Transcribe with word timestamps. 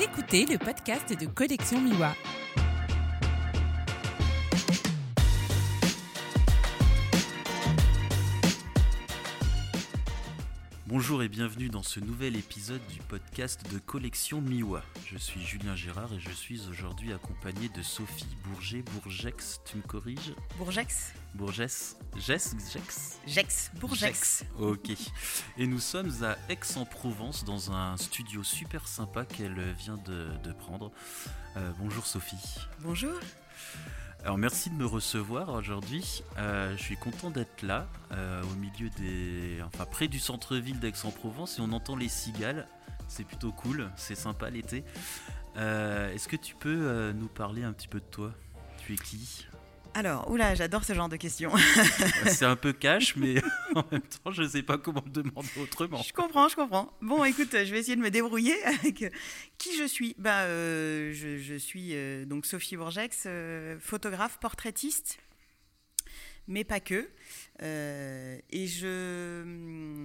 Écoutez 0.00 0.46
le 0.46 0.58
podcast 0.58 1.12
de 1.18 1.26
Collection 1.26 1.80
Miwa. 1.80 2.14
Bonjour 10.92 11.22
et 11.22 11.28
bienvenue 11.30 11.70
dans 11.70 11.82
ce 11.82 12.00
nouvel 12.00 12.36
épisode 12.36 12.86
du 12.88 12.98
podcast 12.98 13.62
de 13.72 13.78
Collection 13.78 14.42
Miwa. 14.42 14.82
Je 15.06 15.16
suis 15.16 15.40
Julien 15.40 15.74
Gérard 15.74 16.12
et 16.12 16.20
je 16.20 16.30
suis 16.30 16.68
aujourd'hui 16.68 17.14
accompagné 17.14 17.70
de 17.70 17.80
Sophie 17.80 18.36
Bourget, 18.44 18.82
Bourgex, 18.82 19.62
tu 19.64 19.78
me 19.78 19.82
corriges? 19.82 20.34
Bourgex 20.58 21.14
Bourgès 21.34 21.96
Jess 22.18 22.54
Jex 22.70 23.18
Jex, 23.26 23.70
Bourgex. 23.80 24.44
Ok. 24.58 24.90
Et 25.56 25.66
nous 25.66 25.80
sommes 25.80 26.12
à 26.22 26.36
Aix-en-Provence 26.50 27.44
dans 27.44 27.72
un 27.72 27.96
studio 27.96 28.42
super 28.42 28.86
sympa 28.86 29.24
qu'elle 29.24 29.72
vient 29.72 29.96
de, 29.96 30.28
de 30.44 30.52
prendre. 30.52 30.92
Euh, 31.56 31.72
bonjour 31.78 32.04
Sophie. 32.04 32.58
Bonjour. 32.80 33.18
Alors 34.24 34.38
merci 34.38 34.70
de 34.70 34.76
me 34.76 34.86
recevoir 34.86 35.48
aujourd'hui. 35.48 36.22
Euh, 36.38 36.76
je 36.76 36.82
suis 36.82 36.96
content 36.96 37.30
d'être 37.30 37.62
là, 37.62 37.88
euh, 38.12 38.40
au 38.44 38.54
milieu 38.54 38.88
des, 38.90 39.60
enfin 39.66 39.84
près 39.84 40.06
du 40.06 40.20
centre-ville 40.20 40.78
d'Aix-en-Provence 40.78 41.58
et 41.58 41.62
on 41.62 41.72
entend 41.72 41.96
les 41.96 42.08
cigales. 42.08 42.68
C'est 43.08 43.24
plutôt 43.24 43.50
cool, 43.50 43.90
c'est 43.96 44.14
sympa 44.14 44.48
l'été. 44.48 44.84
Euh, 45.56 46.14
Est-ce 46.14 46.28
que 46.28 46.36
tu 46.36 46.54
peux 46.54 47.12
nous 47.12 47.26
parler 47.26 47.64
un 47.64 47.72
petit 47.72 47.88
peu 47.88 47.98
de 47.98 48.04
toi? 48.04 48.32
Tu 48.78 48.94
es 48.94 48.96
qui? 48.96 49.46
Alors, 49.94 50.30
oula, 50.30 50.54
j'adore 50.54 50.84
ce 50.84 50.94
genre 50.94 51.08
de 51.08 51.16
questions. 51.16 51.52
C'est 52.26 52.46
un 52.46 52.56
peu 52.56 52.72
cash, 52.72 53.14
mais 53.16 53.42
en 53.74 53.84
même 53.92 54.00
temps, 54.02 54.32
je 54.32 54.42
ne 54.42 54.48
sais 54.48 54.62
pas 54.62 54.78
comment 54.78 55.02
le 55.04 55.12
demander 55.12 55.48
autrement. 55.60 56.02
je 56.02 56.12
comprends, 56.12 56.48
je 56.48 56.56
comprends. 56.56 56.90
Bon, 57.02 57.24
écoute, 57.24 57.50
je 57.52 57.70
vais 57.70 57.80
essayer 57.80 57.96
de 57.96 58.00
me 58.00 58.10
débrouiller 58.10 58.56
avec 58.64 59.02
euh, 59.02 59.10
qui 59.58 59.76
je 59.76 59.84
suis. 59.84 60.14
Bah, 60.18 60.40
euh, 60.42 61.12
je, 61.12 61.36
je 61.36 61.54
suis 61.54 61.90
euh, 61.92 62.24
donc 62.24 62.46
Sophie 62.46 62.76
Bourgex, 62.76 63.24
euh, 63.26 63.76
photographe, 63.80 64.38
portraitiste, 64.40 65.18
mais 66.48 66.64
pas 66.64 66.80
que. 66.80 67.08
Euh, 67.62 68.38
et 68.50 68.66
je 68.66 70.04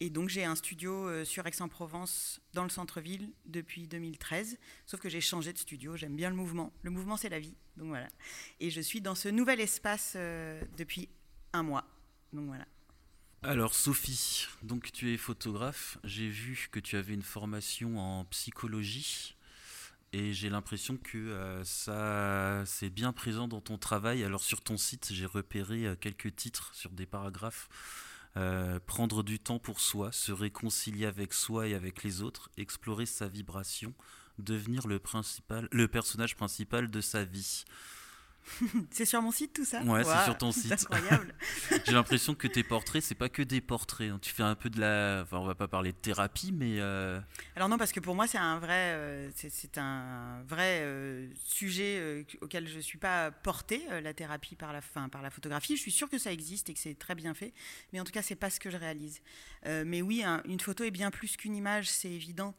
et 0.00 0.10
donc 0.10 0.28
j'ai 0.28 0.44
un 0.44 0.54
studio 0.54 1.08
euh, 1.08 1.24
sur 1.24 1.46
Aix-en-Provence 1.46 2.40
dans 2.52 2.64
le 2.64 2.68
centre-ville 2.68 3.32
depuis 3.46 3.86
2013. 3.86 4.58
Sauf 4.84 5.00
que 5.00 5.08
j'ai 5.08 5.22
changé 5.22 5.52
de 5.52 5.58
studio. 5.58 5.96
J'aime 5.96 6.16
bien 6.16 6.28
le 6.28 6.36
mouvement. 6.36 6.72
Le 6.82 6.90
mouvement, 6.90 7.16
c'est 7.16 7.30
la 7.30 7.40
vie. 7.40 7.54
Donc 7.76 7.88
voilà. 7.88 8.08
Et 8.60 8.70
je 8.70 8.80
suis 8.80 9.00
dans 9.00 9.14
ce 9.14 9.28
nouvel 9.28 9.60
espace 9.60 10.14
euh, 10.16 10.62
depuis 10.76 11.08
un 11.54 11.62
mois. 11.62 11.84
Donc 12.32 12.46
voilà. 12.46 12.66
Alors 13.42 13.72
Sophie, 13.72 14.46
donc 14.62 14.92
tu 14.92 15.14
es 15.14 15.16
photographe. 15.16 15.98
J'ai 16.04 16.28
vu 16.28 16.68
que 16.70 16.80
tu 16.80 16.96
avais 16.96 17.14
une 17.14 17.22
formation 17.22 17.98
en 17.98 18.24
psychologie 18.26 19.36
et 20.12 20.32
j'ai 20.32 20.48
l'impression 20.48 20.96
que 20.96 21.18
euh, 21.18 21.64
ça 21.64 22.64
c'est 22.66 22.90
bien 22.90 23.12
présent 23.12 23.48
dans 23.48 23.60
ton 23.60 23.78
travail. 23.78 24.24
Alors 24.24 24.42
sur 24.42 24.60
ton 24.60 24.76
site, 24.76 25.08
j'ai 25.12 25.26
repéré 25.26 25.86
euh, 25.86 25.96
quelques 25.96 26.34
titres 26.34 26.70
sur 26.74 26.90
des 26.90 27.06
paragraphes. 27.06 27.68
Euh, 28.36 28.78
prendre 28.86 29.22
du 29.22 29.38
temps 29.38 29.58
pour 29.58 29.80
soi, 29.80 30.12
se 30.12 30.32
réconcilier 30.32 31.06
avec 31.06 31.32
soi 31.32 31.66
et 31.66 31.74
avec 31.74 32.04
les 32.04 32.22
autres, 32.22 32.50
explorer 32.56 33.06
sa 33.06 33.26
vibration, 33.26 33.94
devenir 34.38 34.86
le 34.86 34.98
principal, 34.98 35.68
le 35.72 35.88
personnage 35.88 36.36
principal 36.36 36.90
de 36.90 37.00
sa 37.00 37.24
vie. 37.24 37.64
C'est 38.90 39.04
sur 39.04 39.20
mon 39.22 39.30
site 39.30 39.52
tout 39.52 39.64
ça 39.64 39.82
Ouais, 39.82 40.02
c'est 40.04 40.24
sur 40.24 40.36
ton 40.38 40.52
site. 40.52 40.72
Incroyable. 40.72 41.34
J'ai 41.86 41.92
l'impression 41.92 42.34
que 42.34 42.46
tes 42.48 42.62
portraits, 42.62 43.02
c'est 43.02 43.14
pas 43.14 43.28
que 43.28 43.42
des 43.42 43.60
portraits. 43.60 44.10
hein. 44.10 44.18
Tu 44.22 44.32
fais 44.32 44.42
un 44.42 44.54
peu 44.54 44.70
de 44.70 44.80
la, 44.80 45.20
enfin, 45.22 45.38
on 45.38 45.46
va 45.46 45.54
pas 45.54 45.68
parler 45.68 45.92
de 45.92 45.96
thérapie, 45.96 46.52
mais 46.52 46.76
euh, 46.80 47.20
Alors 47.56 47.68
non, 47.68 47.78
parce 47.78 47.92
que 47.92 48.00
pour 48.00 48.14
moi, 48.14 48.26
c'est 48.26 48.38
un 48.38 48.58
vrai, 48.58 48.92
euh, 48.94 49.30
c'est- 49.34 49.78
un 49.78 50.42
vrai 50.46 50.80
euh, 50.82 51.28
sujet 51.44 52.26
auquel 52.40 52.66
je 52.68 52.78
suis 52.80 52.98
pas 52.98 53.30
portée, 53.30 53.82
la 54.02 54.14
thérapie 54.14 54.56
par 54.56 54.72
la, 54.72 54.80
fin, 54.80 55.08
par 55.08 55.22
la 55.22 55.30
photographie. 55.30 55.76
Je 55.76 55.82
suis 55.82 55.92
sûre 55.92 56.08
que 56.08 56.18
ça 56.18 56.32
existe 56.32 56.70
et 56.70 56.74
que 56.74 56.80
c'est 56.80 56.98
très 56.98 57.14
bien 57.14 57.34
fait, 57.34 57.52
mais 57.92 58.00
en 58.00 58.04
tout 58.04 58.12
cas, 58.12 58.22
c'est 58.22 58.34
pas 58.34 58.50
ce 58.50 58.58
que 58.60 58.70
je 58.70 58.76
réalise. 58.76 59.20
Mais 59.66 60.02
oui, 60.02 60.22
un- 60.24 60.42
une 60.46 60.60
photo 60.60 60.84
est 60.84 60.90
bien 60.90 61.10
plus 61.10 61.36
qu'une 61.36 61.54
image, 61.54 61.88
c'est 61.90 62.10
évident. 62.10 62.54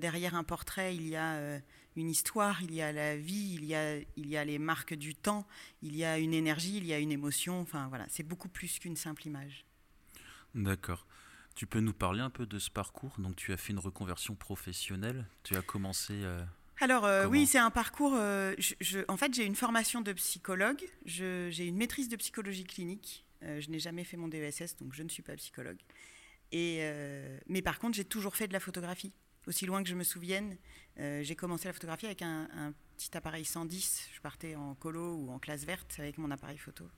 Derrière 0.00 0.34
un 0.34 0.44
portrait, 0.44 0.94
il 0.96 1.06
y 1.08 1.16
a 1.16 1.60
une 1.96 2.10
histoire, 2.10 2.62
il 2.62 2.72
y 2.74 2.82
a 2.82 2.92
la 2.92 3.16
vie, 3.16 3.54
il 3.54 3.64
y 3.64 3.74
a, 3.74 3.96
il 4.16 4.26
y 4.28 4.36
a 4.36 4.44
les 4.44 4.58
marques 4.58 4.94
du 4.94 5.14
temps, 5.14 5.46
il 5.82 5.94
y 5.96 6.04
a 6.04 6.18
une 6.18 6.34
énergie, 6.34 6.76
il 6.76 6.86
y 6.86 6.92
a 6.92 6.98
une 6.98 7.12
émotion. 7.12 7.60
Enfin 7.60 7.86
voilà, 7.88 8.06
c'est 8.08 8.22
beaucoup 8.24 8.48
plus 8.48 8.78
qu'une 8.78 8.96
simple 8.96 9.26
image. 9.26 9.64
d'accord. 10.54 11.06
Tu 11.54 11.66
peux 11.68 11.78
nous 11.78 11.92
parler 11.92 12.20
un 12.20 12.30
peu 12.30 12.46
de 12.46 12.58
ce 12.58 12.68
parcours? 12.68 13.14
Donc, 13.18 13.36
tu 13.36 13.52
as 13.52 13.56
fait 13.56 13.72
une 13.72 13.78
reconversion 13.78 14.34
professionnelle. 14.34 15.24
Tu 15.44 15.54
as 15.54 15.62
commencé. 15.62 16.12
euh, 16.14 16.42
Alors 16.80 17.04
euh, 17.04 17.26
oui, 17.28 17.46
c'est 17.46 17.58
un 17.58 17.70
parcours. 17.70 18.14
euh, 18.16 18.54
je- 18.58 18.74
je- 18.80 19.04
en 19.06 19.16
fait, 19.16 19.32
j'ai 19.32 19.44
une 19.44 19.54
formation 19.54 20.00
de 20.00 20.12
psychologue. 20.14 20.82
je- 21.06 21.48
J'ai 21.52 21.66
une 21.66 21.76
maîtrise 21.76 22.08
de 22.08 22.16
psychologie 22.16 22.64
clinique. 22.64 23.24
je 23.40 23.68
n'ai 23.70 23.78
jamais 23.78 24.02
fait 24.04 24.16
mon 24.16 24.26
DESS, 24.26 24.74
donc 24.78 24.94
je 24.94 25.02
ne 25.04 25.08
suis 25.10 25.22
pas 25.22 25.36
psychologue. 25.36 25.78
Et, 26.50 26.80
mais 27.46 27.62
par 27.62 27.78
contre, 27.78 27.94
j'ai 27.96 28.04
toujours 28.06 28.34
fait 28.36 28.48
de 28.48 28.52
la 28.54 28.58
photographie. 28.60 29.12
Aussi 29.46 29.66
loin 29.66 29.82
que 29.82 29.88
je 29.88 29.94
me 29.94 30.04
souvienne, 30.04 30.56
euh, 30.98 31.22
j'ai 31.22 31.36
commencé 31.36 31.68
la 31.68 31.74
photographie 31.74 32.06
avec 32.06 32.22
un, 32.22 32.72
petit 32.96 33.16
appareil 33.16 33.44
110. 33.44 34.08
Je 34.14 34.20
partais 34.20 34.54
en 34.54 34.74
colo 34.74 35.16
ou 35.16 35.30
en 35.30 35.38
classe 35.38 35.64
verte 35.64 35.96
avec 35.98 36.16
mon 36.18 36.30
appareil 36.30 36.58
photo. 36.58 36.88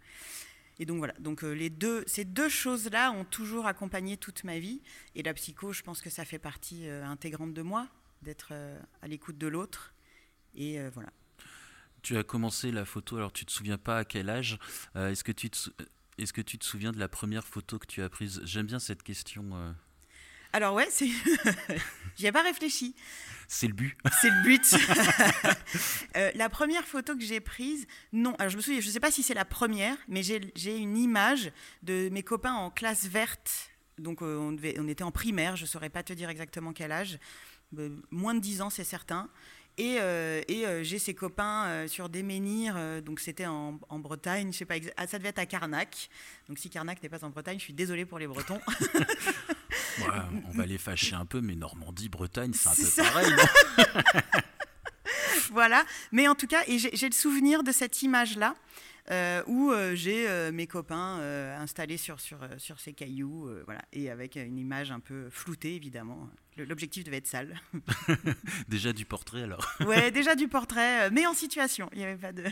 Et 0.78 0.84
donc 0.84 0.98
voilà, 0.98 1.14
donc 1.18 1.42
euh, 1.42 1.52
les 1.52 1.70
deux, 1.70 2.04
ces 2.06 2.26
deux 2.26 2.50
choses-là 2.50 3.10
ont 3.12 3.24
toujours 3.24 3.66
accompagné 3.66 4.18
toute 4.18 4.44
ma 4.44 4.58
vie. 4.58 4.82
Et 5.14 5.22
la 5.22 5.32
psycho, 5.34 5.72
je 5.72 5.82
pense 5.82 6.02
que 6.02 6.10
ça 6.10 6.24
fait 6.24 6.38
partie 6.38 6.86
euh, 6.86 7.04
intégrante 7.04 7.54
de 7.54 7.62
moi, 7.62 7.88
d'être 8.22 8.52
à 9.02 9.08
l'écoute 9.08 9.38
de 9.38 9.46
l'autre. 9.46 9.94
Et 10.54 10.78
voilà. 10.90 11.10
Tu 12.02 12.16
as 12.16 12.24
commencé 12.24 12.70
la 12.70 12.84
photo. 12.84 13.16
Alors, 13.16 13.32
tu 13.32 13.44
te 13.44 13.52
souviens 13.52 13.78
pas 13.78 13.98
à 13.98 14.04
quel 14.04 14.30
âge 14.30 14.58
Est-ce 14.94 15.22
que 15.22 15.32
tu 15.32 15.50
est-ce 16.18 16.32
que 16.32 16.40
tu 16.40 16.58
te 16.58 16.64
souviens 16.64 16.92
de 16.92 16.98
la 16.98 17.08
première 17.08 17.46
photo 17.46 17.78
que 17.78 17.86
tu 17.86 18.00
as 18.00 18.08
prise? 18.08 18.40
J'aime 18.44 18.66
bien 18.66 18.78
cette 18.78 19.02
question. 19.02 19.74
Alors 20.56 20.72
ouais, 20.72 20.88
c'est, 20.90 21.10
j'y 22.16 22.24
ai 22.24 22.32
pas 22.32 22.40
réfléchi. 22.40 22.94
C'est 23.46 23.66
le 23.66 23.74
but. 23.74 23.94
C'est 24.22 24.30
le 24.30 24.42
but. 24.42 24.64
Euh, 26.16 26.30
la 26.34 26.48
première 26.48 26.84
photo 26.86 27.14
que 27.14 27.22
j'ai 27.22 27.40
prise, 27.40 27.86
non. 28.10 28.34
Alors 28.36 28.48
je 28.48 28.56
me 28.56 28.62
souviens, 28.62 28.80
je 28.80 28.88
sais 28.88 29.00
pas 29.00 29.10
si 29.10 29.22
c'est 29.22 29.34
la 29.34 29.44
première, 29.44 29.98
mais 30.08 30.22
j'ai, 30.22 30.78
une 30.78 30.96
image 30.96 31.52
de 31.82 32.08
mes 32.10 32.22
copains 32.22 32.54
en 32.54 32.70
classe 32.70 33.06
verte. 33.06 33.68
Donc 33.98 34.22
euh, 34.22 34.38
on, 34.38 34.52
devait- 34.52 34.76
on 34.80 34.88
était 34.88 35.04
en 35.04 35.10
primaire, 35.10 35.56
je 35.56 35.66
saurais 35.66 35.90
pas 35.90 36.02
te 36.02 36.14
dire 36.14 36.30
exactement 36.30 36.72
quel 36.72 36.90
âge, 36.90 37.18
Euh, 37.76 37.90
moins 38.10 38.32
de 38.32 38.40
10 38.40 38.62
ans 38.62 38.70
c'est 38.70 38.84
certain. 38.84 39.28
Et, 39.76 39.96
et, 40.48 40.64
j'ai 40.84 40.98
ces 40.98 41.12
copains 41.14 41.86
sur 41.86 42.08
des 42.08 42.22
menhirs, 42.22 43.02
donc 43.02 43.20
c'était 43.20 43.44
en, 43.44 43.78
en 43.90 43.98
Bretagne, 43.98 44.50
je 44.50 44.56
sais 44.56 44.64
pas, 44.64 44.76
ah, 44.96 45.06
ça 45.06 45.18
devait 45.18 45.28
être 45.28 45.38
à 45.38 45.44
Carnac. 45.44 46.08
Donc 46.48 46.58
si 46.58 46.70
Carnac 46.70 47.02
n'est 47.02 47.10
pas 47.10 47.22
en 47.26 47.28
Bretagne, 47.28 47.58
je 47.58 47.64
suis 47.64 47.74
désolée 47.74 48.06
pour 48.06 48.18
les 48.18 48.26
Bretons. 48.26 48.60
Ouais, 50.00 50.06
on 50.48 50.50
va 50.56 50.66
les 50.66 50.78
fâcher 50.78 51.14
un 51.14 51.26
peu, 51.26 51.40
mais 51.40 51.54
Normandie, 51.54 52.08
Bretagne, 52.08 52.52
c'est 52.52 52.68
un 52.68 52.74
peu 52.74 52.82
ça. 52.82 53.02
pareil. 53.04 53.32
voilà. 55.50 55.84
Mais 56.12 56.28
en 56.28 56.34
tout 56.34 56.46
cas, 56.46 56.62
et 56.66 56.78
j'ai 56.78 57.08
le 57.08 57.14
souvenir 57.14 57.62
de 57.62 57.72
cette 57.72 58.02
image-là. 58.02 58.54
euh, 59.10 59.42
où 59.46 59.70
euh, 59.70 59.94
j'ai 59.94 60.28
euh, 60.28 60.50
mes 60.50 60.66
copains 60.66 61.20
installés 61.60 61.96
sur, 61.96 62.18
sur, 62.20 62.38
sur 62.58 62.80
ces 62.80 62.92
cailloux, 62.92 63.48
voilà, 63.64 63.82
et 63.92 64.10
avec 64.10 64.36
une 64.36 64.58
image 64.58 64.90
un 64.90 65.00
peu 65.00 65.28
floutée, 65.30 65.76
évidemment. 65.76 66.28
L'objectif 66.56 67.04
devait 67.04 67.18
être 67.18 67.26
sale. 67.26 67.60
Déjà 68.68 68.92
du 68.92 69.04
portrait, 69.04 69.42
alors. 69.42 69.66
ouais, 69.86 70.10
déjà 70.10 70.34
du 70.34 70.48
portrait, 70.48 71.06
euh, 71.06 71.10
mais 71.12 71.26
en 71.26 71.34
situation. 71.34 71.90
Il 71.92 71.98
n'y 71.98 72.04
avait 72.04 72.16
pas 72.16 72.32
de. 72.32 72.44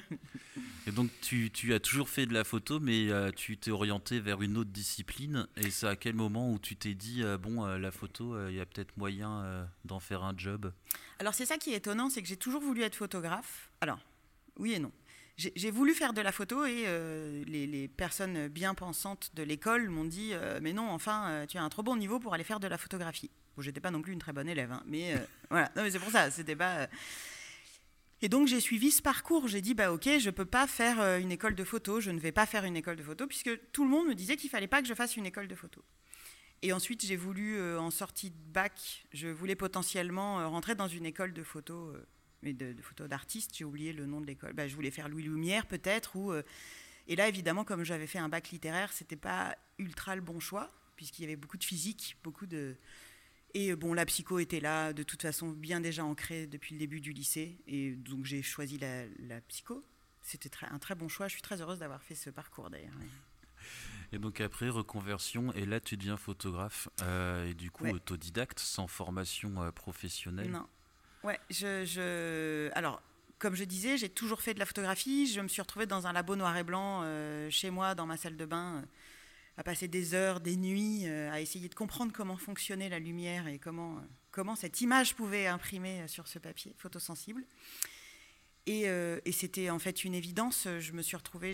Et 0.87 0.93
donc 0.93 1.11
tu, 1.23 1.51
tu 1.51 1.73
as 1.73 1.81
toujours 1.81 2.11
fait 2.11 2.27
de 2.27 2.35
la 2.35 2.45
photo, 2.45 2.79
mais 2.81 3.09
euh, 3.09 3.31
tu 3.31 3.57
t'es 3.57 3.71
orienté 3.71 4.21
vers 4.21 4.43
une 4.43 4.59
autre 4.59 4.71
discipline. 4.71 5.47
Et 5.57 5.71
c'est 5.71 5.87
à 5.87 5.97
quel 5.97 6.15
moment 6.15 6.53
où 6.53 6.59
tu 6.59 6.77
t'es 6.77 6.95
dit, 6.95 7.23
euh, 7.23 7.39
bon, 7.39 7.65
euh, 7.65 7.79
la 7.79 7.91
photo, 7.91 8.49
il 8.49 8.55
y 8.55 8.61
a 8.61 8.67
peut-être 8.67 8.95
moyen 8.99 9.67
d'en 9.85 10.01
faire 10.01 10.23
un 10.23 10.35
job? 10.37 10.73
Alors 11.19 11.35
c'est 11.35 11.47
ça 11.47 11.57
qui 11.57 11.73
est 11.73 11.77
étonnant, 11.77 12.11
c'est 12.11 12.21
que 12.21 12.29
j'ai 12.29 12.37
toujours 12.37 12.61
voulu 12.61 12.83
être 12.83 12.97
photographe. 12.97 13.71
Alors, 13.81 13.99
oui 14.59 14.75
et 14.75 14.79
non. 14.79 14.93
J'ai 15.37 15.73
voulu 15.73 15.95
faire 15.95 16.13
de 16.13 16.21
la 16.21 16.31
photo 16.31 16.65
et 16.65 16.85
euh, 16.87 17.43
les, 17.49 17.67
les 17.67 17.89
personnes 17.89 18.47
bien 18.47 18.73
pensantes 18.73 19.33
de 19.35 19.43
l'école 19.43 19.89
m'ont 19.91 20.05
dit 20.05 20.31
euh, 20.33 20.61
mais 20.63 20.73
non 20.73 20.89
enfin 20.89 21.45
tu 21.49 21.59
as 21.59 21.63
un 21.63 21.69
trop 21.69 21.83
bon 21.83 21.97
niveau 21.97 22.21
pour 22.21 22.35
aller 22.35 22.45
faire 22.45 22.61
de 22.61 22.69
la 22.69 22.79
photographie. 22.79 23.33
Bon 23.57 23.63
j'étais 23.63 23.81
pas 23.81 23.91
non 23.91 24.03
plus 24.03 24.13
une 24.13 24.19
très 24.19 24.33
bonne 24.33 24.49
élève 24.49 24.73
hein, 24.73 24.83
mais 24.87 25.15
euh, 25.15 25.19
voilà 25.51 25.71
c'est 25.91 25.99
pour 25.99 26.11
ça 26.11 26.31
c'était 26.31 26.57
pas 26.57 26.81
euh. 26.81 26.87
et 28.23 28.29
donc 28.29 28.49
j'ai 28.49 28.61
suivi 28.61 28.91
ce 28.91 29.03
parcours. 29.03 29.49
J'ai 29.49 29.61
dit 29.61 29.75
bah 29.75 29.93
ok 29.93 30.09
je 30.19 30.31
peux 30.31 30.45
pas 30.45 30.67
faire 30.67 31.01
euh, 31.01 31.19
une 31.19 31.33
école 31.33 31.55
de 31.55 31.65
photo, 31.65 32.01
je 32.01 32.11
ne 32.11 32.19
vais 32.19 32.33
pas 32.33 32.47
faire 32.47 32.65
une 32.65 32.77
école 32.77 32.97
de 32.97 33.03
photo 33.03 33.27
puisque 33.27 33.51
tout 33.73 33.85
le 33.85 33.91
monde 33.91 34.09
me 34.09 34.15
disait 34.15 34.37
qu'il 34.37 34.51
fallait 34.51 34.69
pas 34.69 34.83
que 34.83 34.89
je 34.89 34.95
fasse 34.95 35.17
une 35.17 35.27
école 35.27 35.49
de 35.49 35.55
photo. 35.55 35.83
Et 36.63 36.73
ensuite, 36.73 37.05
j'ai 37.05 37.17
voulu, 37.17 37.61
en 37.77 37.91
sortie 37.91 38.31
de 38.31 38.37
bac, 38.55 39.05
je 39.13 39.29
voulais 39.29 39.57
potentiellement 39.57 40.49
rentrer 40.49 40.75
dans 40.75 40.89
une 40.89 41.05
école 41.05 41.35
de 41.35 41.43
photo, 41.43 41.93
mais 42.41 42.55
de, 42.55 42.73
de 42.73 42.81
photo 42.81 43.07
d'artiste. 43.07 43.51
J'ai 43.55 43.65
oublié 43.65 43.93
le 43.93 44.07
nom 44.07 44.19
de 44.23 44.27
l'école. 44.27 44.55
Bah, 44.55 44.67
je 44.67 44.75
voulais 44.75 44.91
faire 44.91 45.11
Louis 45.11 45.25
Lumière 45.25 45.67
peut-être. 45.67 46.17
Ou, 46.17 46.33
et 47.07 47.17
là, 47.17 47.29
évidemment, 47.29 47.65
comme 47.65 47.85
j'avais 47.85 48.07
fait 48.07 48.19
un 48.19 48.29
bac 48.29 48.51
littéraire, 48.51 48.93
c'était 48.93 49.17
pas 49.17 49.57
ultra 49.79 50.17
le 50.17 50.23
bon 50.23 50.41
choix, 50.41 50.71
puisqu'il 50.97 51.23
y 51.23 51.25
avait 51.27 51.37
beaucoup 51.37 51.59
de 51.59 51.65
physique, 51.65 52.17
beaucoup 52.23 52.47
de. 52.47 52.77
Et 53.55 53.71
euh, 53.71 53.77
bon, 53.77 53.95
la 53.95 54.05
psycho 54.07 54.39
était 54.39 54.61
là, 54.61 54.93
de 54.93 55.03
toute 55.03 55.23
façon, 55.23 55.49
bien 55.51 55.81
déjà 55.81 56.05
ancrée 56.05 56.47
depuis 56.47 56.75
le 56.75 56.79
début 56.81 57.01
du 57.01 57.13
lycée. 57.13 57.57
Et 57.67 57.93
donc, 57.93 58.25
j'ai 58.25 58.43
choisi 58.43 58.79
la, 58.79 59.05
la 59.21 59.41
psycho. 59.43 59.85
C'était 60.23 60.51
un 60.71 60.79
très 60.79 60.95
bon 60.95 61.09
choix. 61.09 61.29
Je 61.29 61.33
suis 61.35 61.43
très 61.43 61.61
heureuse 61.61 61.79
d'avoir 61.79 62.03
fait 62.03 62.15
ce 62.15 62.31
parcours 62.31 62.71
d'ailleurs. 62.71 62.95
Et 64.13 64.19
donc 64.19 64.41
après, 64.41 64.69
reconversion, 64.69 65.53
et 65.55 65.65
là 65.67 65.81
tu 65.81 65.97
deviens 65.97 66.17
photographe, 66.17 66.89
euh, 67.03 67.49
et 67.49 67.55
du 67.55 67.71
coup 67.71 67.85
Ouais. 67.85 67.93
autodidacte, 67.93 68.59
sans 68.61 68.87
formation 68.87 69.63
euh, 69.63 69.71
professionnelle. 69.73 70.51
Non. 70.51 70.67
Ouais, 71.25 71.41
je, 71.51 71.85
je- 71.85 72.71
Alors, 72.75 73.03
comme 73.39 73.55
je 73.55 73.65
disais, 73.65 73.97
j'ai 73.99 74.09
toujours 74.11 74.41
fait 74.43 74.55
de 74.55 74.59
la 74.59 74.67
photographie. 74.67 75.27
Je 75.27 75.41
me 75.41 75.49
suis 75.49 75.63
retrouvée 75.63 75.87
dans 75.87 76.07
un 76.07 76.13
labo 76.13 76.37
noir 76.37 76.57
et 76.57 76.63
blanc 76.65 77.01
euh, 77.03 77.51
chez 77.51 77.71
moi, 77.71 77.95
dans 77.95 78.07
ma 78.07 78.17
salle 78.17 78.37
de 78.37 78.45
bain, 78.47 78.85
à 79.57 79.63
passer 79.63 79.89
des 79.89 80.15
heures, 80.15 80.41
des 80.41 80.57
nuits, 80.57 81.03
euh, 81.07 81.31
à 81.31 81.41
essayer 81.41 81.69
de 81.69 81.75
comprendre 81.75 82.13
comment 82.13 82.37
fonctionnait 82.37 82.89
la 82.89 82.99
lumière 82.99 83.47
et 83.47 83.59
comment, 83.59 83.99
euh, 83.99 84.01
comment 84.31 84.57
cette 84.57 84.81
image 84.81 85.15
pouvait 85.15 85.47
imprimer 85.47 86.01
euh, 86.01 86.09
sur 86.09 86.27
ce 86.27 86.39
papier 86.39 86.75
photosensible. 86.77 87.45
Et, 88.67 88.87
c'était 89.33 89.69
en 89.69 89.79
fait 89.79 90.05
une 90.05 90.15
évidence. 90.15 90.67
Je 90.79 90.93
me 90.93 91.03
suis 91.03 91.17
retrouvée, 91.17 91.53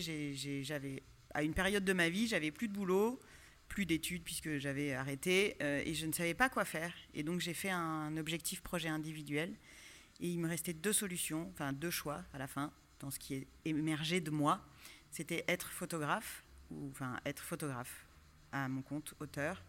j'avais 0.63 1.03
à 1.35 1.43
une 1.43 1.55
période 1.55 1.85
de 1.85 1.93
ma 1.93 2.09
vie, 2.09 2.29
j'avais 2.29 2.53
plus 2.53 2.69
de 2.69 2.73
boulot, 2.73 3.19
plus 3.67 3.85
d'études 3.85 4.23
puisque 4.23 4.59
j'avais 4.59 4.93
arrêté 4.93 5.57
et 5.61 5.93
je 5.93 6.07
ne 6.07 6.13
savais 6.13 6.35
pas 6.35 6.49
quoi 6.49 6.65
faire. 6.65 6.95
Et 7.13 7.25
donc 7.25 7.41
j'ai 7.41 7.53
fait 7.53 7.71
un 7.71 8.17
objectif 8.17 8.61
projet 8.61 8.89
individuel 8.89 9.53
et 10.21 10.29
il 10.29 10.39
me 10.39 10.49
restait 10.49 10.73
deux 10.73 10.93
solutions, 10.93 11.51
enfin 11.53 11.73
deux 11.73 11.91
choix 11.91 12.23
à 12.33 12.39
la 12.39 12.47
fin 12.47 12.73
dans 13.01 13.11
ce 13.11 13.19
qui 13.19 13.35
est 13.35 13.49
émergé 13.65 14.21
de 14.21 14.31
moi. 14.31 14.65
C'était 15.11 15.45
être 15.49 15.73
photographe 15.73 16.45
ou 16.71 16.89
enfin 16.91 17.19
être 17.25 17.43
photographe 17.43 18.07
à 18.53 18.69
mon 18.69 18.83
compte 18.83 19.15
auteur 19.21 19.63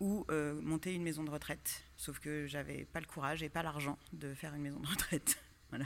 ou 0.00 0.24
euh, 0.30 0.60
monter 0.62 0.94
une 0.94 1.02
maison 1.02 1.24
de 1.24 1.30
retraite. 1.30 1.82
Sauf 1.96 2.18
que 2.20 2.46
j'avais 2.46 2.84
pas 2.84 3.00
le 3.00 3.06
courage 3.06 3.42
et 3.42 3.48
pas 3.48 3.62
l'argent 3.62 3.98
de 4.12 4.34
faire 4.34 4.54
une 4.54 4.62
maison 4.62 4.80
de 4.80 4.86
retraite. 4.86 5.42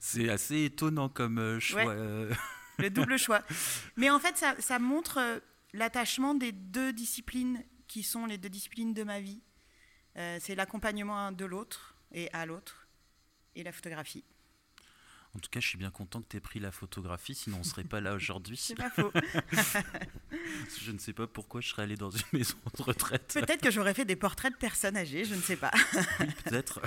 C'est 0.00 0.28
assez 0.28 0.64
étonnant 0.64 1.08
comme 1.08 1.38
euh, 1.38 1.60
choix. 1.60 1.84
Ouais. 1.84 1.94
euh. 1.94 2.34
le 2.78 2.90
double 2.90 3.18
choix. 3.18 3.42
Mais 3.96 4.10
en 4.10 4.18
fait, 4.18 4.36
ça, 4.36 4.54
ça 4.58 4.78
montre 4.78 5.40
l'attachement 5.72 6.34
des 6.34 6.52
deux 6.52 6.92
disciplines 6.92 7.62
qui 7.86 8.02
sont 8.02 8.26
les 8.26 8.38
deux 8.38 8.48
disciplines 8.48 8.94
de 8.94 9.04
ma 9.04 9.20
vie. 9.20 9.40
Euh, 10.16 10.38
c'est 10.40 10.54
l'accompagnement 10.54 11.32
de 11.32 11.44
l'autre 11.44 11.94
et 12.12 12.30
à 12.32 12.46
l'autre 12.46 12.88
et 13.54 13.62
la 13.62 13.72
photographie. 13.72 14.24
En 15.36 15.38
tout 15.38 15.50
cas, 15.50 15.60
je 15.60 15.68
suis 15.68 15.76
bien 15.76 15.90
content 15.90 16.22
que 16.22 16.28
tu 16.30 16.38
aies 16.38 16.40
pris 16.40 16.60
la 16.60 16.72
photographie, 16.72 17.34
sinon 17.34 17.58
on 17.60 17.62
serait 17.62 17.84
pas 17.84 18.00
là 18.00 18.14
aujourd'hui. 18.14 18.56
C'est 18.60 18.74
pas 18.74 18.88
faux. 18.88 19.12
Je 20.80 20.92
ne 20.92 20.98
sais 20.98 21.12
pas 21.12 21.26
pourquoi 21.26 21.60
je 21.60 21.68
serais 21.68 21.82
allé 21.82 21.96
dans 21.96 22.10
une 22.10 22.24
maison 22.32 22.56
de 22.76 22.82
retraite. 22.82 23.32
Peut-être 23.34 23.60
que 23.60 23.70
j'aurais 23.70 23.94
fait 23.94 24.04
des 24.04 24.16
portraits 24.16 24.52
de 24.52 24.58
personnes 24.58 24.96
âgées, 24.96 25.24
je 25.24 25.34
ne 25.34 25.40
sais 25.40 25.56
pas. 25.56 25.70
Peut-être. 26.44 26.80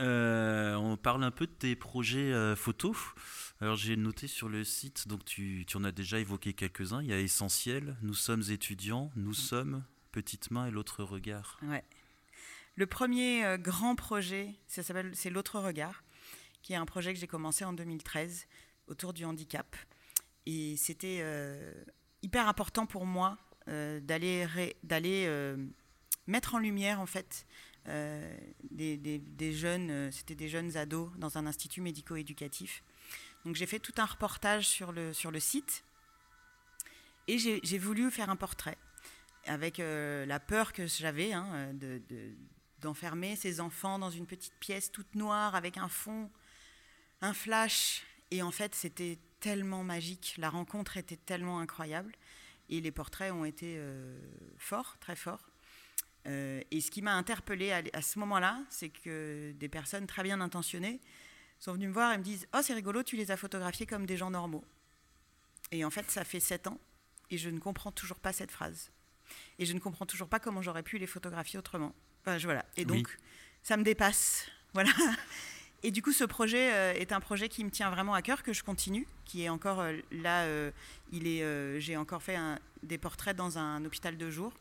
Euh, 0.00 0.74
on 0.76 0.96
parle 0.96 1.24
un 1.24 1.30
peu 1.30 1.46
de 1.46 1.52
tes 1.52 1.76
projets 1.76 2.32
euh, 2.32 2.56
photos. 2.56 2.96
Alors 3.60 3.76
j'ai 3.76 3.96
noté 3.96 4.26
sur 4.26 4.48
le 4.48 4.64
site, 4.64 5.08
donc 5.08 5.24
tu, 5.24 5.64
tu 5.66 5.76
en 5.76 5.84
as 5.84 5.92
déjà 5.92 6.18
évoqué 6.18 6.54
quelques-uns. 6.54 7.02
Il 7.02 7.08
y 7.08 7.12
a 7.12 7.18
Essentiel, 7.18 7.96
Nous 8.02 8.14
sommes 8.14 8.42
étudiants, 8.48 9.10
Nous 9.16 9.34
sommes, 9.34 9.84
Petite 10.12 10.50
main 10.50 10.66
et 10.66 10.70
l'autre 10.70 11.04
regard. 11.04 11.58
Ouais. 11.62 11.84
Le 12.76 12.86
premier 12.86 13.44
euh, 13.44 13.58
grand 13.58 13.94
projet, 13.96 14.54
ça 14.66 14.82
s'appelle, 14.82 15.10
c'est 15.14 15.30
l'autre 15.30 15.58
regard, 15.58 16.02
qui 16.62 16.72
est 16.72 16.76
un 16.76 16.86
projet 16.86 17.12
que 17.12 17.18
j'ai 17.20 17.26
commencé 17.26 17.64
en 17.64 17.72
2013 17.72 18.46
autour 18.86 19.12
du 19.12 19.24
handicap. 19.24 19.76
Et 20.46 20.76
c'était 20.76 21.18
euh, 21.22 21.72
hyper 22.22 22.48
important 22.48 22.86
pour 22.86 23.06
moi 23.06 23.38
euh, 23.68 24.00
d'aller 24.00 24.46
d'aller 24.82 25.24
euh, 25.26 25.56
mettre 26.26 26.54
en 26.54 26.58
lumière 26.58 27.00
en 27.00 27.06
fait 27.06 27.46
des, 28.70 28.96
des- 28.96 29.52
jeunes, 29.52 30.12
c'était 30.12 30.36
des 30.36 30.48
jeunes 30.48 30.76
ados 30.76 31.10
dans 31.18 31.36
un 31.36 31.46
institut 31.46 31.80
médico-éducatif. 31.80 32.84
Donc 33.44 33.56
j'ai 33.56 33.66
fait 33.66 33.80
tout 33.80 33.94
un 33.98 34.04
reportage 34.04 34.68
sur 34.68 34.92
le, 34.92 35.12
sur 35.12 35.32
le 35.32 35.40
site 35.40 35.82
et 37.26 37.38
j'ai 37.38 37.78
voulu 37.78 38.08
faire 38.12 38.30
un 38.30 38.36
portrait 38.36 38.78
avec 39.46 39.78
la 39.78 40.38
peur 40.38 40.72
que 40.72 40.86
j'avais 40.86 41.32
hein, 41.32 41.72
de- 41.74 42.00
de- 42.08 42.36
d'enfermer 42.78 43.34
ces 43.34 43.60
enfants 43.60 43.98
dans 43.98 44.10
une 44.10 44.26
petite 44.26 44.54
pièce 44.60 44.92
toute 44.92 45.16
noire 45.16 45.56
avec 45.56 45.76
un 45.76 45.88
fond, 45.88 46.30
un 47.22 47.32
flash. 47.32 48.02
Et 48.30 48.42
en 48.42 48.50
fait, 48.50 48.74
c'était 48.74 49.18
tellement 49.40 49.82
magique. 49.84 50.34
La 50.38 50.50
rencontre 50.50 50.96
était 50.98 51.16
tellement 51.16 51.58
incroyable. 51.60 52.14
Et 52.68 52.80
les 52.80 52.90
portraits 52.90 53.32
ont 53.32 53.44
été 53.44 53.74
euh, 53.78 54.18
forts, 54.58 54.96
très 55.00 55.16
forts. 55.16 55.48
Euh, 56.28 56.60
et 56.70 56.80
ce 56.80 56.90
qui 56.90 57.02
m'a 57.02 57.14
interpellée 57.14 57.72
à, 57.72 57.82
à 57.92 58.02
ce 58.02 58.18
moment-là, 58.20 58.60
c'est 58.70 58.88
que 58.90 59.52
des 59.56 59.68
personnes 59.68 60.06
très 60.06 60.22
bien 60.22 60.40
intentionnées 60.40 61.00
sont 61.58 61.72
venues 61.72 61.88
me 61.88 61.92
voir 61.92 62.12
et 62.12 62.18
me 62.18 62.22
disent 62.22 62.46
Oh, 62.54 62.60
c'est 62.62 62.74
rigolo, 62.74 63.02
tu 63.02 63.16
les 63.16 63.30
as 63.30 63.36
photographiés 63.36 63.86
comme 63.86 64.06
des 64.06 64.16
gens 64.16 64.30
normaux. 64.30 64.64
Et 65.72 65.84
en 65.84 65.90
fait, 65.90 66.10
ça 66.10 66.24
fait 66.24 66.40
sept 66.40 66.66
ans 66.66 66.78
et 67.30 67.38
je 67.38 67.48
ne 67.50 67.58
comprends 67.58 67.92
toujours 67.92 68.18
pas 68.18 68.32
cette 68.32 68.50
phrase. 68.52 68.90
Et 69.58 69.66
je 69.66 69.72
ne 69.72 69.78
comprends 69.80 70.06
toujours 70.06 70.28
pas 70.28 70.38
comment 70.38 70.62
j'aurais 70.62 70.82
pu 70.82 70.98
les 70.98 71.06
photographier 71.06 71.58
autrement. 71.58 71.94
Enfin, 72.20 72.38
je- 72.38 72.46
voilà. 72.46 72.64
Et 72.76 72.84
donc, 72.84 73.08
Oui. 73.08 73.24
ça 73.62 73.76
me 73.76 73.82
dépasse. 73.82 74.46
Voilà. 74.74 74.90
Et 75.84 75.90
du 75.90 76.00
coup, 76.02 76.12
ce 76.12 76.24
projet 76.24 76.72
euh, 76.72 76.92
est 76.94 77.12
un 77.12 77.20
projet 77.20 77.48
qui 77.48 77.64
me 77.64 77.70
tient 77.70 77.90
vraiment 77.90 78.14
à 78.14 78.22
cœur, 78.22 78.42
que 78.42 78.52
je 78.52 78.62
continue, 78.62 79.06
qui 79.24 79.42
est 79.42 79.48
encore 79.48 79.80
euh, 79.80 79.94
là. 80.12 80.42
euh, 80.44 80.70
il 81.10 81.26
est, 81.26 81.80
j'ai 81.80 81.96
encore 81.96 82.22
fait 82.22 82.38
des 82.82 82.98
portraits 82.98 83.36
dans 83.36 83.58
un 83.58 83.84
hôpital 83.84 84.16
de 84.16 84.30
jour. 84.30 84.52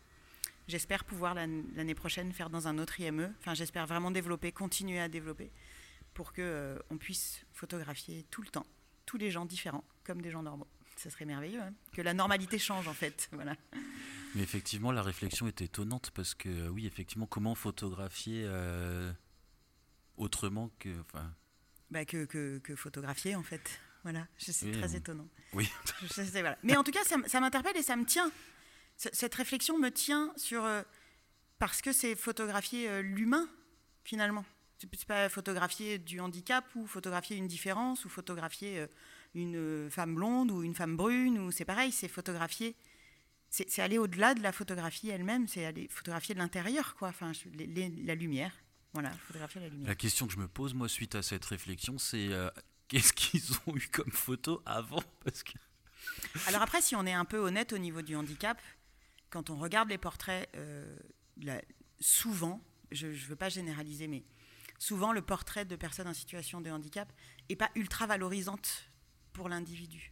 J'espère 0.68 1.04
pouvoir 1.06 1.34
l'an- 1.36 1.64
l'année 1.76 1.96
prochaine 1.96 2.32
faire 2.34 2.50
dans 2.50 2.68
un 2.68 2.78
autre 2.78 3.00
IME. 3.00 3.34
Enfin, 3.40 3.54
j'espère 3.54 3.86
vraiment 3.88 4.12
développer, 4.12 4.52
continuer 4.52 5.00
à 5.00 5.08
développer, 5.10 5.52
pour 6.14 6.34
que 6.34 6.78
on 6.90 6.98
puisse 6.98 7.42
photographier 7.54 8.26
tout 8.32 8.42
le 8.42 8.48
temps, 8.50 8.66
tous 9.06 9.18
les 9.18 9.32
gens 9.32 9.46
différents, 9.46 9.84
comme 10.04 10.22
des 10.22 10.32
gens 10.32 10.44
normaux. 10.44 10.68
Ça 10.98 11.10
serait 11.10 11.26
merveilleux, 11.26 11.62
hein 11.62 11.74
que 11.94 12.02
la 12.02 12.14
normalité 12.14 12.60
change 12.60 12.88
en 12.88 12.94
fait. 12.94 13.30
Voilà. 13.34 13.56
Mais 14.36 14.42
effectivement, 14.44 14.92
la 14.92 15.02
réflexion 15.02 15.48
est 15.48 15.62
étonnante 15.62 16.12
parce 16.14 16.34
que, 16.36 16.68
oui, 16.70 16.86
effectivement, 16.86 17.26
comment 17.26 17.54
photographier 17.56 18.46
autrement 20.22 20.70
que. 20.80 20.90
Enfin, 21.02 21.34
Bah, 21.90 22.06
que, 22.06 22.26
que, 22.26 22.60
que 22.60 22.76
photographier 22.76 23.36
en 23.36 23.44
fait. 23.44 23.80
Voilà, 24.04 24.28
c'est 24.38 24.66
Oui, 24.66 24.72
très 24.72 24.96
étonnant. 24.96 25.28
oui. 25.54 25.70
Je 26.02 26.08
sais, 26.08 26.24
voilà. 26.42 26.58
Mais 26.64 26.76
en 26.76 26.84
tout 26.84 26.92
cas, 26.92 27.04
ça, 27.04 27.40
m'interpelle 27.40 27.78
et 27.78 27.84
ça 27.84 27.96
me 27.96 28.06
tient. 28.06 28.32
C- 28.98 29.10
Cette 29.14 29.36
réflexion 29.36 29.78
me 29.78 29.90
tient 29.90 30.34
sur. 30.38 30.64
euh, 30.64 30.82
parce 31.60 31.82
que 31.84 31.92
c'est 31.94 32.16
photographier 32.16 32.90
euh, 32.90 33.02
l'humain, 33.04 33.48
finalement. 34.04 34.44
C'est 34.80 35.06
pas 35.06 35.30
photographier 35.30 36.00
du 36.00 36.20
handicap 36.20 36.66
ou 36.76 36.88
photographier 36.88 37.38
une 37.38 37.46
différence 37.48 38.04
ou 38.06 38.10
photographier 38.10 38.80
euh, 38.80 38.88
une 39.36 39.92
femme 39.92 40.16
blonde 40.16 40.50
ou 40.50 40.64
une 40.64 40.74
femme 40.74 40.98
brune. 40.98 41.38
ou 41.38 41.52
C'est 41.52 41.66
pareil, 41.66 41.92
c'est 41.92 42.08
photographier. 42.08 42.76
C'est 43.52 43.70
c'est 43.70 43.84
aller 43.84 44.00
au-delà 44.00 44.34
de 44.34 44.42
la 44.42 44.52
photographie 44.52 45.10
elle-même, 45.10 45.48
c'est 45.48 45.66
aller 45.66 45.88
photographier 45.90 46.34
de 46.34 46.40
l'intérieur, 46.40 46.96
quoi. 46.96 47.10
Enfin, 47.10 47.32
je- 47.34 47.50
les- 47.50 47.68
les- 47.68 47.90
la 48.04 48.16
lumière. 48.16 48.54
Voilà, 48.94 49.12
photographier 49.12 49.62
la 49.62 49.70
lumière. 49.70 49.88
La 49.88 49.96
question 49.96 50.28
que 50.28 50.34
je 50.34 50.40
me 50.40 50.48
pose, 50.48 50.74
moi, 50.74 50.90
suite 50.90 51.16
à 51.16 51.22
cette 51.22 51.46
réflexion, 51.46 51.98
c'est 51.98 52.28
euh, 52.32 52.50
qu'est-ce 52.88 53.14
qu'ils 53.14 53.52
ont 53.68 53.76
eu 53.76 53.88
comme 53.92 54.12
photo 54.12 54.62
avant? 54.66 55.04
Parce 55.24 55.44
que 55.44 55.54
Alors 56.48 56.62
après, 56.62 56.82
si 56.82 56.96
on 56.96 57.06
est 57.06 57.14
un 57.14 57.26
peu 57.26 57.38
honnête 57.38 57.74
au 57.74 57.78
niveau 57.78 58.02
du 58.02 58.16
handicap, 58.16 58.62
quand 59.30 59.50
on 59.50 59.56
regarde 59.56 59.90
les 59.90 59.98
portraits, 59.98 60.50
euh, 60.56 60.98
souvent, 62.00 62.62
je 62.92 63.08
ne 63.08 63.14
veux 63.14 63.36
pas 63.36 63.50
généraliser, 63.50 64.08
mais 64.08 64.24
souvent 64.78 65.14
le 65.14 65.22
portrait 65.22 65.64
de 65.64 65.76
personnes 65.76 66.08
en 66.08 66.14
situation 66.14 66.60
de 66.60 66.70
handicap 66.70 67.12
n'est 67.50 67.56
pas 67.56 67.72
ultra 67.76 68.08
valorisante 68.08 68.90
pour 69.32 69.48
l'individu. 69.48 70.12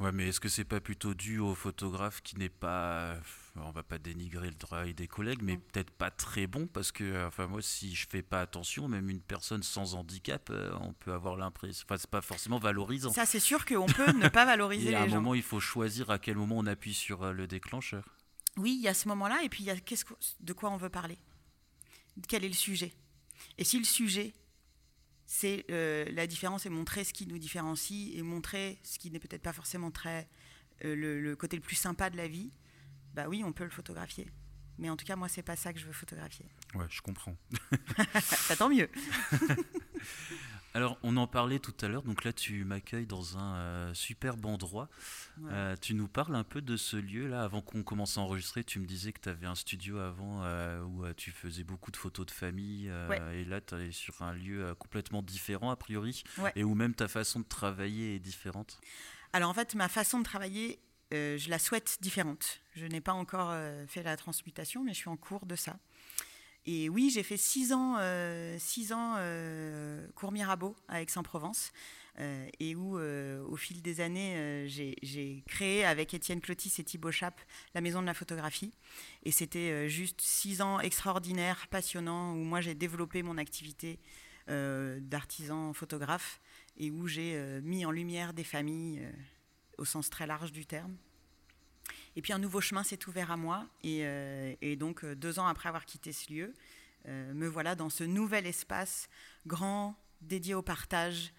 Ouais, 0.00 0.10
mais 0.10 0.28
est-ce 0.28 0.40
que 0.40 0.48
c'est 0.48 0.64
pas 0.64 0.80
plutôt 0.80 1.14
dû 1.14 1.38
au 1.38 1.54
photographe 1.54 2.20
qui 2.20 2.36
n'est 2.36 2.48
pas, 2.48 3.16
on 3.54 3.70
va 3.70 3.84
pas 3.84 3.98
dénigrer 3.98 4.48
le 4.48 4.56
travail 4.56 4.92
des 4.92 5.06
collègues, 5.06 5.40
mais 5.40 5.56
peut-être 5.56 5.92
pas 5.92 6.10
très 6.10 6.48
bon 6.48 6.66
parce 6.66 6.90
que, 6.90 7.04
euh, 7.04 7.28
enfin 7.28 7.46
moi, 7.46 7.62
si 7.62 7.94
je 7.94 8.08
fais 8.08 8.22
pas 8.22 8.40
attention, 8.40 8.88
même 8.88 9.08
une 9.08 9.20
personne 9.20 9.62
sans 9.62 9.94
handicap, 9.94 10.50
euh, 10.50 10.74
on 10.80 10.92
peut 10.94 11.12
avoir 11.12 11.36
l'impression, 11.36 11.84
enfin 11.88 11.96
c'est 11.96 12.10
pas 12.10 12.22
forcément 12.22 12.58
valorisant. 12.58 13.12
Ça, 13.12 13.24
c'est 13.24 13.38
sûr 13.38 13.64
qu'on 13.64 13.86
peut 13.86 14.10
ne 14.12 14.28
pas 14.28 14.44
valoriser 14.44 14.90
Et 14.90 14.94
à 14.96 15.02
un 15.02 15.04
les 15.04 15.10
gens. 15.10 15.16
moment, 15.16 15.34
il 15.34 15.42
faut 15.44 15.60
choisir 15.60 16.10
à 16.10 16.18
quel 16.18 16.36
moment 16.36 16.58
on 16.58 16.66
appuie 16.66 16.94
sur 16.94 17.22
euh, 17.22 17.32
le 17.32 17.46
déclencheur. 17.46 18.04
Oui, 18.56 18.74
il 18.76 18.82
y 18.82 18.88
a 18.88 18.94
ce 18.94 19.06
moment-là, 19.08 19.42
et 19.44 19.48
puis 19.48 19.62
il 19.62 19.66
y 19.66 19.70
a 19.70 19.76
qu'est-ce 19.78 20.04
que- 20.04 20.14
de 20.40 20.52
quoi 20.52 20.70
on 20.70 20.76
veut 20.76 20.90
parler? 20.90 21.18
Quel 22.28 22.44
est 22.44 22.48
le 22.48 22.54
sujet? 22.54 22.92
Et 23.58 23.64
si 23.64 23.78
le 23.78 23.84
sujet, 23.84 24.32
c'est 25.26 25.64
euh, 25.70 26.04
la 26.12 26.26
différence 26.26 26.66
et 26.66 26.70
montrer 26.70 27.04
ce 27.04 27.12
qui 27.12 27.26
nous 27.26 27.38
différencie 27.38 28.14
et 28.14 28.22
montrer 28.22 28.78
ce 28.82 28.98
qui 28.98 29.10
n'est 29.10 29.18
peut-être 29.18 29.42
pas 29.42 29.52
forcément 29.52 29.90
très 29.90 30.28
euh, 30.84 30.94
le, 30.94 31.20
le 31.20 31.36
côté 31.36 31.56
le 31.56 31.62
plus 31.62 31.76
sympa 31.76 32.10
de 32.10 32.16
la 32.16 32.28
vie, 32.28 32.50
bah 33.14 33.26
oui, 33.28 33.42
on 33.44 33.52
peut 33.52 33.64
le 33.64 33.70
photographier. 33.70 34.28
Mais 34.78 34.90
en 34.90 34.96
tout 34.96 35.04
cas, 35.04 35.16
moi, 35.16 35.28
c'est 35.28 35.42
pas 35.42 35.56
ça 35.56 35.72
que 35.72 35.78
je 35.78 35.86
veux 35.86 35.92
photographier. 35.92 36.46
Ouais, 36.74 36.86
je 36.90 37.00
comprends. 37.00 37.36
Ça 38.20 38.56
tant 38.58 38.68
mieux. 38.68 38.88
Alors, 40.76 40.98
on 41.04 41.16
en 41.16 41.28
parlait 41.28 41.60
tout 41.60 41.74
à 41.82 41.88
l'heure, 41.88 42.02
donc 42.02 42.24
là, 42.24 42.32
tu 42.32 42.64
m'accueilles 42.64 43.06
dans 43.06 43.38
un 43.38 43.54
euh, 43.54 43.94
superbe 43.94 44.44
endroit. 44.44 44.88
Ouais. 45.38 45.50
Euh, 45.52 45.76
tu 45.80 45.94
nous 45.94 46.08
parles 46.08 46.34
un 46.34 46.42
peu 46.42 46.60
de 46.60 46.76
ce 46.76 46.96
lieu-là. 46.96 47.44
Avant 47.44 47.62
qu'on 47.62 47.84
commence 47.84 48.18
à 48.18 48.22
enregistrer, 48.22 48.64
tu 48.64 48.80
me 48.80 48.86
disais 48.86 49.12
que 49.12 49.20
tu 49.20 49.28
avais 49.28 49.46
un 49.46 49.54
studio 49.54 49.98
avant 49.98 50.42
euh, 50.42 50.82
où 50.82 51.04
tu 51.14 51.30
faisais 51.30 51.62
beaucoup 51.62 51.92
de 51.92 51.96
photos 51.96 52.26
de 52.26 52.32
famille. 52.32 52.90
Ouais. 53.08 53.40
Et 53.40 53.44
là, 53.44 53.60
tu 53.60 53.76
es 53.76 53.92
sur 53.92 54.20
un 54.22 54.34
lieu 54.34 54.74
complètement 54.74 55.22
différent, 55.22 55.70
a 55.70 55.76
priori. 55.76 56.24
Ouais. 56.38 56.50
Et 56.56 56.64
où 56.64 56.74
même 56.74 56.94
ta 56.94 57.06
façon 57.06 57.38
de 57.38 57.46
travailler 57.46 58.16
est 58.16 58.20
différente. 58.20 58.80
Alors 59.32 59.50
en 59.50 59.54
fait, 59.54 59.76
ma 59.76 59.88
façon 59.88 60.18
de 60.18 60.24
travailler, 60.24 60.80
je 61.12 61.50
la 61.50 61.60
souhaite 61.60 61.98
différente. 62.00 62.60
Je 62.74 62.86
n'ai 62.86 63.00
pas 63.00 63.12
encore 63.12 63.54
fait 63.86 64.02
la 64.02 64.16
transmutation, 64.16 64.82
mais 64.82 64.92
je 64.92 64.98
suis 64.98 65.08
en 65.08 65.16
cours 65.16 65.46
de 65.46 65.54
ça. 65.54 65.76
Et 66.66 66.88
oui, 66.88 67.10
j'ai 67.10 67.22
fait 67.22 67.36
six 67.36 67.72
ans, 67.72 67.96
euh, 67.98 68.58
euh, 68.90 70.08
cours 70.14 70.32
Mirabeau 70.32 70.74
à 70.88 71.02
Aix-en-Provence, 71.02 71.72
euh, 72.18 72.48
et 72.58 72.74
où, 72.74 72.98
au 72.98 73.56
fil 73.56 73.82
des 73.82 74.00
années, 74.00 74.66
j'ai- 74.66 75.42
créé 75.46 75.84
avec 75.84 76.14
Étienne 76.14 76.40
Clotis 76.40 76.72
et 76.78 76.84
Thibaut 76.84 77.10
Chap 77.10 77.38
la 77.74 77.80
Maison 77.80 78.00
de 78.00 78.06
la 78.06 78.14
Photographie. 78.14 78.72
Et 79.24 79.30
c'était 79.30 79.88
juste 79.90 80.20
six 80.22 80.62
ans 80.62 80.80
extraordinaires, 80.80 81.66
passionnants, 81.68 82.32
où 82.34 82.44
moi 82.44 82.60
j'ai 82.60 82.74
développé 82.74 83.22
mon 83.22 83.36
activité 83.36 83.98
d'artisan 84.48 85.72
photographe 85.74 86.40
et 86.76 86.90
où 86.90 87.06
j'ai 87.06 87.60
mis 87.62 87.84
en 87.84 87.90
lumière 87.90 88.32
des 88.32 88.44
familles 88.44 89.02
au 89.76 89.84
sens 89.84 90.08
très 90.08 90.26
large 90.26 90.52
du 90.52 90.64
terme. 90.64 90.96
Et 92.16 92.22
puis 92.22 92.32
un 92.32 92.38
nouveau 92.38 92.60
chemin 92.60 92.82
s'est 92.82 93.08
ouvert 93.08 93.30
à 93.30 93.36
moi 93.36 93.66
et, 93.82 94.00
euh, 94.02 94.76
donc 94.76 95.04
euh, 95.04 95.16
deux 95.16 95.38
ans 95.38 95.46
après 95.46 95.68
avoir 95.68 95.84
quitté 95.84 96.12
ce 96.12 96.32
lieu, 96.32 96.54
euh, 97.08 97.34
me 97.34 97.46
voilà 97.46 97.74
dans 97.74 97.90
ce 97.90 98.04
nouvel 98.04 98.46
espace 98.46 99.08
grand, 99.46 99.96
dédié 100.20 100.54
au 100.54 100.62
partage, 100.62 101.32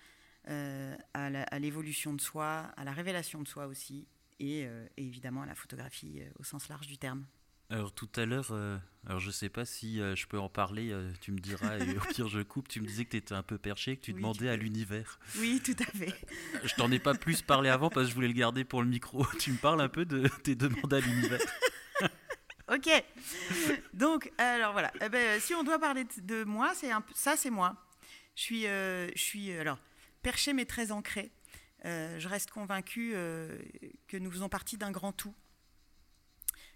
à 0.48 1.60
l'évolution 1.60 2.14
de 2.14 2.22
soi, 2.22 2.72
à 2.78 2.84
la 2.84 2.92
révélation 2.92 3.42
de 3.42 3.48
soi 3.48 3.66
aussi 3.66 4.06
et, 4.40 4.68
évidemment 4.96 5.42
à 5.42 5.48
la 5.48 5.56
photographie 5.56 6.22
au 6.38 6.44
sens 6.44 6.70
large 6.70 6.86
du 6.86 7.00
terme. 7.00 7.26
Alors 7.72 7.92
tout 7.92 8.10
à 8.16 8.26
l'heure, 8.26 8.50
euh, 8.52 8.78
alors 9.08 9.20
je 9.20 9.32
sais 9.32 9.50
pas 9.50 9.66
si 9.66 10.00
euh, 10.00 10.16
je 10.16 10.28
peux 10.28 10.38
en 10.38 10.50
parler, 10.50 10.92
euh, 10.92 11.12
tu 11.20 11.32
me 11.32 11.40
diras, 11.40 11.78
et 11.80 11.98
au 11.98 12.02
pire 12.14 12.28
je 12.28 12.42
coupe, 12.42 12.68
tu 12.68 12.80
me 12.80 12.86
disais 12.86 13.06
que 13.06 13.10
tu 13.12 13.18
étais 13.18 13.34
un 13.34 13.42
peu 13.42 13.58
perché, 13.58 13.98
que 13.98 14.02
tu 14.02 14.12
Oui, 14.12 14.18
demandais 14.18 14.40
tu 14.46 14.50
à 14.50 14.56
l'univers. 14.56 15.20
Oui, 15.40 15.60
tout 15.66 15.76
à 15.80 15.86
fait. 15.98 16.14
Je 16.64 16.76
t'en 16.76 16.92
ai 16.92 17.00
pas 17.00 17.16
plus 17.16 17.42
parlé 17.42 17.70
avant 17.70 17.90
parce 17.90 18.06
que 18.06 18.10
je 18.12 18.16
voulais 18.16 18.28
le 18.28 18.34
garder 18.34 18.64
pour 18.66 18.84
le 18.84 18.88
micro. 18.88 19.26
Tu 19.40 19.52
me 19.52 19.58
parles 19.58 19.82
un 19.82 19.90
peu 19.90 20.06
de 20.06 20.28
tes 20.44 20.56
demandes 20.56 20.94
à 20.94 21.00
l'univers. 21.00 21.40
Ok. 22.68 22.90
Donc, 23.94 24.32
alors 24.40 24.72
voilà. 24.72 24.92
Eh 25.00 25.08
ben, 25.08 25.40
si 25.40 25.54
on 25.54 25.64
doit 25.64 25.78
parler 25.78 26.04
de, 26.24 26.44
moi, 26.46 26.74
c'est 26.74 26.90
un 26.92 27.00
peu- 27.02 27.14
ça, 27.14 27.36
c'est 27.38 27.52
moi. 27.52 27.76
Je 28.36 28.42
suis, 28.42 28.66
euh, 28.66 29.08
je 29.16 29.22
suis 29.22 29.52
alors 29.52 29.78
perché 30.24 30.52
mais 30.52 30.66
très 30.66 30.92
ancré. 30.92 31.32
Je 31.84 32.28
reste 32.28 32.50
convaincue 32.50 33.12
que 34.08 34.18
nous 34.18 34.32
faisons 34.32 34.50
partie 34.50 34.78
d'un 34.78 34.90
grand 34.90 35.12
tout. 35.12 35.36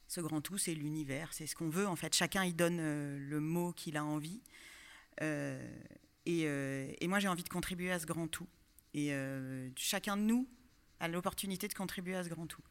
Ce 0.09 0.21
grand 0.21 0.41
tout, 0.41 0.57
c'est 0.57 0.73
l'univers, 0.73 1.31
c'est 1.33 1.45
ce 1.45 1.55
qu'on 1.55 1.69
veut 1.69 1.87
en 1.87 1.95
fait. 1.95 2.15
Chacun 2.15 2.43
y 2.43 2.51
donne 2.51 2.79
euh, 2.79 3.19
le 3.19 3.39
mot 3.39 3.71
qu'il 3.73 3.95
a 3.95 4.03
envie. 4.03 4.41
Euh, 5.21 5.63
et, 6.25 6.45
euh, 6.47 6.91
et 6.99 7.07
moi, 7.07 7.19
j'ai 7.19 7.27
envie 7.27 7.43
de 7.43 7.49
contribuer 7.49 7.91
à 7.91 7.99
ce 7.99 8.07
grand 8.07 8.27
tout. 8.27 8.47
Et 8.95 9.13
chacun 9.75 10.17
de 10.17 10.23
nous 10.23 10.49
a 10.99 11.07
l'opportunité 11.07 11.67
de 11.67 11.75
contribuer 11.75 12.15
à 12.15 12.23
ce 12.23 12.29
grand 12.29 12.47
tout. 12.47 12.63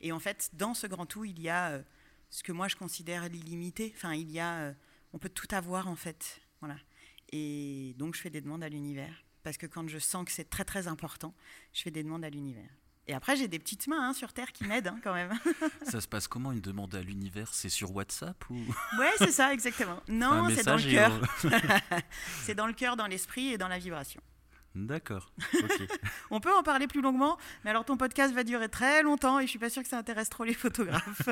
Et 0.00 0.10
en 0.10 0.18
fait, 0.18 0.48
dans 0.54 0.72
ce 0.72 0.86
grand 0.86 1.04
tout, 1.04 1.26
il 1.26 1.38
y 1.38 1.50
a 1.50 1.84
ce 2.30 2.42
que 2.42 2.50
moi 2.50 2.66
je 2.66 2.76
considère 2.76 3.28
l'illimité. 3.28 3.92
Enfin, 3.94 4.14
il 4.14 4.30
y 4.30 4.40
a, 4.40 4.74
on 5.12 5.18
peut 5.18 5.28
tout 5.28 5.48
avoir 5.50 5.88
en 5.88 5.96
fait. 5.96 6.40
Voilà. 6.60 6.78
Et 7.30 7.94
donc, 7.98 8.14
je 8.14 8.22
fais 8.22 8.30
des 8.30 8.40
demandes 8.40 8.64
à 8.64 8.70
l'univers 8.70 9.22
parce 9.42 9.58
que 9.58 9.66
quand 9.66 9.86
je 9.86 9.98
sens 9.98 10.24
que 10.24 10.32
c'est 10.32 10.48
très 10.48 10.64
très 10.64 10.88
important, 10.88 11.34
je 11.74 11.82
fais 11.82 11.90
des 11.90 12.02
demandes 12.02 12.24
à 12.24 12.30
l'univers. 12.30 12.70
Et 13.08 13.14
après, 13.14 13.36
j'ai 13.36 13.46
des 13.48 13.58
petites 13.60 13.86
mains 13.86 14.08
hein, 14.08 14.12
sur 14.12 14.32
terre 14.32 14.50
qui 14.52 14.64
m'aident 14.64 14.88
hein, 14.88 14.98
quand 15.04 15.14
même. 15.14 15.32
Ça 15.88 16.00
se 16.00 16.08
passe 16.08 16.26
comment 16.26 16.50
une 16.52 16.60
demande 16.60 16.94
à 16.94 17.00
l'univers? 17.02 17.50
C'est 17.52 17.68
sur 17.68 17.94
WhatsApp 17.94 18.36
ou? 18.50 18.54
Ouais, 18.98 19.12
c'est 19.18 19.30
ça 19.32 19.52
exactement. 19.52 20.02
Non, 20.08 20.48
c'est 20.54 20.64
dans 20.64 20.76
le 20.76 20.82
cœur. 20.82 21.12
on- 21.44 21.48
C'est 22.42 22.54
dans 22.56 22.66
le 22.66 22.72
cœur, 22.72 22.96
dans 22.96 23.06
l'esprit 23.06 23.52
et 23.52 23.58
dans 23.58 23.68
la 23.68 23.78
vibration. 23.78 24.20
D'accord. 24.74 25.32
On 26.30 26.38
peut 26.40 26.52
en 26.52 26.62
parler 26.62 26.86
plus 26.86 27.00
longuement, 27.00 27.38
mais 27.64 27.70
alors 27.70 27.86
ton 27.86 27.96
podcast 27.96 28.34
va 28.34 28.44
durer 28.44 28.68
très 28.68 29.02
longtemps 29.02 29.38
et 29.40 29.44
je 29.44 29.48
suis 29.50 29.58
pas 29.58 29.70
sûre 29.70 29.82
que 29.82 29.88
ça 29.88 29.96
intéresse 29.96 30.28
trop 30.28 30.44
les 30.44 30.52
photographes. 30.52 31.22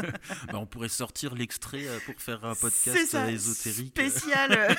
Bah, 0.47 0.55
on 0.55 0.65
pourrait 0.65 0.89
sortir 0.89 1.35
l'extrait 1.35 1.87
euh, 1.87 1.99
pour 2.07 2.15
faire 2.23 2.43
un 2.47 2.55
podcast 2.55 3.05
ça, 3.07 3.25
euh, 3.25 3.29
ésotérique. 3.29 3.89
spécial. 3.89 4.75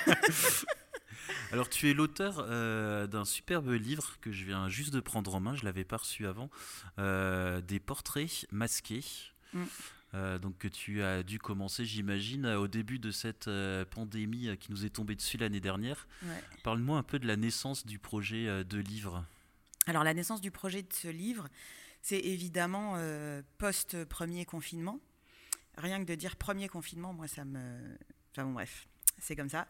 Alors 1.52 1.70
tu 1.70 1.90
es 1.90 1.94
l'auteur 1.94 2.38
euh, 2.40 3.08
d'un 3.08 3.26
superbe 3.26 3.70
livre 3.70 4.18
que 4.22 4.32
je 4.32 4.46
viens 4.46 4.70
juste 4.70 4.94
de 4.94 5.00
prendre 5.00 5.34
en 5.36 5.40
main, 5.40 5.56
je 5.56 5.66
l'avais 5.66 5.84
pas 5.84 5.98
reçu 5.98 6.28
avant, 6.28 6.50
euh, 7.00 7.62
des 7.62 7.80
portraits 7.80 8.48
masqués. 8.52 9.04
Mm. 9.54 9.64
Euh, 10.14 10.40
donc 10.40 10.58
que 10.58 10.70
tu 10.70 11.04
as 11.04 11.24
dû 11.24 11.40
commencer, 11.40 11.84
j'imagine, 11.84 12.46
au 12.48 12.68
début 12.68 13.00
de 13.00 13.12
cette 13.12 13.50
pandémie 13.92 14.58
qui 14.58 14.72
nous 14.72 14.86
est 14.86 14.90
tombée 14.90 15.16
dessus 15.16 15.38
l'année 15.38 15.60
dernière. 15.60 16.08
Ouais. 16.24 16.42
Parle-moi 16.64 16.98
un 16.98 17.04
peu 17.04 17.20
de 17.20 17.28
la 17.28 17.36
naissance 17.36 17.86
du 17.86 18.00
projet 18.00 18.64
de 18.64 18.78
livre. 18.78 19.26
Alors 19.88 20.04
la 20.04 20.14
naissance 20.14 20.42
du 20.42 20.52
projet 20.52 20.82
de 20.82 20.94
ce 20.94 21.08
livre, 21.08 21.48
c'est 22.02 22.20
évidemment 22.20 22.94
euh, 22.98 23.42
post-premier 23.58 24.46
confinement. 24.46 25.00
Rien 25.78 26.00
que 26.00 26.06
de 26.06 26.16
dire 26.16 26.36
premier 26.36 26.68
confinement, 26.68 27.14
moi 27.14 27.28
ça 27.28 27.46
me... 27.46 27.98
Enfin 28.32 28.46
bon 28.46 28.54
bref, 28.54 28.88
c'est 29.20 29.36
comme 29.36 29.50
ça. 29.50 29.68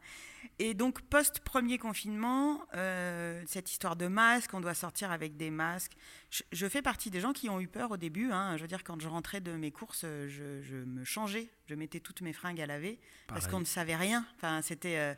Et 0.59 0.73
donc 0.73 1.01
post-premier 1.01 1.77
confinement, 1.77 2.65
euh, 2.75 3.41
cette 3.47 3.71
histoire 3.71 3.95
de 3.95 4.07
masque, 4.07 4.53
on 4.53 4.61
doit 4.61 4.73
sortir 4.73 5.11
avec 5.11 5.37
des 5.37 5.49
masques. 5.51 5.93
Je, 6.29 6.43
je 6.51 6.67
fais 6.67 6.81
partie 6.81 7.09
des 7.09 7.19
gens 7.19 7.33
qui 7.33 7.49
ont 7.49 7.59
eu 7.59 7.67
peur 7.67 7.91
au 7.91 7.97
début. 7.97 8.31
hein. 8.31 8.57
Je 8.57 8.61
veux 8.61 8.67
dire, 8.67 8.83
quand 8.83 8.99
je 9.01 9.07
rentrais 9.07 9.41
de 9.41 9.53
mes 9.53 9.71
courses, 9.71 10.01
je, 10.03 10.61
je 10.61 10.75
me 10.75 11.03
changeais, 11.03 11.49
je 11.67 11.75
mettais 11.75 11.99
toutes 11.99 12.21
mes 12.21 12.33
fringues 12.33 12.61
à 12.61 12.65
laver 12.65 12.99
parce 13.27 13.47
qu'on 13.47 13.59
ne 13.59 13.65
savait 13.65 13.95
rien. 13.95 14.25
Enfin, 14.37 14.61
c'était... 14.61 14.97
euh, 14.97 15.13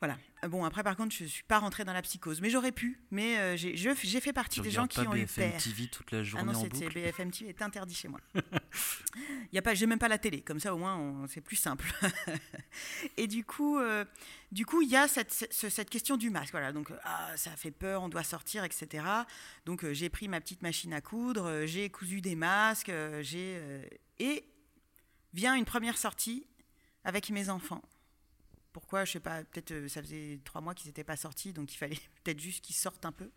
voilà. 0.00 0.18
Bon, 0.48 0.64
après, 0.64 0.82
par 0.84 0.94
contre, 0.96 1.14
je 1.16 1.24
ne 1.24 1.28
suis 1.28 1.42
pas 1.44 1.58
rentrée 1.58 1.84
dans 1.84 1.94
la 1.94 2.02
psychose. 2.02 2.40
Mais 2.42 2.50
j'aurais 2.50 2.70
pu. 2.70 3.00
Mais 3.10 3.38
euh, 3.38 3.56
j'ai 3.56 4.20
fait 4.20 4.32
partie 4.34 4.60
Tu 4.60 4.64
des 4.66 4.70
gens 4.70 4.86
qui 4.86 5.02
pas 5.02 5.10
ont 5.10 5.14
eu 5.14 5.22
BFM 5.24 5.50
peur. 5.52 5.62
TV 5.62 5.88
toute 5.88 6.10
la 6.10 6.18
Ah 6.18 6.22
journée 6.22 6.52
non, 6.52 6.58
en 6.58 6.62
boucle 6.64 6.92
BFM 6.92 7.30
TV 7.30 7.48
est 7.50 7.62
interdit 7.62 7.94
chez 7.94 8.08
moi. 8.08 8.20
Il 8.34 8.42
y 9.54 9.58
a 9.58 9.62
pas, 9.62 9.74
j'ai 9.74 9.86
même 9.86 9.98
pas 9.98 10.08
la 10.08 10.18
télé. 10.18 10.42
Comme 10.42 10.60
ça, 10.60 10.74
au 10.74 10.78
moins, 10.78 11.24
c'est 11.28 11.40
plus 11.40 11.56
simple. 11.56 11.90
Et 13.16 13.26
du 13.26 13.44
coup, 13.44 13.78
euh, 13.78 14.04
du 14.52 14.66
coup, 14.66 14.82
il 14.82 14.88
y 14.90 14.96
a 14.96 15.08
cette, 15.08 15.32
ce- 15.32 15.68
cette 15.70 15.88
question 15.90 16.16
du 16.18 16.28
masque. 16.30 16.52
Voilà. 16.52 16.72
Donc, 16.72 16.90
euh, 16.90 16.96
ah, 17.04 17.34
ça 17.36 17.50
fait 17.52 17.70
peur, 17.70 18.02
on 18.02 18.08
doit 18.10 18.22
sortir, 18.22 18.64
etc. 18.64 19.04
Donc, 19.64 19.82
euh, 19.84 19.94
j'ai 19.94 20.10
pris 20.10 20.28
ma 20.28 20.40
petite 20.40 20.62
machine 20.62 20.92
à 20.92 21.00
coudre, 21.00 21.46
euh, 21.46 21.66
j'ai 21.66 21.88
cousu 21.90 22.20
des 22.20 22.34
masques, 22.36 22.90
euh, 22.90 23.22
j'ai 23.22 23.56
euh, 23.58 23.82
et 24.18 24.44
vient 25.32 25.54
une 25.54 25.64
première 25.64 25.96
sortie 25.98 26.46
avec 27.04 27.30
mes 27.30 27.48
enfants. 27.48 27.82
Pourquoi 28.76 29.06
Je 29.06 29.12
sais 29.12 29.20
pas. 29.20 29.42
Peut-être 29.42 29.72
euh, 29.72 29.88
ça 29.88 30.02
faisait 30.02 30.38
trois 30.44 30.60
mois 30.60 30.74
qu'ils 30.74 30.88
n'étaient 30.88 31.02
pas 31.02 31.16
sortis, 31.16 31.54
donc 31.54 31.72
il 31.72 31.78
fallait 31.78 31.96
peut-être 32.24 32.38
juste 32.38 32.62
qu'ils 32.62 32.76
sortent 32.76 33.06
un 33.06 33.10
peu. 33.10 33.30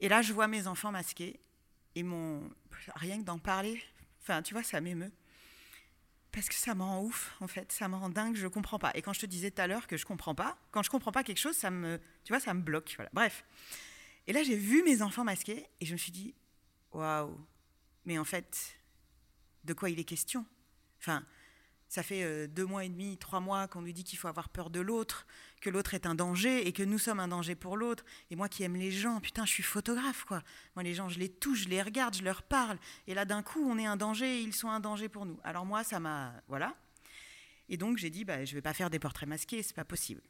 Et 0.00 0.08
là, 0.08 0.22
je 0.22 0.32
vois 0.32 0.48
mes 0.48 0.66
enfants 0.66 0.90
masqués 0.90 1.38
et 1.94 2.02
mon 2.02 2.48
rien 2.94 3.18
que 3.18 3.24
d'en 3.24 3.38
parler, 3.38 3.82
enfin, 4.22 4.40
tu 4.40 4.54
vois, 4.54 4.62
ça 4.62 4.80
m'émeut. 4.80 5.12
Parce 6.32 6.48
que 6.48 6.54
ça 6.54 6.74
me 6.74 6.82
rend 6.82 7.02
ouf, 7.02 7.36
en 7.40 7.48
fait, 7.48 7.70
ça 7.70 7.86
me 7.86 7.96
rend 7.96 8.08
dingue, 8.08 8.34
je 8.34 8.46
comprends 8.46 8.78
pas. 8.78 8.92
Et 8.94 9.02
quand 9.02 9.12
je 9.12 9.20
te 9.20 9.26
disais 9.26 9.50
tout 9.50 9.60
à 9.60 9.66
l'heure 9.66 9.86
que 9.86 9.98
je 9.98 10.06
comprends 10.06 10.34
pas, 10.34 10.56
quand 10.70 10.82
je 10.82 10.88
comprends 10.88 11.12
pas 11.12 11.22
quelque 11.22 11.36
chose, 11.36 11.54
ça 11.54 11.70
me, 11.70 12.00
tu 12.24 12.32
vois, 12.32 12.40
ça 12.40 12.54
me 12.54 12.62
bloque. 12.62 12.94
Voilà. 12.96 13.10
Bref. 13.12 13.44
Et 14.26 14.32
là, 14.32 14.42
j'ai 14.42 14.56
vu 14.56 14.82
mes 14.84 15.02
enfants 15.02 15.24
masqués 15.24 15.66
et 15.82 15.84
je 15.84 15.92
me 15.92 15.98
suis 15.98 16.12
dit, 16.12 16.34
waouh, 16.92 17.38
mais 18.06 18.16
en 18.16 18.24
fait, 18.24 18.78
de 19.64 19.74
quoi 19.74 19.90
il 19.90 20.00
est 20.00 20.04
question? 20.04 20.46
Enfin, 20.98 21.26
ça 21.96 22.02
fait 22.02 22.24
euh, 22.24 22.46
deux 22.46 22.66
mois 22.66 22.84
et 22.84 22.90
demi, 22.90 23.16
trois 23.16 23.40
mois 23.40 23.68
qu'on 23.68 23.80
nous 23.80 23.90
dit 23.90 24.04
qu'il 24.04 24.18
faut 24.18 24.28
avoir 24.28 24.50
peur 24.50 24.68
de 24.68 24.80
l'autre, 24.80 25.26
que 25.62 25.70
l'autre 25.70 25.94
est 25.94 26.04
un 26.04 26.14
danger 26.14 26.68
et 26.68 26.72
que 26.74 26.82
nous 26.82 26.98
sommes 26.98 27.20
un 27.20 27.28
danger 27.28 27.54
pour 27.54 27.78
l'autre. 27.78 28.04
Et 28.30 28.36
moi 28.36 28.50
qui 28.50 28.64
aime 28.64 28.76
les 28.76 28.90
gens, 28.90 29.18
putain, 29.18 29.46
je 29.46 29.52
suis 29.52 29.62
photographe, 29.62 30.26
quoi. 30.26 30.42
Moi, 30.74 30.82
les 30.82 30.92
gens, 30.92 31.08
je 31.08 31.18
les 31.18 31.30
touche, 31.30 31.62
je 31.62 31.68
les 31.70 31.80
regarde, 31.80 32.14
je 32.14 32.22
leur 32.22 32.42
parle. 32.42 32.78
Et 33.06 33.14
là, 33.14 33.24
d'un 33.24 33.42
coup, 33.42 33.66
on 33.66 33.78
est 33.78 33.86
un 33.86 33.96
danger 33.96 34.40
et 34.40 34.42
ils 34.42 34.52
sont 34.52 34.68
un 34.68 34.78
danger 34.78 35.08
pour 35.08 35.24
nous. 35.24 35.40
Alors 35.42 35.64
moi, 35.64 35.84
ça 35.84 35.98
m'a... 35.98 36.34
Voilà. 36.48 36.76
Et 37.70 37.78
donc, 37.78 37.96
j'ai 37.96 38.10
dit, 38.10 38.26
bah, 38.26 38.44
je 38.44 38.54
vais 38.54 38.60
pas 38.60 38.74
faire 38.74 38.90
des 38.90 38.98
portraits 38.98 39.26
masqués, 39.26 39.62
c'est 39.62 39.74
pas 39.74 39.86
possible. 39.86 40.20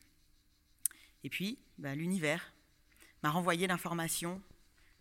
Et 1.24 1.30
puis, 1.30 1.58
bah, 1.78 1.96
l'univers 1.96 2.52
m'a 3.24 3.30
renvoyé 3.30 3.66
l'information 3.66 4.40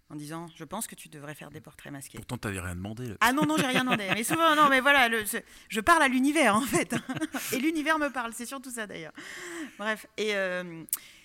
en 0.09 0.15
disant, 0.15 0.45
je 0.55 0.63
pense 0.63 0.85
que 0.87 0.93
tu 0.95 1.09
devrais 1.09 1.33
faire 1.33 1.49
des 1.49 1.61
portraits 1.61 1.91
masqués. 1.91 2.17
Pourtant, 2.17 2.37
t'avais 2.37 2.59
rien 2.59 2.75
demandé. 2.75 3.07
là. 3.09 3.15
Ah 3.21 3.33
non, 3.33 3.45
non, 3.45 3.57
j'ai 3.57 3.65
rien 3.65 3.83
demandé. 3.83 4.07
Mais 4.13 4.23
souvent, 4.23 4.55
non, 4.55 4.69
mais 4.69 4.79
voilà, 4.79 5.09
le- 5.09 5.23
je 5.69 5.79
parle 5.81 6.03
à 6.03 6.07
l'univers, 6.07 6.55
en 6.55 6.61
fait. 6.61 6.93
Et 7.53 7.57
l'univers 7.59 7.97
me 7.97 8.09
parle, 8.09 8.31
c'est 8.33 8.45
surtout 8.45 8.69
ça, 8.69 8.85
d'ailleurs. 8.85 9.13
Bref, 9.79 10.05
et, 10.17 10.35
euh, 10.35 10.83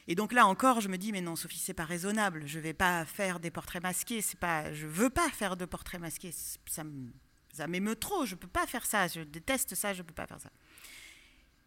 et 0.09 0.15
donc 0.15 0.33
là 0.33 0.47
encore, 0.47 0.81
je 0.81 0.89
me 0.89 0.97
dis, 0.97 1.13
mais 1.13 1.21
non, 1.21 1.37
Sophie, 1.37 1.59
c'est 1.59 1.75
pas 1.75 1.85
raisonnable. 1.85 2.45
Je 2.47 2.59
vais 2.59 2.73
pas 2.73 3.05
faire 3.05 3.39
des 3.39 3.51
portraits 3.51 3.83
masqués. 3.83 4.23
C'est 4.23 4.39
pas, 4.41 4.73
je 4.73 4.87
veux 4.87 5.11
pas 5.11 5.29
faire 5.29 5.57
de 5.59 5.67
portraits 5.67 6.01
masqués. 6.01 6.33
Ça 6.67 6.83
me- 6.85 7.13
ça 7.53 7.67
m'émeut 7.67 7.97
trop. 7.97 8.25
Je 8.25 8.35
peux 8.35 8.49
pas 8.49 8.67
faire 8.67 8.87
ça. 8.87 9.09
Je 9.09 9.21
déteste 9.21 9.75
ça. 9.75 9.93
Je 9.93 10.03
peux 10.03 10.15
pas 10.15 10.27
faire 10.27 10.41
ça. 10.41 10.51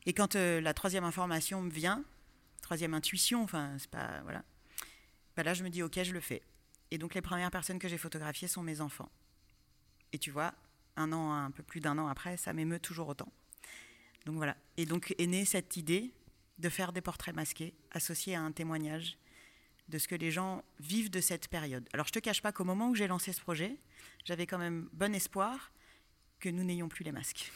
Et 0.07 0.13
quand 0.13 0.35
euh, 0.35 0.59
la 0.61 0.73
troisième 0.73 1.03
information 1.03 1.61
me 1.61 1.69
vient, 1.69 2.03
troisième 2.63 2.93
intuition, 2.95 3.43
enfin, 3.43 3.71
c'est 3.77 3.89
pas, 3.91 4.21
voilà. 4.23 4.43
bah 5.37 5.43
là, 5.43 5.53
je 5.53 5.63
me 5.63 5.69
dis, 5.69 5.83
ok, 5.83 6.01
je 6.03 6.11
le 6.11 6.19
fais. 6.19 6.41
Et 6.93 6.99
donc, 6.99 7.15
les 7.15 7.23
premières 7.23 7.49
personnes 7.49 7.79
que 7.79 7.87
j'ai 7.87 7.97
photographiées 7.97 8.47
sont 8.47 8.61
mes 8.61 8.79
enfants. 8.79 9.09
Et 10.11 10.19
tu 10.19 10.29
vois, 10.29 10.53
un 10.95 11.11
an, 11.11 11.33
un 11.33 11.49
peu 11.49 11.63
plus 11.63 11.79
d'un 11.79 11.97
an 11.97 12.07
après, 12.07 12.37
ça 12.37 12.53
m'émeut 12.53 12.79
toujours 12.79 13.07
autant. 13.07 13.33
Donc 14.27 14.35
voilà. 14.35 14.55
Et 14.77 14.85
donc 14.85 15.15
est 15.17 15.25
née 15.25 15.43
cette 15.43 15.75
idée 15.75 16.13
de 16.59 16.69
faire 16.69 16.93
des 16.93 17.01
portraits 17.01 17.35
masqués 17.35 17.73
associés 17.89 18.35
à 18.35 18.41
un 18.43 18.51
témoignage 18.51 19.17
de 19.89 19.97
ce 19.97 20.07
que 20.07 20.13
les 20.13 20.29
gens 20.29 20.63
vivent 20.79 21.09
de 21.09 21.19
cette 21.19 21.47
période. 21.47 21.89
Alors 21.93 22.05
je 22.05 22.11
te 22.11 22.19
cache 22.19 22.43
pas 22.43 22.51
qu'au 22.51 22.63
moment 22.63 22.89
où 22.89 22.95
j'ai 22.95 23.07
lancé 23.07 23.33
ce 23.33 23.41
projet, 23.41 23.75
j'avais 24.23 24.45
quand 24.45 24.59
même 24.59 24.87
bon 24.93 25.15
espoir 25.15 25.71
que 26.39 26.49
nous 26.49 26.63
n'ayons 26.63 26.89
plus 26.89 27.03
les 27.03 27.11
masques. 27.11 27.51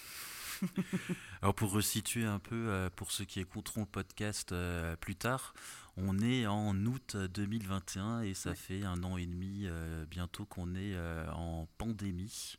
Alors 1.43 1.53
pour 1.53 1.71
resituer 1.71 2.25
un 2.25 2.39
peu, 2.39 2.69
euh, 2.69 2.89
pour 2.89 3.11
ceux 3.11 3.25
qui 3.25 3.39
écouteront 3.39 3.81
le 3.81 3.85
podcast 3.85 4.51
euh, 4.51 4.95
plus 4.95 5.15
tard, 5.15 5.53
on 5.97 6.19
est 6.19 6.45
en 6.45 6.75
août 6.85 7.15
2021 7.17 8.21
et 8.21 8.33
ça 8.33 8.53
fait 8.53 8.83
un 8.83 9.03
an 9.03 9.17
et 9.17 9.25
demi 9.25 9.63
euh, 9.65 10.05
bientôt 10.05 10.45
qu'on 10.45 10.75
est 10.75 10.95
en 11.33 11.67
pandémie. 11.77 12.57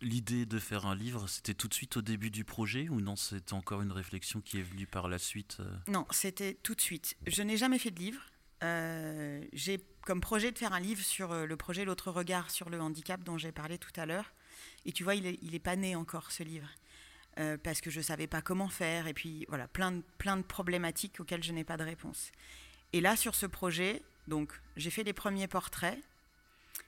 L'idée 0.00 0.46
de 0.46 0.58
faire 0.58 0.86
un 0.86 0.94
livre, 0.94 1.26
c'était 1.28 1.54
tout 1.54 1.66
de 1.68 1.74
suite 1.74 1.96
au 1.96 2.02
début 2.02 2.30
du 2.30 2.44
projet 2.44 2.88
ou 2.88 3.00
non, 3.00 3.16
c'était 3.16 3.54
encore 3.54 3.82
une 3.82 3.92
réflexion 3.92 4.40
qui 4.40 4.58
est 4.58 4.62
venue 4.62 4.86
par 4.86 5.08
la 5.08 5.18
suite 5.18 5.58
Non, 5.88 6.06
c'était 6.10 6.54
tout 6.62 6.74
de 6.74 6.80
suite. 6.80 7.16
Je 7.26 7.42
n'ai 7.42 7.56
jamais 7.56 7.78
fait 7.78 7.90
de 7.90 7.98
livre. 7.98 8.22
j'ai 9.52 9.80
comme 10.02 10.20
projet 10.20 10.52
de 10.52 10.58
faire 10.58 10.72
un 10.72 10.80
livre 10.80 11.02
sur 11.02 11.46
le 11.46 11.56
projet 11.56 11.84
L'autre 11.84 12.10
regard 12.10 12.50
sur 12.50 12.70
le 12.70 12.80
handicap 12.80 13.22
dont 13.24 13.36
j'ai 13.36 13.52
parlé 13.52 13.78
tout 13.78 13.92
à 13.96 14.06
l'heure. 14.06 14.32
Et 14.84 14.92
tu 14.92 15.02
vois, 15.02 15.14
il 15.14 15.24
n'est 15.24 15.38
est 15.52 15.58
pas 15.58 15.76
né 15.76 15.96
encore, 15.96 16.30
ce 16.30 16.42
livre. 16.42 16.68
Euh, 17.40 17.56
parce 17.60 17.80
que 17.80 17.90
je 17.90 17.98
ne 17.98 18.04
savais 18.04 18.28
pas 18.28 18.42
comment 18.42 18.68
faire, 18.68 19.08
et 19.08 19.14
puis 19.14 19.44
voilà, 19.48 19.66
plein 19.66 19.90
de, 19.90 20.02
plein 20.18 20.36
de 20.36 20.42
problématiques 20.42 21.18
auxquelles 21.18 21.42
je 21.42 21.50
n'ai 21.50 21.64
pas 21.64 21.76
de 21.76 21.82
réponse. 21.82 22.30
Et 22.92 23.00
là, 23.00 23.16
sur 23.16 23.34
ce 23.34 23.46
projet, 23.46 24.02
donc, 24.28 24.52
j'ai 24.76 24.90
fait 24.90 25.02
les 25.02 25.12
premiers 25.12 25.48
portraits, 25.48 25.98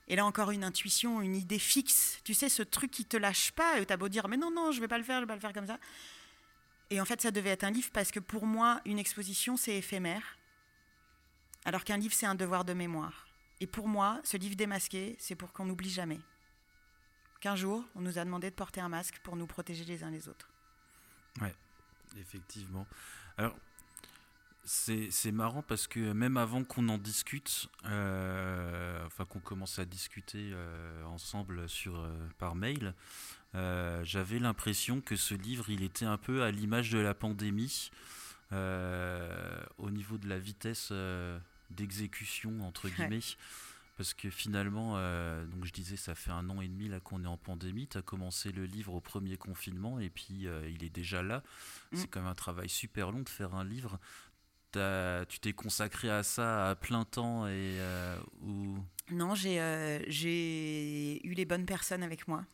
et 0.06 0.14
là 0.14 0.24
encore 0.24 0.52
une 0.52 0.62
intuition, 0.62 1.20
une 1.20 1.34
idée 1.34 1.58
fixe, 1.58 2.20
tu 2.22 2.32
sais, 2.32 2.48
ce 2.48 2.62
truc 2.62 2.92
qui 2.92 3.04
te 3.04 3.16
lâche 3.16 3.50
pas, 3.52 3.80
et 3.80 3.90
as 3.90 3.96
beau 3.96 4.08
dire, 4.08 4.28
mais 4.28 4.36
non, 4.36 4.52
non, 4.52 4.70
je 4.70 4.80
vais 4.80 4.86
pas 4.86 4.98
le 4.98 5.04
faire, 5.04 5.16
je 5.16 5.22
vais 5.22 5.26
pas 5.26 5.34
le 5.34 5.40
faire 5.40 5.52
comme 5.52 5.66
ça. 5.66 5.80
Et 6.90 7.00
en 7.00 7.04
fait, 7.04 7.20
ça 7.20 7.32
devait 7.32 7.50
être 7.50 7.64
un 7.64 7.72
livre, 7.72 7.90
parce 7.92 8.12
que 8.12 8.20
pour 8.20 8.46
moi, 8.46 8.80
une 8.84 9.00
exposition, 9.00 9.56
c'est 9.56 9.76
éphémère, 9.76 10.38
alors 11.64 11.82
qu'un 11.82 11.96
livre, 11.96 12.14
c'est 12.14 12.26
un 12.26 12.36
devoir 12.36 12.64
de 12.64 12.72
mémoire. 12.72 13.26
Et 13.58 13.66
pour 13.66 13.88
moi, 13.88 14.20
ce 14.22 14.36
livre 14.36 14.54
démasqué, 14.54 15.16
c'est 15.18 15.34
pour 15.34 15.52
qu'on 15.52 15.64
n'oublie 15.64 15.90
jamais 15.90 16.20
qu'un 17.46 17.54
jour, 17.54 17.84
on 17.94 18.00
nous 18.00 18.18
a 18.18 18.24
demandé 18.24 18.50
de 18.50 18.56
porter 18.56 18.80
un 18.80 18.88
masque 18.88 19.20
pour 19.22 19.36
nous 19.36 19.46
protéger 19.46 19.84
les 19.84 20.02
uns 20.02 20.10
les 20.10 20.28
autres. 20.28 20.48
Ouais, 21.40 21.54
effectivement. 22.18 22.84
Alors, 23.38 23.54
c'est 24.64 25.30
marrant 25.30 25.62
parce 25.62 25.86
que 25.86 26.12
même 26.12 26.38
avant 26.38 26.64
qu'on 26.64 26.88
en 26.88 26.98
discute, 26.98 27.68
euh, 27.84 29.06
enfin 29.06 29.24
qu'on 29.26 29.38
commence 29.38 29.78
à 29.78 29.84
discuter 29.84 30.50
euh, 30.52 31.04
ensemble 31.04 31.68
sur, 31.68 31.94
euh, 31.94 32.10
par 32.38 32.56
mail, 32.56 32.94
j'avais 34.02 34.40
l'impression 34.40 35.00
que 35.00 35.14
ce 35.14 35.34
livre, 35.34 35.70
il 35.70 35.84
était 35.84 36.04
un 36.04 36.18
peu 36.18 36.42
à 36.42 36.50
l'image 36.50 36.90
de 36.90 36.98
la 36.98 37.14
pandémie, 37.14 37.92
au 38.50 39.90
niveau 39.90 40.18
de 40.18 40.28
la 40.28 40.38
vitesse 40.40 40.92
d'exécution, 41.70 42.60
entre 42.66 42.88
guillemets. 42.88 43.20
Parce 43.96 44.12
que 44.12 44.28
finalement, 44.28 44.94
euh, 44.96 45.46
donc 45.46 45.64
je 45.64 45.72
disais, 45.72 45.96
ça 45.96 46.14
fait 46.14 46.30
un 46.30 46.50
an 46.50 46.60
et 46.60 46.68
demi 46.68 46.88
là 46.88 47.00
qu'on 47.00 47.24
est 47.24 47.28
en 47.28 47.38
pandémie. 47.38 47.88
Tu 47.88 47.96
as 47.96 48.02
commencé 48.02 48.52
le 48.52 48.66
livre 48.66 48.94
au 48.94 49.00
premier 49.00 49.38
confinement 49.38 49.98
et 49.98 50.10
puis 50.10 50.46
euh, 50.46 50.68
il 50.68 50.84
est 50.84 50.90
déjà 50.90 51.22
là. 51.22 51.42
Mm. 51.92 51.96
C'est 51.96 52.08
quand 52.08 52.20
même 52.20 52.28
un 52.28 52.34
travail 52.34 52.68
super 52.68 53.10
long 53.10 53.22
de 53.22 53.28
faire 53.28 53.54
un 53.54 53.64
livre. 53.64 53.98
tu 54.72 55.40
t'es 55.40 55.54
consacré 55.54 56.10
à 56.10 56.22
ça 56.22 56.68
à 56.68 56.74
plein 56.74 57.06
temps 57.06 57.46
et 57.46 57.78
euh, 57.80 58.18
ou... 58.42 58.78
Non, 59.10 59.34
j'ai 59.34 59.58
eu 61.26 61.32
les 61.32 61.44
bonnes 61.46 61.66
personnes 61.66 62.02
avec 62.02 62.28
moi 62.28 62.44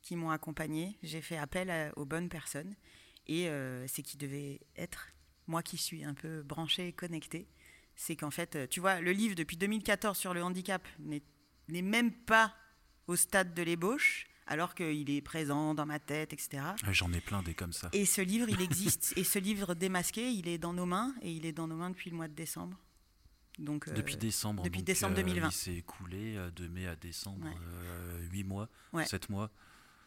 qui 0.00 0.14
m'ont 0.14 0.30
accompagné. 0.30 0.96
J'ai 1.02 1.20
fait 1.20 1.38
appel 1.38 1.92
aux 1.96 2.04
bonnes 2.04 2.28
personnes 2.28 2.76
et 3.26 3.50
c'est 3.88 4.02
qui 4.02 4.16
devait 4.16 4.60
être 4.76 5.08
moi 5.48 5.62
qui 5.62 5.76
suis 5.76 6.04
un 6.04 6.14
peu 6.14 6.42
branchée 6.42 6.88
et 6.88 6.92
connectée 6.92 7.48
c'est 7.98 8.14
qu'en 8.14 8.30
fait, 8.30 8.54
euh, 8.54 8.66
tu 8.68 8.78
vois, 8.78 9.00
le 9.00 9.10
livre 9.10 9.34
depuis 9.34 9.56
2014 9.56 10.16
sur 10.16 10.32
le 10.32 10.42
handicap 10.42 10.86
n'est 11.00 11.82
même 11.82 12.12
pas 12.12 12.54
au 13.08 13.16
stade 13.16 13.54
de 13.54 13.62
l'ébauche, 13.62 14.28
alors 14.46 14.76
qu'il 14.76 15.10
est 15.10 15.20
présent 15.20 15.74
dans 15.74 15.84
ma 15.84 15.98
tête, 15.98 16.32
etc. 16.32 16.62
J'en 16.92 17.12
ai 17.12 17.20
plein 17.20 17.42
des 17.42 17.54
comme 17.54 17.72
ça. 17.72 17.90
Et 17.92 18.06
ce 18.06 18.20
livre, 18.22 18.48
il 18.48 18.62
existe. 18.62 19.14
et 19.16 19.24
ce 19.24 19.40
livre 19.40 19.74
démasqué, 19.74 20.30
il 20.30 20.46
est 20.46 20.58
dans 20.58 20.72
nos 20.72 20.86
mains, 20.86 21.12
et 21.22 21.32
il 21.32 21.44
est 21.44 21.52
dans 21.52 21.66
nos 21.66 21.74
mains 21.74 21.90
depuis 21.90 22.10
le 22.10 22.16
mois 22.16 22.28
de 22.28 22.34
décembre. 22.34 22.78
Donc, 23.58 23.88
euh, 23.88 23.92
depuis 23.92 24.16
décembre. 24.16 24.62
Depuis 24.62 24.84
décembre 24.84 25.16
2020. 25.16 25.46
Euh, 25.46 25.50
il 25.50 25.52
s'est 25.52 25.74
écoulé 25.74 26.38
de 26.54 26.68
mai 26.68 26.86
à 26.86 26.94
décembre, 26.94 27.48
huit 28.30 28.38
8 28.38 28.44
mois, 28.44 28.68
7 29.04 29.28
mois. 29.28 29.50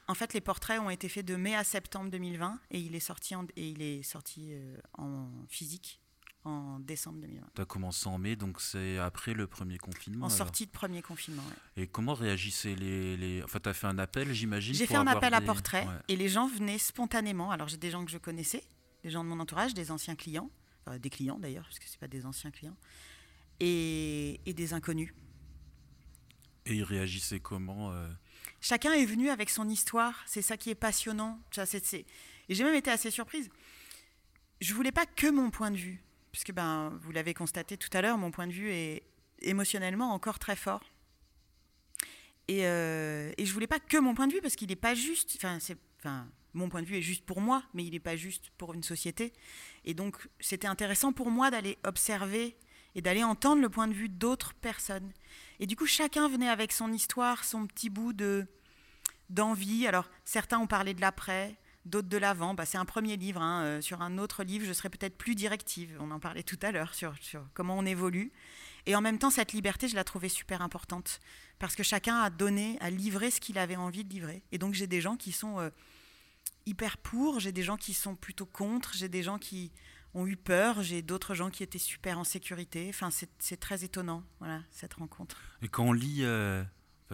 En 0.08 0.16
fait, 0.16 0.34
les 0.34 0.42
portraits 0.42 0.80
ont 0.80 0.90
été 0.90 1.10
faits 1.10 1.26
de 1.26 1.36
mai 1.36 1.56
à 1.56 1.66
septembre 1.66 2.10
2020 2.10 2.58
et 2.72 2.80
il 2.80 2.96
est 2.96 3.02
sorti 3.02 3.36
en, 3.36 3.46
et 3.58 3.70
il 3.70 3.82
est 3.82 4.02
sorti 4.02 4.54
en 4.98 5.30
physique 5.50 6.01
en 6.44 6.80
décembre 6.80 7.20
2020. 7.22 7.48
Tu 7.56 7.62
as 7.62 7.66
commencé 7.66 8.08
en 8.08 8.18
mai, 8.18 8.36
donc 8.36 8.62
c'est 8.62 8.98
après 8.98 9.34
le 9.34 9.48
premier 9.48 9.78
confinement 9.78 10.26
En 10.26 10.30
sortie 10.30 10.66
de 10.66 10.72
premier 10.72 11.02
confinement, 11.02 11.44
Et 11.78 11.88
comment 11.88 12.14
réagissaient 12.14 12.76
les... 12.76 13.18
les... 13.18 13.44
Enfin, 13.44 13.60
tu 13.60 13.70
as 13.70 13.74
fait 13.74 13.88
un 13.88 14.00
appel, 14.00 14.34
j'imagine 14.34 14.74
J'ai 14.74 14.88
fait 14.88 14.96
un 14.96 15.08
appel 15.08 15.34
à 15.34 15.42
portrait, 15.42 15.86
et 16.08 16.16
les 16.16 16.30
gens 16.30 16.48
venaient 16.48 16.80
spontanément. 16.80 17.52
Alors 17.52 17.68
j'ai 17.68 17.78
des 17.78 17.92
gens 17.92 18.04
que 18.06 18.12
je 18.12 18.18
connaissais, 18.18 18.64
des 19.04 19.10
gens 19.10 19.24
de 19.24 19.30
mon 19.30 19.40
entourage, 19.40 19.74
des 19.74 19.92
anciens 19.92 20.16
clients, 20.16 20.50
des 21.00 21.10
clients 21.10 21.40
d'ailleurs, 21.40 21.66
parce 21.66 21.80
que 21.80 21.88
ce 21.88 21.98
pas 21.98 22.08
des 22.08 22.26
anciens 22.26 22.52
clients, 22.52 22.78
et, 23.60 24.42
et, 24.46 24.54
des 24.54 24.74
inconnus. 24.74 25.14
Et 26.66 26.76
ils 26.76 26.84
réagissaient 26.84 27.40
comment 27.40 27.92
euh 27.92 28.10
Chacun 28.62 28.94
est 28.94 29.06
venu 29.06 29.30
avec 29.30 29.50
son 29.50 29.68
histoire, 29.68 30.24
c'est 30.28 30.44
ça 30.44 30.56
qui 30.56 30.70
est 30.70 30.76
passionnant. 30.76 31.40
Et 31.58 32.54
j'ai 32.54 32.64
même 32.64 32.76
été 32.76 32.92
assez 32.92 33.10
surprise. 33.10 33.50
Je 34.62 34.74
voulais 34.76 34.92
pas 34.92 35.08
que 35.08 35.28
mon 35.28 35.50
point 35.50 35.72
de 35.72 35.78
vue 35.78 36.04
puisque 36.32 36.52
ben, 36.52 36.98
vous 37.02 37.12
l'avez 37.12 37.34
constaté 37.34 37.78
tout 37.78 37.90
à 37.94 38.02
l'heure, 38.02 38.18
mon 38.18 38.32
point 38.32 38.48
de 38.48 38.54
vue 38.54 38.72
est 38.72 39.04
émotionnellement 39.42 40.14
encore 40.14 40.40
très 40.40 40.56
fort. 40.56 40.84
Et, 42.48 42.66
euh, 42.66 43.32
et 43.38 43.46
je 43.46 43.54
voulais 43.54 43.68
pas 43.68 43.80
que 43.80 43.98
mon 43.98 44.14
point 44.14 44.28
de 44.28 44.34
vue, 44.34 44.42
parce 44.42 44.56
qu'il 44.56 44.70
n'est 44.70 44.76
pas 44.76 44.96
juste. 44.96 45.34
Enfin, 45.38 45.60
c'est, 45.60 45.78
mon 46.54 46.70
point 46.70 46.82
de 46.82 46.88
vue 46.88 46.98
est 46.98 47.02
juste 47.02 47.26
pour 47.26 47.42
moi, 47.42 47.64
mais 47.74 47.84
il 47.86 47.92
n'est 47.92 48.00
pas 48.00 48.16
juste 48.16 48.50
pour 48.58 48.74
une 48.74 48.84
société. 48.84 49.34
Et 49.86 49.94
donc, 49.94 50.28
c'était 50.40 50.68
intéressant 50.68 51.14
pour 51.14 51.30
moi 51.30 51.52
d'aller 51.52 51.78
observer 51.86 52.58
et 52.96 53.02
d'aller 53.02 53.24
entendre 53.24 53.62
le 53.62 53.70
point 53.70 53.88
de 53.88 53.94
vue 53.94 54.10
d'autres 54.10 54.54
personnes. 54.54 55.12
Et 55.60 55.66
du 55.66 55.76
coup, 55.76 55.86
chacun 55.86 56.28
venait 56.28 56.50
avec 56.50 56.72
son 56.72 56.92
histoire, 56.92 57.44
son 57.44 57.68
petit 57.68 57.90
bout 57.90 58.14
de 58.14 58.46
d'envie. 59.30 59.88
Alors, 59.88 60.10
certains 60.26 60.60
ont 60.60 60.68
parlé 60.68 60.94
de 60.94 61.00
l'après, 61.00 61.56
d'autres 61.86 62.08
de 62.08 62.18
l'avant. 62.18 62.54
Bah, 62.54 62.66
c'est 62.66 62.78
un 62.78 62.86
premier 62.86 63.18
livre. 63.18 63.42
Hein. 63.42 63.64
Euh, 63.64 63.82
sur 63.82 64.02
un 64.02 64.18
autre 64.18 64.44
livre, 64.44 64.66
je 64.66 64.74
serais 64.74 64.90
peut-être 64.90 65.18
plus 65.18 65.36
directive. 65.36 65.98
On 66.00 66.12
en 66.12 66.20
parlait 66.20 66.44
tout 66.44 66.60
à 66.62 66.72
l'heure 66.72 66.94
sur, 66.94 67.14
comment 67.54 67.78
on 67.78 67.86
évolue. 67.86 68.32
Et 68.86 68.96
en 68.96 69.02
même 69.02 69.20
temps, 69.20 69.30
cette 69.30 69.54
liberté, 69.54 69.88
je 69.88 69.96
la 69.96 70.04
trouvais 70.04 70.30
super 70.30 70.62
importante. 70.62 71.20
Parce 71.60 71.76
que 71.76 71.84
chacun 71.84 72.20
a 72.20 72.30
donné, 72.30 72.78
a 72.82 72.90
livré 72.90 73.30
ce 73.32 73.40
qu'il 73.40 73.58
avait 73.58 73.76
envie 73.76 74.04
de 74.04 74.10
livrer. 74.10 74.44
Et 74.52 74.58
donc, 74.58 74.74
j'ai 74.74 74.88
des 74.88 75.02
gens 75.02 75.16
qui 75.16 75.32
sont 75.32 75.60
euh, 75.60 75.70
hyper 76.66 76.98
pour, 76.98 77.40
j'ai 77.40 77.52
des 77.52 77.64
gens 77.64 77.78
qui 77.78 77.94
sont 77.94 78.16
plutôt 78.16 78.46
contre, 78.48 78.94
j'ai 78.96 79.10
des 79.10 79.24
gens 79.24 79.38
qui 79.38 79.72
ont 80.14 80.28
eu 80.28 80.36
peur, 80.36 80.82
j'ai 80.82 81.02
d'autres 81.02 81.36
gens 81.36 81.50
qui 81.50 81.64
étaient 81.64 81.80
super 81.80 82.18
en 82.18 82.24
sécurité. 82.24 82.88
Enfin, 82.90 83.10
c'est 83.12 83.60
très 83.60 83.84
étonnant, 83.84 84.24
voilà, 84.40 84.62
cette 84.72 84.96
rencontre. 84.96 85.38
Et 85.62 85.68
quand 85.68 85.86
on 85.86 85.94
lit. 85.94 86.24
Euh, 86.24 86.64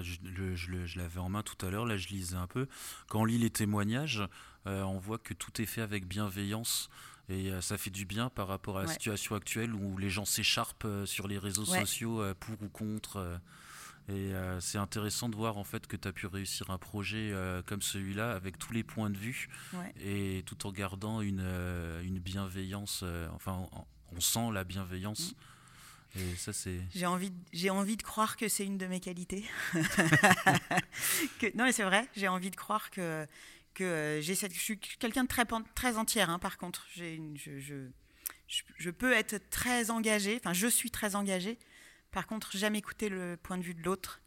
je, 0.02 0.56
je 0.56 0.98
l'avais 0.98 1.20
en 1.20 1.30
main 1.30 1.44
tout 1.44 1.66
à 1.66 1.70
l'heure, 1.70 1.86
là 1.86 1.98
je 1.98 2.08
lisais 2.10 2.36
un 2.36 2.48
peu. 2.48 2.68
Quand 3.08 3.22
on 3.22 3.26
lit 3.26 3.38
les 3.38 3.50
témoignages, 3.50 4.24
euh, 4.68 4.84
on 4.84 5.00
voit 5.00 5.18
que 5.18 5.34
tout 5.34 5.62
est 5.62 5.66
fait 5.66 5.82
avec 5.82 6.06
bienveillance. 6.06 6.90
Et 7.30 7.52
euh, 7.52 7.62
ça 7.62 7.78
fait 7.78 7.90
du 7.90 8.06
bien 8.06 8.30
par 8.30 8.48
rapport 8.48 8.78
à 8.78 8.84
la 8.84 8.88
situation 8.88 9.36
actuelle 9.36 9.74
où 9.74 9.98
les 9.98 10.10
gens 10.10 10.26
s'écharpent 10.26 10.86
euh, 10.86 11.06
sur 11.06 11.28
les 11.28 11.38
réseaux 11.38 11.66
sociaux 11.66 12.24
pour 12.40 12.62
ou 12.62 12.70
contre. 12.70 13.40
Et 14.10 14.32
c'est 14.62 14.78
intéressant 14.78 15.28
de 15.28 15.36
voir 15.36 15.58
en 15.58 15.66
fait 15.66 15.86
que 15.86 15.98
tu 15.98 16.08
as 16.08 16.14
pu 16.14 16.28
réussir 16.28 16.70
un 16.70 16.78
projet 16.78 17.34
comme 17.66 17.82
celui-là 17.82 18.32
avec 18.32 18.58
tous 18.58 18.72
les 18.72 18.84
points 18.84 19.10
de 19.10 19.18
vue 19.18 19.50
et 20.00 20.44
tout 20.46 20.66
en 20.66 20.72
gardant 20.72 21.20
une, 21.20 21.46
une 22.06 22.18
bienveillance. 22.20 23.04
enfin, 23.34 23.68
on, 24.16 24.22
sent 24.22 24.52
la 24.54 24.64
bienveillance. 24.64 25.34
Mm. 25.34 26.20
Et 26.20 26.36
ça, 26.38 26.54
c'est. 26.54 26.80
J'ai 26.96 27.06
envie, 27.06 27.34
j'ai 27.52 27.70
envie 27.70 27.98
de 27.98 28.02
croire 28.02 28.38
que 28.38 28.48
c'est 28.48 28.66
une 28.66 28.78
de 28.78 28.88
mes 28.88 29.02
qualités. 29.02 29.44
non, 31.54 31.66
mais 31.66 31.74
c'est 31.74 31.84
vrai. 31.84 32.08
J'ai 32.16 32.30
envie 32.30 32.50
de 32.50 32.56
croire 32.56 32.90
que 32.92 33.28
euh, 33.84 34.22
j'ai 34.22 34.36
cette, 34.36 34.54
je 34.54 34.60
suis 34.60 34.80
quelqu'un 34.80 35.24
de 35.24 35.28
très, 35.28 35.46
très 35.76 35.98
entière, 35.98 36.30
hein, 36.30 36.40
par 36.40 36.58
contre. 36.58 36.88
Je, 36.96 37.18
je, 37.36 37.90
je, 38.78 38.90
peux 38.90 39.14
être 39.14 39.38
très 39.50 39.92
engagée, 39.92 40.38
enfin, 40.40 40.54
je 40.54 40.68
suis 40.68 40.92
très 40.92 41.16
engagée. 41.16 41.58
Par 42.12 42.28
contre, 42.28 42.52
j'aime 42.56 42.76
écouter 42.76 43.10
le 43.10 43.38
point 43.38 43.58
de 43.58 43.64
vue 43.64 43.74
de 43.74 43.84
l'autre. 43.84 44.22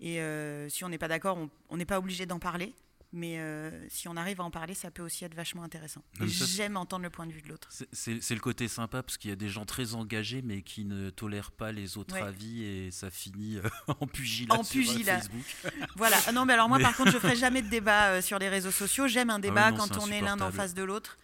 Et 0.00 0.20
euh, 0.20 0.68
si 0.68 0.84
on 0.84 0.88
n'est 0.88 0.98
pas 0.98 1.08
d'accord, 1.08 1.38
on 1.68 1.76
n'est 1.76 1.86
pas 1.86 1.98
obligé 1.98 2.26
d'en 2.26 2.38
parler. 2.38 2.74
Mais 3.12 3.38
euh, 3.38 3.70
si 3.88 4.08
on 4.08 4.16
arrive 4.16 4.40
à 4.40 4.44
en 4.44 4.50
parler, 4.50 4.74
ça 4.74 4.90
peut 4.90 5.02
aussi 5.02 5.24
être 5.24 5.34
vachement 5.34 5.62
intéressant. 5.62 6.02
J'aime 6.20 6.76
entendre 6.76 7.04
le 7.04 7.10
point 7.10 7.26
de 7.26 7.32
vue 7.32 7.40
de 7.40 7.48
l'autre. 7.48 7.68
C'est- 7.92 8.34
le 8.34 8.40
côté 8.40 8.68
sympa 8.68 9.02
parce 9.02 9.16
qu'il 9.16 9.30
y 9.30 9.32
a 9.32 9.36
des 9.36 9.48
gens 9.48 9.64
très 9.64 9.94
engagés 9.94 10.42
mais 10.42 10.62
qui 10.62 10.84
ne 10.84 11.08
tolèrent 11.10 11.52
pas 11.52 11.72
les 11.72 11.96
autres 11.98 12.14
Ouais. 12.14 12.20
avis 12.22 12.64
et 12.64 12.90
ça 12.90 13.10
finit 13.10 13.56
euh, 13.58 13.62
en 14.00 14.06
pugilat 14.06 14.54
En 14.56 14.62
sur 14.64 14.80
euh, 14.80 14.84
pugilat. 14.84 15.18
Facebook. 15.20 15.44
Voilà. 15.96 16.16
Ah 16.26 16.32
non, 16.32 16.44
mais 16.44 16.52
alors 16.54 16.68
moi, 16.68 16.78
Mais- 16.78 16.84
par 16.84 16.96
contre, 16.96 17.12
je 17.12 17.18
ferai 17.20 17.36
jamais 17.36 17.62
de 17.62 17.68
débat 17.68 18.10
euh, 18.10 18.20
sur 18.22 18.38
les 18.38 18.48
réseaux 18.48 18.70
sociaux. 18.72 19.06
J'aime 19.08 19.30
un 19.30 19.38
débat 19.38 19.66
Ah 19.66 19.70
non, 19.70 19.78
quand 19.78 19.98
on 19.98 20.08
est 20.10 20.20
l'un 20.20 20.40
en 20.40 20.50
face 20.50 20.74
de 20.74 20.82
l'autre. 20.82 21.18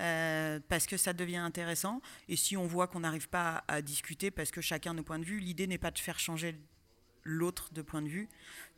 euh, 0.00 0.58
parce 0.68 0.86
que 0.86 0.96
ça 0.96 1.12
devient 1.12 1.36
intéressant. 1.36 2.00
Et 2.28 2.36
si 2.36 2.56
on 2.56 2.66
voit 2.66 2.86
qu'on 2.86 3.00
n'arrive 3.00 3.28
pas 3.28 3.64
à, 3.68 3.74
à 3.76 3.82
discuter 3.82 4.30
parce 4.30 4.50
que 4.50 4.60
chacun 4.60 4.90
a 4.90 4.94
nos 4.94 5.02
points 5.02 5.18
de 5.18 5.24
vue, 5.24 5.38
l'idée 5.38 5.66
n'est 5.66 5.78
pas 5.78 5.90
de 5.90 5.98
faire 5.98 6.18
changer 6.18 6.54
l'autre 7.28 7.72
de 7.72 7.82
point 7.82 8.02
de 8.02 8.08
vue. 8.08 8.28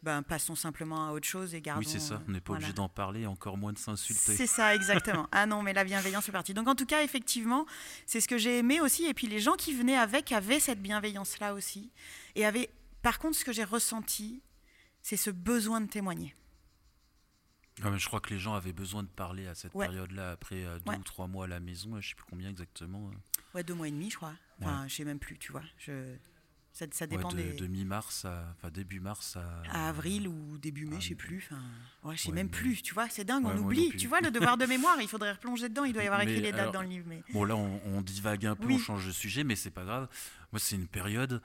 Ben, 0.02 0.22
passons 0.22 0.54
simplement 0.54 1.08
à 1.08 1.12
autre 1.12 1.26
chose 1.26 1.54
et 1.54 1.60
gardons. 1.60 1.80
Oui, 1.80 1.86
c'est 1.90 1.98
ça. 1.98 2.22
On 2.28 2.30
n'est 2.30 2.40
pas 2.40 2.52
voilà. 2.52 2.58
obligé 2.60 2.72
d'en 2.72 2.88
parler, 2.88 3.26
encore 3.26 3.56
moins 3.58 3.72
de 3.72 3.78
s'insulter. 3.78 4.36
C'est 4.36 4.46
ça, 4.46 4.74
exactement. 4.74 5.26
Ah 5.32 5.44
non, 5.46 5.62
mais 5.62 5.72
la 5.72 5.82
bienveillance 5.84 6.24
c'est 6.24 6.32
parti. 6.32 6.54
Donc 6.54 6.68
en 6.68 6.74
tout 6.76 6.86
cas, 6.86 7.02
effectivement, 7.02 7.66
c'est 8.06 8.20
ce 8.20 8.28
que 8.28 8.38
j'ai 8.38 8.58
aimé 8.58 8.80
aussi. 8.80 9.06
Et 9.06 9.14
puis 9.14 9.26
les 9.26 9.40
gens 9.40 9.54
qui 9.56 9.74
venaient 9.74 9.96
avec 9.96 10.30
avaient 10.30 10.60
cette 10.60 10.80
bienveillance-là 10.80 11.52
aussi. 11.54 11.90
Et 12.36 12.46
avaient, 12.46 12.70
par 13.02 13.18
contre, 13.18 13.36
ce 13.36 13.44
que 13.44 13.52
j'ai 13.52 13.64
ressenti, 13.64 14.40
c'est 15.02 15.16
ce 15.16 15.30
besoin 15.30 15.80
de 15.80 15.88
témoigner. 15.88 16.34
Ah, 17.82 17.90
mais 17.90 17.98
je 17.98 18.06
crois 18.06 18.20
que 18.20 18.30
les 18.30 18.38
gens 18.40 18.54
avaient 18.54 18.72
besoin 18.72 19.02
de 19.04 19.08
parler 19.08 19.46
à 19.46 19.54
cette 19.54 19.74
Ouais. 19.74 19.86
période-là, 19.86 20.32
après 20.32 20.64
euh, 20.64 20.78
deux 20.80 20.90
Ouais. 20.92 20.98
ou 20.98 21.02
trois 21.04 21.26
mois 21.28 21.44
à 21.44 21.48
la 21.48 21.60
maison, 21.60 22.00
je 22.00 22.08
sais 22.10 22.14
plus 22.16 22.24
combien 22.28 22.48
exactement. 22.50 23.08
euh, 23.08 23.38
Ouais, 23.54 23.62
deux 23.62 23.74
mois 23.74 23.86
et 23.88 23.92
demi, 23.92 24.10
je 24.10 24.16
crois. 24.16 24.34
Enfin, 24.60 24.86
je 24.88 24.94
sais 24.96 25.04
même 25.04 25.18
plus, 25.20 25.38
tu 25.38 25.52
vois. 25.52 25.62
Je... 25.78 26.16
Ça, 26.78 26.86
ça 26.92 27.06
ouais, 27.06 27.08
dépend 27.16 27.30
de, 27.32 27.36
des... 27.42 27.52
de 27.54 27.66
mi-mars 27.66 28.24
à, 28.24 28.54
enfin 28.56 28.70
début 28.70 29.00
mars 29.00 29.36
à, 29.36 29.62
à 29.72 29.88
avril 29.88 30.28
ou 30.28 30.58
début 30.58 30.86
mai, 30.86 30.94
Ah, 30.98 31.00
je 31.00 31.08
sais 31.08 31.14
plus. 31.16 31.48
Enfin, 31.50 31.60
ouais, 32.04 32.16
je 32.16 32.22
sais 32.22 32.28
Ouais, 32.28 32.34
même 32.36 32.46
mais- 32.46 32.52
plus, 32.52 32.82
tu 32.82 32.94
vois. 32.94 33.08
C'est 33.08 33.24
dingue, 33.24 33.44
on 33.46 33.56
oublie. 33.58 33.90
Tu 33.96 34.06
vois, 34.06 34.20
le 34.20 34.30
devoir 34.30 34.56
de 34.56 34.64
mémoire, 34.74 34.96
il 35.00 35.08
faudrait 35.08 35.32
replonger 35.32 35.68
dedans. 35.68 35.82
Il 35.82 35.92
doit 35.92 36.04
y 36.04 36.06
avoir 36.06 36.20
écrit 36.20 36.40
les 36.40 36.52
dates 36.52 36.60
alors- 36.60 36.72
dans 36.74 36.82
le 36.82 36.88
livre. 36.88 37.06
Mais... 37.08 37.20
Bon 37.32 37.42
là 37.44 37.56
on, 37.56 37.80
on 37.84 38.00
divague 38.00 38.46
un 38.46 38.54
peu, 38.54 38.66
Oui. 38.66 38.74
on 38.76 38.78
change 38.78 39.06
de 39.08 39.12
sujet, 39.12 39.42
mais 39.42 39.56
c'est 39.56 39.72
pas 39.72 39.84
grave. 39.84 40.08
Moi 40.52 40.60
c'est 40.60 40.76
une 40.76 40.86
période 40.86 41.42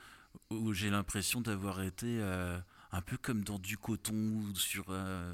où 0.52 0.72
j'ai 0.74 0.92
l'impression 0.92 1.42
d'avoir 1.42 1.82
été 1.82 2.06
euh, 2.22 2.60
un 2.92 3.02
peu 3.02 3.18
comme 3.18 3.44
dans 3.44 3.58
du 3.58 3.76
coton, 3.78 4.14
ou 4.14 4.56
sur 4.56 4.86
euh, 4.90 5.34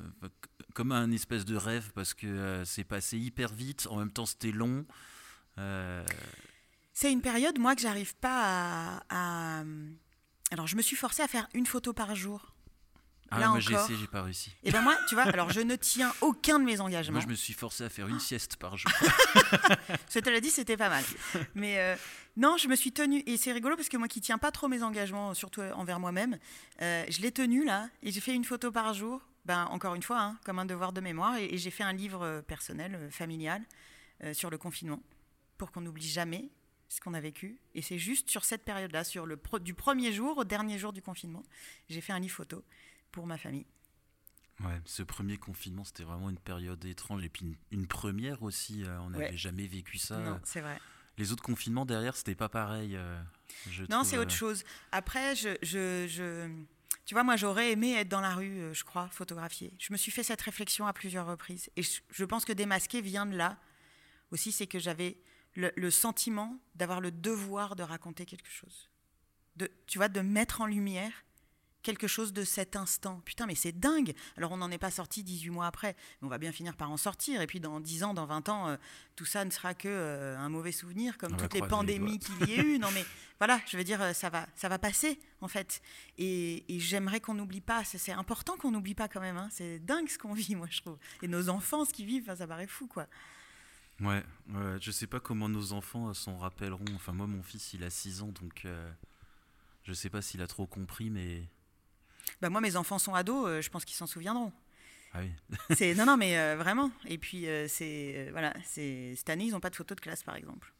comme 0.73 0.93
un 0.93 1.11
espèce 1.11 1.43
de 1.43 1.57
rêve 1.57 1.91
parce 1.93 2.13
que 2.13 2.25
euh, 2.25 2.63
c'est 2.63 2.85
passé 2.85 3.17
hyper 3.17 3.53
vite. 3.53 3.85
En 3.89 3.97
même 3.97 4.11
temps 4.11 4.25
c'était 4.25 4.53
long. 4.53 4.85
C'est 7.01 7.13
une 7.13 7.21
période, 7.21 7.57
moi, 7.59 7.75
que 7.75 7.81
j'arrive 7.81 8.13
pas 8.17 8.99
à, 9.09 9.59
à- 9.59 9.63
Alors, 10.51 10.67
je 10.67 10.75
me 10.75 10.81
suis 10.81 10.97
forcée 10.97 11.21
à 11.21 11.29
faire 11.29 11.47
une 11.53 11.65
photo 11.65 11.93
par 11.93 12.13
jour. 12.13 12.53
Ah, 13.31 13.39
Là 13.39 13.47
moi 13.49 13.61
j'ai 13.61 13.73
essayé, 13.73 13.97
j'ai 13.97 14.07
pas 14.07 14.21
réussi. 14.23 14.51
Et 14.63 14.71
ben 14.71 14.81
moi, 14.81 14.97
tu 15.07 15.15
vois, 15.15 15.23
alors 15.23 15.49
je 15.49 15.61
ne 15.61 15.77
tiens 15.77 16.11
aucun 16.19 16.59
de 16.59 16.65
mes 16.65 16.81
engagements. 16.81 17.13
Moi 17.19 17.21
je 17.21 17.27
me 17.31 17.35
suis 17.35 17.53
forcé 17.53 17.85
à 17.85 17.89
faire 17.89 18.09
une 18.09 18.19
sieste 18.19 18.57
par 18.57 18.75
jour. 18.75 18.91
Je 20.13 20.19
te 20.19 20.29
l'ai 20.29 20.41
dit, 20.41 20.49
c'était 20.49 20.75
pas 20.75 20.89
mal. 20.89 21.03
Mais 21.55 21.79
euh, 21.79 21.95
non, 22.35 22.57
je 22.57 22.67
me 22.67 22.75
suis 22.75 22.91
tenue. 22.91 23.23
Et 23.27 23.37
c'est 23.37 23.53
rigolo 23.53 23.77
parce 23.77 23.87
que 23.87 23.95
moi 23.95 24.09
qui 24.09 24.19
tiens 24.19 24.37
pas 24.39 24.51
trop 24.51 24.67
mes 24.67 24.83
engagements, 24.83 25.33
surtout 25.35 25.61
envers 25.61 25.99
moi-même, 26.01 26.37
euh, 26.81 27.05
je 27.07 27.21
l'ai 27.21 27.31
tenue 27.31 27.63
là. 27.63 27.87
Et 28.03 28.11
j'ai 28.11 28.19
fait 28.19 28.33
une 28.33 28.43
photo 28.43 28.71
par 28.73 28.93
jour. 28.93 29.21
Ben, 29.45 29.65
encore 29.71 29.95
une 29.95 30.03
fois, 30.03 30.19
hein, 30.19 30.37
comme 30.43 30.59
un 30.59 30.65
devoir 30.65 30.91
de 30.91 30.99
mémoire. 30.99 31.37
Et, 31.37 31.45
et 31.53 31.57
j'ai 31.59 31.71
fait 31.71 31.83
un 31.83 31.93
livre 31.93 32.23
euh, 32.25 32.41
personnel, 32.41 33.07
familial, 33.11 33.61
euh, 34.25 34.33
sur 34.33 34.49
le 34.49 34.57
confinement, 34.57 35.01
pour 35.57 35.71
qu'on 35.71 35.81
n'oublie 35.81 36.09
jamais 36.09 36.49
ce 36.89 36.99
qu'on 37.01 37.13
a 37.13 37.21
vécu. 37.21 37.59
Et 37.75 37.81
c'est 37.81 37.99
juste 37.99 38.29
sur 38.29 38.43
cette 38.43 38.65
période-là, 38.65 39.03
sur 39.03 39.25
le 39.25 39.39
du 39.61 39.73
premier 39.73 40.11
jour 40.11 40.37
au 40.39 40.43
dernier 40.43 40.77
jour 40.77 40.91
du 40.91 41.01
confinement, 41.01 41.43
j'ai 41.89 42.01
fait 42.01 42.13
un 42.13 42.19
livre 42.19 42.35
photo 42.35 42.63
pour 43.11 43.25
ma 43.27 43.37
famille. 43.37 43.65
Ouais, 44.61 44.81
ce 44.85 45.03
premier 45.03 45.37
confinement 45.37 45.85
c'était 45.85 46.03
vraiment 46.03 46.29
une 46.29 46.37
période 46.39 46.83
étrange 46.83 47.23
et 47.23 47.29
puis 47.29 47.45
une, 47.45 47.55
une 47.79 47.87
première 47.87 48.43
aussi. 48.43 48.83
euh, 48.83 48.99
on 49.01 49.11
n'avait 49.11 49.29
Ouais. 49.29 49.37
jamais 49.37 49.67
vécu 49.67 49.97
ça. 49.97 50.17
Non, 50.19 50.39
c'est 50.43 50.59
vrai. 50.61 50.79
Les 51.17 51.31
autres 51.31 51.43
confinements 51.43 51.85
derrière 51.85 52.15
c'était 52.17 52.35
pas 52.35 52.49
pareil. 52.49 52.95
euh, 52.95 53.21
je 53.69 53.83
Non, 53.89 54.03
c'est 54.03 54.17
autre 54.17 54.33
euh, 54.33 54.37
chose. 54.37 54.63
Après, 54.91 55.35
je, 55.35 55.49
je, 55.61 56.07
je- 56.07 56.49
tu 57.05 57.13
vois, 57.15 57.23
moi, 57.23 57.37
j'aurais 57.37 57.71
aimé 57.71 57.93
être 57.93 58.07
dans 58.09 58.21
la 58.21 58.35
rue, 58.35 58.69
je 58.73 58.83
crois, 58.83 59.07
photographier. 59.09 59.73
Je 59.79 59.91
me 59.91 59.97
suis 59.97 60.11
fait 60.11 60.21
cette 60.23 60.41
réflexion 60.41 60.85
à 60.87 60.93
plusieurs 60.93 61.25
reprises. 61.25 61.69
Et 61.75 61.81
je, 61.81 62.01
je 62.11 62.23
pense 62.25 62.45
que 62.45 62.53
démasquer 62.53 63.01
vient 63.01 63.25
de 63.25 63.35
là. 63.35 63.57
Aussi, 64.31 64.51
c'est 64.51 64.67
que 64.67 64.77
j'avais 64.77 65.17
le, 65.59 65.71
le 65.75 65.91
sentiment 65.91 66.57
d'avoir 66.75 67.01
le 67.01 67.11
devoir 67.11 67.75
de 67.75 67.83
raconter 67.83 68.25
quelque 68.25 68.49
chose. 68.49 68.89
De, 69.55 69.69
tu 69.87 69.97
vois, 69.97 70.07
de 70.07 70.21
mettre 70.21 70.61
en 70.61 70.65
lumière 70.65 71.11
quelque 71.81 72.07
chose 72.07 72.33
de 72.33 72.43
cet 72.43 72.75
instant. 72.75 73.21
Putain, 73.25 73.45
mais 73.45 73.55
c'est 73.55 73.71
dingue. 73.71 74.13
Alors, 74.37 74.51
on 74.51 74.57
n'en 74.57 74.69
est 74.69 74.77
pas 74.77 74.91
sorti 74.91 75.23
18 75.23 75.49
mois 75.49 75.65
après, 75.65 75.95
mais 76.21 76.25
on 76.27 76.29
va 76.29 76.37
bien 76.37 76.51
finir 76.51 76.75
par 76.75 76.91
en 76.91 76.97
sortir. 76.97 77.41
Et 77.41 77.47
puis, 77.47 77.59
dans 77.61 77.79
10 77.79 78.03
ans, 78.03 78.13
dans 78.13 78.25
20 78.25 78.49
ans, 78.49 78.67
euh, 78.67 78.77
tout 79.15 79.25
ça 79.25 79.45
ne 79.45 79.49
sera 79.49 79.73
que 79.73 79.87
euh, 79.87 80.37
un 80.37 80.49
mauvais 80.49 80.73
souvenir, 80.73 81.17
comme 81.17 81.33
On 81.33 81.37
toutes 81.37 81.53
les 81.53 81.61
pandémies 81.61 82.19
qu'il 82.19 82.49
y 82.49 82.53
ait 82.53 82.63
eu. 82.63 82.79
Non, 82.79 82.89
mais 82.93 83.05
voilà, 83.39 83.61
je 83.65 83.77
veux 83.77 83.85
dire, 83.85 84.01
euh, 84.01 84.13
ça 84.13 84.29
va, 84.29 84.45
ça 84.55 84.67
va 84.67 84.77
passer, 84.77 85.19
en 85.41 85.47
fait. 85.47 85.81
Et, 86.17 86.65
et 86.73 86.79
j'aimerais 86.79 87.21
qu'on 87.21 87.33
n'oublie 87.33 87.61
pas. 87.61 87.83
C'est 87.85 88.11
important 88.11 88.57
qu'on 88.57 88.71
n'oublie 88.71 88.95
pas 88.95 89.07
quand 89.07 89.21
même. 89.21 89.37
hein. 89.37 89.47
C'est 89.51 89.79
dingue 89.79 90.09
ce 90.09 90.17
qu'on 90.17 90.33
vit, 90.33 90.55
moi, 90.55 90.67
je 90.69 90.81
trouve. 90.81 90.97
Et 91.21 91.27
nos 91.29 91.47
enfants, 91.49 91.85
ce 91.85 91.93
qu'ils 91.93 92.05
vivent, 92.07 92.33
ça 92.35 92.45
paraît 92.47 92.67
fou, 92.67 92.87
quoi. 92.87 93.07
Ouais, 94.01 94.23
ouais, 94.49 94.77
je 94.79 94.91
sais 94.91 95.07
pas 95.07 95.19
comment 95.19 95.49
nos 95.49 95.73
enfants 95.73 96.09
euh, 96.09 96.13
s'en 96.13 96.37
rappelleront. 96.37 96.85
Enfin, 96.95 97.11
moi, 97.11 97.27
mon 97.27 97.43
fils, 97.43 97.73
il 97.73 97.83
a 97.83 97.89
6 97.89 98.21
ans, 98.21 98.31
donc 98.41 98.63
euh, 98.65 98.89
je 99.83 99.93
sais 99.93 100.09
pas 100.09 100.21
s'il 100.21 100.41
a 100.41 100.47
trop 100.47 100.65
compris, 100.65 101.09
mais. 101.09 101.43
Bah, 102.41 102.49
moi, 102.49 102.61
mes 102.61 102.75
enfants 102.75 102.99
sont 102.99 103.13
ados, 103.13 103.47
euh, 103.47 103.61
je 103.61 103.69
pense 103.69 103.83
qu'ils 103.85 103.97
s'en 103.97 104.07
souviendront. 104.07 104.53
Ah 105.13 105.19
oui. 105.21 105.31
C'est 105.75 105.95
non, 105.95 106.05
non, 106.05 106.17
mais 106.17 106.37
euh, 106.37 106.55
vraiment. 106.59 106.91
Et 107.07 107.17
puis, 107.17 107.45
c'est 107.67 108.29
voilà, 108.31 108.53
c'est 108.63 109.15
cette 109.15 109.29
année, 109.29 109.45
ils 109.45 109.51
n'ont 109.51 109.59
pas 109.59 109.71
de 109.71 109.75
photos 109.75 109.95
de 109.95 110.01
classe, 110.01 110.23
par 110.23 110.35
exemple. 110.35 110.73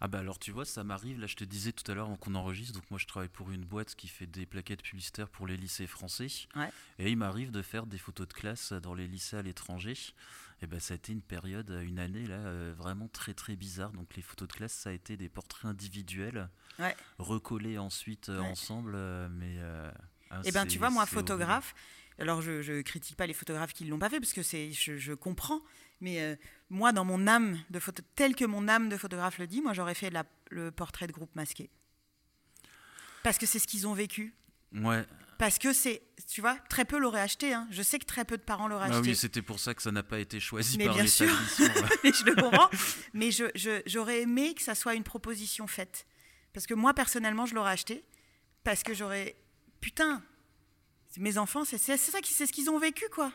Ah 0.00 0.08
bah 0.08 0.18
alors 0.18 0.38
tu 0.38 0.50
vois, 0.50 0.64
ça 0.64 0.84
m'arrive, 0.84 1.18
là 1.20 1.26
je 1.26 1.36
te 1.36 1.44
disais 1.44 1.72
tout 1.72 1.90
à 1.90 1.94
l'heure 1.94 2.06
avant 2.06 2.16
qu'on 2.16 2.34
enregistre, 2.34 2.74
donc 2.74 2.90
moi 2.90 2.98
je 2.98 3.06
travaille 3.06 3.28
pour 3.30 3.50
une 3.50 3.64
boîte 3.64 3.94
qui 3.94 4.08
fait 4.08 4.26
des 4.26 4.44
plaquettes 4.46 4.82
publicitaires 4.82 5.28
pour 5.28 5.46
les 5.46 5.56
lycées 5.56 5.86
français. 5.86 6.28
Ouais. 6.54 6.70
Et 6.98 7.10
il 7.10 7.16
m'arrive 7.16 7.50
de 7.50 7.62
faire 7.62 7.86
des 7.86 7.98
photos 7.98 8.28
de 8.28 8.32
classe 8.32 8.72
dans 8.72 8.94
les 8.94 9.08
lycées 9.08 9.36
à 9.36 9.42
l'étranger. 9.42 9.94
Et 10.62 10.66
ben 10.66 10.80
ça 10.80 10.94
a 10.94 10.96
été 10.96 11.12
une 11.12 11.20
période, 11.22 11.70
une 11.84 11.98
année 11.98 12.26
là, 12.26 12.36
euh, 12.36 12.74
vraiment 12.76 13.08
très 13.08 13.34
très 13.34 13.56
bizarre. 13.56 13.92
Donc 13.92 14.16
les 14.16 14.22
photos 14.22 14.48
de 14.48 14.52
classe, 14.54 14.72
ça 14.72 14.88
a 14.90 14.92
été 14.92 15.16
des 15.18 15.28
portraits 15.28 15.66
individuels, 15.70 16.48
Ouais. 16.78 16.96
recollés 17.18 17.78
ensuite 17.78 18.28
euh, 18.30 18.40
Ouais. 18.40 18.46
ensemble, 18.48 18.92
euh, 18.94 19.28
mais... 19.30 19.56
euh, 19.58 19.90
ah, 20.30 20.40
Eh 20.44 20.52
ben, 20.52 20.66
tu 20.66 20.78
vois, 20.78 20.90
moi, 20.90 21.02
horrible. 21.02 21.14
Alors 22.18 22.40
je, 22.42 22.62
je 22.62 22.80
critique 22.82 23.16
pas 23.16 23.26
les 23.26 23.34
photographes 23.34 23.72
qui 23.72 23.84
ne 23.84 23.90
l'ont 23.90 23.98
pas 23.98 24.08
fait 24.10 24.20
parce 24.20 24.32
que 24.32 24.42
c'est, 24.42 24.72
je, 24.72 24.96
je 24.96 25.12
comprends, 25.12 25.60
mais 26.00 26.20
euh, 26.20 26.36
moi, 26.70 26.92
dans 26.92 27.04
mon 27.04 27.26
âme 27.26 27.58
de 27.70 27.78
photo, 27.78 28.02
tel 28.14 28.34
que 28.34 28.44
mon 28.44 28.68
âme 28.68 28.88
de 28.88 28.96
photographe 28.96 29.38
le 29.38 29.46
dit, 29.46 29.60
moi, 29.62 29.72
j'aurais 29.74 29.94
fait 29.94 30.10
la- 30.10 30.24
le 30.50 30.70
portrait 30.70 31.06
de 31.06 31.12
groupe 31.12 31.34
masqué. 31.34 31.68
Parce 33.22 33.38
que 33.38 33.46
c'est 33.46 33.58
ce 33.58 33.66
qu'ils 33.66 33.86
ont 33.86 33.94
vécu. 33.94 34.34
Ouais, 34.74 35.04
Parce 35.38 35.58
que 35.58 35.72
c'est, 35.72 36.02
tu 36.28 36.40
vois, 36.40 36.56
très 36.68 36.84
peu 36.84 36.98
l'auraient 36.98 37.20
acheté. 37.20 37.52
hein. 37.52 37.66
Je 37.70 37.82
sais 37.82 37.98
que 37.98 38.04
très 38.04 38.24
peu 38.24 38.36
de 38.36 38.42
parents 38.42 38.68
l'auraient 38.68 38.88
ah 38.90 38.96
acheté. 38.98 39.10
oui, 39.10 39.16
c'était 39.16 39.42
pour 39.42 39.58
ça 39.58 39.74
que 39.74 39.82
ça 39.82 39.90
n'a 39.92 40.02
pas 40.02 40.18
été 40.18 40.38
choisi 40.40 40.78
Mais 40.78 40.86
par 40.86 40.94
bien 40.94 41.06
sûr. 41.06 41.28
Mais 42.04 42.12
je 42.12 42.24
le 42.24 42.34
comprends. 42.34 42.70
Mais 43.12 43.30
je- 43.30 43.50
je- 43.54 43.82
j'aurais 43.86 44.22
aimé 44.22 44.54
que 44.54 44.62
ça 44.62 44.74
soit 44.74 44.94
une 44.94 45.04
proposition 45.04 45.66
faite. 45.66 46.06
Parce 46.52 46.66
que 46.66 46.74
moi, 46.74 46.94
personnellement, 46.94 47.46
je 47.46 47.54
l'aurais 47.54 47.72
acheté. 47.72 48.04
Parce 48.64 48.82
que 48.82 48.94
j'aurais. 48.94 49.36
Putain, 49.80 50.22
mes 51.18 51.38
enfants, 51.38 51.64
c'est 51.64 51.78
ça 51.78 52.20
qui- 52.20 52.32
c'est 52.34 52.46
ce 52.46 52.52
qu'ils 52.52 52.70
ont 52.70 52.78
vécu, 52.78 53.04
quoi. 53.14 53.32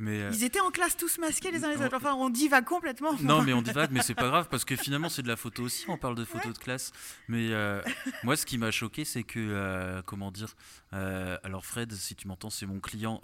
mais, 0.00 0.22
euh, 0.22 0.30
Ils 0.32 0.44
étaient 0.44 0.60
en 0.60 0.70
classe 0.70 0.96
tous 0.96 1.18
masqués 1.18 1.50
les 1.50 1.64
uns 1.64 1.70
les 1.74 1.82
autres. 1.82 1.96
Enfin, 1.96 2.14
on 2.14 2.30
divague 2.30 2.64
complètement. 2.64 3.14
Non, 3.20 3.42
mais 3.42 3.52
on 3.52 3.62
divague, 3.62 3.90
mais 3.90 4.00
c'est 4.02 4.14
pas 4.14 4.28
grave 4.28 4.46
parce 4.48 4.64
que 4.64 4.76
finalement 4.92 5.08
c'est 5.08 5.22
de 5.22 5.28
la 5.28 5.34
photo 5.36 5.64
aussi. 5.64 5.86
On 5.88 5.98
parle 5.98 6.14
de 6.14 6.24
photos 6.24 6.52
de 6.54 6.58
classe, 6.58 6.92
mais 7.26 7.48
euh, 7.52 7.82
moi 8.22 8.36
ce 8.36 8.46
qui 8.46 8.58
m'a 8.58 8.70
choqué, 8.70 9.04
c'est 9.04 9.24
que 9.24 9.40
euh, 9.40 10.00
comment 10.02 10.30
dire. 10.30 10.54
euh, 10.92 11.36
alors 11.42 11.66
Fred, 11.66 11.92
si 11.92 12.14
tu 12.14 12.28
m'entends, 12.28 12.50
c'est 12.50 12.66
mon 12.66 12.78
client. 12.80 13.20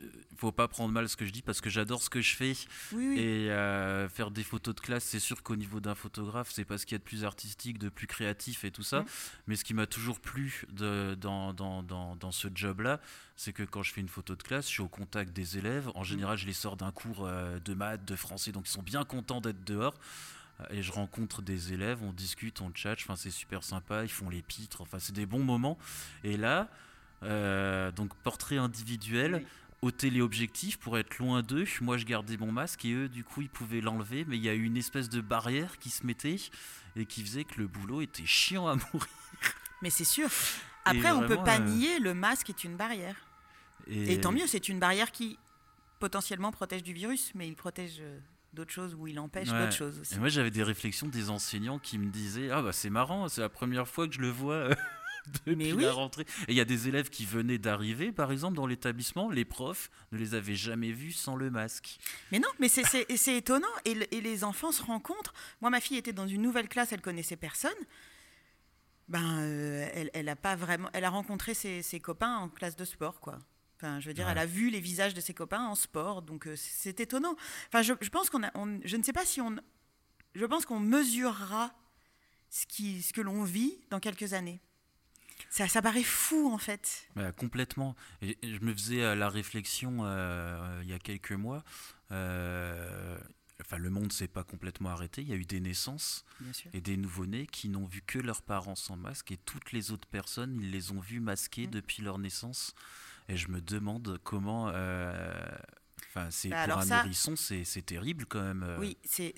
Euh, 0.00 0.06
faut 0.36 0.52
pas 0.52 0.68
prendre 0.68 0.92
mal 0.92 1.06
ce 1.08 1.16
que 1.16 1.26
je 1.26 1.32
dis 1.32 1.42
parce 1.42 1.60
que 1.60 1.68
j'adore 1.68 2.02
ce 2.02 2.08
que 2.08 2.22
je 2.22 2.34
fais 2.34 2.54
Oui, 2.92 3.08
oui. 3.08 3.18
et 3.20 3.50
euh, 3.50 4.08
faire 4.08 4.30
des 4.30 4.42
photos 4.42 4.74
de 4.74 4.80
classe. 4.80 5.04
C'est 5.04 5.20
sûr 5.20 5.42
qu'au 5.42 5.54
niveau 5.56 5.80
d'un 5.80 5.94
photographe, 5.94 6.50
c'est 6.50 6.64
pas 6.64 6.78
ce 6.78 6.86
qu'il 6.86 6.94
y 6.94 6.96
a 6.96 6.98
de 6.98 7.04
plus 7.04 7.24
artistique, 7.24 7.76
de 7.78 7.90
plus 7.90 8.06
créatif 8.06 8.64
et 8.64 8.70
tout 8.70 8.82
ça. 8.82 9.02
Mm. 9.02 9.06
Mais 9.48 9.56
ce 9.56 9.64
qui 9.64 9.74
m'a 9.74 9.86
toujours 9.86 10.18
plu 10.18 10.64
de, 10.72 11.14
dans, 11.20 11.52
dans, 11.52 11.82
dans, 11.82 12.16
dans 12.16 12.32
ce 12.32 12.48
job-là, 12.54 13.00
c'est 13.36 13.52
que 13.52 13.62
quand 13.64 13.82
je 13.82 13.92
fais 13.92 14.00
une 14.00 14.08
photo 14.08 14.34
de 14.34 14.42
classe, 14.42 14.64
je 14.66 14.70
suis 14.70 14.82
au 14.82 14.88
contact 14.88 15.32
des 15.34 15.58
élèves. 15.58 15.90
En 15.94 16.04
général, 16.04 16.38
je 16.38 16.46
les 16.46 16.54
sors 16.54 16.76
d'un 16.78 16.90
cours 16.92 17.26
euh, 17.26 17.58
de 17.60 17.74
maths, 17.74 18.04
de 18.06 18.16
français, 18.16 18.50
donc 18.52 18.66
ils 18.66 18.72
sont 18.72 18.82
bien 18.82 19.04
contents 19.04 19.42
d'être 19.42 19.62
dehors. 19.64 19.94
Euh, 20.60 20.64
Et 20.70 20.82
je 20.82 20.92
rencontre 20.92 21.42
des 21.42 21.74
élèves, 21.74 22.02
on 22.02 22.12
discute, 22.14 22.62
on 22.62 22.70
chat, 22.74 22.92
enfin 23.02 23.16
c'est 23.16 23.30
super 23.30 23.62
sympa, 23.62 24.04
ils 24.04 24.10
font 24.10 24.30
les 24.30 24.40
pitres, 24.42 24.80
enfin 24.80 24.98
c'est 24.98 25.14
des 25.14 25.26
bons 25.26 25.44
moments. 25.44 25.76
Et 26.24 26.38
là, 26.38 26.68
euh, 27.22 27.90
donc 27.92 28.14
portrait 28.22 28.56
individuel, 28.56 29.34
Oui. 29.36 29.46
Au 29.82 29.90
téléobjectif 29.90 30.76
pour 30.78 30.98
être 30.98 31.18
loin 31.18 31.42
d'eux. 31.42 31.64
Moi 31.80 31.96
je 31.96 32.04
gardais 32.04 32.36
mon 32.36 32.52
masque 32.52 32.84
et 32.84 32.92
eux 32.92 33.08
du 33.08 33.24
coup 33.24 33.40
ils 33.42 33.48
pouvaient 33.48 33.80
l'enlever, 33.80 34.24
mais 34.28 34.36
il 34.36 34.42
y 34.44 34.48
a 34.48 34.54
eu 34.54 34.64
une 34.64 34.76
espèce 34.76 35.08
de 35.08 35.20
barrière 35.20 35.78
qui 35.78 35.90
se 35.90 36.06
mettait 36.06 36.36
et 36.96 37.06
qui 37.06 37.22
faisait 37.22 37.44
que 37.44 37.60
le 37.60 37.66
boulot 37.66 38.00
était 38.02 38.26
chiant 38.26 38.66
à 38.66 38.74
mourir. 38.92 39.08
Mais 39.82 39.90
c'est 39.90 40.04
sûr. 40.04 40.28
Après, 40.84 41.10
on 41.12 41.20
peut 41.20 41.26
vraiment, 41.28 41.44
pas 41.44 41.60
euh, 41.60 41.64
nier, 41.64 41.98
le 41.98 42.14
masque 42.14 42.50
est 42.50 42.64
une 42.64 42.76
barrière. 42.76 43.16
Et 43.86 44.20
tant 44.20 44.32
mieux, 44.32 44.46
c'est 44.46 44.68
une 44.68 44.78
barrière 44.78 45.10
qui 45.12 45.38
potentiellement 45.98 46.52
protège 46.52 46.82
du 46.82 46.92
virus, 46.92 47.32
mais 47.34 47.46
il 47.48 47.54
protège 47.54 47.98
euh, 48.00 48.18
d'autres 48.54 48.72
choses 48.72 48.94
ou 48.94 49.06
il 49.06 49.18
empêche 49.18 49.48
Ouais. 49.50 49.58
d'autres 49.60 49.76
choses 49.76 50.00
aussi. 50.00 50.14
Et 50.14 50.18
moi, 50.18 50.28
j'avais 50.28 50.50
des 50.50 50.62
réflexions 50.62 51.06
des 51.08 51.28
enseignants 51.30 51.78
qui 51.78 51.98
me 51.98 52.10
disaient 52.10 52.50
Ah, 52.50 52.62
bah 52.62 52.72
c'est 52.72 52.90
marrant, 52.90 53.28
c'est 53.28 53.40
la 53.40 53.48
première 53.48 53.86
fois 53.88 54.08
que 54.08 54.14
je 54.14 54.20
le 54.20 54.30
vois 54.30 54.70
depuis 55.44 55.56
Mais 55.56 55.72
oui. 55.72 55.82
la 55.84 55.92
rentrée. 55.92 56.22
Et 56.48 56.52
il 56.52 56.54
y 56.54 56.60
a 56.60 56.64
des 56.64 56.88
élèves 56.88 57.10
qui 57.10 57.24
venaient 57.26 57.58
d'arriver, 57.58 58.12
par 58.12 58.32
exemple, 58.32 58.56
dans 58.56 58.66
l'établissement, 58.66 59.30
les 59.30 59.44
profs 59.44 59.90
ne 60.12 60.18
les 60.18 60.34
avaient 60.34 60.54
jamais 60.56 60.92
vus 60.92 61.12
sans 61.12 61.36
le 61.36 61.50
masque. 61.50 61.98
Mais 62.32 62.38
non, 62.38 62.48
mais 62.58 62.68
c'est- 62.68 63.06
étonnant. 63.36 63.68
Et, 63.84 63.94
le- 63.94 64.12
et 64.14 64.20
les 64.20 64.44
enfants 64.44 64.72
se 64.72 64.82
rencontrent. 64.82 65.34
Moi, 65.60 65.70
ma 65.70 65.80
fille 65.80 65.96
était 65.98 66.12
dans 66.12 66.26
une 66.26 66.42
nouvelle 66.42 66.68
classe, 66.68 66.92
elle 66.92 67.00
connaissait 67.02 67.36
personne. 67.36 67.70
Ben, 69.08 69.40
euh, 69.40 69.88
elle, 69.94 70.10
elle 70.14 70.28
a 70.28 70.36
pas 70.36 70.54
vraiment. 70.56 70.88
Elle 70.92 71.04
a 71.04 71.10
rencontré 71.10 71.52
ses, 71.54 71.82
ses 71.82 71.98
copains 72.00 72.36
en 72.36 72.48
classe 72.48 72.76
de 72.76 72.84
sport, 72.84 73.20
quoi. 73.20 73.38
Enfin, 73.76 73.98
je 73.98 74.06
veux 74.08 74.14
dire, 74.14 74.26
Ouais. 74.26 74.32
elle 74.32 74.38
a 74.38 74.46
vu 74.46 74.70
les 74.70 74.78
visages 74.80 75.14
de 75.14 75.20
ses 75.20 75.34
copains 75.34 75.64
en 75.66 75.74
sport, 75.74 76.22
donc 76.22 76.46
euh, 76.46 76.54
c'est 76.54 76.70
c'est 76.90 77.00
étonnant. 77.00 77.34
Enfin, 77.68 77.82
je, 77.82 77.94
je 78.00 78.08
pense 78.10 78.30
qu'on 78.30 78.42
a. 78.44 78.50
on- 78.54 78.78
je 78.84 78.96
ne 78.96 79.02
sais 79.02 79.12
pas 79.12 79.24
si 79.24 79.40
on. 79.40 79.56
Je 80.34 80.44
pense 80.44 80.64
qu'on 80.64 80.78
mesurera 80.78 81.72
ce, 82.50 82.66
qui, 82.66 83.02
ce 83.02 83.12
que 83.12 83.20
l'on 83.20 83.42
vit 83.42 83.78
dans 83.90 83.98
quelques 83.98 84.32
années. 84.32 84.60
Ça, 85.50 85.66
ça 85.68 85.82
paraît 85.82 86.04
fou, 86.04 86.48
en 86.52 86.58
fait. 86.58 87.08
Bah, 87.16 87.32
complètement. 87.32 87.96
Et, 88.22 88.38
et 88.42 88.54
je 88.54 88.60
me 88.60 88.72
faisais 88.72 89.02
euh, 89.02 89.14
la 89.16 89.28
réflexion 89.28 89.98
euh, 90.04 90.80
il 90.82 90.88
y 90.88 90.92
a 90.94 90.98
quelques 90.98 91.32
mois. 91.32 91.62
euh, 92.12 93.18
Enfin, 93.62 93.76
le 93.76 93.90
monde 93.90 94.10
s'est 94.10 94.26
pas 94.26 94.42
complètement 94.42 94.88
arrêté. 94.88 95.20
Il 95.20 95.28
y 95.28 95.32
a 95.32 95.36
eu 95.36 95.44
des 95.44 95.60
naissances 95.60 96.24
et 96.72 96.80
des 96.80 96.96
nouveau-nés 96.96 97.46
qui 97.46 97.68
n'ont 97.68 97.84
vu 97.84 98.00
que 98.00 98.18
leurs 98.18 98.40
parents 98.40 98.74
sans 98.74 98.96
masque 98.96 99.32
et 99.32 99.36
toutes 99.36 99.72
les 99.72 99.90
autres 99.90 100.08
personnes, 100.08 100.54
ils 100.58 100.70
les 100.70 100.92
ont 100.92 101.00
vus 101.00 101.20
masqués 101.20 101.66
depuis 101.66 102.02
leur 102.02 102.18
naissance. 102.18 102.74
Et 103.28 103.36
je 103.36 103.48
me 103.48 103.60
demande 103.60 104.18
comment. 104.24 104.70
euh, 104.72 105.34
Enfin, 106.08 106.28
c'est 106.30 106.48
Bah, 106.48 106.64
pour 106.66 106.78
un 106.78 106.86
ça- 106.86 107.02
nourrisson, 107.02 107.36
c'est 107.36 107.82
terrible 107.84 108.24
quand 108.26 108.42
même. 108.42 108.62
euh. 108.64 108.78
Oui, 108.80 108.96
c'est. 109.04 109.34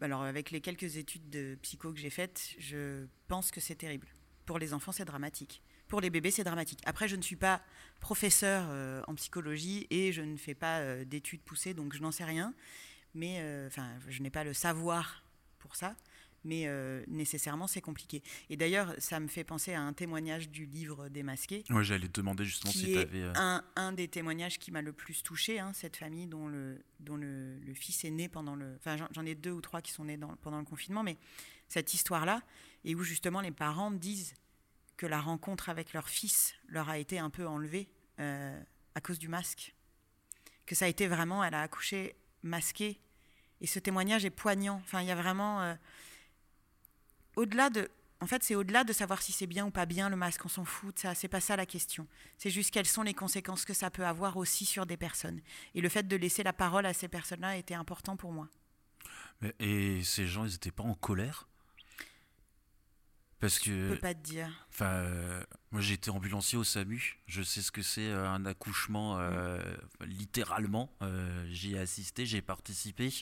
Alors, 0.00 0.22
avec 0.22 0.50
les 0.50 0.60
quelques 0.60 0.96
études 0.96 1.28
de 1.30 1.56
psycho 1.62 1.92
que 1.92 1.98
j'ai 1.98 2.10
faites, 2.10 2.54
je 2.58 3.06
pense 3.28 3.50
que 3.50 3.60
c'est 3.60 3.74
terrible. 3.74 4.06
Pour 4.44 4.58
les 4.58 4.72
enfants, 4.72 4.92
c'est 4.92 5.04
dramatique. 5.04 5.62
Pour 5.88 6.00
les 6.00 6.10
bébés, 6.10 6.30
c'est 6.30 6.44
dramatique. 6.44 6.80
Après, 6.84 7.08
je 7.08 7.16
ne 7.16 7.22
suis 7.22 7.36
pas 7.36 7.60
professeur 8.00 8.66
euh, 8.70 9.02
en 9.06 9.14
psychologie 9.14 9.86
et 9.90 10.12
je 10.12 10.22
ne 10.22 10.36
fais 10.36 10.54
pas 10.54 10.78
euh, 10.80 11.04
d'études 11.04 11.42
poussées, 11.42 11.74
donc 11.74 11.94
je 11.94 12.02
n'en 12.02 12.10
sais 12.10 12.24
rien. 12.24 12.54
Mais, 13.14 13.38
euh, 13.40 13.68
enfin, 13.68 13.88
je 14.08 14.22
n'ai 14.22 14.30
pas 14.30 14.44
le 14.44 14.52
savoir 14.52 15.24
pour 15.58 15.76
ça. 15.76 15.94
Mais 16.44 16.68
euh, 16.68 17.02
nécessairement, 17.08 17.66
c'est 17.66 17.80
compliqué. 17.80 18.22
Et 18.50 18.56
d'ailleurs, 18.56 18.94
ça 18.98 19.18
me 19.18 19.26
fait 19.26 19.42
penser 19.42 19.74
à 19.74 19.80
un 19.82 19.92
témoignage 19.92 20.48
du 20.48 20.64
livre 20.66 21.08
Démasqué, 21.08 21.64
Ouais, 21.70 21.82
j'allais 21.82 22.06
te 22.06 22.20
demander 22.20 22.44
justement 22.44 22.70
qui 22.72 22.78
si 22.78 22.92
tu 22.92 22.98
avais. 22.98 23.22
un, 23.34 23.64
un 23.74 23.92
des 23.92 24.06
témoignages 24.06 24.58
qui 24.60 24.70
m'a 24.70 24.80
le 24.82 24.92
plus 24.92 25.22
touché, 25.24 25.60
cette 25.72 25.96
famille 25.96 26.26
dont, 26.28 26.46
le, 26.46 26.80
dont 27.00 27.16
le, 27.16 27.58
le 27.58 27.74
fils 27.74 28.04
est 28.04 28.10
né 28.10 28.28
pendant 28.28 28.54
le... 28.54 28.76
Enfin, 28.76 28.96
j'en- 28.96 29.08
j'en 29.10 29.26
ai 29.26 29.34
deux 29.34 29.50
ou 29.50 29.60
trois 29.60 29.82
qui 29.82 29.90
sont 29.90 30.04
nés 30.04 30.16
dans- 30.16 30.36
pendant 30.36 30.58
le 30.60 30.64
confinement, 30.64 31.02
mais 31.02 31.16
cette 31.68 31.94
histoire-là, 31.94 32.42
et 32.84 32.94
où 32.94 33.02
justement 33.02 33.40
les 33.40 33.50
parents 33.50 33.90
disent 33.90 34.34
que 34.96 35.06
la 35.06 35.20
rencontre 35.20 35.68
avec 35.68 35.92
leur 35.94 36.08
fils 36.08 36.54
leur 36.68 36.88
a 36.88 36.98
été 36.98 37.18
un 37.18 37.28
peu 37.30 37.46
enlevée 37.46 37.88
euh, 38.20 38.62
à 38.94 39.00
cause 39.00 39.18
du 39.18 39.26
masque. 39.28 39.74
Que 40.64 40.74
ça 40.76 40.84
a 40.84 40.88
été 40.88 41.08
vraiment, 41.08 41.42
elle 41.42 41.54
a 41.54 41.62
accouché 41.62 42.14
masquée. 42.44 43.00
Et 43.60 43.66
ce 43.66 43.78
témoignage 43.80 44.24
est 44.24 44.30
poignant. 44.30 44.76
Enfin, 44.84 45.00
il 45.00 45.08
y 45.08 45.10
a 45.10 45.16
vraiment... 45.16 45.60
euh, 45.62 45.74
au-delà 47.36 47.70
de... 47.70 47.88
En 48.20 48.26
fait, 48.26 48.42
c'est 48.42 48.54
au-delà 48.54 48.82
de 48.82 48.94
savoir 48.94 49.20
si 49.20 49.30
c'est 49.32 49.46
bien 49.46 49.66
ou 49.66 49.70
pas 49.70 49.84
bien 49.84 50.08
le 50.08 50.16
masque, 50.16 50.44
on 50.46 50.48
s'en 50.48 50.64
fout 50.64 50.98
ça, 50.98 51.14
c'est 51.14 51.28
pas 51.28 51.40
ça 51.42 51.54
la 51.54 51.66
question. 51.66 52.06
C'est 52.38 52.48
juste 52.48 52.70
quelles 52.70 52.86
sont 52.86 53.02
les 53.02 53.12
conséquences 53.12 53.66
que 53.66 53.74
ça 53.74 53.90
peut 53.90 54.06
avoir 54.06 54.38
aussi 54.38 54.64
sur 54.64 54.86
des 54.86 54.96
personnes. 54.96 55.40
Et 55.74 55.82
le 55.82 55.88
fait 55.90 56.08
de 56.08 56.16
laisser 56.16 56.42
la 56.42 56.54
parole 56.54 56.86
à 56.86 56.94
ces 56.94 57.08
personnes-là 57.08 57.58
était 57.58 57.74
important 57.74 58.16
pour 58.16 58.32
moi. 58.32 58.48
Mais- 59.42 59.54
Et 59.60 60.02
ces 60.02 60.26
gens, 60.26 60.46
ils 60.46 60.52
n'étaient 60.52 60.70
pas 60.70 60.82
en 60.82 60.94
colère? 60.94 61.46
Parce 63.38 63.58
Je 63.58 63.64
que. 63.70 63.90
peux 63.94 63.98
pas 64.00 64.14
te 64.14 64.22
dire. 64.22 64.48
Enfin, 64.70 64.86
euh, 64.86 65.44
moi 65.70 65.82
j'ai 65.82 65.92
été 65.92 66.08
ambulancier 66.10 66.56
au 66.56 66.64
SAMU. 66.64 67.18
Je 67.26 67.42
sais 67.42 67.60
ce 67.60 67.70
que 67.70 67.82
c'est 67.82 68.08
euh, 68.08 68.26
un 68.26 68.46
accouchement, 68.46 69.18
euh, 69.18 69.60
littéralement. 70.00 70.90
Euh, 71.02 71.46
J'y 71.50 71.74
ai 71.74 71.78
assisté, 71.80 72.24
j'ai 72.24 72.40
participé. 72.40 73.12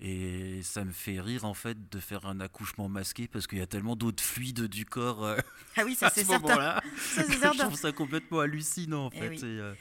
Et 0.00 0.60
ça 0.62 0.84
me 0.84 0.92
fait 0.92 1.20
rire 1.20 1.44
en 1.44 1.54
fait 1.54 1.88
de 1.88 2.00
faire 2.00 2.26
un 2.26 2.40
accouchement 2.40 2.88
masqué 2.88 3.28
parce 3.28 3.46
qu'il 3.46 3.58
y 3.58 3.62
a 3.62 3.66
tellement 3.66 3.94
d'autres 3.96 4.22
fluides 4.22 4.64
du 4.64 4.84
corps 4.84 5.24
euh, 5.24 5.38
Ah 5.76 5.84
oui, 5.84 5.94
ça 5.94 6.10
c'est 6.10 6.22
ce 6.24 6.30
certain. 6.30 6.80
Ça, 6.98 7.22
Je 7.28 7.58
trouve 7.58 7.76
ça 7.76 7.92
complètement 7.92 8.40
hallucinant 8.40 9.06
en 9.06 9.10
Eh 9.14 9.18
fait. 9.20 9.28
oui. 9.28 9.36
Et, 9.38 9.44
euh, 9.60 9.74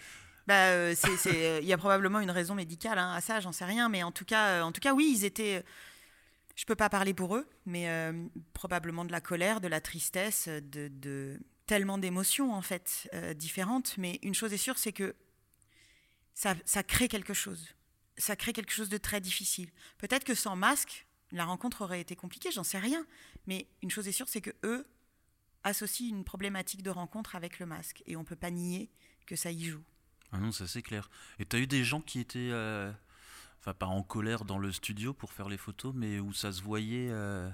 Bah, 0.46 0.68
euh, 0.68 0.94
euh, 1.28 1.60
il 1.62 1.68
y 1.68 1.74
a 1.74 1.78
probablement 1.78 2.20
une 2.20 2.32
raison 2.32 2.54
médicale 2.54 3.00
hein, 3.00 3.12
à 3.14 3.22
ça, 3.22 3.40
j'en 3.40 3.52
sais 3.52 3.66
rien, 3.66 3.90
mais 3.90 4.04
en 4.04 4.12
tout 4.12 4.26
cas, 4.26 4.64
en 4.64 4.72
tout 4.72 4.82
cas, 4.82 4.94
oui, 4.94 5.14
ils 5.18 5.26
étaient. 5.26 5.64
Je 6.56 6.66
peux 6.66 6.76
pas 6.76 6.90
parler 6.90 7.16
pour 7.16 7.36
eux, 7.36 7.50
mais 7.66 7.88
probablement 8.54 9.06
de 9.06 9.12
la 9.12 9.22
colère, 9.22 9.60
de 9.62 9.68
la 9.68 9.82
tristesse, 9.82 10.48
de, 10.48 10.90
de 10.90 11.40
tellement 11.66 11.98
d'émotions 11.98 12.54
en 12.54 12.62
fait 12.62 13.10
différentes. 13.36 13.98
Mais 13.98 14.20
une 14.22 14.36
chose 14.36 14.54
est 14.54 14.58
sûre, 14.58 14.78
c'est 14.78 14.94
que 14.94 15.16
ça, 16.36 16.54
ça 16.66 16.84
crée 16.84 17.08
quelque 17.08 17.34
chose. 17.34 17.70
Ça 18.18 18.36
crée 18.36 18.54
quelque 18.54 18.72
chose 18.72 18.90
de 18.90 18.98
très 18.98 19.22
difficile. 19.22 19.70
Peut-être 19.98 20.24
que 20.24 20.36
sans 20.36 20.56
masque, 20.56 21.08
la 21.32 21.46
rencontre 21.46 21.82
aurait 21.82 22.02
été 22.02 22.16
compliquée, 22.16 22.52
j'en 22.52 22.64
sais 22.64 22.78
rien. 22.80 23.06
Mais 23.48 23.68
une 23.82 23.90
chose 23.90 24.08
est 24.08 24.12
sûre, 24.12 24.30
c'est 24.30 24.42
que 24.42 24.52
eux 24.64 24.88
associent 25.64 26.08
une 26.10 26.24
problématique 26.24 26.84
de 26.84 26.90
rencontre 26.90 27.36
avec 27.36 27.60
le 27.60 27.66
masque, 27.66 28.04
et 28.06 28.16
on 28.16 28.24
peut 28.24 28.36
pas 28.36 28.52
nier 28.52 28.90
que 29.26 29.36
ça 29.36 29.50
y 29.52 29.64
joue. 29.66 29.84
Ah 30.32 30.38
non, 30.40 30.52
ça 30.52 30.68
c'est 30.68 30.82
clair. 30.82 31.10
Et 31.40 31.46
t'as 31.46 31.58
eu 31.60 31.68
des 31.68 31.84
gens 31.84 32.02
qui 32.02 32.20
étaient, 32.20 32.50
euh, 32.52 32.92
enfin 33.60 33.74
pas 33.74 33.86
en 33.86 34.04
colère 34.04 34.46
dans 34.46 34.58
le 34.60 34.72
studio 34.72 35.14
pour 35.14 35.32
faire 35.32 35.48
les 35.50 35.58
photos, 35.58 35.94
mais 35.96 36.20
où 36.20 36.34
ça 36.34 36.52
se 36.52 36.62
voyait. 36.62 37.08
euh, 37.12 37.50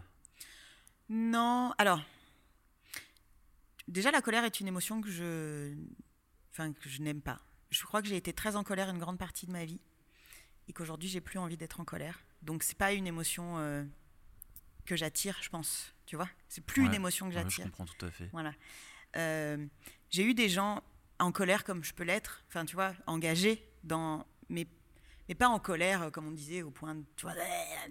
Non, 1.10 1.74
alors 1.78 2.02
déjà 3.88 4.12
la 4.12 4.22
colère 4.22 4.44
est 4.44 4.60
une 4.60 4.68
émotion 4.68 5.02
que 5.02 5.10
je, 5.10 5.74
enfin 6.52 6.74
que 6.74 6.90
je 6.90 7.02
n'aime 7.02 7.22
pas. 7.22 7.40
Je 7.70 7.84
crois 7.84 8.02
que 8.02 8.08
j'ai 8.08 8.18
été 8.18 8.34
très 8.34 8.56
en 8.56 8.64
colère 8.64 8.90
une 8.90 8.98
grande 9.00 9.18
partie 9.20 9.46
de 9.46 9.52
ma 9.52 9.66
vie 9.66 9.82
et 10.70 10.74
qu'aujourd'hui 10.74 11.10
j'ai 11.10 11.20
plus 11.22 11.40
envie 11.40 11.58
d'être 11.58 11.80
en 11.82 11.86
colère. 11.86 12.20
Donc 12.42 12.64
c'est 12.64 12.78
pas 12.78 12.94
une 12.94 13.08
émotion 13.08 13.58
euh, 13.58 13.84
que 14.86 14.96
j'attire, 14.96 15.38
je 15.42 15.50
pense. 15.50 15.94
Tu 16.06 16.16
vois, 16.16 16.30
c'est 16.48 16.64
plus 16.64 16.86
une 16.86 16.94
émotion 16.94 17.30
que 17.30 17.36
ouais, 17.36 17.42
je 17.44 17.50
j'attire. 17.50 17.66
comprends 17.66 17.86
tout 17.86 18.06
à 18.06 18.12
fait. 18.12 18.30
Voilà. 18.32 18.54
Euh, 19.18 19.66
j'ai 20.10 20.24
eu 20.24 20.34
des 20.34 20.48
gens 20.50 20.82
en 21.20 21.32
colère 21.32 21.64
comme 21.64 21.84
je 21.84 21.94
peux 21.94 22.04
l'être, 22.04 22.44
enfin 22.48 22.64
tu 22.66 22.76
vois, 22.76 22.94
engagés 23.08 23.64
dans, 23.84 24.26
mais, 24.48 24.66
mais 25.28 25.36
pas 25.36 25.50
en 25.50 25.60
colère 25.60 26.04
euh, 26.04 26.10
comme 26.12 26.28
on 26.28 26.32
disait 26.32 26.62
au 26.62 26.72
point 26.72 26.96
de, 26.96 27.04
tu 27.16 27.24
vois, 27.26 27.36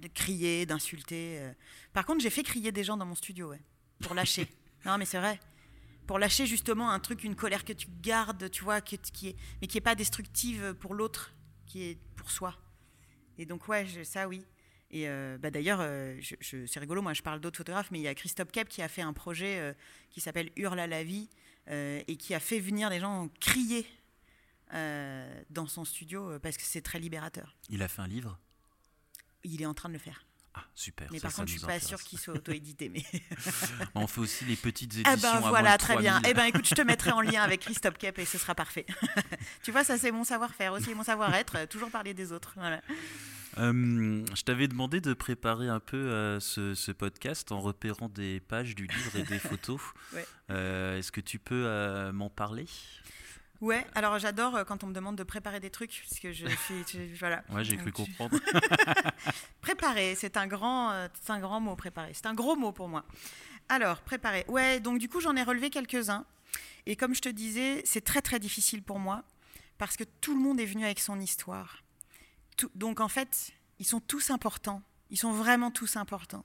de 0.01 0.09
crier, 0.09 0.65
d'insulter. 0.67 1.53
Par 1.93 2.07
contre, 2.07 2.21
j'ai 2.23 2.31
fait 2.31 2.43
crier 2.43 2.73
des 2.73 2.85
gens 2.85 2.97
dans 2.97 3.07
mon 3.07 3.15
studio, 3.15 3.51
ouais, 3.51 3.61
pour 4.01 4.15
lâcher. 4.15 4.49
non 4.87 4.97
mais 4.99 5.05
c'est 5.05 5.19
vrai. 5.19 5.39
Pour 6.07 6.19
lâcher 6.19 6.47
justement 6.47 6.91
un 6.91 7.01
truc, 7.01 7.23
une 7.23 7.37
colère 7.37 7.65
que 7.67 7.75
tu 7.75 7.87
gardes, 8.01 8.51
tu 8.51 8.65
vois, 8.65 8.81
qui 8.81 8.95
est, 8.95 9.11
qui 9.11 9.29
est- 9.29 9.37
mais 9.61 9.67
qui 9.67 9.77
est 9.77 9.83
pas 9.83 9.95
destructive 9.95 10.73
pour 10.81 10.95
l'autre, 10.95 11.35
qui 11.67 11.83
est 11.83 11.99
pour 12.17 12.31
soi. 12.31 12.57
Et 13.39 13.47
donc 13.47 13.69
ouais, 13.69 13.87
je- 13.87 14.03
ça 14.03 14.29
oui. 14.29 14.45
Et 14.91 15.09
euh, 15.09 15.37
bah, 15.39 15.51
d'ailleurs, 15.51 15.81
euh, 15.81 16.17
je- 16.21 16.35
je- 16.41 16.67
c'est 16.67 16.81
rigolo, 16.81 17.03
moi 17.03 17.13
je 17.15 17.23
parle 17.23 17.41
d'autres 17.41 17.59
photographes, 17.59 17.91
mais 17.91 17.99
il 17.99 18.03
y 18.03 18.09
a 18.09 18.15
Christophe 18.15 18.51
Kep 18.51 18.69
qui 18.69 18.83
a 18.83 18.89
fait 18.89 19.03
un 19.03 19.13
projet 19.13 19.59
euh, 19.59 19.73
qui 20.11 20.21
s'appelle 20.21 20.51
Hurle 20.57 20.81
à 20.81 20.87
la 20.87 21.05
vie 21.05 21.29
et 21.71 22.17
qui 22.17 22.33
a 22.33 22.41
fait 22.41 22.61
venir 22.61 22.89
des 22.89 22.99
gens 22.99 23.29
crier 23.41 23.87
dans 24.73 25.67
son 25.67 25.85
studio 25.85 26.39
parce 26.41 26.57
que 26.57 26.63
c'est 26.63 26.81
très 26.81 26.99
libérateur. 26.99 27.55
Il 27.69 27.83
a 27.83 27.89
fait 27.89 28.01
un 28.01 28.07
livre? 28.09 28.39
Il 29.45 29.61
est 29.61 29.67
en 29.67 29.75
train 29.75 29.91
de 29.91 29.93
le 29.95 29.99
faire. 29.99 30.25
Ah, 30.55 30.65
super. 30.75 31.09
Mais 31.13 31.19
ça, 31.19 31.29
par 31.29 31.37
contre, 31.37 31.49
je 31.49 31.55
nous 31.55 31.59
suis 31.59 31.67
pas 31.67 31.81
sûre 31.81 32.03
qu'il 32.03 32.19
soit 32.19 32.35
auto-édité. 32.35 32.89
Mais... 32.89 33.05
On 33.95 34.07
fait 34.07 34.21
aussi 34.21 34.45
les 34.45 34.57
petites 34.57 34.93
éditions. 34.95 35.13
Ah 35.13 35.17
ben 35.17 35.31
à 35.31 35.41
moins 35.41 35.49
voilà, 35.51 35.77
de 35.77 35.83
très 35.83 35.97
bien. 35.97 36.21
3000. 36.21 36.31
Eh 36.31 36.35
ben 36.35 36.45
écoute, 36.47 36.67
je 36.67 36.75
te 36.75 36.83
mettrai 36.83 37.13
en 37.13 37.21
lien 37.21 37.43
avec 37.43 37.61
Christophe 37.61 37.99
Kep 37.99 38.19
et 38.19 38.25
ce 38.25 38.39
sera 38.39 38.55
parfait. 38.55 38.87
tu 39.63 39.71
vois, 39.71 39.85
ça 39.85 39.99
c'est 39.99 40.11
mon 40.11 40.25
savoir-faire 40.25 40.73
aussi, 40.73 40.95
mon 40.95 41.05
savoir-être, 41.05 41.57
euh, 41.57 41.67
toujours 41.67 41.91
parler 41.91 42.15
des 42.15 42.33
autres. 42.33 42.55
Voilà. 42.57 42.81
Euh, 43.59 44.25
je 44.35 44.43
t'avais 44.43 44.69
demandé 44.69 45.01
de 45.01 45.15
préparer 45.15 45.69
un 45.69 45.81
peu 45.81 45.97
euh, 45.97 46.39
ce, 46.41 46.75
ce 46.75 46.93
podcast 46.93 47.51
en 47.51 47.61
repérant 47.61 48.09
des 48.09 48.41
pages 48.41 48.75
du 48.75 48.87
livre 48.87 49.17
et 49.17 49.23
des 49.23 49.39
photos. 49.39 49.81
Ouais. 50.13 50.27
Euh, 50.51 50.99
Est-ce 50.99 51.11
que 51.13 51.21
tu 51.21 51.39
peux 51.39 52.11
m'en 52.13 52.31
parler? 52.31 52.67
Ouais, 53.61 53.85
alors 53.95 54.19
j'adore 54.21 54.55
euh, 54.57 54.65
quand 54.65 54.85
on 54.85 54.87
me 54.87 54.93
demande 54.93 55.17
de 55.17 55.25
préparer 55.25 55.59
des 55.61 55.71
trucs, 55.71 56.03
parce 56.09 56.21
que 56.21 56.33
je 56.33 56.47
suis. 56.65 56.85
je- 56.93 57.19
voilà. 57.19 57.43
Ouais, 57.51 57.65
j'ai 57.65 57.77
cru 57.77 57.91
comprendre. 57.93 58.39
Préparer, 59.61 60.15
c'est 60.15 60.37
un 60.37 60.47
grand, 60.47 60.91
euh, 60.93 61.09
c'est 61.21 61.31
un 61.33 61.41
grand 61.41 61.61
mot. 61.61 61.75
Préparer, 61.77 62.13
c'est 62.15 62.27
un 62.27 62.35
gros 62.35 62.57
mot 62.57 62.73
pour 62.73 62.89
moi. 62.89 63.05
Alors, 63.69 64.01
préparer. 64.03 64.45
Ouais, 64.49 64.81
donc 64.81 64.99
du 64.99 65.09
coup, 65.09 65.21
j'en 65.21 65.37
ai 65.37 65.43
relevé 65.43 65.71
quelques-uns. 65.71 66.25
Et 66.87 66.97
comme 66.97 67.15
je 67.15 67.21
te 67.21 67.29
disais, 67.29 67.83
c'est 67.85 68.01
très 68.05 68.23
très 68.23 68.39
difficile 68.39 68.83
pour 68.83 68.99
moi 68.99 69.25
parce 69.77 69.97
que 69.97 70.05
tout 70.21 70.35
le 70.35 70.41
monde 70.41 70.59
est 70.61 70.65
venu 70.67 70.85
avec 70.85 71.01
son 71.01 71.21
histoire. 71.21 71.83
Tout- 72.57 72.71
donc 72.75 73.01
en 73.01 73.09
fait, 73.09 73.51
ils 73.79 73.87
sont 73.87 74.01
tous 74.01 74.31
importants. 74.31 74.83
Ils 75.11 75.19
sont 75.19 75.33
vraiment 75.33 75.71
tous 75.71 75.97
importants. 75.97 76.45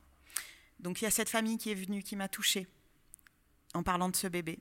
Donc 0.80 1.02
il 1.02 1.06
y 1.06 1.08
a 1.08 1.12
cette 1.12 1.30
famille 1.30 1.58
qui 1.58 1.71
est 1.71 1.76
venue, 1.76 2.04
qui 2.04 2.15
m'a 2.15 2.28
touchée 2.28 2.67
en 3.73 3.84
parlant 3.84 4.10
de 4.10 4.15
ce 4.15 4.28
bébé. 4.28 4.60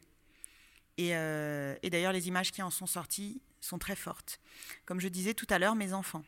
Et, 0.99 1.17
euh, 1.17 1.75
et 1.83 1.91
d'ailleurs, 1.91 2.13
les 2.13 2.29
images 2.29 2.53
qui 2.53 2.63
en 2.63 2.71
sont 2.71 2.87
sorties 2.87 3.41
sont 3.61 3.79
très 3.79 3.97
fortes. 3.97 4.41
Comme 4.85 5.01
je 5.01 5.09
disais 5.09 5.35
tout 5.35 5.47
à 5.51 5.59
l'heure, 5.59 5.75
mes 5.75 5.93
enfants, 5.93 6.25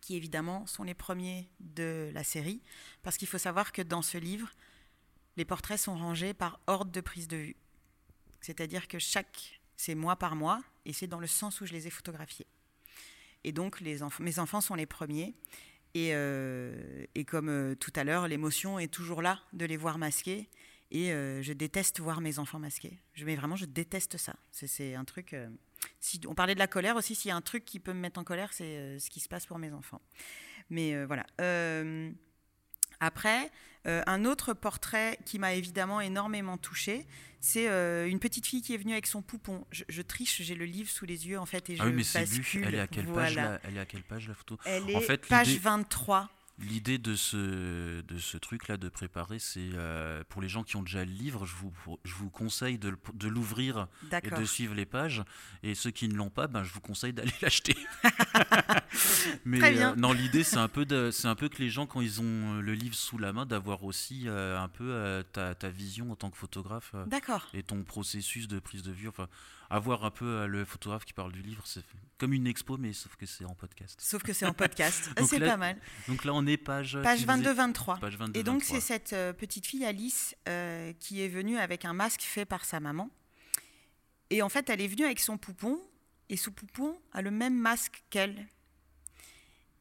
qui 0.00 0.16
évidemment 0.16 0.66
sont 0.66 0.82
les 0.82 0.94
premiers 0.94 1.48
de 1.60 2.10
la 2.14 2.24
série, 2.24 2.62
parce 3.02 3.16
qu'il 3.16 3.28
faut 3.28 3.38
savoir 3.38 3.72
que 3.72 3.82
dans 3.82 4.02
ce 4.02 4.18
livre, 4.18 4.50
les 5.36 5.44
portraits 5.44 5.78
sont 5.78 5.96
rangés 5.96 6.34
par 6.34 6.60
ordre 6.66 6.90
de 6.90 7.00
prise 7.00 7.28
de 7.28 7.36
vue. 7.36 7.56
C'est-à-dire 8.40 8.88
que 8.88 8.98
chaque, 8.98 9.60
c'est 9.76 9.94
mois 9.94 10.16
par 10.16 10.34
mois, 10.34 10.60
et 10.84 10.92
c'est 10.92 11.06
dans 11.06 11.20
le 11.20 11.26
sens 11.26 11.60
où 11.60 11.66
je 11.66 11.72
les 11.72 11.86
ai 11.86 11.90
photographiés. 11.90 12.46
Et 13.44 13.52
donc, 13.52 13.80
mes 13.80 14.38
enfants 14.38 14.60
sont 14.60 14.74
les 14.74 14.86
premiers. 14.86 15.34
Et, 15.94 16.10
euh, 16.12 17.04
comme 17.26 17.48
euh, 17.48 17.74
tout 17.74 17.92
à 17.96 18.04
l'heure, 18.04 18.28
l'émotion 18.28 18.78
est 18.78 18.92
toujours 18.92 19.22
là 19.22 19.40
de 19.52 19.64
les 19.64 19.76
voir 19.76 19.98
masqués. 19.98 20.48
Et 20.90 21.12
euh, 21.12 21.42
je 21.42 21.52
déteste 21.52 22.00
voir 22.00 22.20
mes 22.20 22.38
enfants 22.38 22.58
masqués. 22.58 22.98
Je, 23.14 23.24
mais 23.24 23.36
vraiment, 23.36 23.56
je 23.56 23.64
déteste 23.64 24.16
ça. 24.16 24.34
C'est 24.50 24.94
un 24.94 25.04
truc. 25.04 25.36
si, 26.00 26.20
on 26.26 26.34
parlait 26.34 26.54
de 26.54 26.58
la 26.58 26.66
colère 26.66 26.96
aussi. 26.96 27.14
S'il 27.14 27.28
y 27.28 27.32
a 27.32 27.36
un 27.36 27.40
truc 27.40 27.64
qui 27.64 27.78
peut 27.78 27.92
me 27.92 28.00
mettre 28.00 28.18
en 28.18 28.24
colère, 28.24 28.52
c'est 28.52 28.98
ce 28.98 29.08
qui 29.10 29.20
se 29.20 29.28
passe 29.28 29.46
pour 29.46 29.58
mes 29.58 29.72
enfants. 29.72 30.00
Mais 30.68 31.04
voilà. 31.04 31.26
après, 33.00 33.50
un 33.84 34.24
autre 34.24 34.52
portrait 34.52 35.18
qui 35.24 35.38
m'a 35.38 35.54
évidemment 35.54 36.00
énormément 36.00 36.58
touchée, 36.58 37.06
c'est 37.40 37.68
euh, 37.68 38.06
une 38.06 38.20
petite 38.20 38.46
fille 38.46 38.60
qui 38.60 38.74
est 38.74 38.76
venue 38.76 38.92
avec 38.92 39.06
son 39.06 39.22
poupon. 39.22 39.64
Je, 39.70 40.02
triche, 40.02 40.42
j'ai 40.42 40.54
le 40.54 40.66
livre 40.66 40.90
sous 40.90 41.06
les 41.06 41.26
yeux 41.26 41.38
en 41.38 41.46
fait 41.46 41.70
et 41.70 41.76
ah 41.78 41.84
je 41.84 41.88
oui, 41.88 41.94
mais 41.96 42.20
bascule. 42.20 42.64
Elle 42.66 42.74
est 42.74 42.80
à 42.80 42.86
quelle 42.86 43.06
page 43.06 43.38
Elle 43.64 43.76
est 43.76 43.80
à 43.80 43.86
quelle 43.86 44.02
page 44.02 44.28
la 44.28 44.34
photo? 44.34 44.58
Elle 44.66 44.90
est 44.90 45.00
fait, 45.00 45.26
page 45.26 45.56
23. 45.56 46.28
L'idée 46.60 46.98
de 46.98 47.14
ce, 47.14 48.02
de 48.02 48.18
ce 48.18 48.36
truc-là, 48.36 48.76
de 48.76 48.88
préparer, 48.88 49.38
c'est 49.38 49.70
euh, 49.74 50.22
pour 50.28 50.42
les 50.42 50.48
gens 50.48 50.62
qui 50.62 50.76
ont 50.76 50.82
déjà 50.82 51.04
le 51.04 51.10
livre, 51.10 51.46
je 51.46 51.54
vous, 51.54 51.72
je 52.04 52.14
vous 52.14 52.28
conseille 52.28 52.78
de, 52.78 52.94
de 53.14 53.28
l'ouvrir 53.28 53.88
et 54.22 54.30
de 54.30 54.44
suivre 54.44 54.74
les 54.74 54.84
pages. 54.86 55.22
Et 55.62 55.74
ceux 55.74 55.90
qui 55.90 56.08
ne 56.08 56.14
l'ont 56.14 56.28
pas, 56.30 56.48
ben, 56.48 56.62
je 56.62 56.72
vous 56.72 56.80
conseille 56.80 57.12
d'aller 57.14 57.32
l'acheter. 57.42 57.76
Mais 59.44 59.58
Très 59.58 59.72
bien. 59.72 59.92
Euh, 59.92 59.96
non, 59.96 60.12
l'idée, 60.12 60.44
c'est 60.44 60.56
un, 60.56 60.68
peu 60.68 61.10
c'est 61.10 61.28
un 61.28 61.34
peu 61.34 61.48
que 61.48 61.58
les 61.58 61.70
gens, 61.70 61.86
quand 61.86 62.00
ils 62.00 62.20
ont 62.20 62.24
euh, 62.24 62.60
le 62.60 62.74
livre 62.74 62.94
sous 62.94 63.18
la 63.18 63.32
main, 63.32 63.46
d'avoir 63.46 63.84
aussi 63.84 64.26
un 64.28 64.68
peu 64.68 65.24
ta, 65.32 65.54
ta, 65.54 65.68
vision 65.68 66.12
en 66.12 66.16
tant 66.16 66.30
que 66.30 66.36
photographe. 66.36 66.94
Et 67.54 67.62
ton 67.62 67.82
processus 67.82 68.48
de 68.48 68.58
prise 68.58 68.82
de 68.82 68.92
vue. 68.92 69.08
Enfin, 69.08 69.28
avoir 69.70 70.04
un 70.04 70.10
peu 70.10 70.26
euh, 70.26 70.46
le 70.46 70.64
photographe 70.64 71.04
qui 71.04 71.12
parle 71.12 71.32
du 71.32 71.42
livre, 71.42 71.62
c'est 71.64 71.84
comme 72.18 72.32
une 72.32 72.48
expo, 72.48 72.76
mais 72.76 72.92
sauf 72.92 73.14
que 73.16 73.24
c'est 73.24 73.44
en 73.44 73.54
podcast. 73.54 73.98
Sauf 74.02 74.22
que 74.22 74.32
c'est 74.32 74.44
en 74.44 74.52
podcast, 74.52 75.10
c'est 75.26 75.38
pas 75.38 75.56
mal. 75.56 75.78
Donc 76.08 76.24
là, 76.24 76.34
on 76.34 76.44
est 76.46 76.56
page... 76.56 76.98
Page 77.00 77.24
22-23. 77.24 78.34
Et 78.34 78.42
donc, 78.42 78.64
c'est 78.64 78.80
cette 78.80 79.12
euh, 79.12 79.32
petite 79.32 79.66
fille, 79.66 79.84
Alice, 79.84 80.34
euh, 80.48 80.92
qui 80.98 81.22
est 81.22 81.28
venue 81.28 81.56
avec 81.56 81.84
un 81.84 81.94
masque 81.94 82.22
fait 82.22 82.44
par 82.44 82.64
sa 82.64 82.80
maman. 82.80 83.08
Et 84.28 84.42
en 84.42 84.48
fait, 84.48 84.68
elle 84.68 84.80
est 84.80 84.88
venue 84.88 85.04
avec 85.04 85.20
son 85.20 85.38
poupon, 85.38 85.80
et 86.28 86.36
ce 86.36 86.50
poupon 86.50 86.98
a 87.12 87.22
le 87.22 87.30
même 87.30 87.56
masque 87.56 88.02
qu'elle. 88.10 88.48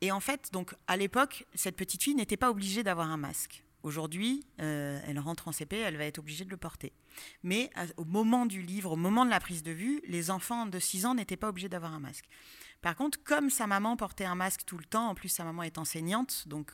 Et 0.02 0.12
en 0.12 0.20
fait, 0.20 0.52
donc 0.52 0.76
à 0.88 0.98
l'époque, 0.98 1.46
cette 1.56 1.76
petite 1.76 2.04
fille 2.04 2.16
n'était 2.16 2.38
pas 2.38 2.50
obligée 2.50 2.84
d'avoir 2.84 3.10
un 3.10 3.18
masque. 3.18 3.64
Aujourd'hui, 3.82 4.46
euh, 4.62 5.00
elle 5.08 5.20
rentre 5.20 5.48
en 5.48 5.54
CP, 5.54 5.78
elle 5.78 5.98
va 5.98 6.06
être 6.06 6.20
obligée 6.20 6.44
de 6.44 6.50
le 6.50 6.58
porter. 6.58 6.92
Mais 7.44 7.70
au 7.96 8.04
moment 8.04 8.46
du 8.46 8.62
livre, 8.62 8.92
au 8.92 8.96
moment 8.98 9.26
de 9.26 9.30
la 9.30 9.40
prise 9.40 9.64
de 9.64 9.72
vue, 9.72 10.02
les 10.06 10.32
enfants 10.32 10.66
de 10.66 10.80
6 10.80 11.06
ans 11.06 11.16
n'étaient 11.16 11.38
pas 11.38 11.50
obligés 11.50 11.70
d'avoir 11.70 11.94
un 11.94 12.00
masque. 12.00 12.26
Par 12.82 12.96
contre, 12.96 13.22
comme 13.24 13.50
sa 13.50 13.68
maman 13.68 13.96
portait 13.96 14.26
un 14.26 14.36
masque 14.36 14.62
tout 14.66 14.78
le 14.78 14.86
temps, 14.86 15.10
en 15.10 15.16
plus 15.16 15.30
sa 15.30 15.44
maman 15.44 15.64
est 15.64 15.78
enseignante, 15.78 16.48
donc 16.48 16.72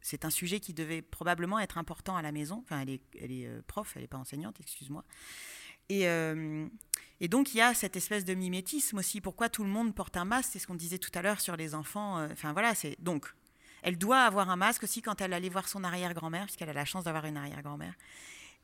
c'est 0.00 0.24
un 0.24 0.30
sujet 0.30 0.60
qui 0.60 0.74
devait 0.74 1.02
probablement 1.02 1.58
être 1.58 1.78
important 1.78 2.16
à 2.16 2.22
la 2.22 2.32
maison. 2.32 2.62
Enfin, 2.64 2.80
elle 2.80 2.90
est, 2.90 3.46
euh, 3.46 3.62
prof, 3.66 3.92
elle 3.96 4.02
n'est 4.02 4.08
pas 4.08 4.18
enseignante, 4.18 4.60
excuse-moi. 4.60 5.04
Et, 5.88 6.08
euh, 6.08 6.66
et, 7.20 7.28
donc, 7.28 7.54
il 7.54 7.58
y 7.58 7.60
a 7.60 7.74
cette 7.74 7.96
espèce 7.96 8.24
de 8.24 8.34
mimétisme 8.34 8.98
aussi. 8.98 9.20
Pourquoi 9.20 9.48
tout 9.48 9.64
le 9.64 9.70
monde 9.70 9.94
porte 9.94 10.16
un 10.16 10.24
masque? 10.24 10.50
C'est 10.52 10.58
ce 10.58 10.66
qu'on 10.66 10.74
disait 10.74 10.98
tout 10.98 11.10
à 11.14 11.22
l'heure 11.22 11.40
sur 11.40 11.56
les 11.56 11.74
enfants. 11.74 12.24
Enfin, 12.32 12.52
voilà, 12.52 12.74
c'est 12.74 12.96
donc 13.00 13.32
elle 13.82 13.98
doit 13.98 14.22
avoir 14.22 14.50
un 14.50 14.56
masque 14.56 14.82
aussi 14.82 15.02
quand 15.02 15.20
elle 15.20 15.32
allait 15.32 15.48
voir 15.48 15.68
son 15.68 15.84
arrière-grand-mère, 15.84 16.44
puisqu'elle 16.44 16.70
a 16.70 16.72
la 16.72 16.84
chance 16.84 17.04
d'avoir 17.04 17.24
une 17.24 17.36
arrière-grand-mère. 17.36 17.94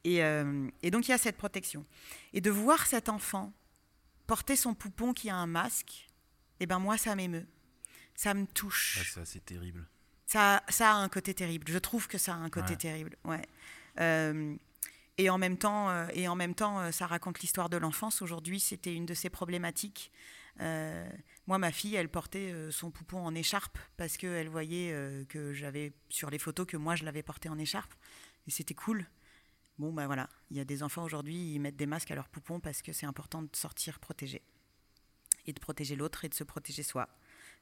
Euh, 0.06 0.68
et, 0.82 0.90
donc 0.90 1.08
il 1.08 1.12
y 1.12 1.14
a 1.14 1.18
cette 1.18 1.36
protection. 1.36 1.84
Et 2.32 2.40
de 2.40 2.50
voir 2.50 2.86
cet 2.86 3.08
enfant 3.08 3.52
porter 4.26 4.56
son 4.56 4.74
poupon 4.74 5.12
qui 5.12 5.30
a 5.30 5.36
un 5.36 5.46
masque, 5.46 6.08
eh 6.60 6.66
ben 6.66 6.78
moi 6.78 6.98
ça 6.98 7.14
m'émeut, 7.14 7.46
ça 8.14 8.34
me 8.34 8.46
touche. 8.46 9.12
ça 9.14 9.24
c'est 9.24 9.44
terrible. 9.44 9.86
Ça, 10.26 10.62
ça 10.68 10.92
a 10.92 10.94
un 10.94 11.08
côté 11.08 11.34
terrible. 11.34 11.66
Je 11.68 11.78
trouve 11.78 12.08
que 12.08 12.18
ça 12.18 12.34
a 12.34 12.36
un 12.36 12.50
côté 12.50 12.76
terrible. 12.76 13.16
Ouais. 13.24 13.42
Euh, 14.00 14.56
et 15.18 15.31
en 15.31 15.38
même 15.38 15.59
temps, 15.59 15.90
euh, 15.90 16.07
et 16.14 16.29
en 16.29 16.35
même 16.35 16.55
temps, 16.55 16.90
ça 16.92 17.07
raconte 17.07 17.40
l'histoire 17.40 17.68
de 17.68 17.77
l'enfance. 17.77 18.22
Aujourd'hui, 18.22 18.61
c'était 18.61 18.94
une 18.94 19.07
de 19.07 19.14
ses 19.14 19.31
problématiques. 19.31 20.11
Moi, 21.46 21.59
ma 21.59 21.72
fille, 21.72 21.94
elle 21.94 22.09
portait 22.09 22.53
euh, 22.53 22.70
son 22.70 22.90
poupon 22.90 23.18
en 23.18 23.35
écharpe 23.35 23.79
parce 23.98 24.16
qu'elle 24.16 24.48
voyait 24.48 24.92
euh, 24.92 25.24
que 25.27 25.53
j'avais 25.53 25.92
sur 26.09 26.31
les 26.31 26.38
photos 26.38 26.66
que 26.66 26.79
moi, 26.79 26.96
je 26.96 27.05
l'avais 27.05 27.22
porté 27.22 27.50
en 27.50 27.59
écharpe. 27.59 27.92
Et 28.46 28.50
c'était 28.50 28.74
cool. 28.74 29.07
Bon, 29.79 29.92
ben 29.92 30.07
voilà, 30.07 30.29
il 30.50 30.57
y 30.57 30.61
a 30.61 30.64
des 30.64 30.83
enfants 30.83 31.05
aujourd'hui, 31.05 31.53
ils 31.55 31.59
mettent 31.59 31.77
des 31.77 31.87
masques 31.87 32.11
à 32.11 32.14
leur 32.14 32.29
poupon 32.29 32.61
parce 32.61 32.81
que 32.81 32.92
c'est 32.92 33.07
important 33.07 33.42
de 33.42 33.55
sortir 33.55 33.98
protégé. 33.98 34.42
Et 35.46 35.53
de 35.53 35.61
protéger 35.61 35.96
l'autre 35.96 36.24
et 36.24 36.31
de 36.31 36.35
se 36.35 36.44
protéger 36.44 36.83
soi. 36.83 37.09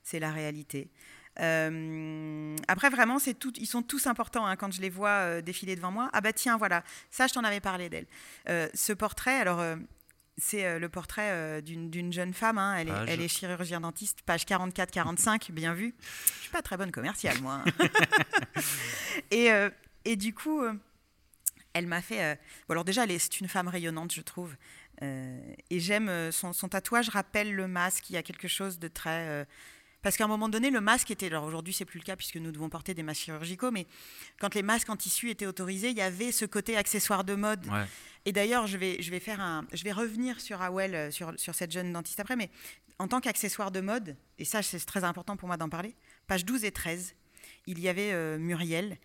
C'est 0.05 0.21
la 0.21 0.31
réalité. 0.31 0.93
Euh, 1.41 2.57
après, 2.69 2.91
vraiment, 2.91 3.19
c'est 3.19 3.35
tout, 3.35 3.53
ils 3.57 3.67
sont 3.67 3.83
tous 3.83 4.07
importants 4.07 4.47
hein, 4.47 4.57
quand 4.57 4.71
je 4.71 4.81
les 4.81 4.91
vois 4.91 5.41
défiler 5.43 5.77
devant 5.77 5.91
moi. 5.91 6.11
Ah 6.13 6.21
bah 6.21 6.33
tiens, 6.33 6.57
voilà, 6.57 6.85
ça, 7.11 7.27
je 7.27 7.35
t'en 7.35 7.45
avais 7.45 7.61
parlé 7.61 7.89
d'elle. 7.89 8.07
ce 8.47 8.93
portrait, 8.93 9.37
alors 9.37 9.63
c'est 10.39 10.65
euh, 10.65 10.79
le 10.79 10.89
portrait 10.89 11.31
euh, 11.31 11.61
d'une 11.61 12.13
jeune 12.13 12.33
femme. 12.33 12.59
Hein. 12.59 12.77
Elle, 12.77 12.89
est, 12.89 13.05
elle, 13.09 13.21
est, 13.21 13.29
chirurgien 13.29 13.81
dentiste, 13.81 14.23
page 14.23 14.45
44-45, 14.45 15.53
bien 15.53 15.75
vu. 15.75 15.95
Je 16.37 16.43
suis 16.43 16.51
pas 16.51 16.63
très 16.63 16.77
bonne 16.77 16.91
commerciale, 16.91 17.41
moi. 17.41 17.63
et, 19.31 19.53
euh, 19.53 19.71
et, 20.05 20.17
du 20.17 20.35
coup, 20.35 20.63
elle 21.75 21.87
m'a 21.87 22.03
fait. 22.03 22.39
Bon, 22.69 22.73
alors 22.73 22.85
déjà, 22.85 23.07
c'est 23.07 23.41
une 23.41 23.49
femme 23.49 23.69
rayonnante, 23.69 24.13
je 24.13 24.23
trouve. 24.23 24.57
et 25.01 25.81
j'aime 25.81 26.33
son, 26.33 26.53
son, 26.53 26.69
tatouage 26.69 27.09
rappelle 27.09 27.55
le 27.55 27.69
masque. 27.69 28.11
Il 28.11 28.15
y 28.15 28.17
a 28.17 28.23
quelque 28.23 28.49
chose 28.49 28.79
de 28.79 28.89
très 28.89 29.47
parce 30.03 30.17
qu'à 30.17 30.25
un 30.25 30.29
moment 30.29 30.49
donné, 30.49 30.71
le 30.71 30.81
masque 30.81 31.11
était. 31.11 31.27
Alors 31.27 31.45
aujourd'hui, 31.45 31.73
c'est 31.73 31.85
plus 31.85 31.99
le 31.99 32.05
cas 32.05 32.17
puisque 32.17 32.37
nous 32.37 32.51
devons 32.51 32.69
porter 32.69 32.93
des 32.93 33.03
masques 33.03 33.23
chirurgicaux, 33.23 33.71
mais 33.71 33.87
quand 34.41 34.55
les 34.55 34.63
masques 34.63 34.91
en 34.91 34.97
tissu 34.97 35.31
étaient 35.31 35.47
autorisés, 35.47 35.91
il 35.91 35.97
y 35.97 36.03
avait 36.03 36.33
ce 36.33 36.45
côté 36.45 36.77
accessoire 36.77 37.25
de 37.25 37.35
mode. 37.35 37.67
Et 38.25 38.33
d'ailleurs, 38.33 38.67
je 38.67 38.77
vais, 38.77 39.01
je 39.01 39.11
vais 39.11 39.21
faire 39.21 39.41
un, 39.41 39.65
je 39.73 39.85
vais 39.85 39.93
revenir 39.93 40.41
sur 40.41 40.61
Awel, 40.61 40.95
euh, 40.95 41.11
sur, 41.11 41.33
sur 41.37 41.55
cette 41.55 41.73
jeune 41.73 41.93
dentiste 41.93 42.21
après, 42.21 42.37
mais 42.37 42.51
en 42.99 43.09
tant 43.09 43.21
qu'accessoire 43.21 43.71
de 43.71 43.81
mode, 43.81 44.17
et 44.39 44.45
ça, 44.45 44.63
c'est 44.63 44.79
très 44.81 45.05
important 45.05 45.37
pour 45.37 45.49
moi 45.49 45.57
d'en 45.57 45.69
parler. 45.69 45.95
Page 46.27 46.45
12 46.45 46.65
et 46.65 46.73
13, 46.73 47.15
il 47.67 47.81
y 47.81 47.89
avait 47.89 48.13
euh, 48.13 48.39
Muriel, 48.39 48.99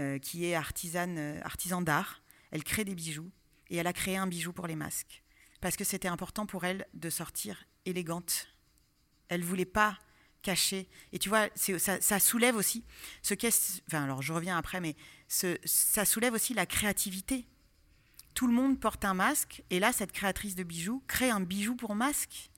euh, 0.00 0.18
qui 0.18 0.46
est 0.46 0.54
artisane, 0.54 1.40
artisan 1.44 1.82
d'art. 1.82 2.22
Elle 2.50 2.64
crée 2.64 2.84
des 2.84 2.94
bijoux 2.94 3.30
et 3.70 3.76
elle 3.76 3.86
a 3.86 3.92
créé 3.92 4.16
un 4.16 4.26
bijou 4.26 4.52
pour 4.52 4.66
les 4.66 4.76
masques 4.76 5.22
parce 5.60 5.76
que 5.76 5.84
c'était 5.84 6.08
important 6.08 6.46
pour 6.46 6.64
elle 6.64 6.86
de 6.94 7.10
sortir 7.10 7.64
élégante. 7.84 8.48
Elle 9.28 9.42
voulait 9.42 9.64
pas 9.64 9.98
Et 11.12 11.18
tu 11.18 11.28
vois, 11.28 11.48
ça, 11.56 12.18
soulève 12.18 12.56
aussi 12.56 12.84
ce 13.22 13.34
qu'est. 13.34 13.82
Enfin, 13.86 14.04
alors 14.04 14.22
je 14.22 14.32
reviens 14.32 14.56
après, 14.56 14.80
mais 14.80 14.96
ça 15.28 16.04
soulève 16.04 16.34
aussi 16.34 16.54
la 16.54 16.66
créativité. 16.66 17.46
Tout 18.34 18.46
le 18.46 18.52
monde 18.52 18.78
porte 18.78 19.04
un 19.04 19.14
masque, 19.14 19.62
et 19.70 19.80
là, 19.80 19.92
cette 19.92 20.12
créatrice 20.12 20.54
de 20.54 20.62
bijoux 20.62 21.02
crée 21.08 21.30
un 21.30 21.40
bijou 21.40 21.74
pour 21.74 21.94
masque. 21.94 22.50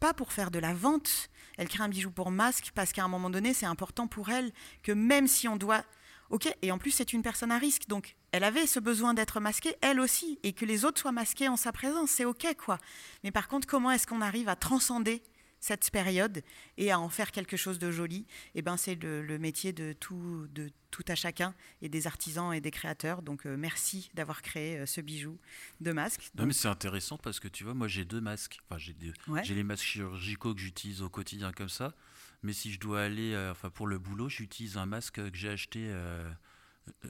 Pas 0.00 0.12
pour 0.12 0.32
faire 0.32 0.50
de 0.50 0.58
la 0.58 0.74
vente. 0.74 1.30
Elle 1.56 1.68
crée 1.68 1.82
un 1.82 1.88
bijou 1.88 2.10
pour 2.10 2.30
masque 2.30 2.72
parce 2.74 2.92
qu'à 2.92 3.04
un 3.04 3.08
moment 3.08 3.30
donné, 3.30 3.54
c'est 3.54 3.66
important 3.66 4.06
pour 4.06 4.28
elle 4.28 4.52
que 4.82 4.92
même 4.92 5.26
si 5.26 5.48
on 5.48 5.56
doit. 5.56 5.84
Ok, 6.30 6.52
et 6.62 6.72
en 6.72 6.78
plus, 6.78 6.90
c'est 6.90 7.12
une 7.12 7.22
personne 7.22 7.52
à 7.52 7.58
risque, 7.58 7.86
donc 7.86 8.16
elle 8.32 8.44
avait 8.44 8.66
ce 8.66 8.80
besoin 8.80 9.14
d'être 9.14 9.40
masquée, 9.40 9.76
elle 9.82 10.00
aussi, 10.00 10.40
et 10.42 10.52
que 10.52 10.64
les 10.64 10.84
autres 10.84 11.00
soient 11.00 11.12
masqués 11.12 11.48
en 11.48 11.56
sa 11.56 11.70
présence, 11.70 12.10
c'est 12.10 12.24
ok, 12.24 12.56
quoi. 12.56 12.78
Mais 13.22 13.30
par 13.30 13.46
contre, 13.46 13.68
comment 13.68 13.90
est-ce 13.90 14.06
qu'on 14.06 14.22
arrive 14.22 14.48
à 14.48 14.56
transcender 14.56 15.22
cette 15.64 15.90
période 15.90 16.42
et 16.76 16.92
à 16.92 17.00
en 17.00 17.08
faire 17.08 17.32
quelque 17.32 17.56
chose 17.56 17.78
de 17.78 17.90
joli, 17.90 18.26
et 18.54 18.58
eh 18.58 18.62
ben 18.62 18.76
c'est 18.76 18.96
le, 18.96 19.38
métier 19.38 19.72
de 19.72 19.94
tout, 19.94 20.46
de 20.52 20.70
tout 20.90 21.04
à 21.08 21.14
chacun 21.14 21.54
et 21.80 21.88
des 21.88 22.06
artisans 22.06 22.52
et 22.52 22.60
des 22.60 22.70
créateurs. 22.70 23.22
Donc 23.22 23.46
euh, 23.46 23.56
merci 23.56 24.10
d'avoir 24.12 24.42
créé 24.42 24.76
euh, 24.76 24.84
ce 24.84 25.00
bijou 25.00 25.38
de 25.80 25.92
masque. 25.92 26.30
Non 26.36 26.44
mais 26.44 26.52
c'est 26.52 26.68
intéressant 26.68 27.16
parce 27.16 27.40
que 27.40 27.48
tu 27.48 27.64
vois, 27.64 27.72
moi 27.72 27.88
j'ai 27.88 28.04
deux 28.04 28.20
masques. 28.20 28.58
Enfin 28.68 28.78
j'ai 28.78 28.94
j'ai 29.42 29.54
les 29.54 29.64
masques 29.64 29.84
chirurgicaux 29.84 30.54
que 30.54 30.60
j'utilise 30.60 31.00
au 31.00 31.08
quotidien 31.08 31.50
comme 31.52 31.70
ça. 31.70 31.94
Mais 32.42 32.52
si 32.52 32.70
je 32.70 32.78
dois 32.78 33.00
aller, 33.00 33.32
euh, 33.32 33.52
enfin 33.52 33.70
pour 33.70 33.86
le 33.86 33.98
boulot, 33.98 34.28
j'utilise 34.28 34.76
un 34.76 34.84
masque 34.84 35.14
que 35.14 35.36
j'ai 35.36 35.48
acheté 35.48 35.90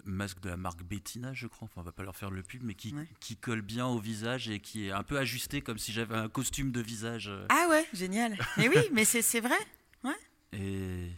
masque 0.04 0.40
de 0.40 0.48
la 0.48 0.56
marque 0.56 0.82
Bettina, 0.82 1.32
je 1.32 1.46
crois. 1.46 1.66
Enfin, 1.66 1.80
on 1.80 1.84
va 1.84 1.92
pas 1.92 2.02
leur 2.02 2.16
faire 2.16 2.30
le 2.30 2.42
pub, 2.42 2.62
mais 2.62 2.74
qui, 2.74 2.94
qui 3.20 3.36
colle 3.36 3.62
bien 3.62 3.86
au 3.86 3.98
visage 3.98 4.48
et 4.48 4.60
qui 4.60 4.86
est 4.86 4.92
un 4.92 5.02
peu 5.02 5.18
ajusté 5.18 5.60
comme 5.60 5.78
si 5.78 5.92
j'avais 5.92 6.16
un 6.16 6.28
costume 6.28 6.72
de 6.72 6.80
visage. 6.80 7.28
Euh. 7.28 7.46
Ah 7.48 7.66
ouais, 7.70 7.86
génial. 7.92 8.36
mais 8.56 8.68
oui, 8.68 8.88
mais 8.92 9.04
c'est 9.04 9.40
vrai. 9.40 9.58
Ouais. 10.02 10.16
Et 10.52 11.10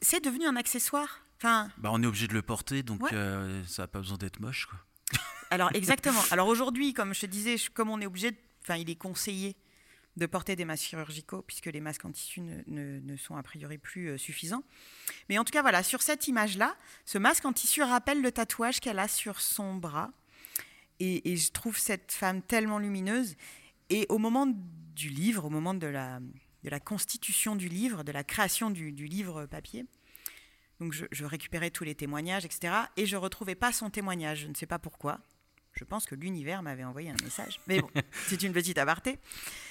c'est 0.00 0.24
devenu 0.24 0.46
un 0.46 0.56
accessoire. 0.56 1.20
Enfin. 1.36 1.70
Bah, 1.78 1.90
on 1.92 2.02
est 2.02 2.06
obligé 2.06 2.28
de 2.28 2.34
le 2.34 2.42
porter, 2.42 2.82
donc 2.82 3.12
euh, 3.12 3.62
ça 3.66 3.82
n'a 3.82 3.88
pas 3.88 3.98
besoin 3.98 4.18
d'être 4.18 4.40
moche, 4.40 4.66
quoi. 4.66 4.78
Alors 5.50 5.70
exactement. 5.74 6.22
Alors 6.30 6.48
aujourd'hui, 6.48 6.94
comme 6.94 7.14
je 7.14 7.20
te 7.20 7.26
disais, 7.26 7.56
comme 7.74 7.90
on 7.90 8.00
est 8.00 8.06
obligé, 8.06 8.30
enfin, 8.62 8.76
il 8.76 8.88
est 8.88 8.96
conseillé 8.96 9.54
de 10.16 10.26
porter 10.26 10.56
des 10.56 10.64
masques 10.64 10.84
chirurgicaux, 10.84 11.42
puisque 11.42 11.66
les 11.66 11.80
masques 11.80 12.04
en 12.04 12.12
tissu 12.12 12.40
ne, 12.40 12.62
ne- 12.66 13.00
ne 13.00 13.16
sont 13.16 13.36
a 13.36 13.42
priori 13.42 13.78
plus 13.78 14.08
euh, 14.08 14.18
suffisants. 14.18 14.62
Mais 15.28 15.38
en 15.38 15.44
tout 15.44 15.52
cas, 15.52 15.62
voilà, 15.62 15.82
sur 15.82 16.02
cette 16.02 16.28
image-là, 16.28 16.76
ce 17.06 17.18
masque 17.18 17.44
en 17.46 17.52
tissu 17.52 17.82
rappelle 17.82 18.20
le 18.20 18.30
tatouage 18.30 18.80
qu'elle 18.80 18.98
a 18.98 19.08
sur 19.08 19.40
son 19.40 19.74
bras. 19.74 20.12
Et, 21.00 21.36
je 21.36 21.50
trouve 21.50 21.78
cette 21.78 22.12
femme 22.12 22.42
tellement 22.42 22.78
lumineuse. 22.78 23.34
Et 23.90 24.06
au 24.08 24.18
moment 24.18 24.46
du 24.46 25.08
livre, 25.08 25.46
au 25.46 25.50
moment 25.50 25.74
de 25.74 25.88
la, 25.88 26.20
constitution 26.84 27.56
du 27.56 27.68
livre, 27.68 28.04
de 28.04 28.12
la 28.12 28.22
création 28.22 28.70
du, 28.70 28.92
livre 28.92 29.46
papier, 29.46 29.84
donc 30.78 30.92
je, 30.92 31.06
je 31.10 31.24
récupérais 31.24 31.70
tous 31.70 31.82
les 31.82 31.96
témoignages, 31.96 32.44
etc. 32.44 32.74
Et 32.96 33.06
je 33.06 33.16
retrouvais 33.16 33.56
pas 33.56 33.72
son 33.72 33.90
témoignage. 33.90 34.42
Je 34.42 34.46
ne 34.46 34.54
sais 34.54 34.66
pas 34.66 34.78
pourquoi. 34.78 35.20
Je 35.72 35.84
pense 35.84 36.04
que 36.04 36.14
l'univers 36.14 36.62
m'avait 36.62 36.84
envoyé 36.84 37.10
un 37.10 37.16
message. 37.22 37.60
Mais 37.66 37.80
bon, 37.80 37.90
c'est 38.26 38.42
une 38.42 38.52
petite 38.52 38.78
aparté. 38.78 39.18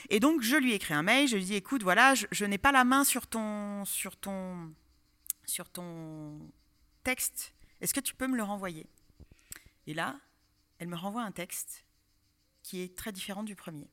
Et 0.09 0.19
donc, 0.19 0.41
je 0.41 0.55
lui 0.55 0.71
ai 0.71 0.75
écrit 0.75 0.93
un 0.93 1.03
mail. 1.03 1.27
Je 1.27 1.35
lui 1.35 1.43
ai 1.43 1.45
dit, 1.45 1.55
écoute, 1.55 1.83
voilà, 1.83 2.15
je, 2.15 2.25
je 2.31 2.45
n'ai 2.45 2.57
pas 2.57 2.71
la 2.71 2.83
main 2.83 3.03
sur 3.03 3.27
ton, 3.27 3.85
sur 3.85 4.17
ton, 4.17 4.73
sur 5.45 5.69
ton 5.69 6.39
texte. 7.03 7.53
Est-ce 7.81 7.93
que 7.93 7.99
tu 7.99 8.15
peux 8.15 8.27
me 8.27 8.35
le 8.35 8.43
renvoyer? 8.43 8.87
Et 9.87 9.93
là, 9.93 10.19
elle 10.79 10.87
me 10.87 10.95
renvoie 10.95 11.23
un 11.23 11.31
texte 11.31 11.85
qui 12.63 12.81
est 12.81 12.97
très 12.97 13.11
différent 13.11 13.43
du 13.43 13.55
premier. 13.55 13.89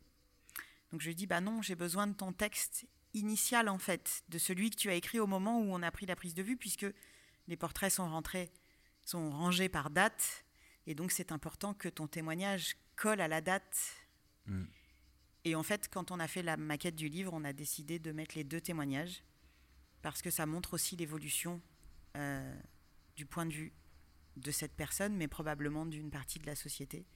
Donc, 0.90 1.02
je 1.02 1.08
lui 1.08 1.14
dis, 1.14 1.26
bah 1.26 1.40
non, 1.40 1.60
j'ai 1.60 1.74
besoin 1.74 2.06
de 2.06 2.14
ton 2.14 2.32
texte 2.32 2.86
initial, 3.14 3.68
en 3.68 3.78
fait, 3.78 4.22
de 4.28 4.38
celui 4.38 4.70
que 4.70 4.76
tu 4.76 4.90
as 4.90 4.94
écrit 4.94 5.20
au 5.20 5.26
moment 5.26 5.60
où 5.60 5.64
on 5.72 5.82
a 5.82 5.90
pris 5.90 6.06
la 6.06 6.16
prise 6.16 6.34
de 6.34 6.42
vue, 6.42 6.56
puisque 6.56 6.86
les 7.46 7.56
portraits 7.56 7.92
sont 7.92 8.08
rentrés, 8.08 8.50
sont 9.04 9.30
rangés 9.30 9.68
par 9.68 9.90
date. 9.90 10.44
Et 10.88 10.94
donc, 10.94 11.12
c'est 11.12 11.32
important 11.32 11.74
que 11.74 11.88
ton 11.90 12.06
témoignage 12.06 12.74
colle 12.96 13.20
à 13.20 13.28
la 13.28 13.42
date. 13.42 13.94
Mm. 14.46 14.64
Et 15.44 15.54
en 15.54 15.62
fait, 15.62 15.88
quand 15.90 16.10
on 16.10 16.18
a 16.18 16.26
fait 16.26 16.42
la 16.42 16.56
maquette 16.56 16.96
du 16.96 17.08
livre, 17.08 17.32
on 17.34 17.44
a 17.44 17.52
décidé 17.52 17.98
de 17.98 18.10
mettre 18.10 18.34
les 18.36 18.42
deux 18.42 18.60
témoignages 18.60 19.22
parce 20.00 20.22
que 20.22 20.30
ça 20.30 20.46
montre 20.46 20.72
aussi 20.72 20.96
l'évolution 20.96 21.60
euh, 22.16 22.58
du 23.16 23.26
point 23.26 23.44
de 23.44 23.52
vue 23.52 23.74
de 24.36 24.50
cette 24.50 24.72
personne, 24.72 25.14
mais 25.14 25.28
probablement 25.28 25.84
d'une 25.84 26.10
partie 26.10 26.38
de 26.38 26.46
la 26.46 26.54
société. 26.54 27.06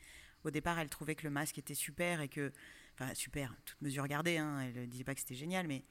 Au 0.44 0.50
départ, 0.50 0.78
elle 0.78 0.90
trouvait 0.90 1.14
que 1.14 1.24
le 1.24 1.30
masque 1.30 1.56
était 1.56 1.74
super 1.74 2.20
et 2.20 2.28
que, 2.28 2.52
enfin 2.94 3.14
super, 3.14 3.56
toute 3.64 3.80
mesure 3.80 4.06
gardée, 4.06 4.36
hein, 4.36 4.60
elle 4.60 4.82
ne 4.82 4.86
disait 4.86 5.04
pas 5.04 5.14
que 5.14 5.20
c'était 5.20 5.34
génial, 5.34 5.66
mais 5.66 5.82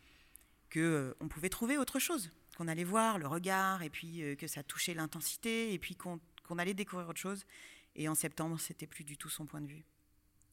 que 0.70 0.80
euh, 0.80 1.18
on 1.20 1.28
pouvait 1.28 1.50
trouver 1.50 1.80
autre 1.80 1.98
chose, 1.98 2.32
qu'on 2.58 2.68
allait 2.68 2.84
voir 2.84 3.18
le 3.18 3.26
regard 3.26 3.82
et 3.82 3.90
puis 3.90 4.22
euh, 4.22 4.36
que 4.36 4.46
ça 4.46 4.62
touchait 4.62 4.94
l'intensité 4.94 5.74
et 5.74 5.80
puis 5.80 5.96
qu'on 5.96 6.20
qu'on 6.52 6.60
allait 6.60 6.74
découvrir 6.74 7.08
autre 7.08 7.20
chose. 7.20 7.46
Et 7.96 8.10
en 8.10 8.16
septembre, 8.16 8.60
c'était 8.60 8.88
plus 8.88 9.06
du 9.06 9.18
tout 9.18 9.30
son 9.30 9.46
point 9.46 9.62
de 9.62 9.68
vue. 9.68 9.86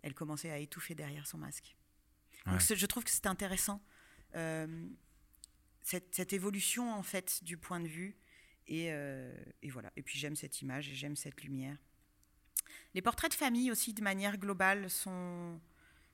Elle 0.03 0.15
commençait 0.15 0.51
à 0.51 0.59
étouffer 0.59 0.95
derrière 0.95 1.27
son 1.27 1.39
masque. 1.39 1.77
Ouais. 2.47 2.53
Donc 2.53 2.61
je 2.61 2.87
trouve 2.87 3.03
que 3.03 3.11
c'est 3.11 3.27
intéressant 3.27 3.83
euh, 4.37 4.89
cette, 5.83 6.15
cette 6.15 6.33
évolution 6.33 6.93
en 6.93 7.03
fait 7.03 7.43
du 7.43 7.57
point 7.57 7.81
de 7.81 7.89
vue 7.89 8.17
et, 8.69 8.93
euh, 8.93 9.35
et 9.63 9.71
voilà. 9.71 9.93
Et 9.97 10.03
puis 10.03 10.19
j'aime 10.19 10.37
cette 10.37 10.63
image 10.63 10.89
et 10.89 10.95
j'aime 10.95 11.17
cette 11.17 11.43
lumière. 11.43 11.77
Les 12.95 13.03
portraits 13.03 13.33
de 13.33 13.37
famille 13.37 13.73
aussi 13.73 13.93
de 13.93 14.03
manière 14.03 14.39
globale 14.39 14.89
sont 14.89 15.61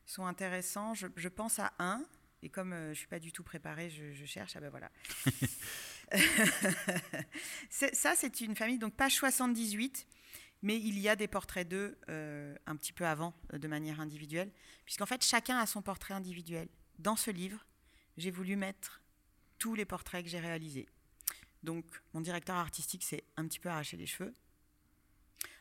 sont 0.07 0.27
intéressants. 0.27 0.95
Je, 0.95 1.09
je 1.17 1.29
pense 1.29 1.59
à 1.59 1.75
un 1.79 2.07
et 2.43 2.49
comme 2.49 2.73
euh, 2.73 2.87
je 2.87 2.91
ne 2.91 2.95
suis 2.95 3.07
pas 3.07 3.19
du 3.19 3.33
tout 3.33 3.45
préparée, 3.45 3.91
je, 3.91 4.13
je 4.13 4.25
cherche. 4.25 4.57
Ah 4.57 4.61
ben 4.61 4.71
voilà. 4.71 4.91
Ça, 7.71 8.15
c'est 8.17 8.41
une 8.41 8.57
famille, 8.57 8.79
donc 8.79 8.95
page 8.95 9.15
78, 9.15 10.07
mais 10.63 10.79
il 10.79 10.99
y 10.99 11.09
a 11.09 11.17
des 11.17 11.29
portraits 11.29 11.69
d'eux 11.69 11.99
euh, 12.09 12.55
un 12.67 12.77
petit 12.77 12.93
peu 12.93 13.07
avant, 13.07 13.35
euh, 13.53 13.59
de 13.59 13.69
manière 13.69 14.01
individuelle, 14.01 14.51
puisqu'en 14.85 15.07
fait, 15.07 15.23
chacun 15.25 15.59
a 15.59 15.67
son 15.67 15.83
portrait 15.83 16.15
individuel. 16.15 16.69
Dans 16.99 17.17
ce 17.17 17.31
livre, 17.31 17.67
j'ai 18.17 18.31
voulu 18.31 18.57
mettre 18.57 19.03
tous 19.59 19.75
les 19.75 19.85
portraits 19.85 20.25
que 20.25 20.31
j'ai 20.31 20.41
réalisés. 20.41 20.87
Donc, 21.63 21.85
mon 22.13 22.21
directeur 22.21 22.57
artistique 22.57 23.03
s'est 23.03 23.25
un 23.37 23.47
petit 23.47 23.59
peu 23.59 23.69
arraché 23.69 23.97
les 23.97 24.07
cheveux 24.07 24.35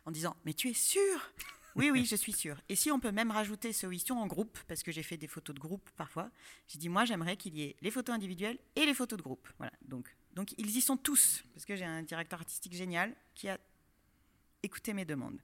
en 0.06 0.12
disant 0.12 0.36
Mais 0.46 0.54
tu 0.54 0.70
es 0.70 0.74
sûr 0.74 1.32
Oui, 1.76 1.90
oui, 1.92 2.06
je 2.06 2.16
suis 2.16 2.34
sûre. 2.34 2.62
Et 2.70 2.76
si 2.76 2.92
on 2.92 3.00
peut 3.00 3.12
même 3.12 3.32
rajouter 3.32 3.74
ce 3.74 3.88
Wistion 3.88 4.22
en 4.22 4.28
groupe, 4.28 4.60
parce 4.68 4.84
que 4.84 4.92
j'ai 4.92 5.04
fait 5.04 5.18
des 5.18 5.28
photos 5.28 5.56
de 5.56 5.60
groupe 5.60 5.90
parfois, 5.96 6.30
j'ai 6.68 6.78
dit 6.78 6.90
Moi, 6.90 7.06
j'aimerais 7.06 7.38
qu'il 7.38 7.56
y 7.56 7.64
ait 7.64 7.76
les 7.82 7.92
photos 7.92 8.14
individuelles 8.16 8.60
et 8.76 8.86
les 8.86 8.94
photos 8.94 9.18
de 9.18 9.24
groupe. 9.24 9.48
Voilà. 9.58 9.74
Donc, 9.82 10.14
donc 10.34 10.54
ils 10.58 10.76
y 10.76 10.82
sont 10.82 10.98
tous, 10.98 11.44
parce 11.54 11.66
que 11.66 11.76
j'ai 11.76 11.86
un 11.86 12.02
directeur 12.04 12.40
artistique 12.40 12.74
génial 12.74 13.16
qui 13.36 13.50
a 13.50 13.58
écouté 14.64 14.94
mes 14.94 15.06
demandes. 15.06 15.40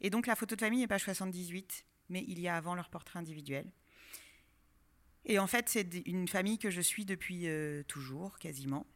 Et 0.00 0.10
donc, 0.10 0.26
la 0.26 0.36
photo 0.36 0.54
de 0.54 0.60
famille 0.60 0.82
est 0.82 0.86
page 0.86 1.02
78, 1.04 1.84
mais 2.08 2.24
il 2.28 2.38
y 2.40 2.48
a 2.48 2.56
avant 2.56 2.74
leur 2.74 2.88
portrait 2.88 3.18
individuel. 3.18 3.66
Et 5.26 5.38
en 5.38 5.46
fait, 5.46 5.68
c'est 5.68 6.02
une 6.06 6.28
famille 6.28 6.58
que 6.58 6.70
je 6.70 6.80
suis 6.80 7.04
depuis 7.04 7.46
euh, 7.48 7.82
toujours, 7.84 8.38
quasiment. 8.38 8.86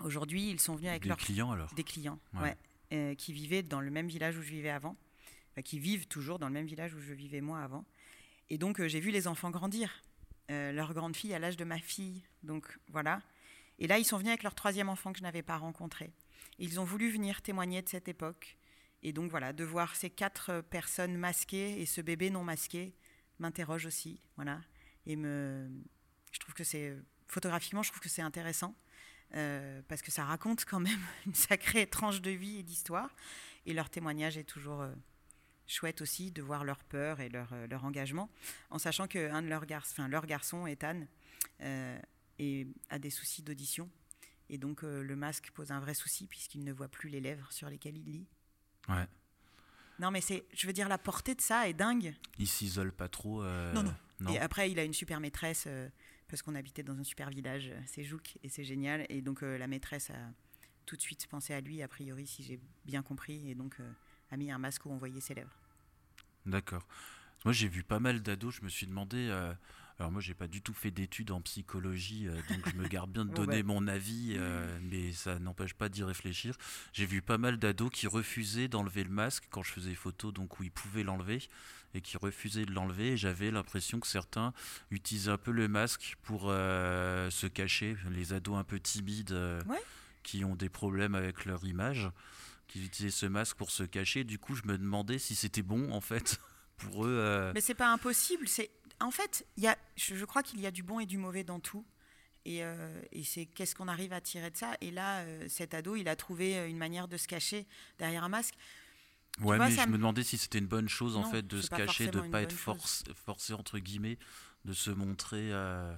Aujourd'hui, 0.00 0.50
ils 0.50 0.60
sont 0.60 0.76
venus 0.76 0.90
avec 0.90 1.02
Des 1.02 1.08
leurs 1.08 1.18
clients 1.18 1.50
alors? 1.50 1.72
Des 1.74 1.82
clients, 1.84 2.18
Ouais. 2.34 2.40
ouais, 2.40 2.56
euh, 2.92 3.14
qui 3.14 3.32
vivaient 3.32 3.62
dans 3.62 3.80
le 3.80 3.90
même 3.90 4.06
village 4.06 4.36
où 4.36 4.42
je 4.42 4.50
vivais 4.50 4.70
avant, 4.70 4.96
Enfin, 5.52 5.62
qui 5.62 5.78
vivent 5.80 6.06
toujours 6.06 6.38
dans 6.38 6.46
le 6.46 6.52
même 6.54 6.66
village 6.66 6.94
où 6.94 7.00
je 7.00 7.12
vivais 7.12 7.40
moi 7.40 7.60
avant. 7.60 7.84
Et 8.50 8.58
donc 8.58 8.80
euh, 8.80 8.86
j'ai 8.86 9.00
vu 9.00 9.10
les 9.10 9.26
enfants 9.26 9.50
grandir, 9.50 10.02
leur 10.48 10.94
grande 10.94 11.16
fille 11.16 11.32
à 11.34 11.38
l'âge 11.38 11.56
de 11.56 11.64
ma 11.64 11.78
fille, 11.78 12.22
donc 12.42 12.78
voilà. 12.88 13.22
Et 13.80 13.86
là 13.86 13.98
ils 13.98 14.04
sont 14.04 14.18
venus 14.18 14.30
avec 14.30 14.42
leur 14.42 14.54
troisième 14.54 14.88
enfant 14.88 15.12
que 15.12 15.18
je 15.18 15.22
n'avais 15.22 15.42
pas 15.42 15.56
rencontré. 15.56 16.12
Ils 16.58 16.78
ont 16.78 16.84
voulu 16.84 17.10
venir 17.10 17.42
témoigner 17.42 17.82
de 17.82 17.88
cette 17.88 18.08
époque. 18.08 18.56
Et 19.02 19.12
donc 19.12 19.30
voilà, 19.30 19.52
de 19.52 19.64
voir 19.64 19.96
ces 19.96 20.10
quatre 20.10 20.50
euh, 20.50 20.62
personnes 20.62 21.16
masquées 21.16 21.80
et 21.80 21.86
ce 21.86 22.02
bébé 22.02 22.30
non 22.30 22.44
masqué 22.44 22.94
m'interroge 23.38 23.86
aussi, 23.86 24.20
voilà. 24.36 24.60
Et 25.06 25.16
je 25.16 26.38
trouve 26.38 26.52
que 26.54 26.64
c'est 26.64 26.94
photographiquement, 27.26 27.82
je 27.82 27.90
trouve 27.90 28.02
que 28.02 28.10
c'est 28.10 28.22
intéressant. 28.22 28.76
Euh, 29.36 29.80
parce 29.86 30.02
que 30.02 30.10
ça 30.10 30.24
raconte 30.24 30.64
quand 30.64 30.80
même 30.80 31.00
une 31.26 31.34
sacrée 31.34 31.86
tranche 31.86 32.20
de 32.20 32.30
vie 32.30 32.58
et 32.58 32.62
d'histoire. 32.62 33.14
Et 33.66 33.72
leur 33.72 33.88
témoignage 33.88 34.36
est 34.36 34.44
toujours 34.44 34.82
euh, 34.82 34.92
chouette 35.66 36.00
aussi 36.02 36.32
de 36.32 36.42
voir 36.42 36.64
leur 36.64 36.82
peur 36.84 37.20
et 37.20 37.28
leur, 37.28 37.84
engagement, 37.84 38.28
en 38.70 38.78
sachant 38.78 39.06
qu'un 39.06 39.42
de 39.42 39.48
leurs 39.48 39.66
garçons, 39.66 39.94
enfin 39.98 40.08
leur 40.08 40.26
garçon, 40.26 40.66
Ethan, 40.66 41.06
est- 42.40 42.66
a 42.88 42.98
des 42.98 43.10
soucis 43.10 43.42
d'audition. 43.42 43.88
Et 44.48 44.58
donc 44.58 44.82
euh, 44.82 45.02
le 45.02 45.14
masque 45.16 45.50
pose 45.52 45.70
un 45.70 45.80
vrai 45.80 45.94
souci 45.94 46.26
puisqu'il 46.26 46.64
ne 46.64 46.72
voit 46.72 46.88
plus 46.88 47.08
les 47.08 47.20
lèvres 47.20 47.50
sur 47.52 47.68
lesquelles 47.70 47.96
il 47.96 48.10
lit. 48.10 48.26
Ouais. 48.88 49.06
Non 49.98 50.10
mais 50.10 50.20
c'est, 50.20 50.44
je 50.54 50.66
veux 50.66 50.72
dire, 50.72 50.88
la 50.88 50.98
portée 50.98 51.34
de 51.34 51.40
ça 51.40 51.68
est 51.68 51.74
dingue. 51.74 52.14
Il 52.38 52.48
s'isole 52.48 52.90
pas 52.92 53.08
trop 53.08 53.42
euh, 53.44 53.72
Non, 53.72 53.82
non. 53.82 53.94
non 54.20 54.32
Et 54.32 54.38
après, 54.38 54.70
il 54.70 54.78
a 54.78 54.84
une 54.84 54.94
super 54.94 55.20
maîtresse, 55.20 55.64
euh, 55.66 55.88
parce 56.26 56.40
qu'on 56.42 56.54
habitait 56.54 56.82
dans 56.82 56.98
un 56.98 57.04
super 57.04 57.28
village, 57.30 57.70
c'est 57.86 58.02
Jouk, 58.02 58.38
et 58.42 58.48
c'est 58.48 58.64
génial. 58.64 59.04
Et 59.10 59.20
donc, 59.20 59.42
la 59.42 59.66
maîtresse 59.66 60.08
a 60.10 60.32
tout 60.86 60.96
de 60.96 61.02
suite 61.02 61.26
pensé 61.26 61.52
à 61.52 61.60
lui, 61.60 61.82
a 61.82 61.88
priori, 61.88 62.26
si 62.26 62.42
j'ai 62.42 62.58
bien 62.86 63.02
compris, 63.02 63.50
et 63.50 63.54
donc 63.54 63.76
a 64.30 64.36
mis 64.36 64.50
un 64.50 64.58
masque 64.58 64.86
où 64.86 64.90
on 64.90 64.96
voyait 64.96 65.20
ses 65.20 65.34
lèvres. 65.34 65.54
D'accord. 66.46 66.86
Moi, 67.44 67.52
j'ai 67.52 67.68
vu 67.68 67.82
pas 67.82 67.98
mal 68.00 68.22
d'ados. 68.22 68.54
Je 68.56 68.62
me 68.62 68.68
suis 68.68 68.86
demandé. 68.86 69.28
Alors, 70.00 70.12
moi, 70.12 70.22
j'ai 70.22 70.32
pas 70.32 70.48
du 70.48 70.62
tout 70.62 70.72
fait 70.72 70.90
d'études 70.90 71.30
en 71.30 71.42
psychologie, 71.42 72.26
euh, 72.26 72.32
donc 72.48 72.66
je 72.70 72.74
me 72.74 72.88
garde 72.88 73.10
bien 73.12 73.26
de 73.26 73.30
donner 73.34 73.62
mon 73.62 73.86
avis, 73.86 74.34
euh, 74.38 74.78
mais 74.90 75.12
ça 75.12 75.38
n'empêche 75.38 75.74
pas 75.74 75.90
d'y 75.90 76.02
réfléchir. 76.02 76.56
J'ai 76.94 77.04
vu 77.04 77.20
pas 77.20 77.36
mal 77.36 77.58
d'ados 77.58 77.90
qui 77.92 78.06
refusaient 78.06 78.66
d'enlever 78.66 79.04
le 79.04 79.10
masque 79.10 79.44
quand 79.50 79.62
je 79.62 79.70
faisais 79.72 79.94
photo, 79.94 80.32
donc 80.32 80.58
où 80.58 80.62
ils 80.62 80.70
pouvaient 80.70 81.02
l'enlever, 81.02 81.42
et 81.92 82.00
qui 82.00 82.16
refusaient 82.16 82.64
de 82.64 82.72
l'enlever. 82.72 83.08
Et 83.12 83.16
j'avais 83.18 83.50
l'impression 83.50 84.00
que 84.00 84.06
certains 84.06 84.54
utilisaient 84.90 85.32
un 85.32 85.36
peu 85.36 85.50
le 85.50 85.68
masque 85.68 86.16
pour 86.22 86.46
euh, 86.46 87.28
se 87.28 87.46
cacher. 87.46 87.94
Les 88.10 88.32
ados 88.32 88.56
un 88.56 88.64
peu 88.64 88.80
timides 88.80 89.32
Ouais. 89.68 89.82
qui 90.22 90.46
ont 90.46 90.56
des 90.56 90.70
problèmes 90.70 91.14
avec 91.14 91.44
leur 91.44 91.62
image, 91.66 92.08
qui 92.68 92.82
utilisaient 92.82 93.14
ce 93.14 93.26
masque 93.26 93.58
pour 93.58 93.70
se 93.70 93.82
cacher. 93.82 94.24
Du 94.24 94.38
coup, 94.38 94.54
je 94.54 94.62
me 94.64 94.78
demandais 94.78 95.18
si 95.18 95.34
c'était 95.34 95.60
bon, 95.62 95.92
en 95.92 96.00
fait, 96.00 96.40
pour 96.78 97.04
eux. 97.04 97.50
Mais 97.52 97.60
c'est 97.60 97.74
pas 97.74 97.92
impossible. 97.92 98.48
C'est 98.48 98.70
en 99.00 99.10
fait, 99.10 99.46
il 99.56 99.64
y 99.64 99.66
a, 99.68 99.76
je, 99.96 100.14
je 100.14 100.24
crois 100.24 100.42
qu'il 100.42 100.60
y 100.60 100.66
a 100.66 100.70
du 100.70 100.82
bon 100.82 101.00
et 101.00 101.06
du 101.06 101.18
mauvais 101.18 101.44
dans 101.44 101.60
tout. 101.60 101.84
Et, 102.46 102.64
euh, 102.64 103.02
et 103.12 103.22
c'est 103.22 103.44
qu'est-ce 103.46 103.74
qu'on 103.74 103.88
arrive 103.88 104.12
à 104.14 104.20
tirer 104.20 104.50
de 104.50 104.56
ça. 104.56 104.72
Et 104.80 104.90
là, 104.90 105.20
euh, 105.20 105.46
cet 105.48 105.74
ado, 105.74 105.94
il 105.96 106.08
a 106.08 106.16
trouvé 106.16 106.56
euh, 106.56 106.68
une 106.68 106.78
manière 106.78 107.06
de 107.08 107.16
se 107.18 107.28
cacher 107.28 107.66
derrière 107.98 108.24
un 108.24 108.28
masque. 108.30 108.54
Ouais, 109.40 109.56
vois, 109.56 109.68
mais 109.68 109.74
je 109.74 109.80
me- 109.88 109.92
demandais 109.98 110.22
si 110.24 110.38
c'était 110.38 110.58
une 110.58 110.66
bonne 110.66 110.88
chose 110.88 111.16
en 111.16 111.24
fait 111.24 111.46
de 111.46 111.60
se 111.60 111.68
cacher, 111.68 112.08
de 112.08 112.20
ne 112.20 112.28
pas 112.28 112.42
être 112.42 112.52
force, 112.52 113.04
forcé 113.14 113.52
entre 113.52 113.78
guillemets, 113.78 114.18
de 114.64 114.72
se 114.72 114.90
montrer. 114.90 115.50
euh, 115.52 115.94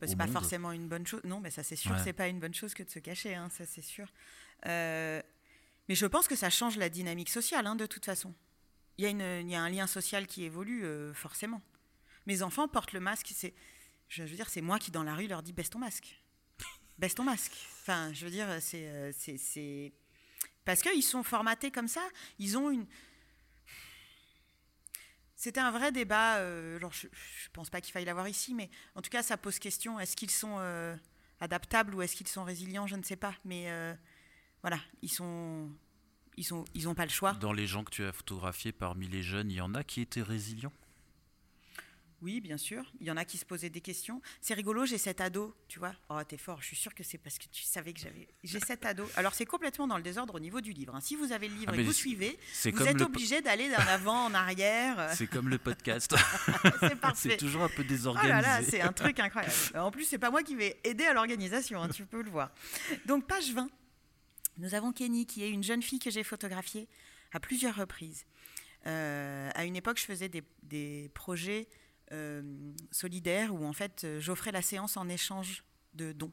Bah, 0.00 0.06
c'est 0.06 0.16
pas 0.16 0.24
monde. 0.24 0.32
forcément 0.32 0.72
une 0.72 0.88
bonne 0.88 1.06
chose. 1.06 1.20
Non, 1.24 1.40
mais 1.40 1.50
ça 1.50 1.62
c'est 1.62 1.76
sûr, 1.76 1.92
Ouais. 1.92 1.98
c'est 2.02 2.12
pas 2.12 2.28
une 2.28 2.40
bonne 2.40 2.54
chose 2.54 2.74
que 2.74 2.82
de 2.82 2.90
se 2.90 2.98
cacher, 2.98 3.34
hein, 3.34 3.48
ça 3.50 3.64
c'est 3.66 3.82
sûr. 3.82 4.06
Euh, 4.66 5.22
mais 5.88 5.94
je 5.94 6.06
pense 6.06 6.28
que 6.28 6.34
ça 6.36 6.50
change 6.50 6.76
la 6.76 6.88
dynamique 6.88 7.28
sociale, 7.30 7.66
hein, 7.66 7.76
de 7.76 7.86
toute 7.86 8.04
façon. 8.04 8.34
Il 8.98 9.04
y, 9.04 9.06
a 9.06 9.10
une- 9.10 9.46
il 9.46 9.50
y 9.50 9.54
a 9.54 9.62
un 9.62 9.68
lien 9.70 9.86
social 9.86 10.26
qui 10.26 10.44
évolue, 10.44 10.84
euh, 10.84 11.12
forcément. 11.14 11.62
Mes 12.28 12.42
enfants 12.42 12.68
portent 12.68 12.92
le 12.92 13.00
masque, 13.00 13.32
c'est, 13.34 13.54
je 14.08 14.22
veux 14.22 14.36
dire, 14.36 14.50
c'est 14.50 14.60
moi 14.60 14.78
qui 14.78 14.90
dans 14.90 15.02
la 15.02 15.14
rue 15.14 15.26
leur 15.26 15.42
dis 15.42 15.54
baisse 15.54 15.70
ton 15.70 15.78
masque, 15.78 16.22
baisse 16.98 17.14
ton 17.14 17.24
masque. 17.24 17.54
Enfin, 17.80 18.12
je 18.12 18.26
veux 18.26 18.30
dire, 18.30 18.46
c'est, 18.60 18.86
euh, 18.86 19.12
c'est, 19.16 19.94
parce 20.66 20.82
qu'ils 20.82 21.02
sont 21.02 21.22
formatés 21.22 21.70
comme 21.70 21.88
ça, 21.88 22.06
ils 22.38 22.58
ont 22.58 22.70
une 22.70 22.86
C'était 25.36 25.60
un 25.60 25.70
vrai 25.70 25.90
débat. 25.90 26.36
euh, 26.36 26.78
je 26.78 27.06
ne 27.06 27.10
pense 27.54 27.70
pas 27.70 27.80
qu'il 27.80 27.92
faille 27.92 28.04
l'avoir 28.04 28.28
ici, 28.28 28.52
mais 28.54 28.68
en 28.94 29.00
tout 29.00 29.08
cas, 29.08 29.22
ça 29.22 29.38
pose 29.38 29.58
question. 29.58 29.98
Est-ce 29.98 30.14
qu'ils 30.14 30.30
sont 30.30 30.56
euh, 30.58 30.94
adaptables 31.40 31.94
ou 31.94 32.02
est-ce 32.02 32.14
qu'ils 32.14 32.28
sont 32.28 32.44
résilients 32.44 32.86
Je 32.86 32.96
ne 32.96 33.02
sais 33.04 33.16
pas. 33.16 33.34
Mais 33.46 33.70
euh, 33.70 33.94
voilà, 34.60 34.78
ils 35.00 35.10
sont, 35.10 35.70
ils 36.36 36.44
sont, 36.44 36.66
ils 36.74 36.84
n'ont 36.84 36.94
pas 36.94 37.06
le 37.06 37.10
choix. 37.10 37.32
Dans 37.34 37.54
les 37.54 37.66
gens 37.66 37.84
que 37.84 37.90
tu 37.90 38.04
as 38.04 38.12
photographiés, 38.12 38.72
parmi 38.72 39.08
les 39.08 39.22
jeunes, 39.22 39.50
il 39.50 39.56
y 39.56 39.60
en 39.62 39.74
a 39.74 39.82
qui 39.82 40.02
étaient 40.02 40.20
résilients? 40.20 40.74
Oui, 42.20 42.40
bien 42.40 42.56
sûr. 42.56 42.82
Il 43.00 43.06
y 43.06 43.10
en 43.12 43.16
a 43.16 43.24
qui 43.24 43.38
se 43.38 43.44
posaient 43.44 43.70
des 43.70 43.80
questions. 43.80 44.20
C'est 44.40 44.54
rigolo, 44.54 44.84
j'ai 44.86 44.98
cet 44.98 45.20
ado, 45.20 45.54
tu 45.68 45.78
vois. 45.78 45.94
Oh, 46.10 46.18
t'es 46.26 46.36
fort. 46.36 46.60
Je 46.60 46.66
suis 46.66 46.76
sûre 46.76 46.92
que 46.92 47.04
c'est 47.04 47.16
parce 47.18 47.38
que 47.38 47.44
tu 47.52 47.62
savais 47.62 47.92
que 47.92 48.00
j'avais. 48.00 48.26
J'ai 48.42 48.58
cet 48.58 48.84
ado. 48.84 49.08
Alors, 49.14 49.34
c'est 49.34 49.46
complètement 49.46 49.86
dans 49.86 49.96
le 49.96 50.02
désordre 50.02 50.34
au 50.34 50.40
niveau 50.40 50.60
du 50.60 50.72
livre. 50.72 50.96
hein. 50.96 51.00
Si 51.00 51.14
vous 51.14 51.30
avez 51.30 51.46
le 51.48 51.54
livre 51.54 51.70
Ah, 51.72 51.76
et 51.76 51.78
que 51.78 51.82
vous 51.84 51.92
suivez, 51.92 52.36
vous 52.64 52.82
êtes 52.82 52.98
le 52.98 53.04
obligé 53.04 53.40
d'aller 53.40 53.68
d'un 53.68 53.76
avant, 53.86 54.24
en 54.24 54.34
arrière. 54.34 55.10
c'est 55.14 55.28
comme 55.28 55.48
le 55.48 55.58
podcast. 55.58 56.12
c'est 56.80 56.96
parfait. 56.96 57.30
c'est 57.30 57.36
toujours 57.36 57.62
un 57.62 57.68
peu 57.68 57.82
Oh 57.82 57.88
désorganisé. 57.88 58.32
là 58.32 58.42
là, 58.42 58.62
c'est 58.68 58.80
un 58.80 58.92
truc 58.92 59.20
incroyable. 59.20 59.54
En 59.76 59.92
plus, 59.92 60.04
c'est 60.04 60.18
pas 60.18 60.30
moi 60.32 60.42
qui 60.42 60.56
vais 60.56 60.76
aider 60.82 61.04
à 61.04 61.12
l'organisation, 61.14 61.80
hein, 61.82 61.88
tu 61.88 62.04
peux 62.04 62.22
le 62.22 62.30
voir. 62.30 62.50
Donc, 63.06 63.26
page 63.28 63.52
20. 63.52 63.68
Nous 64.56 64.74
avons 64.74 64.90
Kenny, 64.92 65.24
qui 65.24 65.44
est 65.44 65.50
une 65.50 65.62
jeune 65.62 65.82
fille 65.82 66.00
que 66.00 66.10
j'ai 66.10 66.24
photographiée 66.24 66.88
à 67.32 67.38
plusieurs 67.38 67.76
reprises. 67.76 68.24
Euh, 68.86 69.50
à 69.54 69.64
une 69.64 69.76
époque, 69.76 69.98
je 70.00 70.04
faisais 70.04 70.28
des, 70.28 70.42
des 70.64 71.10
projets 71.14 71.68
euh, 72.12 72.72
solidaires 72.90 73.54
où, 73.54 73.64
en 73.64 73.72
fait, 73.72 74.04
euh, 74.04 74.20
j'offrais 74.20 74.52
la 74.52 74.62
séance 74.62 74.96
en 74.96 75.08
échange 75.08 75.64
de 75.94 76.12
dons 76.12 76.32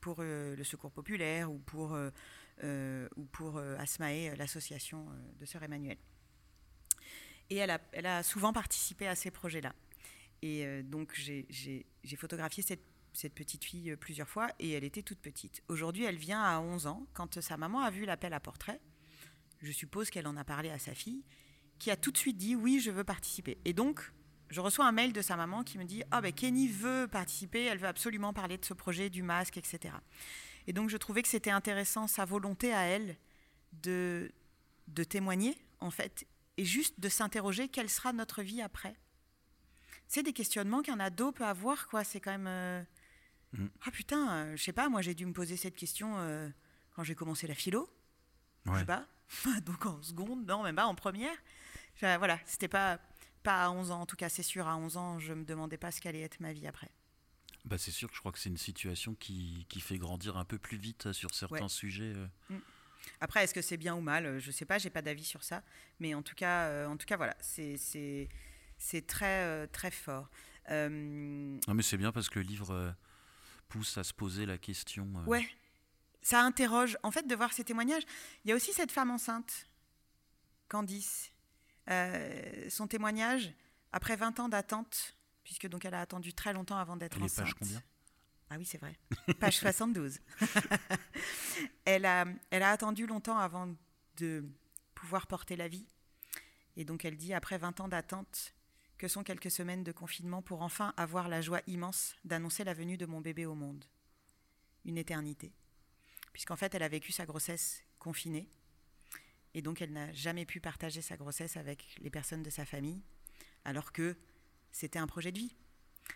pour 0.00 0.16
euh, 0.20 0.56
le 0.56 0.64
Secours 0.64 0.92
populaire 0.92 1.52
ou 1.52 1.58
pour, 1.58 1.96
ou 3.16 3.24
pour 3.32 3.58
Asmae, 3.58 4.34
l'association 4.36 5.06
de 5.38 5.44
Sœur 5.46 5.62
Emmanuel. 5.62 5.96
Et 7.48 7.56
elle 7.56 7.70
a, 7.70 7.80
elle 7.92 8.06
a 8.06 8.22
souvent 8.22 8.52
participé 8.52 9.06
à 9.06 9.14
ces 9.14 9.30
projets-là. 9.30 9.74
Et 10.42 10.82
donc, 10.82 11.12
j'ai- 11.14 11.46
photographié 12.16 12.62
cette, 12.62 12.84
cette 13.12 13.34
petite 13.34 13.64
fille 13.64 13.96
plusieurs 13.96 14.28
fois 14.28 14.48
et 14.58 14.72
elle 14.72 14.84
était 14.84 15.02
toute 15.02 15.20
petite. 15.20 15.62
Aujourd'hui, 15.68 16.04
elle 16.04 16.16
vient 16.16 16.42
à 16.42 16.60
11 16.60 16.86
ans. 16.86 17.06
Quand 17.14 17.40
sa 17.40 17.56
maman 17.56 17.80
a 17.80 17.90
vu 17.90 18.04
l'appel 18.04 18.32
à 18.34 18.40
portrait, 18.40 18.80
je 19.62 19.72
suppose 19.72 20.10
qu'elle 20.10 20.26
en 20.26 20.36
a 20.36 20.44
parlé 20.44 20.70
à 20.70 20.78
sa 20.78 20.94
fille, 20.94 21.24
qui 21.78 21.90
a 21.90 21.96
tout 21.96 22.10
de 22.12 22.18
suite 22.18 22.36
dit 22.36 22.54
oui, 22.54 22.80
je 22.80 22.90
veux 22.90 23.04
participer. 23.04 23.58
Et 23.64 23.72
donc, 23.72 24.12
je 24.50 24.60
reçois 24.60 24.86
un 24.86 24.92
mail 24.92 25.12
de 25.12 25.22
sa 25.22 25.36
maman 25.36 25.62
qui 25.62 25.78
me 25.78 25.84
dit 25.84 26.02
Ah, 26.10 26.20
ben 26.20 26.32
Kenny 26.32 26.68
veut 26.68 27.08
participer, 27.10 27.64
elle 27.64 27.78
veut 27.78 27.88
absolument 27.88 28.32
parler 28.32 28.58
de 28.58 28.64
ce 28.64 28.74
projet, 28.74 29.08
du 29.10 29.22
masque, 29.22 29.56
etc. 29.56 29.94
Et 30.66 30.72
donc, 30.72 30.90
je 30.90 30.96
trouvais 30.96 31.22
que 31.22 31.28
c'était 31.28 31.50
intéressant, 31.50 32.06
sa 32.06 32.24
volonté 32.24 32.72
à 32.72 32.82
elle 32.82 33.16
de, 33.72 34.30
de 34.88 35.04
témoigner, 35.04 35.56
en 35.80 35.90
fait, 35.90 36.26
et 36.56 36.64
juste 36.64 37.00
de 37.00 37.08
s'interroger 37.08 37.68
quelle 37.68 37.88
sera 37.88 38.12
notre 38.12 38.42
vie 38.42 38.60
après. 38.60 38.94
C'est 40.08 40.22
des 40.22 40.32
questionnements 40.32 40.82
qu'un 40.82 41.00
ado 41.00 41.32
peut 41.32 41.44
avoir, 41.46 41.86
quoi. 41.88 42.04
C'est 42.04 42.20
quand 42.20 42.32
même. 42.32 42.46
euh, 42.48 42.82
Mm. 43.52 43.66
Ah 43.84 43.90
putain, 43.90 44.30
euh, 44.30 44.56
je 44.56 44.62
sais 44.62 44.72
pas, 44.72 44.88
moi 44.88 45.02
j'ai 45.02 45.12
dû 45.14 45.26
me 45.26 45.32
poser 45.32 45.56
cette 45.56 45.74
question 45.74 46.14
euh, 46.18 46.48
quand 46.94 47.02
j'ai 47.02 47.16
commencé 47.16 47.46
la 47.48 47.54
philo. 47.54 47.88
Je 48.66 48.78
sais 48.78 48.84
pas. 48.84 49.06
Donc 49.66 49.86
en 49.86 50.00
seconde, 50.02 50.46
non, 50.46 50.62
même 50.62 50.76
pas 50.76 50.86
en 50.86 50.94
première. 50.94 51.34
Voilà, 52.00 52.38
c'était 52.46 52.68
pas, 52.68 53.00
pas 53.42 53.64
à 53.64 53.70
11 53.70 53.90
ans, 53.90 54.00
en 54.02 54.06
tout 54.06 54.16
cas, 54.16 54.28
c'est 54.28 54.42
sûr, 54.42 54.66
à 54.68 54.76
11 54.76 54.96
ans, 54.96 55.18
je 55.18 55.32
me 55.32 55.44
demandais 55.44 55.76
pas 55.78 55.90
ce 55.90 56.00
qu'allait 56.00 56.20
être 56.20 56.40
ma 56.40 56.52
vie 56.52 56.66
après. 56.66 56.90
Bah, 57.64 57.76
c'est 57.78 57.90
sûr 57.90 58.08
que 58.08 58.14
je 58.14 58.20
crois 58.20 58.32
que 58.32 58.38
c'est 58.38 58.48
une 58.48 58.56
situation 58.56 59.14
qui, 59.14 59.66
qui 59.68 59.80
fait 59.80 59.98
grandir 59.98 60.36
un 60.36 60.44
peu 60.44 60.58
plus 60.58 60.78
vite 60.78 61.06
euh, 61.06 61.12
sur 61.12 61.34
certains 61.34 61.62
Ouais. 61.64 61.68
sujets. 61.68 62.12
euh. 62.14 62.58
Après, 63.20 63.44
est-ce 63.44 63.52
que 63.54 63.62
c'est 63.62 63.76
bien 63.76 63.94
ou 63.94 64.00
mal 64.00 64.24
Euh, 64.26 64.38
Je 64.40 64.50
sais 64.50 64.64
pas, 64.64 64.78
j'ai 64.78 64.90
pas 64.90 65.02
d'avis 65.02 65.24
sur 65.24 65.42
ça. 65.42 65.62
Mais 66.00 66.14
en 66.14 66.22
tout 66.22 66.34
cas, 66.34 66.66
euh, 66.68 66.86
en 66.86 66.96
tout 66.96 67.06
cas 67.06 67.16
voilà, 67.16 67.36
c'est 67.40 67.76
c'est- 67.76 68.28
c'est 68.78 69.06
très, 69.06 69.44
euh, 69.44 69.66
très 69.66 69.90
fort. 69.90 70.30
Euh, 70.70 70.88
Non, 70.88 71.74
mais 71.74 71.82
c'est 71.82 71.98
bien 71.98 72.12
parce 72.12 72.28
que 72.30 72.38
le 72.38 72.46
livre 72.46 72.94
pousse 73.68 73.98
à 73.98 74.04
se 74.04 74.14
poser 74.14 74.46
la 74.46 74.56
question. 74.58 75.06
Ouais, 75.26 75.46
ça 76.22 76.42
interroge. 76.42 76.96
En 77.02 77.10
fait, 77.10 77.26
de 77.26 77.34
voir 77.34 77.52
ces 77.52 77.64
témoignages, 77.64 78.04
il 78.44 78.48
y 78.48 78.52
a 78.52 78.56
aussi 78.56 78.72
cette 78.72 78.90
femme 78.92 79.10
enceinte, 79.10 79.66
Candice. 80.68 81.30
Euh, 81.90 82.70
son 82.70 82.86
témoignage, 82.86 83.52
après 83.92 84.16
20 84.16 84.40
ans 84.40 84.48
d'attente, 84.48 85.16
puisque 85.42 85.68
donc 85.68 85.84
elle 85.84 85.94
a 85.94 86.00
attendu 86.00 86.32
très 86.32 86.52
longtemps 86.52 86.78
avant 86.78 86.96
d'être 86.96 87.20
enceinte. 87.20 87.46
page 87.46 87.54
combien? 87.54 87.82
Ah 88.50 88.56
oui, 88.58 88.64
c'est 88.64 88.78
vrai. 88.78 88.98
Page 89.40 89.58
72. 89.58 90.18
elle, 91.84 92.04
a, 92.04 92.24
elle 92.50 92.64
a 92.64 92.70
attendu 92.70 93.06
longtemps 93.06 93.38
avant 93.38 93.72
de 94.16 94.44
pouvoir 94.94 95.28
porter 95.28 95.54
la 95.54 95.68
vie. 95.68 95.86
Et 96.76 96.84
donc 96.84 97.04
elle 97.04 97.16
dit, 97.16 97.32
après 97.32 97.58
20 97.58 97.80
ans 97.80 97.88
d'attente, 97.88 98.54
que 98.98 99.08
sont 99.08 99.22
quelques 99.22 99.50
semaines 99.50 99.84
de 99.84 99.92
confinement 99.92 100.42
pour 100.42 100.62
enfin 100.62 100.92
avoir 100.96 101.28
la 101.28 101.40
joie 101.40 101.62
immense 101.66 102.16
d'annoncer 102.24 102.64
la 102.64 102.74
venue 102.74 102.96
de 102.96 103.06
mon 103.06 103.20
bébé 103.20 103.46
au 103.46 103.54
monde. 103.54 103.84
Une 104.84 104.98
éternité. 104.98 105.52
Puisqu'en 106.32 106.56
fait, 106.56 106.74
elle 106.74 106.82
a 106.82 106.88
vécu 106.88 107.12
sa 107.12 107.26
grossesse 107.26 107.82
confinée. 107.98 108.48
Et 109.54 109.62
donc 109.62 109.82
elle 109.82 109.92
n'a 109.92 110.12
jamais 110.12 110.44
pu 110.46 110.60
partager 110.60 111.02
sa 111.02 111.16
grossesse 111.16 111.56
avec 111.56 111.96
les 112.00 112.10
personnes 112.10 112.42
de 112.42 112.50
sa 112.50 112.64
famille, 112.64 113.02
alors 113.64 113.92
que 113.92 114.16
c'était 114.72 114.98
un 114.98 115.06
projet 115.06 115.32
de 115.32 115.38
vie. 115.38 115.54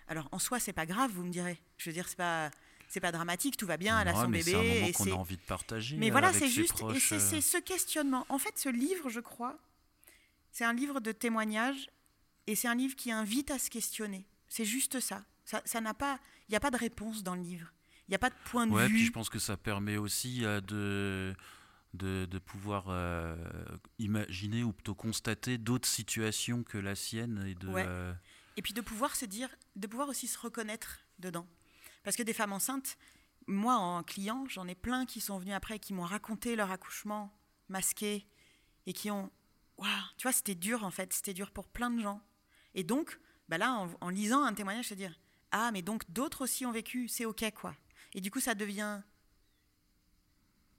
Alors 0.09 0.29
en 0.33 0.39
soi, 0.39 0.61
c'est 0.61 0.73
pas 0.73 0.87
grave, 0.87 1.11
vous 1.13 1.25
me 1.25 1.31
direz. 1.31 1.59
Je 1.79 1.91
veux 1.91 1.95
dire, 1.95 2.09
c'est 2.09 2.17
pas, 2.17 2.51
c'est 2.89 3.01
pas 3.01 3.13
dramatique, 3.13 3.57
tout 3.57 3.67
va 3.67 3.77
bien, 3.77 4.01
elle 4.01 4.09
a 4.09 4.15
son 4.15 4.29
mais 4.29 4.39
bébé. 4.39 4.51
c'est 4.53 4.57
un 4.57 4.63
moment 4.63 4.87
et 4.87 4.93
qu'on 4.93 5.11
a 5.11 5.15
envie 5.15 5.37
de 5.37 5.43
partager. 5.43 5.97
mais 5.97 6.09
euh, 6.09 6.13
voilà, 6.13 6.33
c'est 6.33 6.49
juste. 6.49 6.75
Et 6.75 6.79
proches, 6.79 7.09
c'est 7.09 7.17
euh. 7.17 7.19
c'est 7.19 7.41
ce 7.41 7.59
questionnement. 7.59 8.25
En 8.29 8.39
fait, 8.39 8.57
ce 8.59 8.69
livre, 8.69 9.09
je 9.09 9.21
crois, 9.21 9.59
c'est 10.53 10.65
un 10.65 10.73
livre 10.73 11.01
de 11.01 11.13
témoignages 11.13 11.89
et 12.47 12.55
c'est 12.55 12.69
un 12.69 12.75
livre 12.75 12.95
qui 12.97 13.11
invite 13.11 13.51
à 13.51 13.59
se 13.59 13.71
questionner. 13.71 14.27
C'est 14.49 14.65
juste 14.65 15.01
ça. 15.01 15.25
Ça 15.45 15.61
ça 15.65 15.81
n'a 15.81 15.95
pas. 15.95 16.19
Il 16.49 16.53
n'y 16.53 16.57
a 16.57 16.61
pas 16.61 16.71
de 16.71 16.77
réponse 16.77 17.23
dans 17.23 17.35
le 17.35 17.43
livre. 17.43 17.73
Il 18.07 18.11
n'y 18.11 18.15
a 18.17 18.19
pas 18.19 18.31
de 18.31 18.35
point 18.45 18.67
de 18.67 18.73
Ouais, 18.73 18.87
vue. 18.87 18.95
puis 18.95 19.05
je 19.07 19.13
pense 19.13 19.31
que 19.31 19.39
ça 19.39 19.57
permet 19.57 19.97
aussi 19.97 20.45
euh, 20.45 20.61
de, 20.61 21.35
de, 21.95 22.39
pouvoir 22.39 22.87
euh, 22.89 23.37
imaginer 23.99 24.63
ou 24.63 24.73
plutôt 24.73 24.95
constater 24.95 25.59
d'autres 25.59 25.89
situations 25.89 26.63
que 26.63 26.79
la 26.79 26.95
sienne 26.95 27.45
et 27.47 27.55
de. 27.55 28.15
Et 28.57 28.63
puis 28.63 28.73
de 28.73 28.81
pouvoir 28.81 29.17
se 29.17 29.25
dire, 29.25 29.49
de 29.75 29.87
pouvoir 29.87 30.09
aussi 30.09 30.29
se 30.29 30.39
reconnaître 30.39 31.01
dedans. 31.19 31.47
Parce 32.05 32.17
que 32.17 32.23
des 32.23 32.33
femmes 32.33 32.53
enceintes, 32.53 32.97
moi 33.47 33.75
en 33.75 34.03
client, 34.03 34.45
j'en 34.49 34.69
ai 34.69 34.75
plein 34.75 35.07
qui 35.07 35.21
sont 35.21 35.39
venus 35.39 35.55
après, 35.55 35.79
qui 35.79 35.93
m'ont 35.93 36.05
raconté 36.05 36.55
leur 36.55 36.71
accouchement 36.71 37.37
masqué 37.69 38.29
et 38.87 38.93
qui 38.93 39.11
ont, 39.11 39.31
waouh, 39.79 39.89
tu 40.19 40.23
vois, 40.23 40.33
c'était 40.33 40.55
dur 40.55 40.85
en 40.85 40.91
fait, 40.91 41.13
c'était 41.13 41.35
dur 41.35 41.51
pour 41.51 41.69
plein 41.69 41.91
de 41.91 42.01
gens. 42.01 42.23
Et 42.75 42.85
donc, 42.85 43.19
bah 43.49 43.59
là, 43.59 43.73
en, 43.73 43.91
en 44.01 44.09
lisant 44.09 44.45
un 44.45 44.55
témoignage, 44.55 44.89
se 44.89 44.95
dire, 44.95 45.19
ah, 45.51 45.71
mais 45.73 45.83
donc 45.83 46.09
d'autres 46.11 46.45
aussi 46.45 46.65
ont 46.67 46.73
vécu, 46.73 47.09
c'est 47.09 47.25
ok 47.25 47.53
quoi. 47.55 47.75
Et 48.15 48.21
du 48.21 48.31
coup, 48.31 48.41
ça 48.41 48.55
devient 48.55 49.03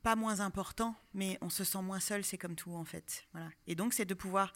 pas 0.06 0.16
moins 0.16 0.40
important, 0.40 0.96
mais 1.16 1.40
on 1.42 1.50
se 1.50 1.64
sent 1.64 1.82
moins 1.82 2.00
seul, 2.00 2.24
c'est 2.24 2.38
comme 2.38 2.56
tout 2.56 2.76
en 2.76 2.86
fait. 2.86 3.26
Voilà. 3.34 3.50
Et 3.66 3.74
donc, 3.74 3.92
c'est 3.92 4.06
de 4.06 4.14
pouvoir 4.14 4.54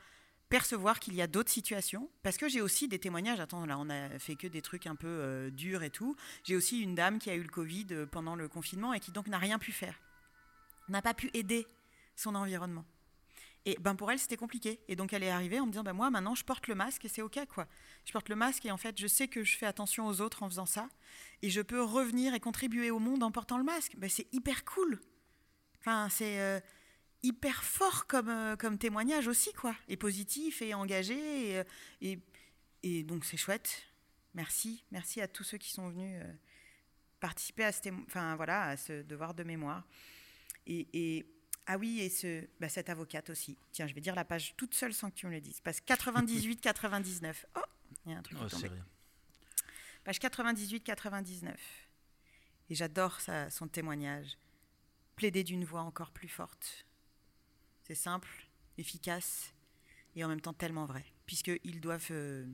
percevoir 0.47 0.99
qu'il 0.99 1.15
y 1.15 1.23
a 1.23 1.27
d'autres 1.27 1.49
situations, 1.49 2.07
parce 2.21 2.37
que 2.37 2.47
j'ai 2.47 2.61
aussi 2.61 2.87
des 2.87 2.99
témoignages, 2.99 3.39
attends, 3.39 3.65
là 3.65 3.79
on 3.79 3.89
a 3.89 4.19
fait 4.19 4.35
que 4.35 4.45
des 4.45 4.61
trucs 4.61 4.85
un 4.85 4.95
peu 4.95 5.07
euh, 5.07 5.49
durs 5.49 5.81
et 5.81 5.89
tout, 5.89 6.15
j'ai 6.43 6.55
aussi 6.55 6.81
une 6.81 6.93
dame 6.93 7.17
qui 7.17 7.31
a 7.31 7.35
eu 7.35 7.41
le 7.41 7.49
Covid 7.49 7.87
euh, 7.91 8.05
pendant 8.05 8.35
le 8.35 8.47
confinement 8.47 8.93
et 8.93 8.99
qui 8.99 9.11
donc 9.11 9.25
n'a 9.25 9.39
rien 9.39 9.57
pu 9.57 9.71
faire, 9.71 9.99
n'a 10.87 11.01
pas 11.01 11.15
pu 11.15 11.31
aider 11.33 11.65
son 12.15 12.35
environnement. 12.35 12.85
Et 13.65 13.75
ben 13.79 13.95
pour 13.95 14.11
elle 14.11 14.19
c'était 14.19 14.37
compliqué, 14.37 14.79
et 14.87 14.95
donc 14.95 15.13
elle 15.13 15.23
est 15.23 15.31
arrivée 15.31 15.59
en 15.59 15.65
me 15.65 15.71
disant, 15.71 15.83
ben 15.83 15.93
moi 15.93 16.11
maintenant 16.11 16.35
je 16.35 16.43
porte 16.43 16.67
le 16.67 16.75
masque 16.75 17.05
et 17.05 17.09
c'est 17.09 17.23
ok 17.23 17.39
quoi. 17.47 17.67
Je 18.05 18.11
porte 18.11 18.29
le 18.29 18.35
masque 18.35 18.65
et 18.67 18.71
en 18.71 18.77
fait 18.77 18.99
je 18.99 19.07
sais 19.07 19.27
que 19.27 19.43
je 19.43 19.57
fais 19.57 19.65
attention 19.65 20.05
aux 20.07 20.21
autres 20.21 20.43
en 20.43 20.49
faisant 20.49 20.67
ça, 20.67 20.89
et 21.41 21.49
je 21.49 21.61
peux 21.61 21.81
revenir 21.81 22.35
et 22.35 22.39
contribuer 22.39 22.91
au 22.91 22.99
monde 22.99 23.23
en 23.23 23.31
portant 23.31 23.57
le 23.57 23.63
masque. 23.63 23.95
Ben 23.97 24.09
c'est 24.09 24.27
hyper 24.31 24.63
cool. 24.63 24.99
Enfin 25.81 26.09
c'est... 26.09 26.39
euh, 26.39 26.59
hyper 27.21 27.63
fort 27.65 28.07
comme, 28.07 28.29
euh, 28.29 28.55
comme 28.55 28.77
témoignage 28.77 29.27
aussi, 29.27 29.51
quoi. 29.51 29.75
Et 29.89 29.97
positif 29.97 30.61
et 30.61 30.73
engagé. 30.73 31.49
Et, 31.51 31.57
euh, 31.57 31.63
et, 31.99 32.19
et 32.81 33.03
donc, 33.03 33.25
c'est 33.25 33.35
chouette. 33.35 33.83
Merci. 34.35 34.85
Merci 34.91 35.19
à 35.19 35.27
tous 35.27 35.43
ceux 35.43 35.57
qui 35.57 35.69
sont 35.69 35.89
venus 35.89 36.21
euh, 36.23 36.33
participer 37.19 37.65
à 37.65 37.73
ce, 37.73 37.81
témo- 37.81 38.05
enfin, 38.05 38.37
voilà, 38.37 38.63
à 38.67 38.77
ce 38.77 39.01
devoir 39.01 39.33
de 39.33 39.43
mémoire. 39.43 39.85
Et, 40.65 40.87
et- 40.93 41.25
ah 41.65 41.77
oui, 41.77 41.99
et 41.99 42.09
ce, 42.09 42.47
bah, 42.61 42.69
cette 42.69 42.89
avocate 42.89 43.29
aussi. 43.31 43.57
Tiens, 43.73 43.85
je 43.85 43.93
vais 43.93 43.99
dire 44.01 44.15
la 44.15 44.23
page 44.23 44.55
toute 44.55 44.73
seule 44.73 44.93
sans 44.93 45.09
que 45.11 45.15
tu 45.15 45.25
me 45.27 45.31
le 45.33 45.41
dises. 45.41 45.59
Page 45.59 45.79
98-99. 45.85 47.33
Oh, 47.57 47.59
il 48.05 48.13
y 48.13 48.15
a 48.15 48.17
un 48.17 48.21
truc 48.21 48.37
qui 48.37 48.43
oh, 48.45 48.47
est 48.47 48.49
tombé. 48.49 48.61
c'est 48.69 48.73
rien. 48.73 48.85
Page 50.05 50.19
98-99. 50.19 51.53
Et 52.69 52.75
j'adore 52.75 53.19
son 53.49 53.67
témoignage. 53.67 54.37
Plaider 55.19 55.43
d'une 55.43 55.65
voix 55.65 55.81
encore 55.81 56.11
plus 56.11 56.29
forte. 56.29 56.85
C'est 57.83 57.93
simple, 57.93 58.29
efficace 58.77 59.53
et 60.15 60.23
en 60.23 60.29
même 60.29 60.39
temps 60.39 60.53
tellement 60.53 60.85
vrai. 60.85 61.03
Puisqu'ils 61.25 61.81
doivent, 61.81 62.07
euh, 62.11 62.45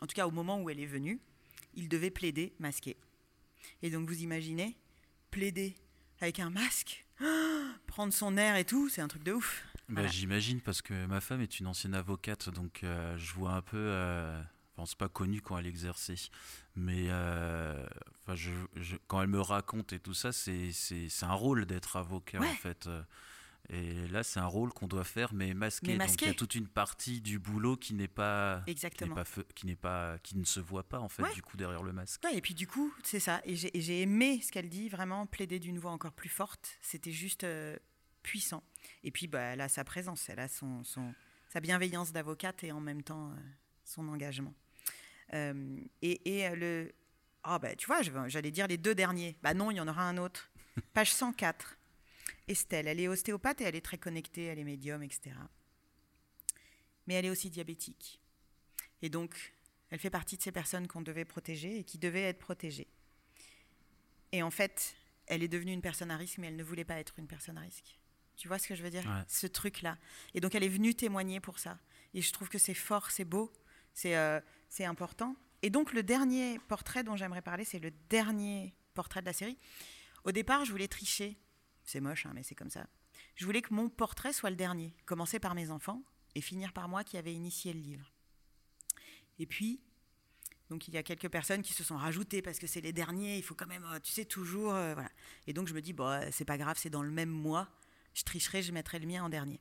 en 0.00 0.06
tout 0.06 0.14
cas 0.14 0.26
au 0.26 0.30
moment 0.30 0.62
où 0.62 0.70
elle 0.70 0.80
est 0.80 0.86
venue, 0.86 1.20
ils 1.74 1.90
devaient 1.90 2.08
plaider 2.08 2.54
masqué. 2.58 2.96
Et 3.82 3.90
donc 3.90 4.08
vous 4.08 4.22
imaginez, 4.22 4.78
plaider 5.30 5.74
avec 6.22 6.40
un 6.40 6.48
masque, 6.48 7.04
prendre 7.86 8.14
son 8.14 8.38
air 8.38 8.56
et 8.56 8.64
tout, 8.64 8.88
c'est 8.88 9.02
un 9.02 9.08
truc 9.08 9.22
de 9.22 9.34
ouf. 9.34 9.66
Bah, 9.90 10.06
J'imagine 10.06 10.62
parce 10.62 10.80
que 10.80 11.04
ma 11.04 11.20
femme 11.20 11.42
est 11.42 11.60
une 11.60 11.66
ancienne 11.66 11.94
avocate, 11.94 12.48
donc 12.48 12.82
euh, 12.82 13.18
je 13.18 13.34
vois 13.34 13.52
un 13.52 13.60
peu. 13.62 13.76
Euh, 13.76 14.42
enfin, 14.76 14.86
c'est 14.86 14.98
pas 14.98 15.08
connu 15.08 15.40
quand 15.40 15.58
elle 15.58 15.66
exerçait, 15.66 16.30
mais 16.74 17.06
euh, 17.08 17.84
enfin, 18.22 18.34
je, 18.34 18.50
quand 19.06 19.22
elle 19.22 19.28
me 19.28 19.40
raconte 19.40 19.92
et 19.92 20.00
tout 20.00 20.14
ça, 20.14 20.32
c'est 20.32 20.72
un 21.22 21.32
rôle 21.32 21.66
d'être 21.66 21.96
avocat 21.96 22.40
en 22.40 22.54
fait. 22.54 22.88
Et 23.68 24.06
là, 24.08 24.22
c'est 24.22 24.38
un 24.38 24.46
rôle 24.46 24.72
qu'on 24.72 24.86
doit 24.86 25.02
faire, 25.02 25.34
mais 25.34 25.52
masqué. 25.52 25.98
Donc 25.98 26.22
il 26.22 26.28
y 26.28 26.30
a 26.30 26.34
toute 26.34 26.54
une 26.54 26.68
partie 26.68 27.20
du 27.20 27.40
boulot 27.40 27.76
qui 27.76 27.94
n'est 27.94 28.06
pas, 28.06 28.62
Exactement. 28.68 29.16
qui 29.56 29.66
n'est 29.66 29.74
pas, 29.74 30.12
pas, 30.12 30.18
qui 30.20 30.36
ne 30.36 30.44
se 30.44 30.60
voit 30.60 30.84
pas 30.84 31.00
en 31.00 31.08
fait 31.08 31.24
du 31.34 31.42
coup 31.42 31.56
derrière 31.56 31.82
le 31.82 31.92
masque. 31.92 32.22
Ouais, 32.24 32.36
et 32.36 32.40
puis 32.40 32.54
du 32.54 32.68
coup, 32.68 32.94
c'est 33.02 33.18
ça. 33.18 33.40
Et 33.44 33.56
j'ai 33.56 34.00
aimé 34.02 34.40
ce 34.40 34.52
qu'elle 34.52 34.68
dit, 34.68 34.88
vraiment 34.88 35.26
plaider 35.26 35.58
d'une 35.58 35.80
voix 35.80 35.90
encore 35.90 36.12
plus 36.12 36.28
forte. 36.28 36.78
C'était 36.80 37.10
juste 37.10 37.44
puissant. 38.22 38.62
Et 39.02 39.10
puis, 39.10 39.26
bah, 39.26 39.40
elle 39.40 39.60
a 39.60 39.68
sa 39.68 39.84
présence, 39.84 40.28
elle 40.28 40.40
a 40.40 40.48
son, 40.48 40.84
son 40.84 41.14
sa 41.48 41.60
bienveillance 41.60 42.12
d'avocate 42.12 42.64
et 42.64 42.72
en 42.72 42.80
même 42.80 43.02
temps 43.02 43.30
euh, 43.30 43.34
son 43.84 44.08
engagement. 44.08 44.52
Euh, 45.34 45.78
et, 46.02 46.38
et, 46.38 46.46
euh, 46.46 46.54
le. 46.56 46.92
Oh, 47.48 47.58
bah, 47.60 47.74
tu 47.76 47.86
vois, 47.86 48.02
j'allais 48.02 48.50
dire 48.50 48.66
les 48.66 48.76
deux 48.76 48.94
derniers. 48.94 49.36
Bah 49.42 49.54
non, 49.54 49.70
il 49.70 49.76
y 49.76 49.80
en 49.80 49.88
aura 49.88 50.02
un 50.02 50.16
autre. 50.18 50.50
Page 50.94 51.12
104. 51.12 51.76
Estelle, 52.48 52.86
elle 52.86 53.00
est 53.00 53.08
ostéopathe 53.08 53.60
et 53.60 53.64
elle 53.64 53.74
est 53.74 53.84
très 53.84 53.98
connectée, 53.98 54.44
elle 54.44 54.58
est 54.58 54.64
médium, 54.64 55.02
etc. 55.02 55.34
Mais 57.06 57.14
elle 57.14 57.24
est 57.24 57.30
aussi 57.30 57.50
diabétique. 57.50 58.20
Et 59.02 59.08
donc, 59.08 59.52
elle 59.90 59.98
fait 59.98 60.10
partie 60.10 60.36
de 60.36 60.42
ces 60.42 60.52
personnes 60.52 60.86
qu'on 60.86 61.00
devait 61.00 61.24
protéger 61.24 61.78
et 61.78 61.84
qui 61.84 61.98
devaient 61.98 62.22
être 62.22 62.38
protégées. 62.38 62.88
Et 64.32 64.42
en 64.42 64.50
fait, 64.50 64.94
elle 65.26 65.42
est 65.42 65.48
devenue 65.48 65.72
une 65.72 65.80
personne 65.80 66.10
à 66.10 66.16
risque, 66.16 66.38
mais 66.38 66.48
elle 66.48 66.56
ne 66.56 66.62
voulait 66.62 66.84
pas 66.84 66.98
être 66.98 67.18
une 67.18 67.26
personne 67.26 67.58
à 67.58 67.62
risque. 67.62 67.98
Tu 68.36 68.48
vois 68.48 68.58
ce 68.58 68.68
que 68.68 68.74
je 68.74 68.82
veux 68.82 68.90
dire? 68.90 69.04
Ce 69.28 69.46
truc-là. 69.46 69.98
Et 70.34 70.40
donc, 70.40 70.54
elle 70.54 70.62
est 70.62 70.68
venue 70.68 70.94
témoigner 70.94 71.40
pour 71.40 71.58
ça. 71.58 71.78
Et 72.14 72.20
je 72.20 72.32
trouve 72.32 72.48
que 72.48 72.58
c'est 72.58 72.74
fort, 72.74 73.10
c'est 73.10 73.24
beau, 73.24 73.52
c'est 73.92 74.16
euh, 74.16 74.40
important. 74.84 75.36
Et 75.62 75.70
donc, 75.70 75.92
le 75.92 76.02
dernier 76.02 76.58
portrait 76.68 77.02
dont 77.02 77.16
j'aimerais 77.16 77.42
parler, 77.42 77.64
c'est 77.64 77.78
le 77.78 77.90
dernier 78.08 78.74
portrait 78.94 79.20
de 79.20 79.26
la 79.26 79.32
série. 79.32 79.58
Au 80.24 80.32
départ, 80.32 80.64
je 80.64 80.72
voulais 80.72 80.88
tricher. 80.88 81.36
C'est 81.84 82.00
moche, 82.00 82.26
hein, 82.26 82.32
mais 82.34 82.42
c'est 82.42 82.54
comme 82.54 82.70
ça. 82.70 82.86
Je 83.34 83.44
voulais 83.44 83.62
que 83.62 83.72
mon 83.72 83.88
portrait 83.88 84.32
soit 84.32 84.50
le 84.50 84.56
dernier, 84.56 84.94
commencer 85.06 85.38
par 85.38 85.54
mes 85.54 85.70
enfants 85.70 86.02
et 86.34 86.40
finir 86.40 86.72
par 86.72 86.88
moi 86.88 87.04
qui 87.04 87.16
avais 87.16 87.32
initié 87.32 87.72
le 87.72 87.80
livre. 87.80 88.12
Et 89.38 89.46
puis, 89.46 89.80
donc 90.68 90.88
il 90.88 90.94
y 90.94 90.98
a 90.98 91.02
quelques 91.02 91.28
personnes 91.28 91.62
qui 91.62 91.72
se 91.72 91.84
sont 91.84 91.96
rajoutées 91.96 92.42
parce 92.42 92.58
que 92.58 92.66
c'est 92.66 92.80
les 92.80 92.92
derniers, 92.92 93.36
il 93.36 93.42
faut 93.42 93.54
quand 93.54 93.66
même, 93.66 93.84
euh, 93.84 94.00
tu 94.00 94.12
sais, 94.12 94.24
toujours. 94.24 94.74
Euh, 94.74 94.94
voilà. 94.94 95.10
Et 95.46 95.52
donc 95.52 95.68
je 95.68 95.74
me 95.74 95.80
dis, 95.80 95.92
bon, 95.92 96.20
c'est 96.32 96.44
pas 96.44 96.58
grave, 96.58 96.76
c'est 96.78 96.90
dans 96.90 97.02
le 97.02 97.10
même 97.10 97.30
mois 97.30 97.68
je 98.16 98.22
tricherai, 98.22 98.62
je 98.62 98.72
mettrai 98.72 98.98
le 98.98 99.06
mien 99.06 99.22
en 99.22 99.28
dernier. 99.28 99.60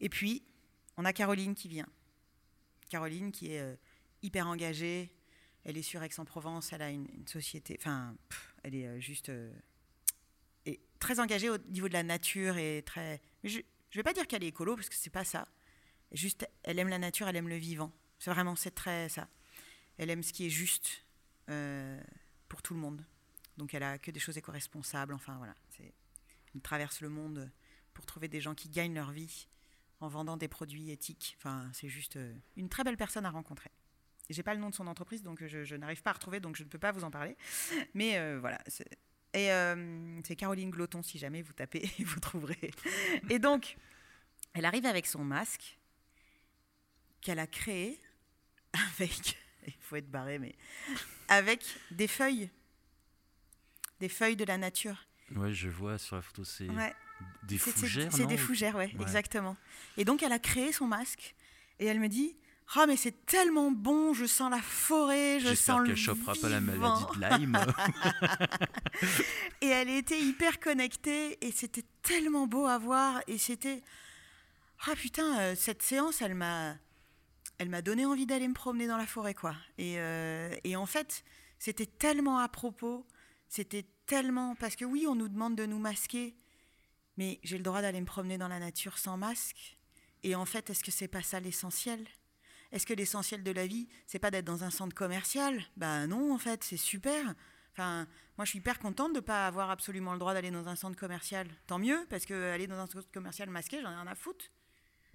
Et 0.00 0.10
puis, 0.10 0.42
on 0.98 1.04
a 1.06 1.14
Caroline 1.14 1.54
qui 1.54 1.66
vient. 1.68 1.88
Caroline 2.90 3.32
qui 3.32 3.52
est 3.52 3.60
euh, 3.60 3.74
hyper 4.22 4.46
engagée. 4.46 5.14
Elle 5.64 5.76
est 5.76 5.82
sur 5.82 6.02
Aix-en-Provence, 6.02 6.72
elle 6.72 6.82
a 6.82 6.90
une, 6.90 7.08
société. 7.26 7.76
Enfin, 7.78 8.16
elle 8.62 8.74
est 8.74 8.86
euh, 8.86 9.00
juste. 9.00 9.28
Euh, 9.28 9.52
très 10.98 11.20
engagée 11.20 11.48
au 11.48 11.58
niveau 11.58 11.88
de 11.88 11.92
la 11.92 12.02
nature 12.02 12.58
et 12.58 12.82
très. 12.84 13.22
je 13.44 13.58
ne 13.58 13.62
vais 13.94 14.02
pas 14.02 14.12
dire 14.12 14.26
qu'elle 14.26 14.42
est 14.42 14.48
écolo 14.48 14.74
parce 14.74 14.88
que 14.88 14.96
c'est 14.96 15.10
pas 15.10 15.24
ça. 15.24 15.46
Juste, 16.12 16.48
elle 16.64 16.78
aime 16.78 16.88
la 16.88 16.98
nature, 16.98 17.28
elle 17.28 17.36
aime 17.36 17.48
le 17.48 17.56
vivant. 17.56 17.92
C'est 18.18 18.30
vraiment, 18.30 18.56
c'est 18.56 18.74
très 18.74 19.08
ça. 19.08 19.28
Elle 19.96 20.10
aime 20.10 20.22
ce 20.22 20.32
qui 20.32 20.46
est 20.46 20.50
juste 20.50 21.04
pour 22.48 22.62
tout 22.62 22.74
le 22.74 22.80
monde. 22.80 23.04
Donc 23.56 23.74
elle 23.74 23.84
a 23.84 23.98
que 23.98 24.10
des 24.10 24.20
choses 24.20 24.36
éco-responsables. 24.36 25.14
Enfin 25.14 25.36
voilà, 25.36 25.54
il 26.54 26.60
traverse 26.60 27.00
le 27.00 27.08
monde 27.08 27.50
pour 27.94 28.06
trouver 28.06 28.28
des 28.28 28.40
gens 28.40 28.54
qui 28.54 28.68
gagnent 28.68 28.94
leur 28.94 29.12
vie 29.12 29.46
en 30.00 30.08
vendant 30.08 30.36
des 30.36 30.48
produits 30.48 30.90
éthiques. 30.90 31.36
Enfin, 31.38 31.70
c'est 31.72 31.88
juste 31.88 32.16
euh, 32.16 32.34
une 32.56 32.68
très 32.68 32.84
belle 32.84 32.96
personne 32.96 33.26
à 33.26 33.30
rencontrer. 33.30 33.70
J'ai 34.30 34.42
pas 34.42 34.54
le 34.54 34.60
nom 34.60 34.68
de 34.68 34.74
son 34.74 34.86
entreprise, 34.86 35.22
donc 35.22 35.44
je, 35.46 35.74
n'arrive 35.76 36.02
pas 36.02 36.10
à 36.10 36.14
retrouver, 36.14 36.40
donc 36.40 36.56
je 36.56 36.62
ne 36.62 36.68
peux 36.68 36.78
pas 36.78 36.92
vous 36.92 37.04
en 37.04 37.10
parler. 37.10 37.36
Mais 37.94 38.18
euh, 38.18 38.38
voilà. 38.40 38.58
Et 39.34 39.52
euh, 39.52 40.20
c'est 40.24 40.36
Caroline 40.36 40.70
Gloton, 40.70 41.02
si 41.02 41.18
jamais 41.18 41.42
vous 41.42 41.52
tapez, 41.52 41.90
vous 42.04 42.20
trouverez. 42.20 42.70
Et 43.30 43.38
donc, 43.38 43.76
elle 44.52 44.64
arrive 44.64 44.86
avec 44.86 45.06
son 45.06 45.24
masque 45.24 45.78
qu'elle 47.20 47.38
a 47.38 47.46
créé 47.46 48.00
avec, 48.72 49.38
il 49.66 49.72
faut 49.80 49.96
être 49.96 50.10
barré, 50.10 50.38
mais 50.38 50.54
avec 51.28 51.64
des 51.90 52.08
feuilles, 52.08 52.50
des 54.00 54.08
feuilles 54.08 54.36
de 54.36 54.44
la 54.44 54.58
nature. 54.58 55.06
Ouais, 55.36 55.52
je 55.52 55.68
vois 55.68 55.98
sur 55.98 56.16
la 56.16 56.22
photo, 56.22 56.44
c'est 56.44 56.68
des 57.44 57.58
fougères. 57.58 58.12
C'est 58.12 58.26
des 58.26 58.38
fougères, 58.38 58.76
ouais, 58.76 58.94
exactement. 59.00 59.56
Et 59.96 60.04
donc, 60.04 60.22
elle 60.22 60.32
a 60.32 60.38
créé 60.38 60.72
son 60.72 60.86
masque 60.86 61.34
et 61.78 61.86
elle 61.86 62.00
me 62.00 62.08
dit 62.08 62.36
Ah, 62.74 62.86
mais 62.86 62.96
c'est 62.96 63.24
tellement 63.24 63.70
bon, 63.70 64.12
je 64.12 64.26
sens 64.26 64.50
la 64.50 64.60
forêt, 64.60 65.40
je 65.40 65.54
sens 65.54 65.80
le. 65.80 65.86
qu'elle 65.86 65.96
chopera 65.96 66.34
pas 66.34 66.50
la 66.50 66.60
maladie 66.60 67.04
de 67.14 67.38
Lyme. 67.38 67.58
et 69.62 69.68
elle 69.68 69.88
était 69.88 70.20
hyper 70.20 70.60
connectée 70.60 71.42
et 71.46 71.50
c'était 71.50 71.84
tellement 72.02 72.46
beau 72.46 72.66
à 72.66 72.76
voir. 72.76 73.22
Et 73.26 73.38
c'était. 73.38 73.82
Ah 74.86 74.94
putain, 74.94 75.40
euh, 75.40 75.54
cette 75.56 75.82
séance, 75.82 76.20
elle 76.20 76.34
m'a. 76.34 76.76
Elle 77.56 77.70
m'a 77.70 77.82
donné 77.82 78.04
envie 78.04 78.26
d'aller 78.26 78.46
me 78.46 78.54
promener 78.54 78.86
dans 78.86 78.98
la 78.98 79.06
forêt, 79.06 79.34
quoi. 79.34 79.54
Et, 79.78 79.98
euh, 79.98 80.54
et 80.62 80.76
en 80.76 80.86
fait, 80.86 81.24
c'était 81.58 81.86
tellement 81.86 82.38
à 82.38 82.48
propos, 82.48 83.06
c'était 83.48 83.86
tellement. 84.06 84.54
Parce 84.56 84.76
que 84.76 84.84
oui, 84.84 85.06
on 85.08 85.14
nous 85.14 85.28
demande 85.28 85.56
de 85.56 85.64
nous 85.64 85.78
masquer, 85.78 86.36
mais 87.16 87.40
j'ai 87.42 87.56
le 87.56 87.64
droit 87.64 87.80
d'aller 87.80 88.00
me 88.00 88.06
promener 88.06 88.36
dans 88.36 88.48
la 88.48 88.60
nature 88.60 88.98
sans 88.98 89.16
masque. 89.16 89.78
Et 90.22 90.34
en 90.34 90.44
fait, 90.44 90.68
est-ce 90.68 90.84
que 90.84 90.90
c'est 90.90 91.08
pas 91.08 91.22
ça 91.22 91.40
l'essentiel? 91.40 92.06
Est-ce 92.70 92.86
que 92.86 92.94
l'essentiel 92.94 93.42
de 93.42 93.50
la 93.50 93.66
vie, 93.66 93.88
c'est 94.06 94.18
pas 94.18 94.30
d'être 94.30 94.44
dans 94.44 94.64
un 94.64 94.70
centre 94.70 94.94
commercial? 94.94 95.62
Ben 95.76 96.06
non, 96.06 96.34
en 96.34 96.38
fait, 96.38 96.62
c'est 96.64 96.76
super. 96.76 97.34
Enfin, 97.72 98.06
moi, 98.36 98.44
je 98.44 98.50
suis 98.50 98.58
hyper 98.58 98.78
contente 98.78 99.12
de 99.12 99.18
ne 99.18 99.24
pas 99.24 99.46
avoir 99.46 99.70
absolument 99.70 100.12
le 100.12 100.18
droit 100.18 100.34
d'aller 100.34 100.50
dans 100.50 100.68
un 100.68 100.76
centre 100.76 100.96
commercial. 100.98 101.48
Tant 101.66 101.78
mieux, 101.78 102.06
parce 102.10 102.26
que 102.26 102.52
aller 102.52 102.66
dans 102.66 102.78
un 102.78 102.86
centre 102.86 103.10
commercial 103.12 103.48
masqué, 103.48 103.80
j'en 103.80 103.90
ai 103.90 103.94
rien 103.94 104.06
à 104.06 104.14
foutre. 104.14 104.46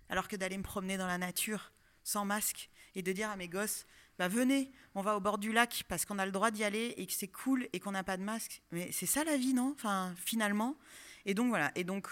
Alors 0.09 0.27
que 0.27 0.35
d'aller 0.35 0.57
me 0.57 0.63
promener 0.63 0.97
dans 0.97 1.07
la 1.07 1.17
nature 1.17 1.71
sans 2.03 2.25
masque 2.25 2.69
et 2.95 3.01
de 3.01 3.11
dire 3.11 3.29
à 3.29 3.35
mes 3.35 3.47
gosses, 3.47 3.85
bah 4.17 4.27
venez, 4.27 4.71
on 4.95 5.01
va 5.01 5.17
au 5.17 5.19
bord 5.19 5.37
du 5.37 5.51
lac 5.51 5.83
parce 5.87 6.05
qu'on 6.05 6.19
a 6.19 6.25
le 6.25 6.31
droit 6.31 6.51
d'y 6.51 6.63
aller 6.63 6.93
et 6.97 7.05
que 7.05 7.13
c'est 7.13 7.27
cool 7.27 7.67
et 7.73 7.79
qu'on 7.79 7.91
n'a 7.91 8.03
pas 8.03 8.17
de 8.17 8.23
masque. 8.23 8.61
Mais 8.71 8.91
c'est 8.91 9.05
ça 9.05 9.23
la 9.23 9.37
vie, 9.37 9.53
non? 9.53 9.73
Enfin, 9.75 10.13
finalement. 10.17 10.77
Et 11.25 11.33
donc 11.33 11.49
voilà. 11.49 11.71
Et 11.75 11.83
donc, 11.83 12.07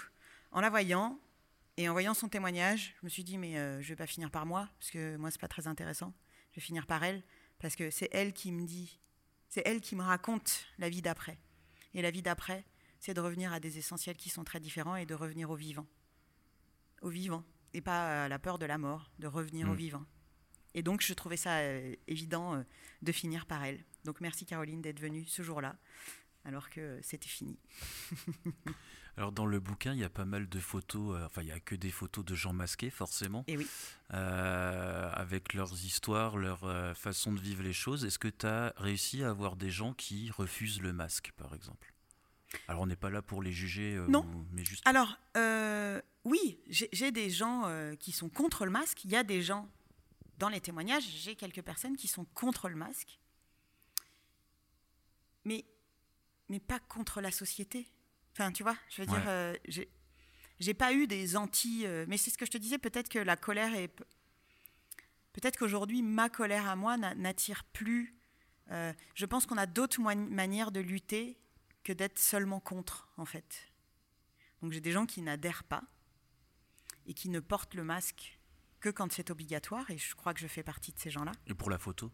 en 0.51 0.61
la 0.61 0.69
voyant 0.69 1.19
et 1.77 1.87
en 1.89 1.93
voyant 1.93 2.13
son 2.13 2.29
témoignage, 2.29 2.95
je 2.99 3.05
me 3.05 3.09
suis 3.09 3.23
dit 3.23 3.37
mais 3.37 3.57
euh, 3.57 3.81
je 3.81 3.89
vais 3.89 3.95
pas 3.95 4.07
finir 4.07 4.29
par 4.29 4.45
moi 4.45 4.69
parce 4.79 4.91
que 4.91 5.15
moi 5.17 5.31
c'est 5.31 5.41
pas 5.41 5.47
très 5.47 5.67
intéressant. 5.67 6.13
Je 6.51 6.57
vais 6.57 6.61
finir 6.61 6.85
par 6.85 7.03
elle 7.03 7.23
parce 7.59 7.75
que 7.75 7.89
c'est 7.91 8.09
elle 8.11 8.33
qui 8.33 8.51
me 8.51 8.65
dit, 8.65 8.99
c'est 9.47 9.61
elle 9.65 9.81
qui 9.81 9.95
me 9.95 10.03
raconte 10.03 10.65
la 10.77 10.89
vie 10.89 11.01
d'après. 11.01 11.39
Et 11.93 12.01
la 12.01 12.11
vie 12.11 12.21
d'après, 12.21 12.65
c'est 12.99 13.13
de 13.13 13.21
revenir 13.21 13.53
à 13.53 13.59
des 13.59 13.77
essentiels 13.77 14.17
qui 14.17 14.29
sont 14.29 14.43
très 14.43 14.59
différents 14.59 14.95
et 14.95 15.05
de 15.05 15.13
revenir 15.13 15.49
au 15.49 15.55
vivant, 15.55 15.87
au 17.01 17.09
vivant 17.09 17.43
et 17.73 17.81
pas 17.81 18.25
à 18.25 18.27
la 18.27 18.39
peur 18.39 18.59
de 18.59 18.65
la 18.65 18.77
mort, 18.77 19.11
de 19.19 19.27
revenir 19.27 19.69
au 19.69 19.73
mm. 19.73 19.77
vivant. 19.77 20.05
Et 20.73 20.83
donc, 20.83 21.01
je 21.01 21.13
trouvais 21.13 21.37
ça 21.37 21.59
euh, 21.59 21.95
évident 22.07 22.55
euh, 22.55 22.63
de 23.01 23.11
finir 23.11 23.45
par 23.45 23.63
elle. 23.63 23.83
Donc, 24.05 24.21
merci 24.21 24.45
Caroline 24.45 24.81
d'être 24.81 24.99
venue 24.99 25.25
ce 25.25 25.41
jour-là, 25.41 25.77
alors 26.45 26.69
que 26.69 26.99
c'était 27.01 27.27
fini. 27.27 27.59
alors, 29.17 29.31
dans 29.31 29.45
le 29.45 29.59
bouquin, 29.59 29.93
il 29.93 29.99
y 29.99 30.03
a 30.03 30.09
pas 30.09 30.25
mal 30.25 30.47
de 30.47 30.59
photos, 30.59 31.15
euh, 31.15 31.25
enfin, 31.25 31.41
il 31.41 31.45
n'y 31.45 31.51
a 31.51 31.59
que 31.59 31.75
des 31.75 31.91
photos 31.91 32.23
de 32.23 32.35
gens 32.35 32.53
masqués, 32.53 32.89
forcément. 32.89 33.43
Et 33.47 33.57
oui. 33.57 33.67
avec 34.09 35.53
leurs 35.53 35.73
histoires, 35.85 36.37
leur 36.37 36.61
façon 36.97 37.33
de 37.33 37.39
vivre 37.39 37.63
les 37.63 37.73
choses. 37.73 38.05
Est-ce 38.05 38.19
que 38.19 38.27
tu 38.27 38.45
as 38.45 38.73
réussi 38.77 39.23
à 39.23 39.29
avoir 39.29 39.55
des 39.55 39.69
gens 39.69 39.93
qui 39.93 40.31
refusent 40.31 40.81
le 40.81 40.93
masque, 40.93 41.31
par 41.37 41.53
exemple? 41.53 41.93
Alors 42.67 42.81
on 42.81 42.85
n'est 42.85 42.97
pas 42.97 43.09
là 43.09 43.21
pour 43.21 43.41
les 43.41 43.53
juger, 43.53 43.97
non. 44.09 44.25
mais 44.51 44.65
juste. 44.65 44.85
Alors 44.85 45.17
oui, 46.23 46.59
j'ai 46.67 47.11
des 47.11 47.29
gens 47.29 47.63
qui 47.99 48.11
sont 48.11 48.29
contre 48.29 48.65
le 48.65 48.71
masque. 48.71 49.05
Il 49.05 49.11
y 49.11 49.15
a 49.15 49.23
des 49.23 49.41
gens 49.41 49.69
dans 50.41 50.49
les 50.49 50.59
témoignages, 50.59 51.03
j'ai 51.03 51.35
quelques 51.35 51.61
personnes 51.61 51.95
qui 51.95 52.07
sont 52.07 52.25
contre 52.33 52.67
le 52.67 52.75
masque, 52.75 53.19
mais, 55.45 55.65
mais 56.49 56.59
pas 56.59 56.79
contre 56.79 57.21
la 57.21 57.31
société. 57.31 57.87
Enfin, 58.33 58.51
tu 58.51 58.63
vois, 58.63 58.75
je 58.89 59.01
veux 59.01 59.07
dire, 59.07 59.23
euh, 59.27 59.55
j'ai 60.59 60.73
pas 60.73 60.93
eu 60.93 61.07
des 61.07 61.35
anti. 61.35 61.85
Euh, 61.85 62.05
mais 62.07 62.17
c'est 62.17 62.29
ce 62.29 62.37
que 62.37 62.45
je 62.45 62.51
te 62.51 62.57
disais, 62.57 62.77
peut-être 62.77 63.09
que 63.09 63.19
la 63.19 63.35
colère 63.35 63.73
est. 63.75 63.89
Peut-être 65.33 65.57
qu'aujourd'hui, 65.57 66.01
ma 66.01 66.29
colère 66.29 66.67
à 66.67 66.75
moi 66.75 66.97
n'attire 66.97 67.63
plus. 67.63 68.15
Euh, 68.69 68.93
je 69.15 69.25
pense 69.25 69.45
qu'on 69.45 69.57
a 69.57 69.65
d'autres 69.65 70.01
manières 70.01 70.71
de 70.71 70.79
lutter 70.79 71.37
que 71.83 71.93
d'être 71.93 72.19
seulement 72.19 72.59
contre, 72.59 73.09
en 73.17 73.25
fait. 73.25 73.71
Donc 74.61 74.71
j'ai 74.71 74.81
des 74.81 74.91
gens 74.91 75.05
qui 75.05 75.21
n'adhèrent 75.21 75.63
pas 75.63 75.83
et 77.05 77.13
qui 77.13 77.29
ne 77.29 77.39
portent 77.39 77.73
le 77.73 77.83
masque 77.83 78.39
que 78.79 78.89
quand 78.89 79.11
c'est 79.11 79.29
obligatoire, 79.29 79.89
et 79.89 79.97
je 79.97 80.15
crois 80.15 80.33
que 80.33 80.39
je 80.39 80.47
fais 80.47 80.63
partie 80.63 80.91
de 80.91 80.99
ces 80.99 81.09
gens-là. 81.09 81.31
Et 81.47 81.53
pour 81.53 81.69
la 81.69 81.77
photo? 81.77 82.11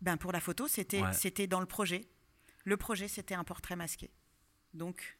Ben 0.00 0.16
Pour 0.16 0.32
la 0.32 0.40
photo, 0.40 0.68
c'était 0.68 1.02
c'était 1.12 1.46
dans 1.46 1.60
le 1.60 1.66
projet. 1.66 2.02
Le 2.64 2.76
projet, 2.76 3.08
c'était 3.08 3.34
un 3.34 3.44
portrait 3.44 3.76
masqué. 3.76 4.10
Donc, 4.76 5.18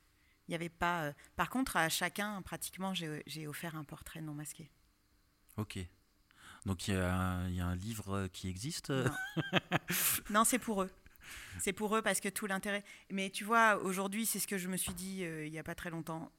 Il 0.48 0.52
y 0.52 0.54
avait 0.54 0.68
pas. 0.68 1.06
euh, 1.06 1.12
Par 1.34 1.50
contre, 1.50 1.76
à 1.76 1.88
chacun, 1.88 2.40
pratiquement, 2.42 2.94
j'ai 2.94 3.22
j'ai 3.26 3.48
offert 3.48 3.74
un 3.74 3.82
portrait 3.84 4.20
non 4.20 4.32
masqué. 4.34 4.70
Ok. 5.56 5.78
Donc 6.66 6.86
il 6.88 6.94
y, 6.94 6.96
a 6.96 7.14
un- 7.16 7.48
il 7.48 7.54
y 7.56 7.60
a 7.60 7.66
un 7.66 7.74
livre 7.76 8.12
euh, 8.16 8.28
qui 8.28 8.48
existe? 8.48 8.90
euh, 8.90 9.08
Non, 9.08 9.16
Non, 10.30 10.44
c'est 10.44 10.58
pour 10.60 10.82
eux. 10.82 10.90
C'est 11.58 11.72
pour 11.72 11.96
eux 11.96 12.02
parce 12.02 12.20
que 12.20 12.28
tout 12.28 12.46
l'intérêt. 12.46 12.84
Mais 13.10 13.30
tu 13.30 13.42
vois, 13.44 13.76
aujourd'hui, 13.82 14.24
c'est 14.26 14.38
ce 14.38 14.46
que 14.46 14.58
je 14.58 14.68
me 14.68 14.76
suis 14.76 14.94
dit 14.94 15.24
euh, 15.24 15.46
il 15.46 15.50
n'y 15.52 15.58
a 15.58 15.64
pas 15.64 15.74
très 15.74 15.90
longtemps. 15.90 16.30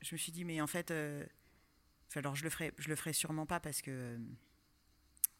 Je 0.00 0.14
me 0.14 0.18
suis 0.18 0.32
dit, 0.32 0.44
mais 0.44 0.60
en 0.60 0.66
fait, 0.66 0.90
euh, 0.90 1.24
enfin, 2.08 2.20
alors 2.20 2.34
je 2.36 2.42
le 2.44 2.50
ferai, 2.50 2.72
je 2.78 2.88
le 2.88 2.96
ferai 2.96 3.12
sûrement 3.12 3.46
pas 3.46 3.60
parce 3.60 3.80
que 3.82 4.18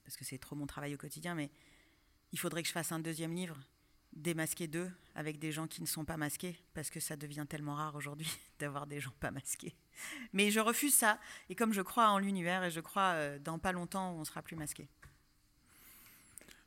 parce 0.04 0.16
que 0.16 0.24
c'est 0.24 0.38
trop 0.38 0.54
mon 0.54 0.66
travail 0.66 0.94
au 0.94 0.98
quotidien. 0.98 1.34
Mais 1.34 1.50
il 2.32 2.38
faudrait 2.38 2.62
que 2.62 2.68
je 2.68 2.72
fasse 2.72 2.92
un 2.92 3.00
deuxième 3.00 3.34
livre, 3.34 3.58
démasquer 4.16 4.66
deux, 4.66 4.90
avec 5.14 5.38
des 5.38 5.52
gens 5.52 5.66
qui 5.66 5.80
ne 5.82 5.86
sont 5.86 6.04
pas 6.04 6.16
masqués, 6.16 6.58
parce 6.74 6.90
que 6.90 7.00
ça 7.00 7.16
devient 7.16 7.46
tellement 7.48 7.74
rare 7.76 7.94
aujourd'hui 7.94 8.28
d'avoir 8.58 8.86
des 8.86 9.00
gens 9.00 9.12
pas 9.20 9.30
masqués. 9.30 9.74
Mais 10.32 10.50
je 10.50 10.60
refuse 10.60 10.94
ça. 10.94 11.18
Et 11.48 11.54
comme 11.54 11.72
je 11.72 11.82
crois 11.82 12.08
en 12.10 12.18
l'univers 12.18 12.64
et 12.64 12.70
je 12.70 12.80
crois 12.80 13.12
euh, 13.14 13.38
dans 13.38 13.58
pas 13.58 13.72
longtemps, 13.72 14.12
on 14.14 14.24
sera 14.24 14.42
plus 14.42 14.56
masqué. 14.56 14.88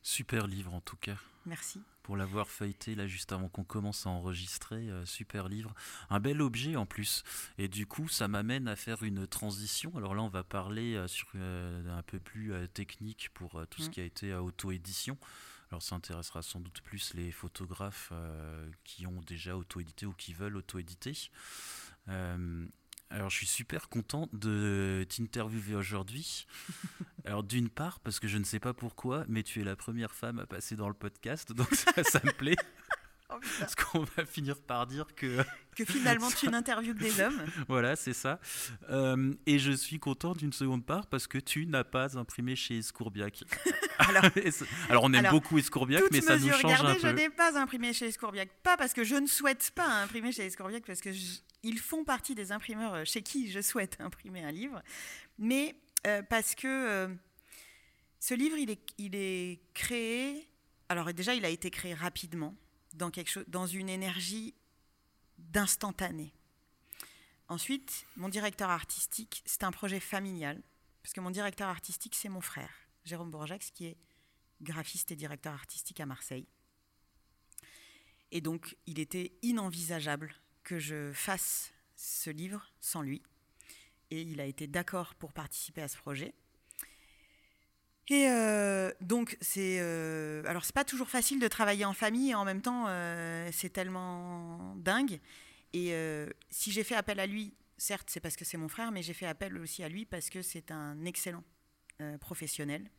Super 0.02 0.48
livre 0.48 0.74
en 0.74 0.82
tout 0.82 0.96
cas. 0.98 1.18
Merci. 1.46 1.82
Pour 2.04 2.18
l'avoir 2.18 2.48
feuilleté 2.50 2.96
là 2.96 3.06
juste 3.06 3.32
avant 3.32 3.50
qu'on 3.50 3.64
commence 3.64 4.08
à 4.08 4.10
enregistrer, 4.10 4.90
euh, 4.90 5.06
super 5.06 5.48
livre, 5.48 5.74
un 6.10 6.20
bel 6.20 6.42
objet 6.42 6.76
en 6.76 6.86
plus. 6.86 7.24
Et 7.58 7.68
du 7.68 7.86
coup, 7.86 8.08
ça 8.08 8.28
m'amène 8.28 8.68
à 8.68 8.76
faire 8.76 9.04
une 9.04 9.28
transition. 9.28 9.92
Alors 9.96 10.16
là, 10.16 10.24
on 10.24 10.30
va 10.30 10.44
parler 10.44 10.96
euh, 10.96 11.08
sur 11.08 11.28
un 11.36 12.02
peu 12.04 12.20
plus 12.20 12.54
technique 12.74 13.30
pour 13.34 13.62
tout 13.70 13.82
ce 13.82 13.90
Mm. 13.90 13.92
qui 13.92 14.02
a 14.02 14.04
été 14.06 14.34
auto-édition. 14.34 15.18
Alors 15.72 15.84
ça 15.84 15.96
intéressera 15.96 16.42
sans 16.42 16.60
doute 16.60 16.82
plus 16.82 17.14
les 17.14 17.32
photographes 17.32 18.10
euh, 18.12 18.70
qui 18.84 19.06
ont 19.06 19.22
déjà 19.22 19.56
auto-édité 19.56 20.06
ou 20.06 20.14
qui 20.14 20.34
veulent 20.34 20.58
auto-éditer. 20.58 21.30
Euh, 22.08 22.66
alors 23.12 23.30
je 23.30 23.38
suis 23.38 23.48
super 23.48 23.90
content 23.90 24.30
de 24.34 25.06
t'interviewer 25.10 25.76
aujourd'hui. 25.76 26.48
Alors 27.26 27.44
d'une 27.44 27.70
part 27.70 28.00
parce 28.00 28.20
que 28.20 28.28
je 28.28 28.38
ne 28.38 28.44
sais 28.44 28.60
pas 28.60 28.74
pourquoi, 28.74 29.26
mais 29.28 29.44
tu 29.44 29.62
es 29.62 29.64
la 29.64 29.76
première 29.76 30.14
femme 30.14 30.40
à 30.40 30.46
passer 30.46 30.76
dans 30.76 30.88
le 30.88 30.94
podcast, 30.94 31.52
donc 31.54 31.74
ça, 31.74 31.92
ça 32.04 32.22
me 32.24 32.32
plaît. 32.32 32.56
Parce 33.60 33.76
qu'on 33.76 34.04
va 34.18 34.26
finir 34.26 34.60
par 34.62 34.88
dire 34.88 35.06
que 35.16 35.44
que 35.76 35.86
finalement 35.86 36.30
tu 36.32 36.48
n'interviews 36.50 36.94
que 36.94 37.00
des 37.00 37.22
hommes. 37.22 37.42
voilà, 37.68 37.96
c'est 37.96 38.14
ça. 38.14 38.40
Euh, 38.90 39.34
et 39.46 39.60
je 39.60 39.72
suis 39.72 40.00
content 40.00 40.34
d'une 40.34 40.52
seconde 40.52 40.86
part 40.86 41.08
parce 41.08 41.28
que 41.28 41.38
tu 41.38 41.66
n'as 41.68 41.84
pas 41.84 42.18
imprimé 42.18 42.56
chez 42.56 42.80
Escourbiac. 42.80 43.44
Alors, 44.00 45.04
on 45.04 45.14
aime 45.14 45.20
Alors, 45.20 45.32
beaucoup 45.34 45.58
Escourbiac, 45.58 46.04
mais 46.12 46.22
ça 46.22 46.38
nous 46.38 46.50
change 46.52 46.66
un 46.66 46.70
gardée, 46.84 47.00
je 47.00 47.08
peu. 47.08 47.12
n'ai 47.14 47.30
pas 47.30 47.58
imprimé 47.60 47.94
chez 47.94 48.08
Escourbiac. 48.08 48.50
Pas 48.64 48.78
parce 48.78 48.94
que 48.94 49.04
je 49.04 49.16
ne 49.16 49.28
souhaite 49.28 49.72
pas 49.76 49.88
imprimer 50.04 50.32
chez 50.32 50.46
Escourbiac, 50.46 50.84
parce 50.86 51.02
que 51.02 51.12
je- 51.14 51.40
ils 51.64 51.78
font 51.80 52.04
partie 52.04 52.34
des 52.36 52.52
imprimeurs 52.52 52.94
euh, 52.94 53.04
chez 53.06 53.22
qui 53.22 53.52
je 53.52 53.62
souhaite 53.62 53.98
imprimer 54.00 54.44
un 54.44 54.52
livre, 54.52 54.82
mais 55.38 55.76
euh, 56.08 56.22
parce 56.24 56.56
que 56.56 56.68
euh, 56.68 57.08
ce 58.20 58.34
livre, 58.34 58.58
il 58.58 58.70
est, 58.72 58.82
il 58.98 59.16
est 59.16 59.60
créé. 59.74 60.48
Alors 60.90 61.14
déjà, 61.14 61.36
il 61.36 61.46
a 61.46 61.50
été 61.50 61.70
créé 61.70 61.94
rapidement 61.94 62.56
dans 62.94 63.12
quelque 63.12 63.30
chose, 63.30 63.46
dans 63.48 63.68
une 63.68 63.90
énergie 63.90 64.54
d'instantané. 65.38 66.34
Ensuite, 67.48 68.06
mon 68.16 68.30
directeur 68.30 68.70
artistique, 68.70 69.42
c'est 69.46 69.64
un 69.64 69.72
projet 69.72 70.00
familial, 70.00 70.62
parce 71.02 71.14
que 71.14 71.22
mon 71.22 71.32
directeur 71.32 71.68
artistique, 71.68 72.16
c'est 72.16 72.30
mon 72.30 72.42
frère, 72.42 72.72
Jérôme 73.06 73.32
Bourgeax, 73.32 73.72
qui 73.72 73.86
est 73.86 73.98
graphiste 74.62 75.12
et 75.12 75.16
directeur 75.16 75.54
artistique 75.54 76.00
à 76.00 76.06
Marseille. 76.06 76.48
Et 78.32 78.42
donc, 78.42 78.78
il 78.86 79.00
était 79.00 79.32
inenvisageable 79.42 80.36
que 80.64 80.78
je 80.78 81.12
fasse 81.14 81.74
ce 81.96 82.30
livre 82.30 82.72
sans 82.80 83.02
lui. 83.02 83.24
Et 84.12 84.22
il 84.22 84.40
a 84.40 84.46
été 84.46 84.68
d'accord 84.68 85.16
pour 85.16 85.34
participer 85.34 85.82
à 85.82 85.88
ce 85.88 85.98
projet. 85.98 86.34
Et 88.10 88.28
euh, 88.28 88.92
donc, 89.02 89.38
c'est. 89.40 89.78
euh, 89.80 90.42
alors, 90.48 90.66
c'est 90.66 90.74
pas 90.74 90.84
toujours 90.84 91.10
facile 91.10 91.40
de 91.40 91.48
travailler 91.48 91.86
en 91.86 91.94
famille 91.94 92.32
et 92.32 92.36
en 92.36 92.44
même 92.44 92.62
temps, 92.62 92.86
euh, 92.88 93.50
c'est 93.52 93.70
tellement 93.70 94.76
dingue. 94.78 95.20
Et 95.74 95.94
euh, 95.94 96.28
si 96.50 96.72
j'ai 96.72 96.84
fait 96.84 96.96
appel 96.96 97.20
à 97.20 97.28
lui, 97.28 97.54
certes, 97.78 98.10
c'est 98.10 98.20
parce 98.20 98.36
que 98.36 98.46
c'est 98.46 98.58
mon 98.58 98.68
frère, 98.68 98.92
mais 98.92 99.04
j'ai 99.04 99.14
fait 99.14 99.28
appel 99.28 99.56
aussi 99.60 99.84
à 99.84 99.90
lui 99.90 100.06
parce 100.06 100.32
que 100.32 100.42
c'est 100.42 100.72
un 100.72 101.06
excellent 101.06 101.44
professionnel. 102.22 102.90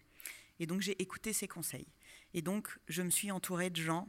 Et 0.58 0.66
donc, 0.66 0.82
j'ai 0.82 1.00
écouté 1.00 1.32
ses 1.32 1.48
conseils. 1.48 1.88
Et 2.34 2.42
donc, 2.42 2.68
je 2.86 3.00
me 3.02 3.08
suis 3.08 3.30
entourée 3.30 3.70
de 3.70 3.80
gens 3.80 4.08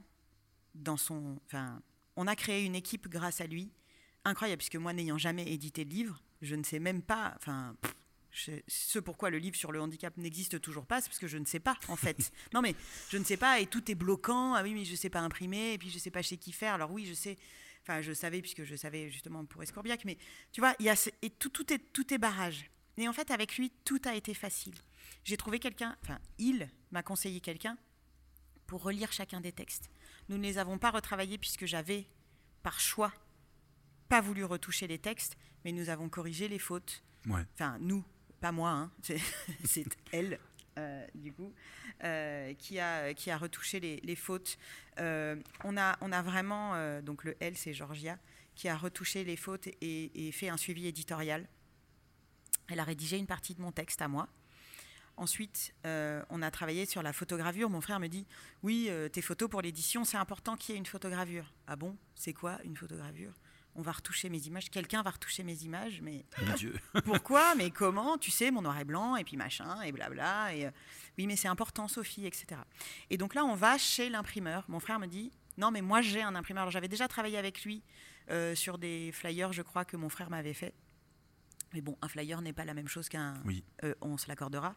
dans 0.75 0.97
son. 0.97 1.39
Enfin, 1.45 1.81
on 2.17 2.27
a 2.27 2.35
créé 2.35 2.65
une 2.65 2.75
équipe 2.75 3.07
grâce 3.07 3.39
à 3.39 3.47
lui, 3.47 3.71
incroyable, 4.25 4.57
puisque 4.59 4.75
moi, 4.75 4.91
n'ayant 4.91 5.17
jamais 5.17 5.49
édité 5.49 5.85
de 5.85 5.93
livre, 5.93 6.21
je 6.41 6.55
ne 6.55 6.63
sais 6.63 6.79
même 6.79 7.01
pas. 7.01 7.33
Enfin, 7.37 7.75
je- 8.31 8.51
ce 8.67 8.99
pourquoi 8.99 9.29
le 9.29 9.37
livre 9.37 9.55
sur 9.55 9.71
le 9.71 9.81
handicap 9.81 10.15
n'existe 10.17 10.61
toujours 10.61 10.85
pas, 10.85 11.01
c'est 11.01 11.09
parce 11.09 11.19
que 11.19 11.27
je 11.27 11.37
ne 11.37 11.45
sais 11.45 11.59
pas, 11.59 11.77
en 11.87 11.95
fait. 11.95 12.31
non, 12.53 12.61
mais 12.61 12.75
je 13.09 13.17
ne 13.17 13.23
sais 13.23 13.37
pas, 13.37 13.59
et 13.59 13.67
tout 13.67 13.89
est 13.91 13.95
bloquant. 13.95 14.53
Ah 14.55 14.63
oui, 14.63 14.73
mais 14.73 14.85
je 14.85 14.91
ne 14.91 14.97
sais 14.97 15.09
pas 15.09 15.19
imprimer, 15.19 15.73
et 15.73 15.77
puis 15.77 15.89
je 15.89 15.95
ne 15.95 15.99
sais 15.99 16.11
pas 16.11 16.21
chez 16.21 16.37
qui 16.37 16.51
faire. 16.51 16.73
Alors 16.73 16.91
oui, 16.91 17.05
je 17.05 17.13
sais. 17.13 17.37
Enfin, 17.83 18.01
je 18.01 18.13
savais, 18.13 18.41
puisque 18.41 18.63
je 18.63 18.75
savais 18.75 19.09
justement 19.09 19.43
pour 19.45 19.63
Escourbiac, 19.63 20.05
mais 20.05 20.17
tu 20.51 20.61
vois, 20.61 20.75
il 20.79 20.85
y 20.85 20.89
a 20.89 21.09
et 21.23 21.29
tout, 21.31 21.49
tout, 21.49 21.73
est, 21.73 21.79
tout 21.93 22.13
est 22.13 22.19
barrage. 22.19 22.69
Et 22.97 23.07
en 23.07 23.13
fait, 23.13 23.31
avec 23.31 23.57
lui, 23.57 23.71
tout 23.85 24.01
a 24.05 24.15
été 24.15 24.33
facile. 24.35 24.75
J'ai 25.23 25.35
trouvé 25.37 25.57
quelqu'un, 25.59 25.97
enfin, 26.03 26.19
il 26.37 26.69
m'a 26.91 27.01
conseillé 27.01 27.39
quelqu'un 27.41 27.77
pour 28.67 28.83
relire 28.83 29.11
chacun 29.11 29.41
des 29.41 29.51
textes. 29.51 29.89
Nous 30.29 30.37
ne 30.37 30.43
les 30.43 30.57
avons 30.59 30.77
pas 30.77 30.91
retravaillés 30.91 31.37
puisque 31.39 31.65
j'avais, 31.65 32.05
par 32.63 32.79
choix, 32.79 33.11
pas 34.09 34.21
voulu 34.21 34.43
retoucher 34.45 34.87
les 34.87 34.99
textes, 34.99 35.35
mais 35.65 35.71
nous 35.71 35.89
avons 35.89 36.07
corrigé 36.09 36.47
les 36.47 36.59
fautes. 36.59 37.03
Ouais. 37.27 37.41
Enfin, 37.55 37.77
nous, 37.79 38.03
pas 38.41 38.51
moi, 38.51 38.71
hein, 38.71 38.91
c'est 39.63 39.85
elle, 40.11 40.39
euh, 40.77 41.05
du 41.15 41.31
coup, 41.31 41.53
euh, 42.03 42.53
qui, 42.55 42.79
a, 42.79 43.37
retouché 43.37 43.79
les, 43.79 44.15
fautes. 44.15 44.57
Euh, 44.99 45.35
on, 45.63 45.77
a, 45.77 46.21
vraiment, 46.21 47.01
donc 47.01 47.23
le 47.23 47.37
elle, 47.39 47.55
c'est 47.55 47.73
Georgia, 47.73 48.17
qui 48.55 48.67
a 48.67 48.75
retouché 48.75 49.23
les 49.23 49.37
fautes 49.37 49.67
et, 49.67 50.27
et 50.27 50.31
fait 50.31 50.49
un 50.49 50.57
suivi 50.57 50.87
éditorial. 50.87 51.47
Elle 52.67 52.79
a 52.79 52.83
rédigé 52.83 53.17
une 53.17 53.27
partie 53.27 53.53
de 53.53 53.61
mon 53.61 53.71
texte 53.71 54.01
à 54.01 54.07
moi. 54.07 54.27
Ensuite, 55.17 55.75
on 55.83 56.41
a 56.41 56.51
travaillé 56.51 56.85
sur 56.85 57.03
la 57.03 57.13
photogravure. 57.13 57.69
Mon 57.69 57.81
frère 57.81 57.99
me 57.99 58.07
dit 58.07 58.25
Oui, 58.63 58.89
tes 59.11 59.21
photos 59.21 59.49
pour 59.49 59.61
l'édition, 59.61 60.03
c'est 60.03 60.17
important 60.17 60.55
qu'il 60.55 60.73
y 60.73 60.75
ait 60.75 60.79
une 60.79 60.85
photogravure. 60.85 61.53
Ah 61.67 61.75
bon 61.75 61.95
C'est 62.15 62.33
quoi 62.33 62.59
une 62.63 62.75
photogravure? 62.75 63.33
On 63.75 63.81
va 63.81 63.91
retoucher 63.93 64.29
mes 64.29 64.39
images. 64.47 64.69
Quelqu'un 64.69 65.01
va 65.01 65.11
retoucher 65.11 65.43
mes 65.43 65.63
images, 65.63 66.01
mais 66.01 66.25
Mon 66.45 66.53
Dieu. 66.55 66.75
pourquoi 67.05 67.55
Mais 67.55 67.71
comment 67.71 68.17
Tu 68.17 68.29
sais, 68.31 68.51
mon 68.51 68.61
noir 68.61 68.77
et 68.79 68.83
blanc, 68.83 69.15
et 69.15 69.23
puis 69.23 69.37
machin, 69.37 69.81
et 69.81 69.91
blabla. 69.91 70.53
Et, 70.53 70.65
euh, 70.65 70.71
oui, 71.17 71.25
mais 71.27 71.35
c'est 71.35 71.47
important, 71.47 71.87
Sophie, 71.87 72.25
etc. 72.25 72.61
Et 73.09 73.17
donc 73.17 73.33
là, 73.33 73.45
on 73.45 73.55
va 73.55 73.77
chez 73.77 74.09
l'imprimeur. 74.09 74.65
Mon 74.67 74.79
frère 74.79 74.99
me 74.99 75.07
dit 75.07 75.31
Non, 75.57 75.71
mais 75.71 75.81
moi, 75.81 76.01
j'ai 76.01 76.21
un 76.21 76.35
imprimeur. 76.35 76.63
Alors, 76.63 76.71
J'avais 76.71 76.89
déjà 76.89 77.07
travaillé 77.07 77.37
avec 77.37 77.63
lui 77.63 77.81
euh, 78.29 78.55
sur 78.55 78.77
des 78.77 79.11
flyers, 79.13 79.53
je 79.53 79.61
crois, 79.61 79.85
que 79.85 79.95
mon 79.97 80.09
frère 80.09 80.29
m'avait 80.29 80.53
fait. 80.53 80.73
Mais 81.73 81.79
bon, 81.81 81.97
un 82.01 82.09
flyer 82.09 82.41
n'est 82.41 82.51
pas 82.53 82.65
la 82.65 82.73
même 82.73 82.89
chose 82.89 83.07
qu'un. 83.07 83.41
Oui. 83.45 83.63
euh, 83.85 83.93
on 84.01 84.17
se 84.17 84.27
l'accordera. 84.27 84.75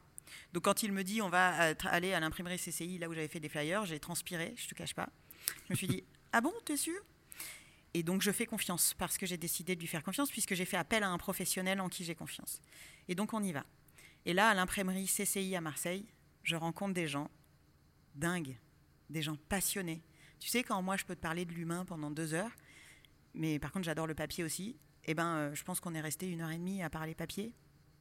Donc 0.52 0.64
quand 0.64 0.82
il 0.82 0.90
me 0.92 1.04
dit 1.04 1.20
on 1.20 1.28
va 1.28 1.74
aller 1.84 2.14
à 2.14 2.20
l'imprimerie 2.20 2.56
CCI, 2.58 2.96
là 2.98 3.08
où 3.10 3.12
j'avais 3.14 3.28
fait 3.28 3.40
des 3.40 3.48
flyers, 3.50 3.84
j'ai 3.84 4.00
transpiré, 4.00 4.54
je 4.56 4.68
te 4.68 4.74
cache 4.74 4.94
pas. 4.94 5.08
Je 5.66 5.72
me 5.72 5.76
suis 5.76 5.86
dit 5.86 6.02
ah 6.32 6.40
bon, 6.40 6.52
t'es 6.64 6.76
sûr? 6.78 6.98
Et 7.94 8.02
donc 8.02 8.22
je 8.22 8.32
fais 8.32 8.44
confiance 8.46 8.92
parce 8.94 9.16
que 9.16 9.24
j'ai 9.24 9.36
décidé 9.36 9.76
de 9.76 9.80
lui 9.80 9.86
faire 9.86 10.02
confiance 10.02 10.30
puisque 10.30 10.54
j'ai 10.54 10.64
fait 10.64 10.76
appel 10.76 11.04
à 11.04 11.08
un 11.08 11.18
professionnel 11.18 11.80
en 11.80 11.88
qui 11.88 12.04
j'ai 12.04 12.16
confiance. 12.16 12.60
Et 13.08 13.14
donc 13.14 13.32
on 13.32 13.42
y 13.42 13.52
va. 13.52 13.64
Et 14.26 14.34
là 14.34 14.48
à 14.48 14.54
l'imprimerie 14.54 15.06
CCI 15.06 15.54
à 15.54 15.60
Marseille, 15.60 16.04
je 16.42 16.56
rencontre 16.56 16.92
des 16.92 17.06
gens 17.06 17.30
dingues, 18.16 18.56
des 19.10 19.22
gens 19.22 19.36
passionnés. 19.48 20.02
Tu 20.40 20.48
sais 20.48 20.64
quand 20.64 20.82
moi 20.82 20.96
je 20.96 21.04
peux 21.04 21.14
te 21.14 21.20
parler 21.20 21.44
de 21.44 21.52
l'humain 21.52 21.84
pendant 21.84 22.10
deux 22.10 22.34
heures, 22.34 22.50
mais 23.32 23.60
par 23.60 23.70
contre 23.70 23.84
j'adore 23.84 24.08
le 24.08 24.14
papier 24.14 24.42
aussi. 24.42 24.76
Eh 25.04 25.14
ben 25.14 25.36
euh, 25.36 25.54
je 25.54 25.62
pense 25.62 25.78
qu'on 25.80 25.94
est 25.94 26.00
resté 26.00 26.28
une 26.28 26.40
heure 26.40 26.50
et 26.50 26.58
demie 26.58 26.82
à 26.82 26.90
parler 26.90 27.14
papier. 27.14 27.54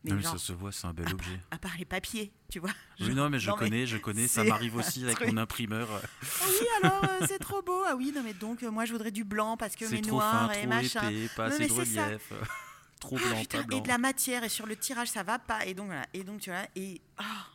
Mais 0.04 0.10
Non, 0.12 0.16
mais 0.18 0.22
genre, 0.24 0.34
ça 0.34 0.38
se 0.38 0.51
voit, 0.54 0.72
c'est 0.72 0.86
un 0.86 0.93
bel 0.93 1.12
objet. 1.14 1.39
à 1.51 1.58
part 1.58 1.78
les 1.78 1.86
papiers, 1.86 2.34
tu 2.51 2.60
vois. 2.60 2.72
Oui, 2.99 3.14
non, 3.16 3.30
mais 3.30 3.39
je 3.39 3.49
non, 3.49 3.56
mais 3.56 3.60
connais, 3.70 3.86
je 3.88 3.97
connais. 3.97 4.28
Ça 4.28 4.43
m'arrive 4.43 4.76
aussi 4.76 5.04
avec 5.06 5.22
mon 5.26 5.38
imprimeur. 5.38 5.88
Ah 5.91 6.45
oui, 6.47 6.68
alors 6.84 7.04
euh, 7.06 7.26
c'est 7.28 7.39
trop 7.39 7.62
beau. 7.62 7.84
Ah 7.88 7.95
oui, 7.95 8.12
non 8.14 8.22
mais 8.24 8.34
donc 8.34 8.64
euh, 8.64 8.70
moi 8.72 8.84
je 8.86 8.91
voudrais 8.91 9.12
du 9.12 9.24
blanc 9.24 9.56
parce 9.56 9.76
que 9.78 9.86
mes 9.86 10.01
noirs 10.01 10.51
fin, 10.51 10.60
et 10.60 10.62
trop 10.62 10.70
machin. 10.70 11.10
épais, 11.10 11.30
pas 11.36 11.47
Non, 11.47 11.56
assez 11.56 11.60
mais 11.64 11.68
de 11.68 11.74
relief. 11.74 12.34
trop 12.99 13.18
Ah, 13.18 13.28
blanc, 13.30 13.39
putain, 13.41 13.58
pas 13.60 13.64
blanc. 13.64 13.78
et 13.78 13.82
de 13.82 13.88
la 13.88 13.97
matière 13.97 14.43
et 14.43 14.49
sur 14.49 14.66
le 14.66 14.76
tirage 14.76 15.10
ça 15.10 15.24
va 15.24 15.39
pas 15.39 15.66
et 15.66 15.74
donc 15.74 15.88
voilà 15.88 16.06
et 16.14 16.24
donc 16.24 16.39
tu 16.41 16.49
vois 16.51 16.66
et 16.76 17.01
ah, 17.18 17.45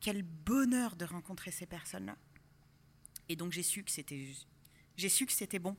quel 0.00 0.22
bonheur 0.22 0.96
de 0.96 1.04
rencontrer 1.04 1.50
ces 1.50 1.66
personnes 1.66 2.06
là. 2.06 2.16
Et 3.28 3.36
donc 3.36 3.52
j'ai 3.52 3.62
su 3.62 3.84
que 3.84 3.90
c'était 3.90 4.28
j'ai 4.96 5.08
su 5.10 5.26
que 5.26 5.32
c'était 5.32 5.58
bon 5.58 5.76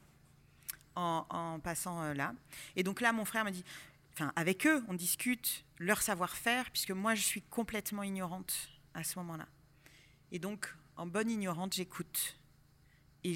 en, 0.96 1.26
en 1.30 1.60
passant 1.60 2.02
euh, 2.04 2.14
là. 2.14 2.34
Et 2.76 2.84
donc 2.84 3.02
là 3.02 3.14
mon 3.14 3.26
frère 3.26 3.46
me 3.46 3.52
dit 3.52 3.64
avec 4.36 4.67
eux 4.67 4.84
on 4.88 4.93
discute 4.93 5.65
leur 5.78 6.01
savoir-faire 6.01 6.72
puisque 6.72 6.91
moi 6.91 7.15
je 7.15 7.22
suis 7.22 7.41
complètement 7.41 8.03
ignorante 8.03 8.70
à 8.93 9.03
ce 9.03 9.20
moment-là. 9.20 9.47
Et 10.32 10.39
donc 10.39 10.74
en 10.95 11.05
bonne 11.05 11.30
ignorante 11.30 11.74
j'écoute 11.74 12.39
et 13.24 13.36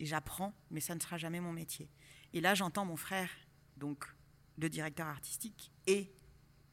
j'apprends 0.00 0.54
mais 0.70 0.80
ça 0.80 0.94
ne 0.94 1.00
sera 1.00 1.18
jamais 1.18 1.40
mon 1.40 1.52
métier. 1.52 1.88
Et 2.32 2.40
là 2.40 2.54
j'entends 2.54 2.84
mon 2.84 2.96
frère 2.96 3.30
donc 3.76 4.06
le 4.58 4.68
directeur 4.68 5.06
artistique 5.06 5.70
et 5.86 6.10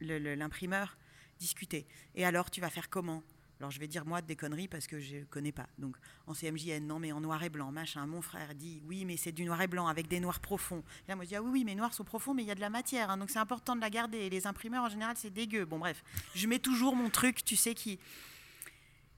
l'imprimeur, 0.00 0.96
discuter. 1.38 1.86
Et 2.14 2.24
alors, 2.24 2.50
tu 2.50 2.60
vas 2.60 2.70
faire 2.70 2.90
comment? 2.90 3.22
Alors 3.60 3.70
je 3.70 3.78
vais 3.78 3.86
dire 3.86 4.04
moi 4.04 4.20
des 4.20 4.36
conneries 4.36 4.68
parce 4.68 4.86
que 4.86 4.98
je 4.98 5.24
connais 5.30 5.52
pas. 5.52 5.66
Donc 5.78 5.96
en 6.26 6.34
CMJN, 6.34 6.86
non 6.86 6.98
mais 6.98 7.12
en 7.12 7.20
noir 7.20 7.42
et 7.42 7.50
blanc, 7.50 7.70
machin. 7.70 8.06
Mon 8.06 8.20
frère 8.20 8.54
dit 8.54 8.82
oui 8.86 9.04
mais 9.04 9.16
c'est 9.16 9.32
du 9.32 9.44
noir 9.44 9.60
et 9.62 9.66
blanc 9.66 9.86
avec 9.86 10.08
des 10.08 10.20
noirs 10.20 10.40
profonds. 10.40 10.82
Là 11.08 11.14
moi 11.14 11.24
je 11.24 11.30
dis 11.30 11.36
ah 11.36 11.42
oui 11.42 11.50
oui 11.52 11.64
mais 11.64 11.74
noirs 11.74 11.94
sont 11.94 12.04
profonds 12.04 12.34
mais 12.34 12.42
il 12.42 12.46
y 12.46 12.50
a 12.50 12.54
de 12.54 12.60
la 12.60 12.70
matière 12.70 13.10
hein, 13.10 13.16
donc 13.16 13.30
c'est 13.30 13.38
important 13.38 13.76
de 13.76 13.80
la 13.80 13.90
garder. 13.90 14.18
Et 14.18 14.30
les 14.30 14.46
imprimeurs 14.46 14.84
en 14.84 14.88
général 14.88 15.16
c'est 15.16 15.30
dégueu. 15.30 15.64
Bon 15.64 15.78
bref, 15.78 16.02
je 16.34 16.46
mets 16.46 16.58
toujours 16.58 16.96
mon 16.96 17.10
truc, 17.10 17.44
tu 17.44 17.56
sais 17.56 17.74
qui. 17.74 17.98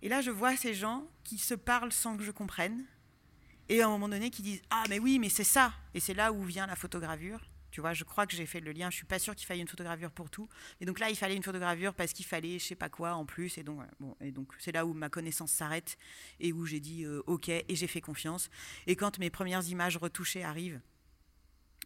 Et 0.02 0.08
là 0.08 0.20
je 0.20 0.30
vois 0.30 0.56
ces 0.56 0.74
gens 0.74 1.06
qui 1.24 1.38
se 1.38 1.54
parlent 1.54 1.92
sans 1.92 2.16
que 2.16 2.22
je 2.22 2.30
comprenne 2.30 2.84
et 3.68 3.80
à 3.80 3.86
un 3.86 3.90
moment 3.90 4.08
donné 4.08 4.30
qui 4.30 4.42
disent 4.42 4.62
ah 4.70 4.84
mais 4.88 4.98
oui 4.98 5.18
mais 5.18 5.30
c'est 5.30 5.44
ça. 5.44 5.72
Et 5.94 6.00
c'est 6.00 6.14
là 6.14 6.32
où 6.32 6.42
vient 6.42 6.66
la 6.66 6.76
photogravure. 6.76 7.40
Tu 7.76 7.82
vois, 7.82 7.92
je 7.92 8.04
crois 8.04 8.26
que 8.26 8.34
j'ai 8.34 8.46
fait 8.46 8.60
le 8.60 8.72
lien. 8.72 8.88
Je 8.88 8.96
suis 8.96 9.04
pas 9.04 9.18
sûre 9.18 9.34
qu'il 9.34 9.46
faille 9.46 9.60
une 9.60 9.68
photogravure 9.68 10.10
pour 10.10 10.30
tout. 10.30 10.48
Et 10.80 10.86
donc 10.86 10.98
là, 10.98 11.10
il 11.10 11.14
fallait 11.14 11.36
une 11.36 11.42
photogravure 11.42 11.92
parce 11.92 12.14
qu'il 12.14 12.24
fallait 12.24 12.58
je 12.58 12.64
sais 12.64 12.74
pas 12.74 12.88
quoi 12.88 13.12
en 13.12 13.26
plus. 13.26 13.58
Et 13.58 13.62
donc, 13.64 13.82
bon, 14.00 14.16
et 14.22 14.32
donc 14.32 14.54
c'est 14.58 14.72
là 14.72 14.86
où 14.86 14.94
ma 14.94 15.10
connaissance 15.10 15.52
s'arrête 15.52 15.98
et 16.40 16.54
où 16.54 16.64
j'ai 16.64 16.80
dit 16.80 17.04
euh, 17.04 17.22
OK 17.26 17.50
et 17.50 17.66
j'ai 17.68 17.86
fait 17.86 18.00
confiance. 18.00 18.48
Et 18.86 18.96
quand 18.96 19.18
mes 19.18 19.28
premières 19.28 19.62
images 19.68 19.98
retouchées 19.98 20.42
arrivent, 20.42 20.80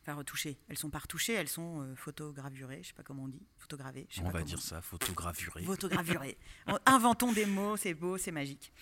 enfin 0.02 0.14
retouchées, 0.14 0.60
elles 0.68 0.78
sont 0.78 0.90
pas 0.90 1.00
retouchées, 1.00 1.32
elles 1.32 1.48
sont 1.48 1.82
euh, 1.82 1.96
photogravurées. 1.96 2.84
Je 2.84 2.86
sais 2.90 2.94
pas 2.94 3.02
comment 3.02 3.24
on 3.24 3.28
dit, 3.28 3.42
photogravées. 3.58 4.06
je 4.10 4.14
sais 4.14 4.20
On 4.20 4.26
pas 4.26 4.38
va 4.38 4.44
dire 4.44 4.62
ça, 4.62 4.80
photogravuré. 4.82 5.64
Photogravurées. 5.64 6.38
Inventons 6.86 7.32
des 7.32 7.46
mots, 7.46 7.76
c'est 7.76 7.94
beau, 7.94 8.16
c'est 8.16 8.30
magique. 8.30 8.72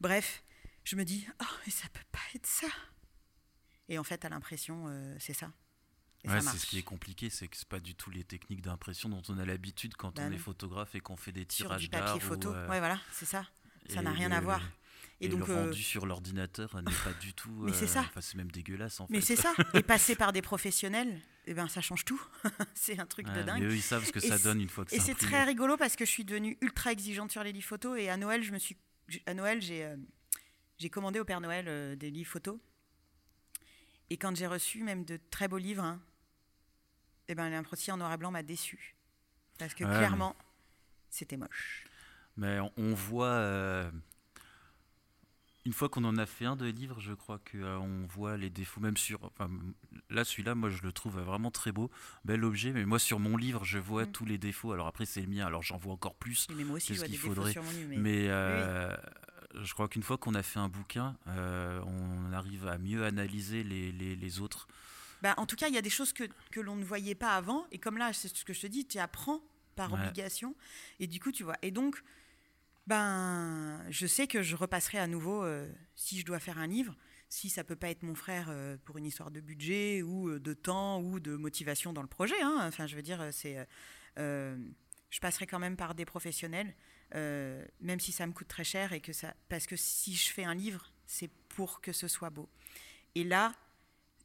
Bref, 0.00 0.44
je 0.84 0.96
me 0.96 1.04
dis 1.06 1.26
oh 1.40 1.54
mais 1.64 1.72
ça 1.72 1.88
peut 1.94 2.04
pas 2.12 2.20
être 2.34 2.46
ça. 2.46 2.66
Et 3.88 3.98
en 3.98 4.04
fait, 4.04 4.22
à 4.26 4.28
l'impression, 4.28 4.84
euh, 4.88 5.16
c'est 5.18 5.32
ça. 5.32 5.50
Ouais, 6.24 6.40
c'est 6.40 6.56
ce 6.58 6.66
qui 6.66 6.78
est 6.78 6.82
compliqué, 6.82 7.30
c'est 7.30 7.48
que 7.48 7.56
c'est 7.56 7.68
pas 7.68 7.80
du 7.80 7.94
tout 7.96 8.10
les 8.10 8.22
techniques 8.24 8.62
d'impression 8.62 9.08
dont 9.08 9.22
on 9.28 9.38
a 9.38 9.44
l'habitude 9.44 9.94
quand 9.96 10.14
Bah 10.16 10.22
on 10.26 10.30
non. 10.30 10.36
est 10.36 10.38
photographe 10.38 10.94
et 10.94 11.00
qu'on 11.00 11.16
fait 11.16 11.32
des 11.32 11.40
sur 11.42 11.66
tirages 11.66 11.82
du 11.82 11.88
d'art. 11.88 12.04
papier 12.06 12.20
photo. 12.20 12.52
euh, 12.54 12.68
Ouais, 12.68 12.78
voilà, 12.78 13.00
c'est 13.10 13.26
ça. 13.26 13.46
Ça 13.88 14.02
n'a 14.02 14.12
rien 14.12 14.28
le- 14.28 14.36
à 14.36 14.40
voir. 14.40 14.62
Et, 15.20 15.26
Et 15.26 15.28
donc, 15.28 15.46
le 15.48 15.54
euh, 15.54 15.64
rendu 15.66 15.82
sur 15.82 16.06
l'ordinateur 16.06 16.74
n'est 16.76 16.90
pas 17.04 17.12
du 17.20 17.32
tout. 17.34 17.50
Mais 17.62 17.72
c'est 17.72 17.84
euh, 17.84 17.88
ça. 17.88 18.00
Enfin, 18.00 18.20
c'est 18.20 18.36
même 18.36 18.50
dégueulasse 18.52 19.00
en 19.00 19.06
Mais 19.10 19.20
fait. 19.20 19.34
c'est 19.34 19.42
ça. 19.42 19.52
Et 19.74 19.82
passer 19.82 20.14
par 20.16 20.32
des 20.32 20.42
professionnels, 20.42 21.20
eh 21.46 21.54
ben, 21.54 21.66
ça 21.68 21.80
change 21.80 22.04
tout. 22.04 22.20
c'est 22.74 22.98
un 23.00 23.06
truc 23.06 23.26
de 23.26 23.42
dingue. 23.42 23.60
mais 23.60 23.66
eux, 23.66 23.74
ils 23.74 23.82
savent 23.82 24.04
ce 24.04 24.12
que 24.12 24.18
Et 24.20 24.28
ça 24.28 24.38
donne 24.38 24.60
une 24.60 24.68
fois 24.68 24.84
que 24.84 24.94
Et 24.94 25.00
c'est 25.00 25.14
très 25.16 25.42
rigolo 25.44 25.76
parce 25.76 25.96
que 25.96 26.04
je 26.04 26.10
suis 26.10 26.24
devenue 26.24 26.56
ultra 26.60 26.92
exigeante 26.92 27.32
sur 27.32 27.42
les 27.42 27.50
livres 27.52 27.66
photos. 27.66 27.98
Et 27.98 28.08
à 28.10 28.16
Noël, 28.16 28.42
je 28.44 28.52
me 28.52 28.58
suis, 28.58 28.76
à 29.26 29.34
Noël, 29.34 29.60
j'ai, 29.60 29.84
euh, 29.84 29.96
j'ai 30.78 30.88
commandé 30.90 31.18
au 31.18 31.24
Père 31.24 31.40
Noël 31.40 31.96
des 31.98 32.10
livres 32.12 32.30
photos. 32.30 32.58
Et 34.10 34.16
quand 34.18 34.36
j'ai 34.36 34.46
reçu 34.46 34.82
même 34.84 35.04
de 35.04 35.18
très 35.30 35.48
beaux 35.48 35.58
livres, 35.58 35.84
hein, 35.84 36.00
eh 37.28 37.34
ben, 37.34 37.48
l'impression 37.50 37.94
en 37.94 37.96
noir 37.98 38.12
et 38.12 38.16
blanc 38.16 38.30
m'a 38.30 38.42
déçu 38.42 38.94
parce 39.58 39.74
que 39.74 39.84
Ouais, 39.84 39.90
mais- 39.90 39.96
clairement, 39.98 40.36
c'était 41.10 41.36
moche. 41.36 41.84
Mais 42.36 42.58
on, 42.60 42.72
on 42.76 42.94
voit. 42.94 43.26
euh, 43.26 43.90
une 45.64 45.72
fois 45.72 45.88
qu'on 45.88 46.02
en 46.02 46.16
a 46.18 46.26
fait 46.26 46.44
un 46.44 46.56
de 46.56 46.66
livres, 46.66 46.98
je 46.98 47.12
crois 47.12 47.38
qu'on 47.38 48.04
voit 48.08 48.36
les 48.36 48.50
défauts, 48.50 48.80
même 48.80 48.96
sur. 48.96 49.22
Enfin, 49.22 49.48
là, 50.10 50.24
celui-là, 50.24 50.56
moi, 50.56 50.70
je 50.70 50.82
le 50.82 50.90
trouve 50.90 51.20
vraiment 51.20 51.52
très 51.52 51.70
beau, 51.70 51.88
bel 52.24 52.44
objet. 52.44 52.72
Mais 52.72 52.84
moi, 52.84 52.98
sur 52.98 53.20
mon 53.20 53.36
livre, 53.36 53.64
je 53.64 53.78
vois 53.78 54.04
Mm. 54.06 54.12
tous 54.12 54.24
les 54.24 54.38
défauts. 54.38 54.72
Alors 54.72 54.88
après, 54.88 55.04
c'est 55.06 55.20
le 55.20 55.28
mien, 55.28 55.46
alors 55.46 55.62
j'en 55.62 55.76
vois 55.76 55.92
encore 55.92 56.16
plus. 56.16 56.48
Mais 56.56 56.64
moi 56.64 56.76
aussi, 56.76 56.94
je 56.94 56.98
vois 56.98 57.06
des 57.06 57.12
qu'il 57.12 57.20
défauts 57.22 57.34
faudrait. 57.34 57.52
sur 57.52 57.62
mon 57.62 57.70
livre. 57.70 57.88
Mais, 57.90 57.96
Mais 57.98 58.26
euh, 58.30 58.96
je 59.62 59.72
crois 59.72 59.88
qu'une 59.88 60.02
fois 60.02 60.18
qu'on 60.18 60.34
a 60.34 60.42
fait 60.42 60.58
un 60.58 60.68
bouquin, 60.68 61.16
euh, 61.28 61.80
on 61.86 62.32
arrive 62.32 62.66
à 62.66 62.78
mieux 62.78 63.04
analyser 63.04 63.62
les, 63.62 63.92
les, 63.92 64.16
les 64.16 64.40
autres. 64.40 64.66
Bah, 65.22 65.34
en 65.38 65.46
tout 65.46 65.56
cas, 65.56 65.68
il 65.68 65.74
y 65.74 65.78
a 65.78 65.82
des 65.82 65.88
choses 65.90 66.12
que, 66.12 66.24
que 66.50 66.60
l'on 66.60 66.76
ne 66.76 66.84
voyait 66.84 67.14
pas 67.14 67.36
avant. 67.36 67.66
Et 67.70 67.78
comme 67.78 67.96
là, 67.96 68.12
c'est 68.12 68.28
ce 68.28 68.44
que 68.44 68.52
je 68.52 68.60
te 68.60 68.66
dis, 68.66 68.86
tu 68.86 68.98
apprends 68.98 69.40
par 69.76 69.92
Ouais. 69.92 70.00
obligation. 70.00 70.54
Et 71.00 71.06
du 71.06 71.18
coup, 71.20 71.32
tu 71.32 71.44
vois. 71.44 71.56
Et 71.62 71.70
donc, 71.70 72.02
ben, 72.86 73.80
je 73.90 74.06
sais 74.06 74.26
que 74.26 74.42
je 74.42 74.56
repasserai 74.56 74.98
à 74.98 75.06
nouveau 75.06 75.44
euh, 75.44 75.70
si 75.94 76.18
je 76.18 76.24
dois 76.26 76.38
faire 76.40 76.58
un 76.58 76.66
livre. 76.66 76.96
Si 77.28 77.48
ça 77.48 77.64
peut 77.64 77.76
pas 77.76 77.88
être 77.88 78.02
mon 78.02 78.14
frère 78.14 78.48
euh, 78.50 78.76
pour 78.84 78.98
une 78.98 79.06
histoire 79.06 79.30
de 79.30 79.40
budget 79.40 80.02
ou 80.02 80.28
euh, 80.28 80.40
de 80.40 80.52
temps 80.52 81.00
ou 81.00 81.20
de 81.20 81.36
motivation 81.36 81.92
dans 81.92 82.02
le 82.02 82.08
projet. 82.08 82.40
hein. 82.42 82.56
Enfin, 82.66 82.86
je 82.86 82.96
veux 82.96 83.02
dire, 83.02 83.28
c'est. 83.32 83.56
je 84.16 85.20
passerai 85.20 85.46
quand 85.46 85.58
même 85.60 85.76
par 85.76 85.94
des 85.94 86.04
professionnels, 86.04 86.74
même 87.14 88.00
si 88.00 88.12
ça 88.12 88.26
me 88.26 88.32
coûte 88.32 88.48
très 88.48 88.64
cher 88.64 88.92
et 88.92 89.00
que 89.00 89.12
ça, 89.12 89.34
parce 89.48 89.66
que 89.66 89.76
si 89.76 90.14
je 90.16 90.30
fais 90.32 90.44
un 90.44 90.54
livre, 90.54 90.90
c'est 91.06 91.30
pour 91.48 91.80
que 91.80 91.92
ce 91.92 92.08
soit 92.08 92.30
beau. 92.30 92.48
Et 93.14 93.24
là, 93.24 93.54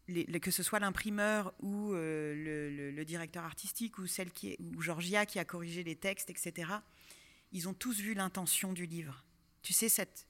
les- 0.08 0.26
les- 0.26 0.40
que 0.40 0.52
ce 0.52 0.64
soit 0.64 0.80
l'imprimeur 0.80 1.54
ou 1.60 1.94
euh, 1.94 2.34
le, 2.36 2.76
le- 2.76 2.92
le 2.92 3.06
directeur 3.06 3.44
artistique 3.44 3.98
ou 4.00 4.08
celle 4.08 4.32
qui 4.32 4.50
est, 4.52 4.58
ou 4.76 4.82
Georgia 4.82 5.26
qui 5.26 5.40
a 5.40 5.46
corrigé 5.46 5.84
les 5.84 5.96
textes, 5.96 6.30
etc. 6.30 6.72
Ils 7.52 7.68
ont 7.70 7.74
tous 7.74 8.00
vu 8.00 8.14
l'intention 8.14 8.74
du 8.74 8.86
livre. 8.86 9.26
Tu 9.62 9.74
sais 9.74 9.90
cette, 9.90 10.28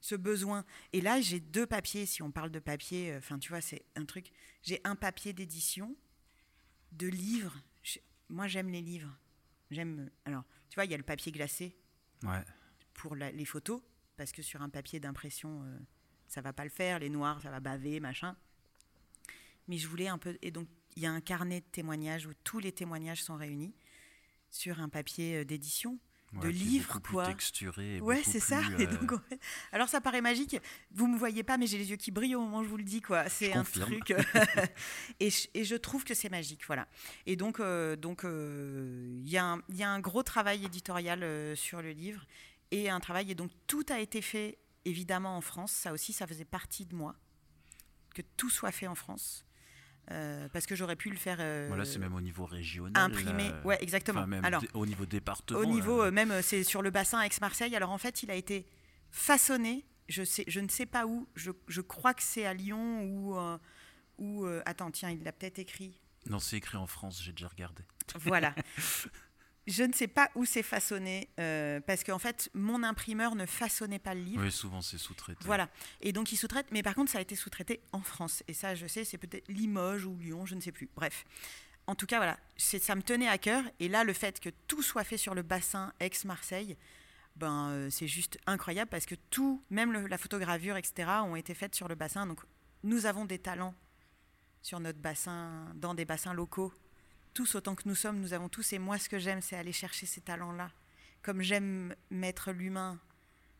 ce 0.00 0.14
besoin. 0.14 0.64
Et 0.92 1.00
là, 1.00 1.20
j'ai 1.20 1.40
deux 1.40 1.66
papiers. 1.66 2.06
Si 2.06 2.22
on 2.22 2.30
parle 2.30 2.50
de 2.50 2.58
papier, 2.58 3.12
euh, 3.12 3.18
enfin, 3.18 3.38
tu 3.38 3.48
vois, 3.50 3.60
c'est 3.60 3.84
un 3.96 4.04
truc. 4.04 4.30
J'ai 4.62 4.80
un 4.84 4.96
papier 4.96 5.32
d'édition, 5.32 5.94
de 6.92 7.06
livres. 7.08 7.56
Je- 7.82 7.98
moi, 8.28 8.46
j'aime 8.46 8.68
les 8.70 8.80
livres. 8.82 9.14
J'aime. 9.70 10.10
Alors, 10.24 10.44
tu 10.70 10.74
vois, 10.76 10.84
il 10.84 10.90
y 10.90 10.94
a 10.94 10.98
le 10.98 11.02
papier 11.02 11.32
glacé 11.32 11.76
Ouais. 12.22 12.42
pour 12.94 13.16
la- 13.16 13.32
les 13.32 13.44
photos, 13.44 13.82
parce 14.16 14.32
que 14.32 14.42
sur 14.42 14.62
un 14.62 14.68
papier 14.68 15.00
d'impression, 15.00 15.62
euh, 15.64 15.78
ça 16.28 16.40
va 16.40 16.52
pas 16.52 16.64
le 16.64 16.70
faire, 16.70 16.98
les 17.00 17.10
noirs, 17.10 17.40
ça 17.42 17.50
va 17.50 17.60
baver, 17.60 18.00
machin. 18.00 18.36
Mais 19.68 19.78
je 19.78 19.88
voulais 19.88 20.08
un 20.08 20.18
peu. 20.18 20.36
Et 20.42 20.50
donc, 20.50 20.68
il 20.96 21.02
y 21.02 21.06
a 21.06 21.10
un 21.12 21.20
carnet 21.20 21.60
de 21.60 21.66
témoignages 21.66 22.26
où 22.26 22.32
tous 22.44 22.58
les 22.58 22.72
témoignages 22.72 23.22
sont 23.22 23.36
réunis 23.36 23.74
sur 24.50 24.80
un 24.80 24.88
papier 24.88 25.36
euh, 25.38 25.44
d'édition. 25.44 25.98
Ouais, 26.34 26.40
de 26.40 26.48
livres, 26.48 26.98
quoi. 27.00 27.26
Texturé 27.26 27.96
et 27.96 28.00
Ouais, 28.00 28.20
c'est 28.24 28.40
ça. 28.40 28.60
Et 28.78 28.88
euh, 28.88 28.96
donc, 28.96 29.12
alors, 29.70 29.88
ça 29.88 30.00
paraît 30.00 30.20
magique. 30.20 30.56
Vous 30.90 31.06
me 31.06 31.16
voyez 31.16 31.44
pas, 31.44 31.56
mais 31.58 31.68
j'ai 31.68 31.78
les 31.78 31.90
yeux 31.90 31.96
qui 31.96 32.10
brillent 32.10 32.34
au 32.34 32.40
moment 32.40 32.58
où 32.58 32.64
je 32.64 32.68
vous 32.68 32.76
le 32.76 32.82
dis, 32.82 33.00
quoi. 33.00 33.28
C'est 33.28 33.52
un 33.52 33.58
confirme. 33.62 33.90
truc. 34.00 34.10
euh, 34.10 34.22
et, 35.20 35.30
je, 35.30 35.46
et 35.54 35.62
je 35.64 35.76
trouve 35.76 36.02
que 36.02 36.12
c'est 36.12 36.30
magique, 36.30 36.66
voilà. 36.66 36.88
Et 37.26 37.36
donc, 37.36 37.60
euh, 37.60 37.94
donc, 37.94 38.24
euh, 38.24 39.16
il 39.24 39.28
y, 39.30 39.36
a 39.38 39.44
un- 39.44 39.62
il 39.68 39.76
y 39.76 39.84
a 39.84 39.90
un 39.90 40.00
gros 40.00 40.24
travail 40.24 40.64
éditorial 40.64 41.56
sur 41.56 41.80
le 41.82 41.92
livre 41.92 42.26
et 42.72 42.90
un 42.90 42.98
travail. 42.98 43.30
Et 43.30 43.36
donc, 43.36 43.52
tout 43.68 43.86
a 43.88 44.00
été 44.00 44.20
fait 44.20 44.58
évidemment 44.84 45.36
en 45.36 45.40
France. 45.40 45.70
Ça 45.70 45.92
aussi, 45.92 46.12
ça 46.12 46.26
faisait 46.26 46.44
partie 46.44 46.84
de 46.84 46.96
moi 46.96 47.14
que 48.12 48.22
tout 48.36 48.50
soit 48.50 48.72
fait 48.72 48.88
en 48.88 48.96
France. 48.96 49.44
Euh, 50.10 50.48
parce 50.52 50.66
que 50.66 50.76
j'aurais 50.76 50.96
pu 50.96 51.08
le 51.10 51.16
faire 51.16 51.38
euh, 51.40 51.64
Voilà, 51.68 51.84
c'est 51.86 51.98
même 51.98 52.14
au 52.14 52.20
niveau 52.20 52.44
régional. 52.44 52.92
imprimé. 53.02 53.44
euh, 53.50 53.62
Ouais, 53.62 53.78
exactement. 53.82 54.20
enfin, 54.20 54.26
même 54.26 54.44
Alors, 54.44 54.62
au 54.74 54.84
niveau 54.84 55.06
département. 55.06 55.58
au 55.60 55.64
niveau, 55.64 56.02
là. 56.02 56.08
euh, 56.08 56.10
même, 56.10 56.42
c'est 56.42 56.62
sur 56.62 56.82
le 56.82 56.90
bassin 56.90 57.20
Aix-Marseille. 57.22 57.74
Alors 57.74 57.90
en 57.90 57.98
fait, 57.98 58.22
il 58.22 58.30
a 58.30 58.34
été 58.34 58.66
façonné. 59.10 59.84
Je, 60.08 60.22
sais, 60.22 60.44
je 60.46 60.60
ne 60.60 60.68
sais 60.68 60.84
pas 60.86 61.06
où. 61.06 61.26
Je, 61.34 61.50
je 61.68 61.80
crois 61.80 62.12
que 62.12 62.22
c'est 62.22 62.44
à 62.44 62.52
Lyon 62.54 63.02
ou. 63.04 63.38
euh, 63.38 63.56
ou 64.18 64.46
attends, 64.64 64.90
tiens, 64.92 65.10
il 65.10 65.22
l'a 65.24 65.32
peut-être 65.32 65.58
écrit. 65.58 65.98
Non, 66.26 66.38
c'est 66.38 66.56
écrit 66.58 66.76
en 66.76 66.86
France, 66.86 67.20
j'ai 67.22 67.32
déjà 67.32 67.48
regardé. 67.48 67.82
Voilà. 68.20 68.54
je 69.66 69.82
ne 69.82 69.92
sais 69.92 70.06
pas 70.08 70.30
où 70.34 70.44
c'est 70.44 70.62
façonné. 70.62 71.28
euh, 71.40 71.80
parce 71.80 72.04
qu'en 72.04 72.18
fait, 72.18 72.50
mon 72.54 72.82
imprimeur 72.82 73.34
ne 73.34 73.46
façonnait 73.46 73.98
pas 73.98 74.14
le 74.14 74.20
livre. 74.22 74.42
Oui, 74.42 74.52
souvent 74.52 74.80
c'est 74.82 74.98
sous-traité. 74.98 75.38
Voilà. 75.44 75.68
Et 76.00 76.12
donc, 76.12 76.32
il 76.32 76.36
sous-traite. 76.36 76.66
Mais 76.70 76.82
par 76.82 76.94
contre, 76.94 77.10
ça 77.10 77.18
a 77.18 77.20
été 77.20 77.34
sous-traité 77.36 77.80
en 77.92 78.00
France. 78.02 78.42
Et 78.48 78.52
ça, 78.54 78.74
je 78.74 78.86
sais, 78.86 79.04
c'est 79.04 79.18
peut-être 79.18 79.48
Limoges 79.48 80.04
ou 80.06 80.16
Lyon, 80.18 80.44
je 80.46 80.54
ne 80.54 80.60
sais 80.60 80.72
plus. 80.72 80.88
Bref. 80.94 81.24
En 81.86 81.94
tout 81.94 82.06
cas, 82.06 82.16
voilà. 82.16 82.38
Ça 82.56 82.94
me 82.94 83.02
tenait 83.02 83.28
à 83.28 83.38
cœur. 83.38 83.62
Et 83.80 83.88
là, 83.88 84.04
le 84.04 84.12
fait 84.12 84.40
que 84.40 84.48
tout 84.68 84.82
soit 84.82 85.04
fait 85.04 85.18
sur 85.18 85.34
le 85.34 85.42
bassin 85.42 85.92
Aix-Marseille, 86.00 86.76
ben, 87.36 87.68
euh, 87.70 87.90
c'est 87.90 88.06
juste 88.08 88.38
incroyable 88.46 88.90
parce 88.90 89.06
que 89.06 89.14
tout, 89.30 89.62
même 89.70 89.92
le- 89.92 90.06
la 90.06 90.16
photogravure, 90.18 90.76
etc., 90.76 91.08
ont 91.24 91.36
été 91.36 91.52
faites 91.52 91.74
sur 91.74 91.88
le 91.88 91.94
bassin. 91.94 92.26
Donc, 92.26 92.40
nous 92.84 93.06
avons 93.06 93.24
des 93.24 93.38
talents 93.38 93.74
sur 94.62 94.80
notre 94.80 94.98
bassin, 94.98 95.66
dans 95.74 95.94
des 95.94 96.04
bassins 96.04 96.32
locaux. 96.32 96.72
Tous 97.34 97.56
autant 97.56 97.74
que 97.74 97.88
nous 97.88 97.96
sommes, 97.96 98.20
nous 98.20 98.32
avons 98.32 98.48
tous. 98.48 98.72
Et 98.72 98.78
moi, 98.78 98.96
ce 98.96 99.08
que 99.08 99.18
j'aime, 99.18 99.40
c'est 99.40 99.56
aller 99.56 99.72
chercher 99.72 100.06
ces 100.06 100.20
talents-là. 100.20 100.70
Comme 101.20 101.42
j'aime 101.42 101.94
mettre 102.10 102.52
l'humain 102.52 103.00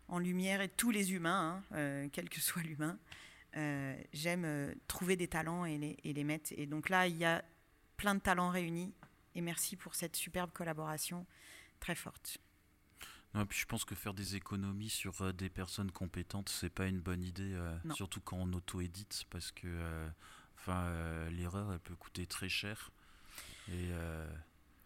en 0.07 0.21
lumière 0.21 0.61
et 0.61 0.69
tous 0.69 0.93
les 0.93 1.13
humains, 1.13 1.57
hein, 1.73 1.77
euh, 1.77 2.09
quel 2.13 2.29
que 2.29 2.41
soit 2.41 2.63
l'humain, 2.63 2.97
euh, 3.57 4.01
j'aime 4.13 4.45
euh, 4.45 4.73
trouver 4.87 5.17
des 5.17 5.27
talents 5.27 5.65
et 5.65 5.77
les, 5.77 5.97
et 6.05 6.13
les 6.13 6.23
mettre. 6.23 6.53
Et 6.57 6.67
donc 6.67 6.89
là, 6.89 7.09
il 7.09 7.17
y 7.17 7.25
a 7.25 7.45
plein 7.97 8.15
de 8.15 8.21
talents 8.21 8.51
réunis. 8.51 8.95
Et 9.35 9.41
merci 9.41 9.75
pour 9.75 9.97
cette 9.97 10.15
superbe 10.15 10.53
collaboration 10.53 11.27
très 11.81 11.97
forte. 11.97 12.39
Non, 13.35 13.45
puis 13.45 13.59
je 13.59 13.67
pense 13.67 13.85
que 13.85 13.97
faire 13.97 14.15
des 14.15 14.37
économies 14.37 14.91
sur 14.91 15.35
des 15.35 15.51
personnes 15.51 15.91
compétentes, 15.91 16.49
c'est 16.49 16.71
pas 16.71 16.87
une 16.87 17.01
bonne 17.01 17.25
idée, 17.25 17.59
surtout 17.93 18.21
quand 18.21 18.37
on 18.37 18.53
auto-édite, 18.53 19.25
parce 19.31 19.51
que 19.51 20.07
enfin, 20.57 21.29
l'erreur, 21.31 21.73
elle 21.73 21.81
peut 21.81 21.97
coûter 21.97 22.29
très 22.29 22.49
cher. 22.49 22.93
Et 23.69 23.89
euh, 23.93 24.27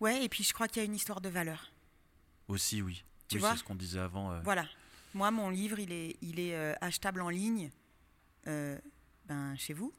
Ouais, 0.01 0.25
et 0.25 0.29
puis 0.29 0.45
je 0.45 0.53
crois 0.53 0.69
qu'il 0.69 0.81
y 0.81 0.85
a 0.85 0.87
une 0.87 0.95
histoire 0.95 1.21
de 1.21 1.29
valeur. 1.29 1.73
aussi, 2.49 2.81
oui. 2.83 3.05
Tu 3.29 3.35
Oui, 3.37 3.41
vois 3.41 3.53
c'est 3.53 3.59
ce 3.59 3.65
qu'on 3.65 3.75
disait 3.75 3.99
avant. 3.99 4.33
euh, 4.33 4.41
Voilà. 4.45 4.65
Moi, 5.15 5.31
mon 5.31 5.51
livre, 5.51 5.79
il 5.79 5.93
est, 5.93 6.17
il 6.23 6.39
est 6.41 6.55
euh, 6.55 6.75
achetable 6.81 7.21
en 7.21 7.29
ligne 7.31 7.71
ben, 8.47 9.57
chez 9.57 9.75
vous. 9.75 9.93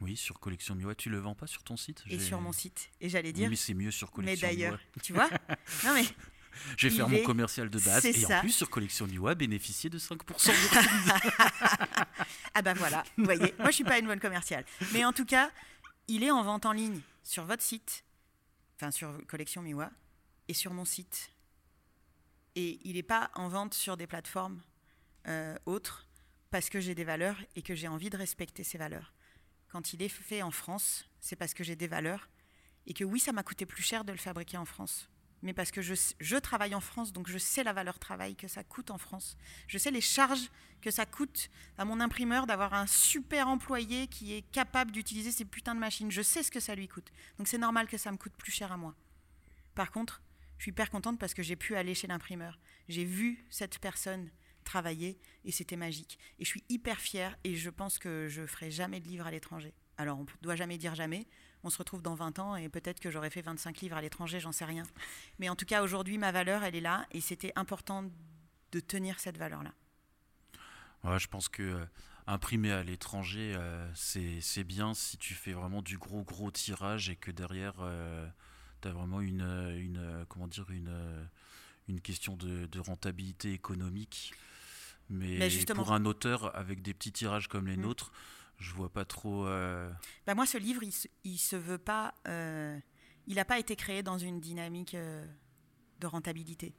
Oui, 0.00 0.16
sur 0.16 0.38
Collection 0.38 0.74
Miwa. 0.74 0.94
Tu 0.94 1.10
le 1.10 1.18
vends 1.18 1.34
pas 1.34 1.46
sur 1.46 1.62
ton 1.64 1.76
site? 1.76 2.04
Et 2.08 2.18
sur 2.20 2.40
mon 2.40 2.52
site. 2.52 2.88
Et 3.00 3.08
j'allais 3.08 3.28
Oui, 3.28 3.34
dire, 3.34 3.50
mais 3.50 3.56
c'est 3.56 3.74
mieux 3.74 3.90
sur 3.90 4.08
mais 4.08 4.14
Collection 4.24 4.48
d'ailleurs, 4.48 4.72
Miwa. 4.78 5.02
tu 5.02 5.12
vois? 5.12 5.28
Non 5.84 5.92
mais 5.94 6.04
Je 6.76 6.88
vais 6.88 6.94
faire 6.96 7.08
mon 7.08 7.22
commercial 7.24 7.68
de 7.68 7.78
base 7.78 8.06
et 8.06 8.12
ça. 8.12 8.38
en 8.38 8.40
plus 8.40 8.50
sur 8.52 8.70
Collection 8.70 9.06
Miwa 9.06 9.34
bénéficier 9.34 9.90
de 9.90 9.98
5% 9.98 10.16
de. 10.46 12.04
Ah 12.54 12.62
bah 12.62 12.74
voilà, 12.74 13.04
vous 13.16 13.24
voyez, 13.24 13.54
moi 13.58 13.68
je 13.70 13.74
suis 13.76 13.84
pas 13.84 13.98
une 13.98 14.06
bonne 14.06 14.18
commerciale. 14.20 14.64
Mais 14.92 15.04
en 15.04 15.12
tout 15.12 15.24
cas, 15.24 15.50
il 16.08 16.24
est 16.24 16.30
en 16.30 16.42
vente 16.42 16.66
en 16.66 16.72
ligne 16.72 17.00
sur 17.22 17.44
votre 17.44 17.62
site, 17.62 18.04
enfin 18.76 18.90
sur 18.90 19.14
Collection 19.26 19.62
Miwa, 19.62 19.90
et 20.48 20.54
sur 20.54 20.72
mon 20.72 20.86
site. 20.86 21.30
Et 22.54 22.80
il 22.84 22.94
n'est 22.94 23.02
pas 23.02 23.30
en 23.34 23.48
vente 23.48 23.74
sur 23.74 23.96
des 23.96 24.06
plateformes 24.06 24.60
euh, 25.26 25.54
autres, 25.66 26.06
parce 26.50 26.70
que 26.70 26.80
j'ai 26.80 26.94
des 26.94 27.04
valeurs 27.04 27.36
et 27.54 27.62
que 27.62 27.74
j'ai 27.74 27.88
envie 27.88 28.10
de 28.10 28.16
respecter 28.16 28.64
ces 28.64 28.78
valeurs. 28.78 29.12
Quand 29.68 29.92
il 29.92 30.02
est 30.02 30.08
fait 30.08 30.42
en 30.42 30.50
France, 30.50 31.04
c'est 31.20 31.36
parce 31.36 31.52
que 31.52 31.62
j'ai 31.62 31.76
des 31.76 31.86
valeurs, 31.86 32.28
et 32.86 32.94
que 32.94 33.04
oui, 33.04 33.20
ça 33.20 33.32
m'a 33.32 33.42
coûté 33.42 33.66
plus 33.66 33.82
cher 33.82 34.04
de 34.04 34.12
le 34.12 34.18
fabriquer 34.18 34.56
en 34.56 34.64
France. 34.64 35.10
Mais 35.42 35.52
parce 35.52 35.70
que 35.70 35.82
je, 35.82 36.36
travaille 36.36 36.74
en 36.74 36.80
France, 36.80 37.12
donc 37.12 37.28
je 37.28 37.38
sais 37.38 37.62
la 37.62 37.72
valeur 37.72 37.98
travail 37.98 38.34
que 38.34 38.48
ça 38.48 38.64
coûte 38.64 38.90
en 38.90 38.98
France. 38.98 39.36
Je 39.68 39.78
sais 39.78 39.90
les 39.90 40.00
charges 40.00 40.50
que 40.80 40.90
ça 40.90 41.06
coûte 41.06 41.48
à 41.76 41.84
mon 41.84 42.00
imprimeur 42.00 42.46
d'avoir 42.46 42.74
un 42.74 42.86
super 42.86 43.48
employé 43.48 44.08
qui 44.08 44.34
est 44.34 44.42
capable 44.50 44.90
d'utiliser 44.90 45.30
ces 45.30 45.44
putains 45.44 45.74
de 45.74 45.80
machines. 45.80 46.10
Je 46.10 46.22
sais 46.22 46.42
ce 46.42 46.50
que 46.50 46.60
ça 46.60 46.74
lui 46.74 46.88
coûte. 46.88 47.10
Donc 47.38 47.46
c'est 47.46 47.58
normal 47.58 47.86
que 47.86 47.98
ça 47.98 48.10
me 48.10 48.16
coûte 48.16 48.34
plus 48.36 48.52
cher 48.52 48.72
à 48.72 48.76
moi. 48.76 48.94
Par 49.74 49.92
contre, 49.92 50.22
je 50.58 50.64
suis 50.64 50.70
hyper 50.70 50.90
contente 50.90 51.20
parce 51.20 51.34
que 51.34 51.42
j'ai 51.42 51.56
pu 51.56 51.76
aller 51.76 51.94
chez 51.94 52.08
l'imprimeur. 52.08 52.58
J'ai 52.88 53.04
vu 53.04 53.44
cette 53.48 53.78
personne 53.78 54.30
travailler 54.64 55.18
et 55.44 55.52
c'était 55.52 55.76
magique. 55.76 56.18
Et 56.38 56.44
je 56.44 56.50
suis 56.50 56.64
hyper 56.68 56.98
fière 56.98 57.36
et 57.44 57.54
je 57.54 57.70
pense 57.70 57.98
que 57.98 58.26
je 58.28 58.44
ferai 58.44 58.70
jamais 58.70 59.00
de 59.00 59.08
livre 59.08 59.26
à 59.26 59.30
l'étranger. 59.30 59.72
Alors 59.96 60.18
on 60.18 60.22
ne 60.22 60.42
doit 60.42 60.56
jamais 60.56 60.78
dire 60.78 60.94
jamais. 60.94 61.26
On 61.64 61.70
se 61.70 61.78
retrouve 61.78 62.02
dans 62.02 62.14
20 62.14 62.38
ans 62.38 62.56
et 62.56 62.68
peut-être 62.68 63.00
que 63.00 63.10
j'aurais 63.10 63.30
fait 63.30 63.42
25 63.42 63.80
livres 63.80 63.96
à 63.96 64.00
l'étranger, 64.00 64.40
j'en 64.40 64.52
sais 64.52 64.64
rien. 64.64 64.84
Mais 65.38 65.48
en 65.48 65.56
tout 65.56 65.66
cas, 65.66 65.82
aujourd'hui, 65.82 66.18
ma 66.18 66.30
valeur, 66.32 66.62
elle 66.62 66.76
est 66.76 66.80
là 66.80 67.06
et 67.10 67.20
c'était 67.20 67.52
important 67.56 68.04
de 68.72 68.80
tenir 68.80 69.18
cette 69.18 69.38
valeur-là. 69.38 69.72
Ouais, 71.04 71.18
je 71.18 71.26
pense 71.28 71.48
que 71.48 71.62
euh, 71.62 71.84
imprimer 72.26 72.72
à 72.72 72.82
l'étranger, 72.82 73.54
euh, 73.56 73.88
c'est 73.94 74.64
bien 74.64 74.94
si 74.94 75.16
tu 75.18 75.34
fais 75.34 75.52
vraiment 75.52 75.82
du 75.82 75.98
gros 75.98 76.22
gros 76.22 76.50
tirage 76.50 77.08
et 77.08 77.16
que 77.16 77.30
derrière, 77.30 77.74
tu 78.80 78.88
as 78.88 78.92
vraiment 78.92 79.20
une, 79.20 79.42
euh, 79.42 79.78
une, 79.78 79.96
euh, 79.98 80.24
comment 80.28 80.46
dire, 80.46 80.70
une, 80.70 80.88
euh, 80.88 81.24
une 81.88 82.00
question 82.00 82.36
de, 82.36 82.66
de 82.66 82.80
rentabilité 82.80 83.52
économique. 83.52 84.32
Mais, 85.10 85.48
pour 85.74 85.92
un 85.92 86.04
auteur 86.04 86.54
avec 86.54 86.82
des 86.82 86.92
petits 86.92 87.12
tirages 87.12 87.48
comme 87.48 87.66
les 87.66 87.76
Mm. 87.78 87.82
nôtres, 87.82 88.12
je 88.58 88.72
vois 88.74 88.92
pas 88.92 89.04
trop. 89.04 89.46
euh, 89.46 89.90
Bah, 90.26 90.34
moi, 90.34 90.46
ce 90.46 90.58
livre, 90.58 90.82
il 90.82 90.92
se, 90.92 91.08
il 91.24 91.38
se 91.38 91.56
veut 91.56 91.78
pas. 91.78 92.14
euh, 92.26 92.78
il 93.26 93.34
n'a 93.36 93.44
pas 93.44 93.58
été 93.58 93.76
créé 93.76 94.02
dans 94.02 94.16
une 94.18 94.40
dynamique 94.40 94.94
euh, 94.94 95.26
de 96.00 96.06
rentabilité. 96.06 96.74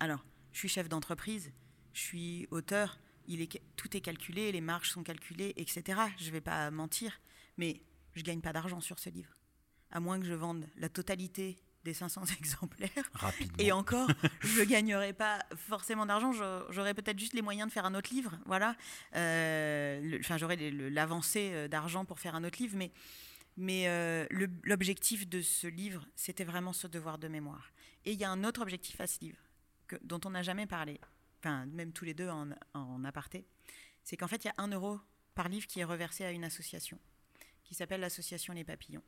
Alors, 0.00 0.24
je 0.52 0.58
suis 0.58 0.68
chef 0.68 0.88
d'entreprise, 0.88 1.52
je 1.92 2.00
suis 2.00 2.48
auteur, 2.50 2.98
il 3.28 3.40
est, 3.40 3.62
tout 3.76 3.96
est 3.96 4.00
calculé, 4.00 4.50
les 4.50 4.60
marges 4.60 4.90
sont 4.90 5.04
calculées, 5.04 5.52
etc. 5.56 6.00
Je 6.18 6.30
vais 6.32 6.40
pas 6.40 6.70
mentir, 6.72 7.20
mais 7.56 7.80
je 8.14 8.22
gagne 8.22 8.40
pas 8.40 8.52
d'argent 8.52 8.80
sur 8.80 8.98
ce 8.98 9.10
livre. 9.10 9.32
À 9.92 10.00
moins 10.00 10.18
que 10.18 10.26
je 10.26 10.34
vende 10.34 10.66
la 10.76 10.88
totalité 10.88 11.56
des 11.84 11.94
500 11.94 12.24
exemplaires. 12.38 12.90
rapidement. 13.12 13.56
Et 13.58 13.72
encore, 13.72 14.08
je 14.40 14.60
ne 14.60 14.64
gagnerai 14.64 15.12
pas 15.12 15.40
forcément 15.56 16.06
d'argent. 16.06 16.32
j'a- 16.32 16.64
J'aurais 16.70 16.94
peut-être 16.94 17.18
juste 17.18 17.32
les 17.34 17.42
moyens 17.42 17.68
de 17.68 17.72
faire 17.72 17.84
un 17.84 17.94
autre 17.94 18.12
livre. 18.12 18.38
Voilà. 18.46 18.76
Euh, 19.16 20.18
Enfin, 20.20 20.38
j'aurais 20.38 20.56
l'avancée 20.56 21.50
euh, 21.52 21.68
d'argent 21.68 22.04
pour 22.04 22.18
faire 22.20 22.34
un 22.34 22.44
autre 22.44 22.58
livre. 22.60 22.76
Mais, 22.76 22.92
mais 23.56 23.88
euh, 23.88 24.26
l'objectif 24.64 25.28
de 25.28 25.40
ce 25.42 25.66
livre, 25.66 26.06
c'était 26.16 26.44
vraiment 26.44 26.72
ce 26.72 26.86
devoir 26.86 27.18
de 27.18 27.28
mémoire. 27.28 27.72
Et 28.04 28.12
il 28.12 28.18
y 28.18 28.24
a 28.24 28.30
un 28.30 28.44
autre 28.44 28.62
objectif 28.62 29.00
à 29.00 29.06
ce 29.06 29.20
livre 29.20 29.38
que, 29.86 29.96
dont 30.02 30.20
on 30.24 30.30
n'a 30.30 30.42
jamais 30.42 30.66
parlé, 30.66 31.00
enfin, 31.40 31.66
même 31.66 31.92
tous 31.92 32.04
les 32.04 32.14
deux 32.14 32.28
en, 32.28 32.48
en 32.74 33.04
aparté. 33.04 33.44
C'est 34.04 34.16
qu'en 34.16 34.26
fait, 34.28 34.44
il 34.44 34.48
y 34.48 34.50
a 34.50 34.54
un 34.58 34.68
euro 34.68 34.98
par 35.34 35.48
livre 35.48 35.66
qui 35.66 35.80
est 35.80 35.84
reversé 35.84 36.24
à 36.24 36.30
une 36.32 36.44
association 36.44 36.98
qui 37.64 37.74
s'appelle 37.74 38.00
l'association 38.00 38.52
Les 38.52 38.64
Papillons. 38.64 39.02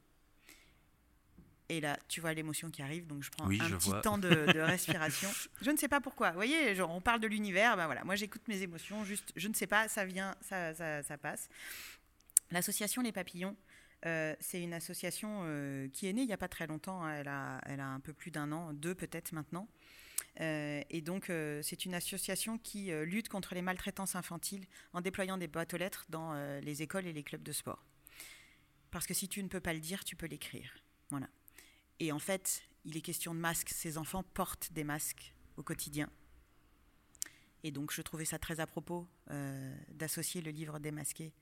Et 1.70 1.80
là, 1.80 1.98
tu 2.08 2.20
vois 2.20 2.34
l'émotion 2.34 2.70
qui 2.70 2.82
arrive, 2.82 3.06
donc 3.06 3.22
je 3.22 3.30
prends 3.30 3.46
Oui, 3.46 3.58
un 3.60 3.68
je 3.68 3.76
petit 3.76 3.88
vois. 3.88 4.00
temps 4.02 4.18
de, 4.18 4.28
de 4.28 4.60
respiration. 4.60 5.30
Je 5.62 5.70
ne 5.70 5.76
sais 5.76 5.88
pas 5.88 6.00
pourquoi. 6.00 6.30
Vous 6.30 6.36
voyez, 6.36 6.74
genre, 6.74 6.90
on 6.90 7.00
parle 7.00 7.20
de 7.20 7.26
l'univers, 7.26 7.76
ben 7.76 7.86
voilà, 7.86 8.04
moi 8.04 8.16
j'écoute 8.16 8.46
mes 8.48 8.60
émotions, 8.62 9.02
juste, 9.04 9.32
je 9.34 9.48
ne 9.48 9.54
sais 9.54 9.66
pas, 9.66 9.88
ça 9.88 10.04
vient, 10.04 10.34
ça, 10.42 10.74
ça, 10.74 11.02
ça 11.02 11.16
passe. 11.16 11.48
L'association 12.50 13.00
Les 13.00 13.12
Papillons, 13.12 13.56
euh, 14.04 14.34
c'est 14.40 14.62
une 14.62 14.74
association 14.74 15.40
euh, 15.44 15.88
qui 15.88 16.06
est 16.06 16.12
née 16.12 16.20
il 16.22 16.26
n'y 16.26 16.34
a 16.34 16.38
pas 16.38 16.48
très 16.48 16.66
longtemps, 16.66 17.02
hein, 17.02 17.14
elle, 17.14 17.28
a, 17.28 17.60
elle 17.64 17.80
a 17.80 17.86
un 17.86 18.00
peu 18.00 18.12
plus 18.12 18.30
d'un 18.30 18.52
an, 18.52 18.72
deux 18.74 18.94
peut-être 18.94 19.32
maintenant. 19.32 19.66
Euh, 20.40 20.82
et 20.90 21.00
donc, 21.00 21.30
euh, 21.30 21.60
c'est 21.62 21.84
une 21.84 21.94
association 21.94 22.58
qui 22.58 22.90
euh, 22.90 23.04
lutte 23.04 23.28
contre 23.28 23.54
les 23.54 23.62
maltraitances 23.62 24.16
infantiles 24.16 24.66
en 24.92 25.00
déployant 25.00 25.38
des 25.38 25.46
boîtes 25.46 25.72
aux 25.74 25.76
lettres 25.78 26.04
dans 26.08 26.34
les 26.60 26.82
écoles 26.82 27.06
et 27.06 27.12
les 27.12 27.22
clubs 27.22 27.42
de 27.42 27.52
sport. 27.52 27.84
Parce 28.90 29.06
que 29.06 29.14
si 29.14 29.28
tu 29.28 29.42
ne 29.42 29.48
peux 29.48 29.60
pas 29.60 29.72
le 29.72 29.80
dire, 29.80 30.04
tu 30.04 30.14
peux 30.16 30.26
l'écrire. 30.26 30.74
Voilà. 31.10 31.28
Et 32.00 32.12
en 32.12 32.18
fait, 32.18 32.62
il 32.84 32.96
est 32.96 33.00
question 33.00 33.34
de 33.34 33.40
masques. 33.40 33.70
Ces 33.70 33.98
enfants 33.98 34.22
portent 34.22 34.72
des 34.72 34.84
masques 34.84 35.34
au 35.56 35.62
quotidien. 35.62 36.10
Et 37.62 37.70
donc, 37.70 37.92
je 37.92 38.02
trouvais 38.02 38.26
ça 38.26 38.38
très 38.38 38.60
à 38.60 38.66
propos 38.66 39.08
euh, 39.30 39.74
d'associer 39.88 40.42
le 40.42 40.50
livre 40.50 40.78
démasqué 40.78 41.32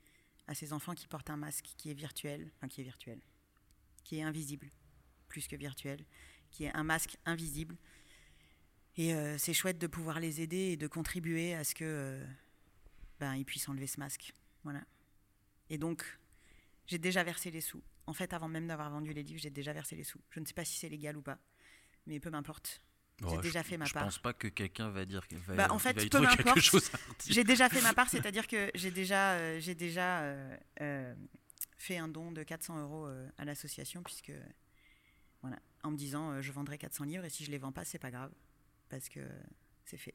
à 0.46 0.54
ces 0.54 0.72
enfants 0.72 0.94
qui 0.94 1.08
portent 1.08 1.30
un 1.30 1.36
masque 1.36 1.70
qui 1.76 1.90
est 1.90 1.94
virtuel, 1.94 2.50
enfin 2.56 2.68
qui 2.68 2.80
est 2.80 2.84
virtuel, 2.84 3.20
qui 4.04 4.18
est 4.18 4.22
invisible, 4.22 4.70
plus 5.28 5.48
que 5.48 5.56
virtuel, 5.56 6.04
qui 6.50 6.64
est 6.64 6.74
un 6.76 6.84
masque 6.84 7.16
invisible. 7.24 7.76
Et 8.96 9.14
euh, 9.14 9.36
c'est 9.38 9.54
chouette 9.54 9.78
de 9.78 9.86
pouvoir 9.86 10.20
les 10.20 10.40
aider 10.40 10.72
et 10.72 10.76
de 10.76 10.86
contribuer 10.86 11.54
à 11.54 11.64
ce 11.64 11.74
que 11.74 11.84
euh, 11.84 12.26
ben, 13.18 13.34
ils 13.34 13.44
puissent 13.44 13.68
enlever 13.68 13.86
ce 13.86 13.98
masque. 13.98 14.32
Voilà. 14.62 14.82
Et 15.70 15.78
donc, 15.78 16.04
j'ai 16.86 16.98
déjà 16.98 17.24
versé 17.24 17.50
les 17.50 17.62
sous. 17.62 17.82
En 18.06 18.12
fait, 18.12 18.32
avant 18.32 18.48
même 18.48 18.66
d'avoir 18.66 18.90
vendu 18.90 19.12
les 19.12 19.22
livres, 19.22 19.40
j'ai 19.40 19.50
déjà 19.50 19.72
versé 19.72 19.94
les 19.96 20.04
sous. 20.04 20.20
Je 20.30 20.40
ne 20.40 20.44
sais 20.44 20.54
pas 20.54 20.64
si 20.64 20.76
c'est 20.78 20.88
légal 20.88 21.16
ou 21.16 21.22
pas, 21.22 21.38
mais 22.06 22.18
peu 22.20 22.30
m'importe. 22.30 22.82
J'ai 23.30 23.38
déjà 23.38 23.62
je- 23.62 23.68
fait 23.68 23.76
ma 23.76 23.84
je 23.84 23.92
part. 23.92 24.04
pense 24.04 24.18
pas 24.18 24.32
que 24.32 24.48
quelqu'un 24.48 24.88
va 24.90 25.04
dire 25.04 25.28
qu'il 25.28 25.38
va, 25.38 25.54
Bah, 25.54 25.68
en 25.70 25.78
fait, 25.78 25.92
va 25.96 26.02
y 26.02 26.08
peu 26.08 26.18
quelque 26.26 26.38
m'importe. 26.46 26.60
chose. 26.60 26.90
J'ai 27.28 27.44
déjà 27.44 27.68
fait 27.68 27.80
ma 27.82 27.94
part, 27.94 28.08
c'est-à-dire 28.10 28.48
que 28.48 28.70
j'ai 28.74 28.90
déjà, 28.90 29.34
euh, 29.34 29.60
j'ai 29.60 29.76
déjà 29.76 30.22
euh, 30.22 30.56
euh, 30.80 31.14
fait 31.78 31.98
un 31.98 32.08
don 32.08 32.32
de 32.32 32.42
400 32.42 32.80
euros 32.80 33.06
à 33.38 33.44
l'association, 33.44 34.02
puisque, 34.02 34.32
voilà, 35.42 35.58
en 35.84 35.92
me 35.92 35.96
disant, 35.96 36.40
je 36.42 36.50
vendrai 36.50 36.78
400 36.78 37.04
livres 37.04 37.24
et 37.24 37.30
si 37.30 37.44
je 37.44 37.50
les 37.52 37.58
vends 37.58 37.70
pas, 37.72 37.84
c'est 37.84 37.98
pas 38.00 38.10
grave, 38.10 38.32
parce 38.88 39.08
que 39.08 39.20
c'est 39.84 39.98
fait. 39.98 40.14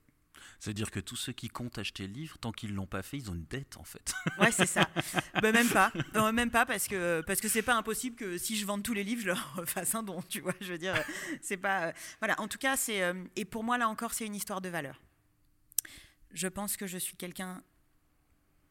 C'est-à-dire 0.60 0.92
que 0.92 1.00
tous 1.00 1.16
ceux 1.16 1.34
qui 1.34 1.48
comptent 1.50 1.78
acheter 1.78 2.08
le 2.08 2.14
livre, 2.14 2.38
tant 2.38 2.52
qu'ils 2.52 2.74
l'ont 2.74 2.86
pas 2.88 3.02
fait, 3.02 3.18
ils 3.18 3.30
ont 3.30 3.36
une 3.36 3.46
dette 3.46 3.78
en 3.78 3.84
fait. 3.84 4.14
Ouais, 4.40 4.52
c'est 4.52 4.66
ça. 4.66 4.90
bah, 5.42 5.52
même 5.52 5.70
pas, 5.70 5.92
Non, 6.14 6.32
même 6.34 6.52
pas, 6.52 6.66
parce 6.66 6.88
que 6.88 7.22
parce 7.22 7.40
que 7.42 7.48
c'est 7.50 7.62
pas 7.64 7.76
impossible 7.76 8.16
que 8.16 8.38
si 8.38 8.56
je 8.58 8.66
vende 8.66 8.84
tous 8.84 8.94
les 8.94 9.04
livres, 9.04 9.22
je 9.22 9.28
leur 9.28 9.64
fasse 9.68 9.96
un 9.96 10.04
don, 10.04 10.22
tu 10.30 10.40
vois. 10.42 10.54
Je 10.62 10.72
veux 10.74 10.78
dire, 10.78 10.96
c'est 11.42 11.58
pas. 11.58 11.88
euh, 11.88 11.92
Voilà. 12.20 12.40
En 12.40 12.48
tout 12.48 12.58
cas, 12.58 12.78
c'est 12.78 13.02
euh, 13.04 13.14
et 13.36 13.46
pour 13.46 13.64
moi 13.64 13.78
là 13.78 13.88
encore, 13.90 14.14
c'est 14.14 14.26
une 14.26 14.36
histoire 14.36 14.62
de 14.62 14.70
valeur. 14.70 15.02
Je 16.32 16.48
pense 16.48 16.78
que 16.78 16.88
je 16.88 16.98
suis 16.98 17.16
quelqu'un 17.16 17.64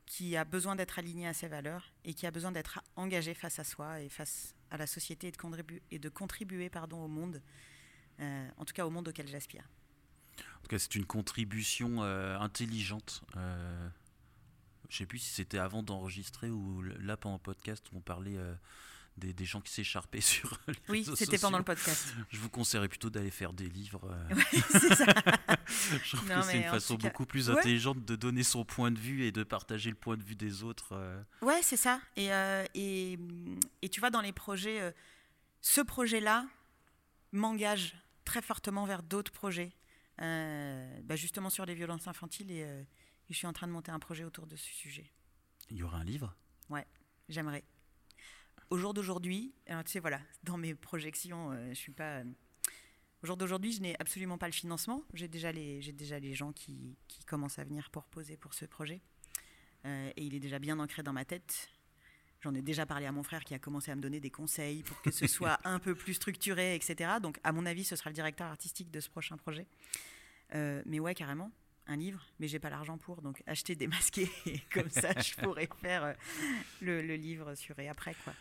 qui 0.04 0.36
a 0.36 0.44
besoin 0.44 0.76
d'être 0.76 0.98
aligné 0.98 1.26
à 1.26 1.32
ses 1.34 1.48
valeurs 1.48 1.92
et 2.04 2.14
qui 2.14 2.26
a 2.26 2.30
besoin 2.30 2.52
d'être 2.52 2.80
engagé 2.94 3.34
face 3.34 3.58
à 3.58 3.64
soi 3.64 4.00
et 4.00 4.08
face 4.08 4.54
à 4.70 4.76
la 4.76 4.86
société 4.86 5.28
et 5.28 5.32
de 5.32 5.36
contribuer, 5.36 5.82
et 5.90 5.98
de 5.98 6.08
contribuer 6.08 6.70
pardon, 6.70 7.02
au 7.04 7.08
monde, 7.08 7.42
euh, 8.20 8.48
en 8.56 8.64
tout 8.64 8.72
cas 8.74 8.86
au 8.86 8.90
monde 8.90 9.08
auquel 9.08 9.26
j'aspire. 9.26 9.68
En 10.58 10.62
tout 10.62 10.68
cas, 10.68 10.78
c'est 10.78 10.94
une 10.94 11.06
contribution 11.06 12.02
euh, 12.02 12.38
intelligente. 12.38 13.22
Euh, 13.36 13.88
je 14.88 14.96
sais 14.98 15.06
plus 15.06 15.18
si 15.18 15.30
c'était 15.30 15.58
avant 15.58 15.82
d'enregistrer 15.82 16.50
ou 16.50 16.82
là 16.82 17.16
pendant 17.16 17.36
le 17.36 17.40
podcast 17.42 17.84
où 17.92 17.96
on 17.98 18.00
parlait 18.00 18.36
euh, 18.36 18.54
des, 19.16 19.32
des 19.32 19.44
gens 19.44 19.60
qui 19.60 19.72
s'écharpaient 19.72 20.20
sur 20.20 20.58
les 20.68 20.74
Oui, 20.88 20.98
réseaux 21.00 21.16
c'était 21.16 21.38
pendant 21.38 21.58
le 21.58 21.64
podcast. 21.64 22.14
Je 22.30 22.38
vous 22.38 22.48
conseillerais 22.50 22.88
plutôt 22.88 23.10
d'aller 23.10 23.30
faire 23.30 23.52
des 23.52 23.68
livres. 23.68 24.04
euh, 24.10 24.34
Ouais, 24.34 24.44
c'est 24.70 24.94
ça. 24.94 25.06
je 26.04 26.16
trouve 26.16 26.28
Non, 26.28 26.36
que 26.40 26.42
c'est 26.46 26.58
une 26.58 26.64
façon 26.70 26.96
cas- 26.96 27.08
beaucoup 27.08 27.26
plus 27.26 27.48
Ouais. 27.50 27.58
intelligente 27.58 28.04
de 28.04 28.16
donner 28.16 28.42
son 28.42 28.64
point 28.64 28.90
de 28.90 28.98
vue 28.98 29.24
et 29.24 29.32
de 29.32 29.42
partager 29.44 29.90
le 29.90 29.96
point 29.96 30.16
de 30.16 30.22
vue 30.24 30.36
des 30.36 30.62
autres. 30.62 30.94
Ouais, 31.42 31.60
c'est 31.62 31.76
ça. 31.76 32.00
Et, 32.16 32.28
et, 32.74 33.18
et 33.82 33.88
tu 33.88 34.00
vois, 34.00 34.10
dans 34.10 34.20
les 34.20 34.32
projets, 34.32 34.94
ce 35.62 35.80
projet-là 35.80 36.46
m'engage 37.32 37.94
très 38.24 38.42
fortement 38.42 38.84
vers 38.86 39.02
d'autres 39.02 39.32
projets, 39.32 39.72
euh, 40.20 41.00
bah, 41.02 41.16
justement 41.16 41.50
sur 41.50 41.66
les 41.66 41.74
violences 41.74 42.06
infantiles. 42.06 42.50
Et, 42.50 42.64
euh, 42.64 42.82
et 43.28 43.32
je 43.32 43.36
suis 43.36 43.46
en 43.46 43.52
train 43.52 43.66
de 43.66 43.72
monter 43.72 43.90
un 43.90 43.98
projet 43.98 44.24
autour 44.24 44.46
de 44.46 44.56
ce 44.56 44.68
sujet. 44.70 45.12
Il 45.70 45.76
y 45.76 45.82
aura 45.82 45.98
un 45.98 46.04
livre? 46.04 46.36
J'aimerais. 47.28 47.64
Au 48.70 48.78
jour 48.78 48.94
d'aujourd'hui, 48.94 49.52
alors, 49.66 49.82
tu 49.82 49.90
sais, 49.90 49.98
voilà, 49.98 50.20
dans 50.44 50.56
mes 50.56 50.76
projections, 50.76 51.50
euh, 51.50 51.70
je 51.70 51.74
suis 51.74 51.90
pas. 51.90 52.18
euh, 52.18 52.24
au 53.22 53.26
jour 53.26 53.36
d'aujourd'hui, 53.36 53.72
je 53.72 53.80
n'ai 53.80 54.00
absolument 54.00 54.38
pas 54.38 54.46
le 54.46 54.52
financement. 54.52 55.02
J'ai 55.12 55.26
déjà 55.26 55.50
les, 55.50 55.82
j'ai 55.82 55.90
déjà 55.92 56.20
les 56.20 56.34
gens 56.34 56.52
qui, 56.52 56.96
qui 57.08 57.24
commencent 57.24 57.58
à 57.58 57.64
venir 57.64 57.90
pour 57.90 58.04
poser 58.06 58.36
pour 58.36 58.54
ce 58.54 58.64
projet. 58.64 59.02
Euh, 59.86 60.12
et 60.16 60.24
il 60.24 60.34
est 60.34 60.40
déjà 60.40 60.60
bien 60.60 60.78
ancré 60.78 61.02
dans 61.02 61.12
ma 61.12 61.24
tête. 61.24 61.68
J'en 62.42 62.54
ai 62.54 62.62
déjà 62.62 62.86
parlé 62.86 63.06
à 63.06 63.12
mon 63.12 63.22
frère 63.22 63.42
qui 63.44 63.54
a 63.54 63.58
commencé 63.58 63.90
à 63.90 63.96
me 63.96 64.00
donner 64.00 64.20
des 64.20 64.30
conseils 64.30 64.82
pour 64.82 65.00
que 65.02 65.10
ce 65.10 65.26
soit 65.26 65.58
un 65.64 65.78
peu 65.78 65.94
plus 65.94 66.14
structuré, 66.14 66.74
etc. 66.74 67.14
Donc, 67.20 67.38
à 67.44 67.52
mon 67.52 67.66
avis, 67.66 67.84
ce 67.84 67.96
sera 67.96 68.10
le 68.10 68.14
directeur 68.14 68.46
artistique 68.48 68.90
de 68.90 69.00
ce 69.00 69.08
prochain 69.08 69.36
projet. 69.36 69.66
Euh, 70.54 70.82
mais 70.86 71.00
ouais, 71.00 71.14
carrément, 71.14 71.50
un 71.88 71.96
livre, 71.96 72.24
mais 72.38 72.46
j'ai 72.48 72.58
pas 72.58 72.70
l'argent 72.70 72.98
pour, 72.98 73.20
donc 73.22 73.42
acheter 73.46 73.76
et 74.46 74.58
comme 74.72 74.90
ça, 74.90 75.12
je 75.20 75.34
pourrais 75.42 75.68
faire 75.80 76.04
euh, 76.04 76.12
le, 76.82 77.02
le 77.02 77.16
livre 77.16 77.54
sur 77.54 77.78
et 77.78 77.88
après, 77.88 78.14
quoi, 78.24 78.32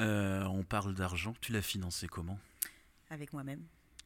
Euh, 0.00 0.42
on 0.44 0.64
parle 0.64 0.94
d'argent. 0.94 1.34
Tu 1.40 1.52
l'as 1.52 1.62
financé 1.62 2.08
comment? 2.08 2.38
Avec 3.10 3.32
moi-même. 3.32 3.62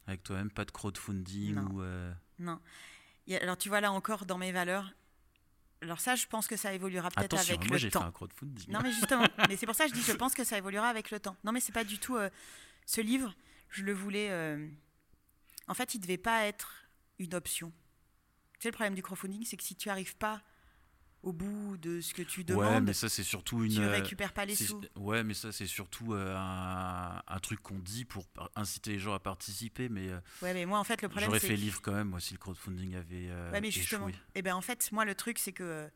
Avec 0.06 0.22
toi-même 0.22 0.50
Pas 0.50 0.64
de 0.66 0.70
crowdfunding 0.70 1.54
Non. 1.54 1.62
ou 1.70 1.82
euh, 1.82 2.12
Non. 2.38 2.60
A- 3.30 3.36
alors, 3.42 3.56
tu 3.56 3.68
vois, 3.70 3.80
là 3.80 3.90
encore, 3.90 4.26
dans 4.26 4.38
mes 4.38 4.52
valeurs, 4.52 4.92
alors 5.82 6.00
ça, 6.00 6.14
je 6.14 6.26
pense 6.26 6.46
que 6.46 6.56
ça 6.56 6.72
évoluera 6.74 7.10
peut-être 7.10 7.38
avec 7.38 7.60
moi 7.60 7.72
le 7.72 7.78
j'ai 7.78 7.88
fait 7.88 7.98
temps. 7.98 8.04
un 8.04 8.12
crowdfunding. 8.12 8.70
Non, 8.70 8.80
mais 8.82 8.92
justement, 8.92 9.24
mais 9.48 9.56
c'est 9.56 9.66
pour 9.66 9.74
ça 9.74 9.84
que 9.84 9.90
je 9.90 9.94
dis, 9.94 10.02
je 10.02 10.12
pense 10.12 10.34
que 10.34 10.44
ça 10.44 10.58
évoluera 10.58 10.88
avec 10.88 11.10
le 11.10 11.20
temps. 11.20 11.36
Non, 11.44 11.52
mais 11.52 11.60
c'est 11.60 11.72
pas 11.72 11.84
du 11.84 11.98
tout. 11.98 12.16
euh, 12.16 12.28
ce 12.86 13.00
livre, 13.00 13.34
je 13.70 13.82
le 13.84 13.92
voulais. 13.94 14.28
euh, 14.30 14.68
en 15.68 15.74
fait, 15.74 15.94
il 15.94 16.00
devait 16.00 16.18
pas 16.18 16.44
être 16.46 16.74
une 17.18 17.34
option. 17.34 17.72
Tu 18.54 18.64
sais, 18.64 18.68
le 18.68 18.72
problème 18.72 18.94
du 18.94 19.02
crowdfunding, 19.02 19.44
c'est 19.44 19.56
que 19.56 19.62
si 19.62 19.74
tu 19.76 19.88
arrives 19.88 20.16
pas 20.16 20.42
au 21.22 21.32
bout 21.32 21.76
de 21.76 22.00
ce 22.00 22.14
que 22.14 22.22
tu 22.22 22.40
ouais, 22.40 22.44
demandes, 22.46 22.84
mais 22.84 22.92
ça 22.94 23.08
c'est 23.08 23.22
surtout 23.22 23.62
une. 23.64 23.72
tu 23.74 23.80
euh, 23.80 23.90
récupères 23.90 24.32
pas 24.32 24.46
les 24.46 24.54
sous. 24.56 24.80
Ouais, 24.96 25.22
mais 25.22 25.34
ça 25.34 25.52
c'est 25.52 25.66
surtout 25.66 26.14
euh, 26.14 26.34
un, 26.36 27.22
un 27.26 27.38
truc 27.40 27.60
qu'on 27.60 27.78
dit 27.78 28.04
pour 28.06 28.26
inciter 28.56 28.92
les 28.92 28.98
gens 28.98 29.12
à 29.14 29.20
participer. 29.20 29.88
Mais 29.88 30.08
euh, 30.08 30.18
Ouais, 30.42 30.54
mais 30.54 30.64
moi, 30.64 30.78
en 30.78 30.84
fait, 30.84 31.02
le 31.02 31.08
problème, 31.08 31.28
j'aurais 31.28 31.40
fait 31.40 31.56
livre 31.56 31.80
quand 31.82 31.92
même, 31.92 32.08
moi, 32.08 32.20
si 32.20 32.32
le 32.34 32.38
crowdfunding 32.38 32.94
avait 32.94 33.28
euh, 33.28 33.50
Ouais, 33.52 33.60
mais 33.60 33.70
justement. 33.70 34.08
échoué. 34.08 34.20
Et 34.34 34.42
ben, 34.42 34.54
en 34.54 34.62
fait, 34.62 34.90
moi, 34.92 35.04
le 35.04 35.14
truc, 35.14 35.38
c'est 35.38 35.52
que 35.52 35.90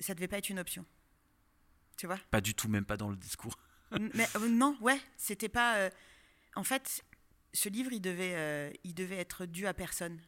ça 0.00 0.14
devait 0.14 0.28
pas 0.28 0.38
être 0.38 0.50
une 0.50 0.58
option. 0.58 0.84
Tu 1.96 2.06
vois? 2.06 2.18
Pas 2.30 2.40
du 2.40 2.54
tout, 2.54 2.68
même 2.68 2.84
pas 2.84 2.96
dans 2.96 3.10
le 3.10 3.16
discours. 3.16 3.58
Mais 4.14 4.28
non, 4.48 4.76
ouais, 4.80 5.00
c'était 5.16 5.48
pas. 5.48 5.90
en 6.56 6.64
fait, 6.64 7.04
ce 7.54 7.68
livre, 7.68 7.92
il 7.92 8.00
devait, 8.00 8.78
il 8.84 8.94
devait 8.94 9.16
être 9.16 9.46
dû 9.46 9.66
à 9.66 9.74
personne. 9.74 10.20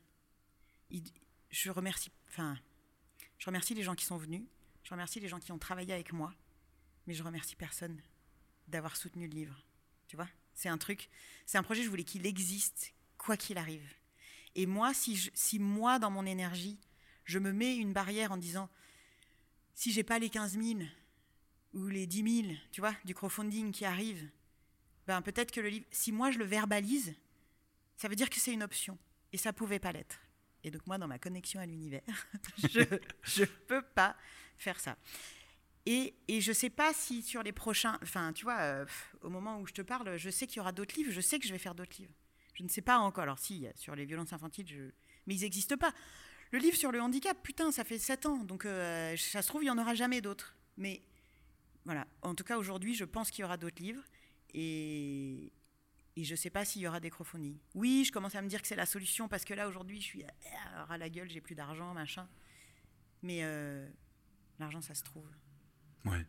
Il- 0.91 1.05
je 1.51 1.71
remercie, 1.71 2.11
enfin, 2.29 2.57
je 3.43 3.47
remercie 3.47 3.75
les 3.75 3.83
gens 3.83 3.97
qui 3.97 4.05
sont 4.05 4.17
venus. 4.17 4.45
Je 4.85 4.91
remercie 4.91 5.19
les 5.19 5.27
gens 5.27 5.41
qui 5.41 5.51
ont 5.51 5.59
travaillé 5.59 5.93
avec 5.93 6.13
moi, 6.13 6.33
mais 7.09 7.15
je 7.15 7.25
remercie 7.25 7.57
personne 7.57 8.01
d'avoir 8.69 8.95
soutenu 8.95 9.27
le 9.27 9.35
livre. 9.35 9.61
Tu 10.07 10.15
vois, 10.15 10.29
c'est 10.55 10.69
un 10.69 10.79
truc, 10.79 11.11
c'est 11.45 11.59
un 11.59 11.65
projet. 11.65 11.83
Je 11.83 11.89
voulais 11.91 12.05
qu'il 12.05 12.25
existe 12.25 12.95
quoi 13.19 13.37
qu'il 13.37 13.59
arrive. 13.59 13.83
Et 14.55 14.65
moi, 14.65 14.95
si, 14.95 15.17
je- 15.17 15.59
moi, 15.59 15.99
dans 15.99 16.09
mon 16.13 16.25
énergie, 16.25 16.79
je 17.25 17.41
me 17.41 17.51
mets 17.53 17.75
une 17.75 17.93
barrière 17.93 18.31
en 18.31 18.37
disant, 18.37 18.71
si 19.75 19.91
j'ai 19.91 20.05
pas 20.05 20.21
les 20.21 20.31
15 20.31 20.57
000 20.57 20.79
ou 21.75 21.89
les 21.89 22.07
10 22.07 22.43
000, 22.45 22.55
tu 22.71 22.81
vois, 22.81 22.95
du 23.05 23.13
crowdfunding 23.13 23.73
qui 23.73 23.85
arrive, 23.85 24.31
ben 25.09 25.21
peut-être 25.21 25.51
que 25.51 25.61
le 25.61 25.69
livre, 25.69 25.87
si 25.91 26.13
moi 26.13 26.31
je 26.31 26.39
le 26.39 26.45
verbalise, 26.45 27.13
ça 27.97 28.07
veut 28.07 28.15
dire 28.15 28.31
que 28.31 28.39
c'est 28.39 28.53
une 28.53 28.63
option. 28.63 28.97
Et 29.33 29.37
ça 29.37 29.53
pouvait 29.53 29.81
pas 29.81 29.91
l'être. 29.91 30.21
Et 30.65 30.71
donc 30.71 30.87
moi, 30.87 30.99
dans 30.99 31.09
ma 31.09 31.19
connexion 31.19 31.61
à 31.61 31.67
l'univers, 31.67 32.03
je 32.59 32.81
je 33.23 33.45
peux 33.45 33.83
pas 33.83 34.17
faire 34.59 34.79
ça. 34.79 34.97
Et, 35.85 36.15
et 36.29 36.41
je 36.41 36.53
sais 36.53 36.71
pas 36.71 36.93
si 36.93 37.23
sur 37.23 37.43
les 37.43 37.53
prochains, 37.53 37.99
enfin 38.03 38.33
tu 38.33 38.45
vois, 38.45 38.59
euh, 38.61 38.87
au 39.23 39.31
moment 39.31 39.61
où 39.61 39.67
je 39.67 39.73
te 39.73 39.83
parle, 39.83 40.17
je 40.17 40.31
sais 40.31 40.47
qu'il 40.47 40.59
y 40.59 40.61
aura 40.61 40.73
d'autres 40.73 40.95
livres, 40.95 41.11
je 41.11 41.21
sais 41.21 41.39
que 41.39 41.47
je 41.47 41.53
vais 41.53 41.59
faire 41.59 41.75
d'autres 41.75 41.97
livres. 41.99 42.15
Je 42.55 42.63
ne 42.63 42.69
sais 42.69 42.83
pas 42.83 42.99
encore. 42.99 43.23
Alors 43.23 43.39
si, 43.39 43.67
sur 43.75 43.97
les 43.97 44.05
violences 44.05 44.33
infantiles, 44.33 44.93
mais 45.27 45.35
ils 45.35 45.41
n'existent 45.43 45.77
pas. 45.77 45.93
Le 46.53 46.59
livre 46.59 46.77
sur 46.77 46.93
le 46.93 47.01
handicap, 47.01 47.37
putain, 47.43 47.73
ça 47.73 47.83
fait 47.83 47.99
7 47.99 48.27
ans, 48.27 48.45
donc 48.45 48.67
euh, 48.67 49.17
ça 49.17 49.41
se 49.41 49.49
trouve, 49.49 49.63
il 49.63 49.67
n'y 49.67 49.71
en 49.71 49.79
aura 49.79 49.95
jamais 49.95 50.21
d'autres. 50.21 50.55
Mais 50.77 51.03
voilà, 51.85 52.07
en 52.21 52.35
tout 52.35 52.45
cas 52.45 52.59
aujourd'hui, 52.59 52.95
je 52.95 53.05
pense 53.05 53.31
qu'il 53.31 53.41
y 53.41 53.45
aura 53.45 53.57
d'autres 53.57 53.83
livres 53.83 54.03
et, 54.55 55.51
et 56.17 56.25
je 56.25 56.33
ne 56.33 56.37
sais 56.37 56.51
pas 56.51 56.65
s'il 56.65 56.83
y 56.83 56.87
aura 56.89 57.01
des 57.01 57.11
crowdfunding. 57.11 57.57
Oui, 57.75 58.05
je 58.07 58.13
commence 58.13 58.35
à 58.35 58.43
me 58.43 58.49
dire 58.49 58.61
que 58.61 58.69
c'est 58.69 58.77
la 58.77 58.87
solution 58.87 59.29
parce 59.29 59.45
que 59.45 59.55
là 59.55 59.69
aujourd'hui, 59.69 60.01
je 60.01 60.07
suis 60.07 60.25
à, 60.25 60.85
à 60.91 60.99
la 60.99 61.09
gueule, 61.09 61.29
j'ai 61.31 61.41
plus 61.41 61.55
d'argent, 61.55 61.95
machin. 61.95 62.29
Mais 63.23 63.41
euh, 63.43 63.89
l'argent, 64.59 64.81
ça 64.81 64.95
se 64.95 65.03
trouve. 65.03 65.27
Ouais, 66.05 66.27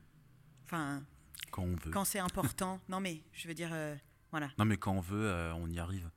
Enfin, 0.65 1.03
quand 1.51 1.63
on 1.63 1.75
veut. 1.75 1.91
quand 1.91 2.05
c'est 2.05 2.19
important. 2.19 2.79
non 2.89 2.99
mais, 2.99 3.23
je 3.33 3.47
veux 3.47 3.53
dire, 3.53 3.71
euh, 3.73 3.95
voilà. 4.31 4.51
Non, 4.57 4.65
mais 4.65 4.77
quand 4.77 4.93
on 4.93 5.01
veut, 5.01 5.25
euh, 5.25 5.53
on 5.55 5.67
y 5.69 5.79
arrive. 5.79 6.09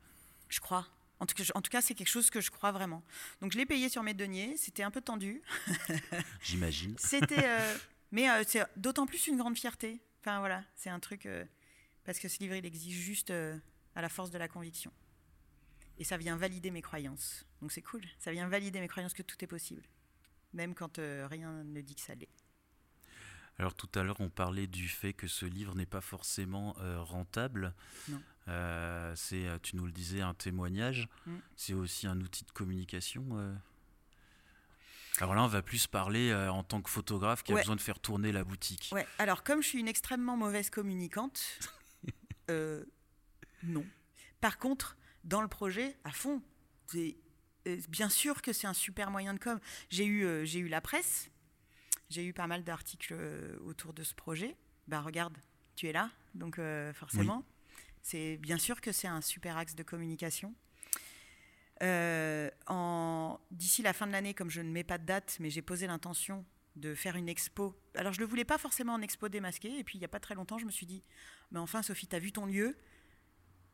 Je 0.49 0.59
crois. 0.59 0.87
En 1.19 1.25
tout 1.25 1.33
cas, 1.35 1.43
je- 1.43 1.51
en 1.55 1.61
tout 1.61 1.69
cas, 1.71 1.81
c'est 1.81 1.95
quelque 1.95 2.07
chose 2.09 2.29
que 2.29 2.39
je 2.41 2.51
crois 2.51 2.71
vraiment. 2.71 3.03
Donc, 3.41 3.51
je 3.51 3.57
l'ai 3.57 3.65
payé 3.65 3.89
sur 3.89 4.03
mes 4.03 4.13
deniers. 4.13 4.55
C'était 4.55 4.83
un 4.83 4.91
peu 4.91 5.01
tendu. 5.01 5.41
J'imagine. 6.41 6.95
C'était, 6.97 7.43
euh, 7.47 7.77
mais 8.11 8.29
euh, 8.29 8.43
c'est 8.47 8.63
d'autant 8.77 9.05
plus 9.05 9.27
une 9.27 9.37
grande 9.37 9.57
fierté. 9.57 9.99
Enfin 10.21 10.39
voilà, 10.39 10.63
c'est 10.75 10.89
un 10.89 10.99
truc 10.99 11.25
euh, 11.25 11.43
parce 12.07 12.17
que 12.17 12.27
ce 12.27 12.39
livre, 12.39 12.55
il 12.55 12.65
existe 12.65 12.97
juste 12.97 13.29
euh, 13.29 13.55
à 13.93 14.01
la 14.01 14.09
force 14.09 14.31
de 14.31 14.37
la 14.39 14.47
conviction. 14.47 14.91
Et 15.99 16.03
ça 16.03 16.17
vient 16.17 16.35
valider 16.37 16.71
mes 16.71 16.81
croyances. 16.81 17.45
Donc 17.61 17.71
c'est 17.71 17.81
cool. 17.81 18.01
Ça 18.17 18.31
vient 18.31 18.47
valider 18.47 18.79
mes 18.79 18.87
croyances 18.87 19.13
que 19.13 19.23
tout 19.23 19.35
est 19.43 19.47
possible, 19.47 19.83
même 20.53 20.73
quand 20.73 20.97
euh, 20.99 21.27
rien 21.29 21.63
ne 21.63 21.81
dit 21.81 21.95
que 21.95 22.01
ça 22.01 22.15
l'est. 22.15 22.29
Alors 23.59 23.73
tout 23.73 23.89
à 23.95 24.03
l'heure, 24.03 24.19
on 24.21 24.29
parlait 24.29 24.67
du 24.67 24.87
fait 24.87 25.13
que 25.13 25.27
ce 25.27 25.45
livre 25.45 25.73
n'est 25.75 25.87
pas 25.87 26.01
forcément 26.01 26.75
euh, 26.79 27.01
rentable. 27.01 27.73
Non. 28.07 28.21
Euh, 28.49 29.13
c'est, 29.15 29.47
tu 29.63 29.75
nous 29.75 29.85
le 29.87 29.91
disais, 29.91 30.21
un 30.21 30.35
témoignage. 30.35 31.09
Mm. 31.25 31.35
C'est 31.55 31.73
aussi 31.73 32.05
un 32.07 32.21
outil 32.21 32.45
de 32.45 32.51
communication. 32.51 33.25
euh. 33.33 33.53
Alors 35.19 35.33
là, 35.33 35.43
on 35.43 35.47
va 35.47 35.63
plus 35.63 35.87
parler 35.87 36.31
en 36.33 36.63
tant 36.63 36.79
que 36.83 36.91
photographe 36.91 37.41
qui 37.41 37.51
a 37.51 37.55
Ouais. 37.55 37.61
besoin 37.61 37.75
de 37.75 37.81
faire 37.81 37.99
tourner 37.99 38.31
la 38.31 38.43
boutique. 38.43 38.89
Ouais. 38.93 39.07
Alors 39.17 39.43
comme 39.43 39.63
je 39.63 39.67
suis 39.69 39.79
une 39.79 39.87
extrêmement 39.87 40.37
mauvaise 40.37 40.69
communicante, 40.69 41.41
euh, 42.49 42.83
non. 43.63 43.85
Par 44.41 44.57
contre, 44.57 44.97
dans 45.23 45.41
le 45.41 45.47
projet, 45.47 45.95
à 46.03 46.11
fond, 46.11 46.41
euh, 46.95 47.11
bien 47.89 48.09
sûr 48.09 48.41
que 48.41 48.53
c'est 48.53 48.67
un 48.67 48.73
super 48.73 49.11
moyen 49.11 49.33
de 49.33 49.39
com. 49.39 49.59
J'ai 49.89 50.05
eu, 50.05 50.23
euh, 50.25 50.45
j'ai 50.45 50.59
eu 50.59 50.67
la 50.67 50.79
presse, 50.81 51.29
j'ai 52.09 52.23
eu 52.25 52.33
pas 52.33 52.47
mal 52.47 52.63
d'articles 52.63 53.13
euh, 53.17 53.57
autour 53.65 53.93
de 53.93 54.03
ce 54.03 54.13
projet. 54.13 54.55
Ben 54.87 55.01
regarde, 55.01 55.37
tu 55.75 55.87
es 55.87 55.91
là, 55.91 56.09
donc 56.35 56.59
euh, 56.59 56.93
forcément, 56.93 57.43
c'est 58.01 58.37
bien 58.37 58.57
sûr 58.57 58.79
que 58.79 58.91
c'est 58.91 59.07
un 59.07 59.21
super 59.21 59.57
axe 59.57 59.75
de 59.75 59.83
communication. 59.83 60.53
En- 62.67 63.39
D'ici 63.51 63.81
la 63.81 63.93
fin 63.93 64.07
de 64.07 64.11
l'année, 64.11 64.33
comme 64.33 64.49
je 64.49 64.61
ne 64.61 64.69
mets 64.71 64.83
pas 64.83 64.97
de 64.97 65.05
date, 65.05 65.37
mais 65.39 65.49
j'ai 65.49 65.61
posé 65.61 65.87
l'intention 65.87 66.45
de 66.75 66.93
faire 66.95 67.15
une 67.15 67.27
expo. 67.27 67.75
Alors 67.95 68.13
je 68.13 68.19
ne 68.19 68.25
le 68.25 68.29
voulais 68.29 68.45
pas 68.45 68.57
forcément 68.57 68.93
en 68.93 69.01
expo 69.01 69.29
démasqué, 69.29 69.77
et 69.79 69.83
puis 69.83 69.97
il 69.97 69.99
n'y 69.99 70.05
a 70.05 70.09
pas 70.09 70.19
très 70.19 70.35
longtemps, 70.35 70.57
je 70.57 70.65
me 70.65 70.71
suis 70.71 70.85
dit, 70.85 71.03
mais 71.51 71.59
enfin 71.59 71.81
Sophie, 71.83 72.07
tu 72.07 72.15
as 72.15 72.19
vu 72.19 72.31
ton 72.31 72.45
lieu, 72.45 72.77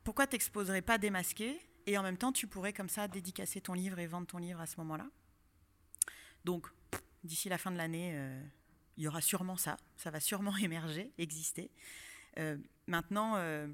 pourquoi 0.03 0.27
t'exposerais 0.27 0.81
pas 0.81 0.97
démasqué 0.97 1.59
Et 1.87 1.97
en 1.97 2.03
même 2.03 2.17
temps, 2.17 2.31
tu 2.31 2.47
pourrais 2.47 2.73
comme 2.73 2.89
ça 2.89 3.07
dédicacer 3.07 3.61
ton 3.61 3.73
livre 3.73 3.99
et 3.99 4.07
vendre 4.07 4.27
ton 4.27 4.37
livre 4.37 4.59
à 4.59 4.65
ce 4.65 4.77
moment-là? 4.77 5.07
Donc, 6.45 6.67
d'ici 7.23 7.49
la 7.49 7.57
fin 7.57 7.71
de 7.71 7.77
l'année, 7.77 8.11
euh, 8.13 8.43
il 8.97 9.03
y 9.03 9.07
aura 9.07 9.21
sûrement 9.21 9.57
ça, 9.57 9.77
ça 9.97 10.11
va 10.11 10.19
sûrement 10.19 10.55
émerger, 10.57 11.11
exister. 11.17 11.71
Euh, 12.37 12.57
maintenant, 12.87 13.35
euh, 13.37 13.67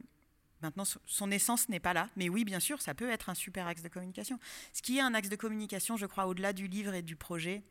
maintenant, 0.62 0.86
so- 0.86 1.00
son 1.06 1.32
essence 1.32 1.68
n'est 1.70 1.80
pas 1.80 1.94
là, 1.94 2.10
mais 2.16 2.30
oui, 2.30 2.46
bien 2.46 2.60
sûr, 2.60 2.82
ça 2.82 2.94
peut 2.94 3.10
être 3.10 3.30
un 3.30 3.36
super 3.36 3.68
axe 3.68 3.82
de 3.82 3.88
communication. 3.90 4.40
Ce 4.74 4.82
qui 4.82 4.98
est 4.98 5.02
un 5.02 5.14
axe 5.14 5.30
de 5.30 5.36
communication, 5.36 5.98
je 5.98 6.06
crois, 6.06 6.28
au-delà 6.28 6.54
du 6.54 6.68
livre 6.68 6.94
et 6.94 7.02
du 7.02 7.16
projet, 7.16 7.64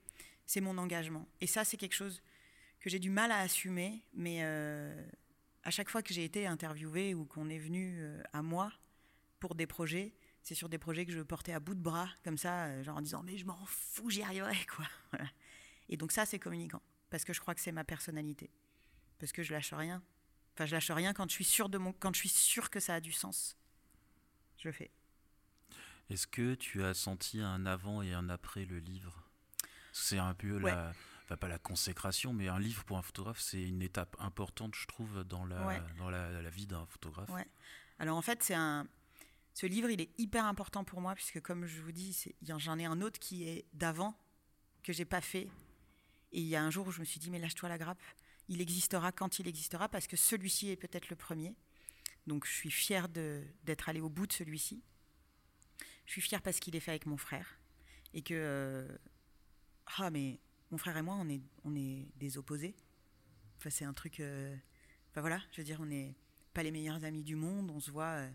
c'est 0.46 0.60
mon 0.60 0.78
engagement. 0.78 1.28
Et 1.40 1.46
ça, 1.46 1.64
c'est 1.64 1.76
quelque 1.76 1.94
chose 1.94 2.22
que 2.80 2.90
j'ai 2.90 2.98
du 2.98 3.10
mal 3.10 3.30
à 3.30 3.38
assumer, 3.38 4.02
mais 4.14 4.40
à 5.68 5.70
chaque 5.70 5.90
fois 5.90 6.02
que 6.02 6.14
j'ai 6.14 6.24
été 6.24 6.46
interviewée 6.46 7.14
ou 7.14 7.26
qu'on 7.26 7.50
est 7.50 7.58
venu 7.58 7.98
euh, 8.00 8.22
à 8.32 8.40
moi 8.40 8.72
pour 9.38 9.54
des 9.54 9.66
projets, 9.66 10.14
c'est 10.42 10.54
sur 10.54 10.70
des 10.70 10.78
projets 10.78 11.04
que 11.04 11.12
je 11.12 11.20
portais 11.20 11.52
à 11.52 11.60
bout 11.60 11.74
de 11.74 11.82
bras, 11.82 12.08
comme 12.24 12.38
ça, 12.38 12.68
euh, 12.68 12.82
genre 12.82 12.96
en 12.96 13.02
disant 13.02 13.22
mais 13.22 13.36
je 13.36 13.44
m'en 13.44 13.66
fous, 13.66 14.08
j'y 14.08 14.22
arriverai, 14.22 14.56
quoi. 14.74 14.86
Voilà. 15.12 15.28
Et 15.90 15.98
donc 15.98 16.10
ça, 16.10 16.24
c'est 16.24 16.38
communicant, 16.38 16.80
parce 17.10 17.22
que 17.22 17.34
je 17.34 17.40
crois 17.40 17.54
que 17.54 17.60
c'est 17.60 17.70
ma 17.70 17.84
personnalité, 17.84 18.48
parce 19.18 19.30
que 19.30 19.42
je 19.42 19.52
lâche 19.52 19.74
rien. 19.74 20.02
Enfin, 20.54 20.64
je 20.64 20.74
lâche 20.74 20.90
rien 20.90 21.12
quand 21.12 21.28
je 21.28 21.34
suis 21.34 21.44
sûr 21.44 21.68
de 21.68 21.76
mon, 21.76 21.92
quand 21.92 22.14
je 22.14 22.20
suis 22.20 22.30
sûr 22.30 22.70
que 22.70 22.80
ça 22.80 22.94
a 22.94 23.00
du 23.00 23.12
sens. 23.12 23.58
Je 24.56 24.70
fais. 24.70 24.90
Est-ce 26.08 26.26
que 26.26 26.54
tu 26.54 26.82
as 26.82 26.94
senti 26.94 27.42
un 27.42 27.66
avant 27.66 28.00
et 28.00 28.14
un 28.14 28.30
après 28.30 28.64
le 28.64 28.78
livre? 28.78 29.28
C'est 29.92 30.18
un 30.18 30.32
peu 30.32 30.62
Ouais. 30.62 30.70
la, 30.70 30.94
enfin, 31.28 31.36
pas 31.36 31.48
la 31.48 31.58
consécration, 31.58 32.32
mais 32.32 32.48
un 32.48 32.58
livre 32.58 32.84
pour 32.84 32.96
un 32.98 33.02
photographe, 33.02 33.40
c'est 33.40 33.62
une 33.62 33.82
étape 33.82 34.16
importante, 34.18 34.74
je 34.74 34.86
trouve, 34.86 35.24
dans 35.24 35.44
la, 35.44 35.66
Ouais. 35.66 35.80
dans 35.98 36.08
la, 36.10 36.40
la 36.42 36.50
vie 36.50 36.66
d'un 36.66 36.86
photographe. 36.86 37.28
Ouais. 37.30 37.46
Alors 37.98 38.16
en 38.16 38.22
fait, 38.22 38.42
c'est 38.42 38.54
un. 38.54 38.86
Ce 39.54 39.66
livre, 39.66 39.90
il 39.90 40.00
est 40.00 40.10
hyper 40.18 40.44
important 40.46 40.84
pour 40.84 41.00
moi 41.00 41.14
puisque, 41.14 41.40
comme 41.40 41.66
je 41.66 41.80
vous 41.82 41.90
dis, 41.92 42.12
c'est- 42.12 42.34
j'en 42.42 42.78
ai 42.78 42.84
un 42.84 43.00
autre 43.02 43.18
qui 43.18 43.48
est 43.48 43.66
d'avant 43.72 44.16
que 44.84 44.92
j'ai 44.92 45.04
pas 45.04 45.20
fait. 45.20 45.48
Et 46.32 46.40
il 46.40 46.46
y 46.46 46.54
a 46.56 46.62
un 46.62 46.70
jour 46.70 46.86
où 46.86 46.92
je 46.92 47.00
me 47.00 47.04
suis 47.04 47.18
dit, 47.18 47.28
mais 47.30 47.38
lâche-toi 47.40 47.68
la 47.68 47.76
grappe. 47.78 48.00
Il 48.48 48.60
existera 48.60 49.10
quand 49.12 49.38
il 49.40 49.48
existera 49.48 49.88
parce 49.88 50.06
que 50.06 50.16
celui-ci 50.16 50.70
est 50.70 50.76
peut-être 50.76 51.08
le 51.10 51.16
premier. 51.16 51.56
Donc 52.26 52.46
je 52.46 52.52
suis 52.52 52.70
fière 52.70 53.08
de- 53.08 53.44
d'être 53.64 53.88
allée 53.88 54.00
au 54.00 54.08
bout 54.08 54.26
de 54.26 54.32
celui-ci. 54.32 54.82
Je 56.06 56.12
suis 56.12 56.20
fière 56.22 56.40
parce 56.40 56.60
qu'il 56.60 56.76
est 56.76 56.80
fait 56.80 56.92
avec 56.92 57.06
mon 57.06 57.16
frère 57.16 57.58
et 58.14 58.22
que 58.22 58.34
euh, 58.34 58.96
ah 59.98 60.10
mais 60.10 60.38
mon 60.70 60.78
frère 60.78 60.96
et 60.96 61.02
moi 61.02 61.16
on 61.18 61.28
est 61.28 61.40
on 61.64 61.74
est 61.74 62.06
des 62.16 62.38
opposés. 62.38 62.74
Enfin, 63.58 63.70
c'est 63.70 63.84
un 63.84 63.92
truc. 63.94 64.20
euh, 64.20 64.54
Enfin 65.10 65.20
voilà, 65.20 65.40
je 65.52 65.58
veux 65.58 65.64
dire, 65.64 65.80
on 65.80 65.86
n'est 65.86 66.14
pas 66.54 66.62
les 66.62 66.70
meilleurs 66.70 67.04
amis 67.04 67.22
du 67.24 67.34
monde. 67.36 67.70
On 67.70 67.80
se 67.80 67.90
voit 67.90 68.04
euh, 68.18 68.30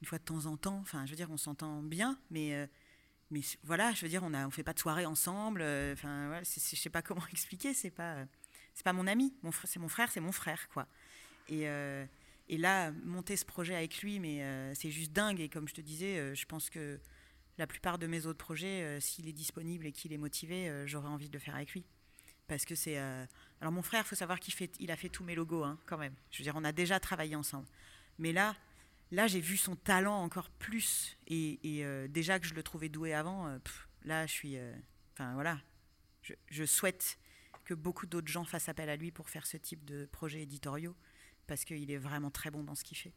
une 0.00 0.06
fois 0.06 0.18
de 0.18 0.24
temps 0.24 0.46
en 0.46 0.56
temps. 0.56 0.78
Enfin, 0.78 1.04
je 1.04 1.10
veux 1.10 1.16
dire, 1.16 1.30
on 1.30 1.36
s'entend 1.36 1.82
bien, 1.82 2.18
mais. 2.30 2.54
euh, 2.54 2.66
mais 3.30 3.40
c- 3.42 3.58
voilà, 3.64 3.92
je 3.92 4.02
veux 4.02 4.08
dire, 4.10 4.22
on 4.22 4.34
a, 4.34 4.46
on 4.46 4.50
fait 4.50 4.62
pas 4.62 4.74
de 4.74 4.78
soirée 4.78 5.06
ensemble. 5.06 5.62
Enfin, 5.92 6.26
voilà, 6.28 6.44
c'est- 6.44 6.74
je 6.76 6.80
sais 6.80 6.90
pas 6.90 7.02
comment 7.02 7.26
expliquer. 7.32 7.74
C'est 7.74 7.90
pas, 7.90 8.26
c'est 8.74 8.84
pas 8.84 8.92
mon 8.92 9.06
ami. 9.06 9.34
Mon 9.42 9.50
c'est 9.52 9.78
mon 9.78 9.88
frère, 9.88 10.10
c'est 10.12 10.20
mon 10.20 10.32
frère, 10.32 10.68
quoi. 10.68 10.86
Et, 11.48 11.62
et 12.48 12.58
là, 12.58 12.92
monter 13.04 13.36
ce 13.36 13.44
projet 13.44 13.74
avec 13.74 14.00
lui, 14.02 14.20
mais 14.20 14.74
c'est 14.74 14.90
juste 14.90 15.12
dingue. 15.12 15.40
Et 15.40 15.48
comme 15.48 15.66
je 15.68 15.74
te 15.74 15.80
disais, 15.80 16.34
je 16.34 16.44
pense 16.46 16.68
que 16.70 17.00
la 17.58 17.66
plupart 17.66 17.98
de 17.98 18.06
mes 18.06 18.26
autres 18.26 18.38
projets, 18.38 18.82
euh, 18.82 19.00
s'il 19.00 19.28
est 19.28 19.32
disponible 19.32 19.86
et 19.86 19.92
qu'il 19.92 20.12
est 20.12 20.18
motivé, 20.18 20.68
euh, 20.68 20.86
j'aurais 20.86 21.08
envie 21.08 21.28
de 21.28 21.34
le 21.34 21.38
faire 21.38 21.54
avec 21.54 21.72
lui. 21.72 21.84
Parce 22.48 22.64
que 22.64 22.74
c'est. 22.74 22.98
euh, 22.98 23.24
Alors, 23.60 23.72
mon 23.72 23.82
frère, 23.82 24.02
il 24.04 24.08
faut 24.08 24.16
savoir 24.16 24.40
qu'il 24.40 24.90
a 24.90 24.96
fait 24.96 25.08
tous 25.08 25.24
mes 25.24 25.34
logos, 25.34 25.64
hein, 25.64 25.78
quand 25.86 25.98
même. 25.98 26.14
Je 26.30 26.38
veux 26.38 26.44
dire, 26.44 26.54
on 26.56 26.64
a 26.64 26.72
déjà 26.72 26.98
travaillé 26.98 27.36
ensemble. 27.36 27.66
Mais 28.18 28.32
là, 28.32 28.56
là 29.10 29.26
j'ai 29.26 29.40
vu 29.40 29.56
son 29.56 29.76
talent 29.76 30.22
encore 30.22 30.50
plus. 30.50 31.16
Et, 31.28 31.58
déjà 32.08 32.38
que 32.38 32.46
je 32.46 32.54
le 32.54 32.62
trouvais 32.62 32.88
doué 32.88 33.14
avant, 33.14 33.58
là, 34.04 34.26
je 34.26 34.32
suis. 34.32 34.56
Enfin, 35.12 35.34
voilà. 35.34 35.60
Je, 36.22 36.34
je 36.48 36.64
souhaite 36.64 37.18
que 37.64 37.74
beaucoup 37.74 38.06
d'autres 38.06 38.28
gens 38.28 38.44
fassent 38.44 38.68
appel 38.68 38.88
à 38.88 38.96
lui 38.96 39.12
pour 39.12 39.30
faire 39.30 39.46
ce 39.46 39.56
type 39.56 39.84
de 39.84 40.06
projets 40.06 40.42
éditoriaux. 40.42 40.96
Parce 41.46 41.64
qu'il 41.64 41.90
est 41.90 41.96
vraiment 41.96 42.30
très 42.30 42.50
bon 42.50 42.64
dans 42.64 42.74
ce 42.74 42.84
qu'il 42.84 42.96
fait. 42.98 43.12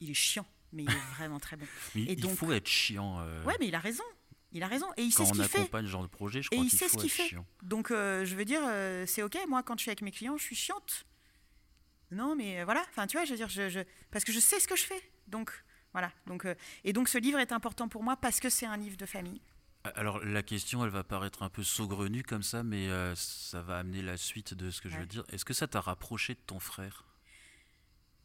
Il 0.00 0.10
est 0.10 0.14
chiant, 0.14 0.46
mais 0.72 0.84
il 0.84 0.90
est 0.90 1.14
vraiment 1.16 1.38
très 1.40 1.56
bon. 1.56 1.66
Mais 1.94 2.02
Et 2.02 2.12
il 2.12 2.20
donc- 2.20 2.36
faut 2.36 2.52
être 2.52 2.68
chiant. 2.68 3.20
euh, 3.20 3.44
Ouais, 3.44 3.54
mais 3.60 3.68
il 3.68 3.74
a 3.74 3.80
raison. 3.80 4.04
Il 4.52 4.62
a 4.62 4.66
raison. 4.66 4.86
Et 4.96 5.02
il 5.02 5.14
quand 5.14 5.24
sait 5.24 5.32
ce 5.32 5.38
on 5.38 5.42
qu'il 5.42 5.50
fait. 5.50 5.58
accompagne 5.60 5.86
ce 5.86 5.90
genre 5.90 6.02
de 6.02 6.08
projet, 6.08 6.42
je 6.42 6.48
Et 6.52 6.56
crois 6.56 6.64
il 6.64 6.68
qu'il 6.70 6.78
sait 6.78 6.88
faut 6.88 6.98
ce 6.98 7.04
qu'il 7.04 7.06
être 7.10 7.16
fait. 7.16 7.28
chiant. 7.28 7.46
Donc, 7.62 7.90
euh, 7.90 8.24
je 8.26 8.34
veux 8.36 8.44
dire, 8.44 8.60
euh, 8.64 9.04
c'est 9.06 9.22
OK. 9.22 9.38
Moi, 9.48 9.62
quand 9.62 9.78
je 9.78 9.82
suis 9.82 9.90
avec 9.90 10.02
mes 10.02 10.10
clients, 10.10 10.36
je 10.36 10.42
suis 10.42 10.56
chiante. 10.56 11.04
Non, 12.10 12.36
mais 12.36 12.62
voilà. 12.64 12.84
Enfin, 12.90 13.06
tu 13.06 13.16
vois, 13.16 13.24
je 13.24 13.30
veux 13.30 13.36
dire, 13.36 13.48
je, 13.48 13.68
je- 13.70 13.80
parce 14.10 14.24
que 14.24 14.32
je 14.32 14.40
sais 14.40 14.60
ce 14.60 14.68
que 14.68 14.76
je 14.76 14.84
fais. 14.84 15.02
Donc, 15.26 15.50
voilà. 15.92 16.12
Donc, 16.26 16.46
et 16.84 16.92
donc, 16.92 17.08
ce 17.08 17.16
livre 17.18 17.38
est 17.38 17.52
important 17.52 17.88
pour 17.88 18.02
moi 18.02 18.16
parce 18.16 18.40
que 18.40 18.50
c'est 18.50 18.66
un 18.66 18.76
livre 18.76 18.96
de 18.98 19.06
famille. 19.06 19.40
Alors 19.96 20.24
la 20.24 20.44
question, 20.44 20.84
elle 20.84 20.90
va 20.90 21.02
paraître 21.02 21.42
un 21.42 21.48
peu 21.48 21.64
saugrenue 21.64 22.22
comme 22.22 22.44
ça, 22.44 22.62
mais 22.62 22.88
euh, 22.88 23.16
ça 23.16 23.62
va 23.62 23.78
amener 23.78 24.00
la 24.00 24.16
suite 24.16 24.54
de 24.54 24.70
ce 24.70 24.80
que 24.80 24.88
je 24.88 24.96
veux 24.96 25.06
dire. 25.06 25.24
Est-ce 25.32 25.44
que 25.44 25.54
ça 25.54 25.66
t'a 25.66 25.80
rapproché 25.80 26.34
de 26.34 26.40
ton 26.46 26.60
frère? 26.60 27.04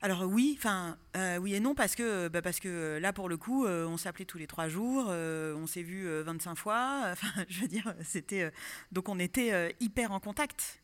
Alors 0.02 0.22
oui, 0.24 0.56
enfin 0.57 0.98
euh, 1.15 1.38
oui 1.38 1.56
et 1.56 1.60
non 1.60 1.74
parce 1.74 1.95
que 1.95 2.28
bah, 2.28 2.44
parce 2.44 2.60
que 2.60 2.68
euh, 2.68 2.99
là 2.99 3.14
pour 3.14 3.30
le 3.30 3.38
coup 3.38 3.65
euh, 3.65 3.88
on 3.88 3.98
s'appelait 3.98 4.26
tous 4.26 4.38
les 4.38 4.45
trois 4.45 4.68
jours, 4.68 5.07
euh, 5.10 5.56
on 5.56 5.65
s'est 5.65 5.82
vu 5.82 6.07
euh, 6.07 6.22
25 6.24 6.56
fois. 6.56 7.02
Enfin 7.11 7.45
je 7.49 7.61
veux 7.61 7.68
dire 7.68 7.95
c'était 8.03 8.44
euh, 8.44 8.52
donc 8.91 9.10
on 9.10 9.18
était 9.18 9.53
euh, 9.53 9.72
hyper 9.80 10.11
en 10.11 10.19
contact. 10.19 10.84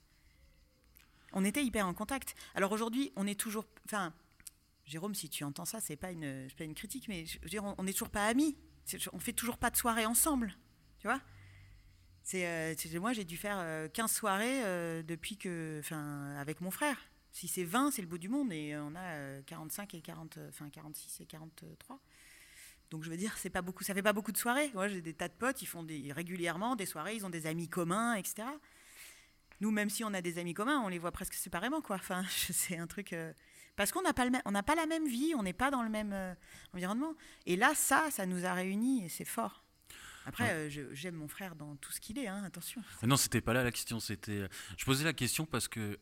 On 1.32 1.46
était 1.46 1.64
hyper 1.64 1.88
en 1.88 1.94
contact. 1.94 2.34
Alors 2.56 2.72
aujourd'hui 2.72 3.12
on 3.16 3.28
est 3.28 3.40
toujours 3.40 3.66
enfin 3.86 4.14
Jérôme 4.86 5.14
si 5.14 5.30
tu 5.30 5.44
entends 5.44 5.66
ça 5.66 5.80
c'est 5.80 5.96
pas 5.96 6.12
une 6.12 6.48
pas 6.58 6.64
une 6.64 6.74
critique 6.74 7.08
mais 7.08 7.26
je 7.28 7.40
veux 7.44 7.50
dire 7.50 7.64
on, 7.64 7.76
on 7.78 7.86
est 7.86 7.94
toujours 7.94 8.10
pas 8.10 8.26
amis. 8.26 8.58
On 9.14 9.20
fait 9.20 9.34
toujours 9.34 9.58
pas 9.58 9.70
de 9.70 9.78
soirée 9.78 10.06
ensemble, 10.08 10.56
tu 11.00 11.08
vois. 11.08 11.22
C'est 12.24 12.48
euh, 12.48 13.00
moi 13.00 13.14
j'ai 13.14 13.26
dû 13.26 13.38
faire 13.38 13.58
euh, 13.60 13.88
15 13.90 14.12
soirées 14.12 14.64
euh, 14.64 15.04
depuis 15.04 15.38
que 15.38 15.78
enfin 15.80 16.36
avec 16.38 16.62
mon 16.62 16.72
frère. 16.72 16.98
Si 17.34 17.48
c'est 17.48 17.64
20, 17.66 17.92
c'est 17.92 18.02
le 18.02 18.08
bout 18.08 18.18
du 18.20 18.30
monde 18.30 18.54
et 18.54 18.74
euh, 18.74 18.84
on 18.84 18.96
a 18.96 19.02
euh, 19.16 19.42
45 19.48 19.94
et 19.96 20.02
40 20.02 20.38
euh, 20.38 20.50
enfin 20.50 20.70
46 20.70 21.20
et 21.22 21.26
43. 21.26 22.00
Donc 22.92 23.04
je 23.04 23.10
veux 23.10 23.18
dire, 23.18 23.36
c'est 23.38 23.50
pas 23.50 23.62
beaucoup, 23.64 23.84
ça 23.84 23.94
fait 23.96 24.04
pas 24.04 24.14
beaucoup 24.14 24.32
de 24.32 24.38
soirées. 24.38 24.70
Moi, 24.76 24.88
j'ai 24.88 25.02
des 25.02 25.14
tas 25.16 25.28
de 25.28 25.34
potes, 25.34 25.62
ils 25.64 25.66
font 25.66 25.82
des, 25.84 26.12
régulièrement 26.14 26.76
des 26.76 26.86
soirées, 26.86 27.16
ils 27.16 27.26
ont 27.26 27.32
des 27.32 27.48
amis 27.48 27.68
communs, 27.68 28.14
etc. 28.14 28.44
Nous, 29.62 29.72
même 29.72 29.90
si 29.90 30.04
on 30.04 30.14
a 30.14 30.22
des 30.22 30.38
amis 30.38 30.54
communs, 30.54 30.80
on 30.82 30.90
les 30.90 31.00
voit 31.00 31.12
presque 31.12 31.34
séparément, 31.34 31.82
quoi. 31.82 31.96
Enfin, 31.96 32.24
c'est 32.30 32.78
un 32.78 32.86
truc 32.86 33.14
euh, 33.14 33.34
parce 33.76 33.92
qu'on 33.92 34.04
n'a 34.04 34.14
pas 34.14 34.26
le 34.26 34.32
on 34.46 34.52
n'a 34.52 34.62
pas 34.62 34.76
la 34.76 34.86
même 34.86 35.08
vie, 35.08 35.34
on 35.36 35.42
n'est 35.42 35.54
pas 35.54 35.72
dans 35.72 35.82
le 35.82 35.90
même 35.90 36.14
euh, 36.14 36.36
environnement. 36.74 37.16
Et 37.48 37.56
là, 37.56 37.74
ça, 37.74 38.12
ça 38.12 38.28
nous 38.28 38.46
a 38.46 38.54
réunis 38.54 39.06
et 39.06 39.10
c'est 39.10 39.26
fort. 39.26 39.64
Après, 40.26 40.44
Ouais. 40.44 40.70
euh, 40.70 40.90
j'aime 40.94 41.16
mon 41.16 41.28
frère 41.28 41.56
dans 41.56 41.76
tout 41.78 41.92
ce 41.92 42.00
qu'il 42.00 42.20
est, 42.20 42.28
hein, 42.28 42.44
attention. 42.46 42.82
Ah 43.02 43.08
Non, 43.08 43.18
c'était 43.18 43.42
pas 43.42 43.54
là 43.54 43.64
la 43.64 43.72
question. 43.72 44.00
C'était. 44.00 44.48
Je 44.78 44.86
posais 44.86 45.04
la 45.04 45.14
question 45.14 45.46
parce 45.48 45.68
que, 45.68 45.98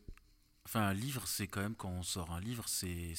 enfin, 0.66 0.82
un 0.82 0.94
livre, 0.94 1.24
c'est 1.28 1.48
quand 1.48 1.62
même 1.62 1.76
quand 1.76 1.90
on 1.90 2.04
sort 2.04 2.32
un 2.32 2.40
livre, 2.40 2.64
c'est 2.68 3.14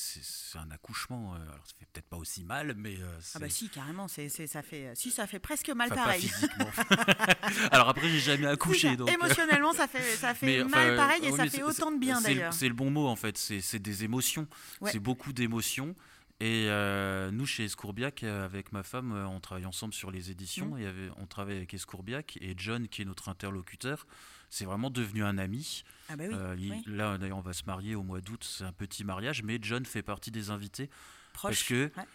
un 0.54 0.70
accouchement. 0.70 1.34
euh, 1.34 1.42
Alors, 1.42 1.66
ça 1.66 1.74
fait 1.78 1.86
peut-être 1.92 2.08
pas 2.08 2.16
aussi 2.16 2.44
mal, 2.44 2.74
mais 2.76 2.96
euh. 3.00 3.18
Ah 3.34 3.38
bah 3.38 3.48
si, 3.48 3.68
carrément, 3.68 4.08
c'est, 4.08 4.28
ça 4.28 4.62
fait, 4.62 4.92
si 4.94 5.10
ça 5.10 5.26
fait 5.26 5.38
presque 5.38 5.68
mal 5.70 5.92
enfin, 5.92 6.02
pareil. 6.02 6.30
Alors 7.70 7.88
après, 7.88 8.08
j'ai 8.08 8.20
jamais 8.20 8.46
accouché, 8.46 8.96
donc. 8.96 9.08
euh, 9.08 9.12
Émotionnellement, 9.12 9.72
ça 9.72 9.88
fait, 9.88 10.02
ça 10.16 10.34
fait 10.34 10.46
Mais, 10.46 10.64
mal 10.64 10.94
enfin, 10.94 10.96
pareil 10.96 11.24
et 11.24 11.30
oui, 11.30 11.36
ça 11.36 11.46
fait 11.46 11.62
autant 11.62 11.90
de 11.92 11.98
bien 11.98 12.20
d'ailleurs. 12.20 12.52
C'est 12.52 12.68
le 12.68 12.74
bon 12.74 12.90
mot 12.90 13.06
en 13.08 13.16
fait, 13.16 13.36
c'est 13.38 13.78
des 13.78 14.04
émotions. 14.04 14.46
Ouais. 14.80 14.90
C'est 14.92 14.98
beaucoup 15.00 15.32
d'émotions. 15.32 15.94
Et 16.40 16.66
euh, 16.68 17.30
nous, 17.30 17.46
chez 17.46 17.64
Escourbiac, 17.66 18.24
avec 18.24 18.72
ma 18.72 18.82
femme, 18.82 19.12
on 19.12 19.38
travaille 19.38 19.66
ensemble 19.66 19.94
sur 19.94 20.10
les 20.10 20.32
éditions. 20.32 20.74
Mhm. 20.74 20.80
Et 20.80 21.10
on 21.18 21.26
travaille 21.26 21.56
avec 21.56 21.72
Escourbiac. 21.72 22.36
Et 22.40 22.54
John, 22.56 22.88
qui 22.88 23.02
est 23.02 23.04
notre 23.04 23.28
interlocuteur, 23.28 24.06
c'est 24.54 24.66
vraiment 24.66 24.90
devenu 24.90 25.24
un 25.24 25.38
ami. 25.38 25.82
Ah 26.10 26.16
bah 26.16 26.24
oui, 26.28 26.34
Euh, 26.34 26.54
il- 26.58 26.72
oui. 26.72 26.82
Là, 26.86 27.16
d'ailleurs, 27.16 27.38
on 27.38 27.40
va 27.42 27.54
se 27.54 27.64
marier 27.64 27.94
au 27.94 28.02
mois 28.02 28.20
d'août. 28.20 28.44
C'est 28.44 28.64
un 28.64 28.72
petit 28.72 29.02
mariage. 29.02 29.42
Mais 29.42 29.58
John 29.62 29.86
fait 29.86 30.02
partie 30.02 30.30
des 30.30 30.50
invités. 30.50 30.90
proche. 31.32 31.52
parce 31.54 31.62
que- 31.64 31.90
Ouais. 31.96 32.06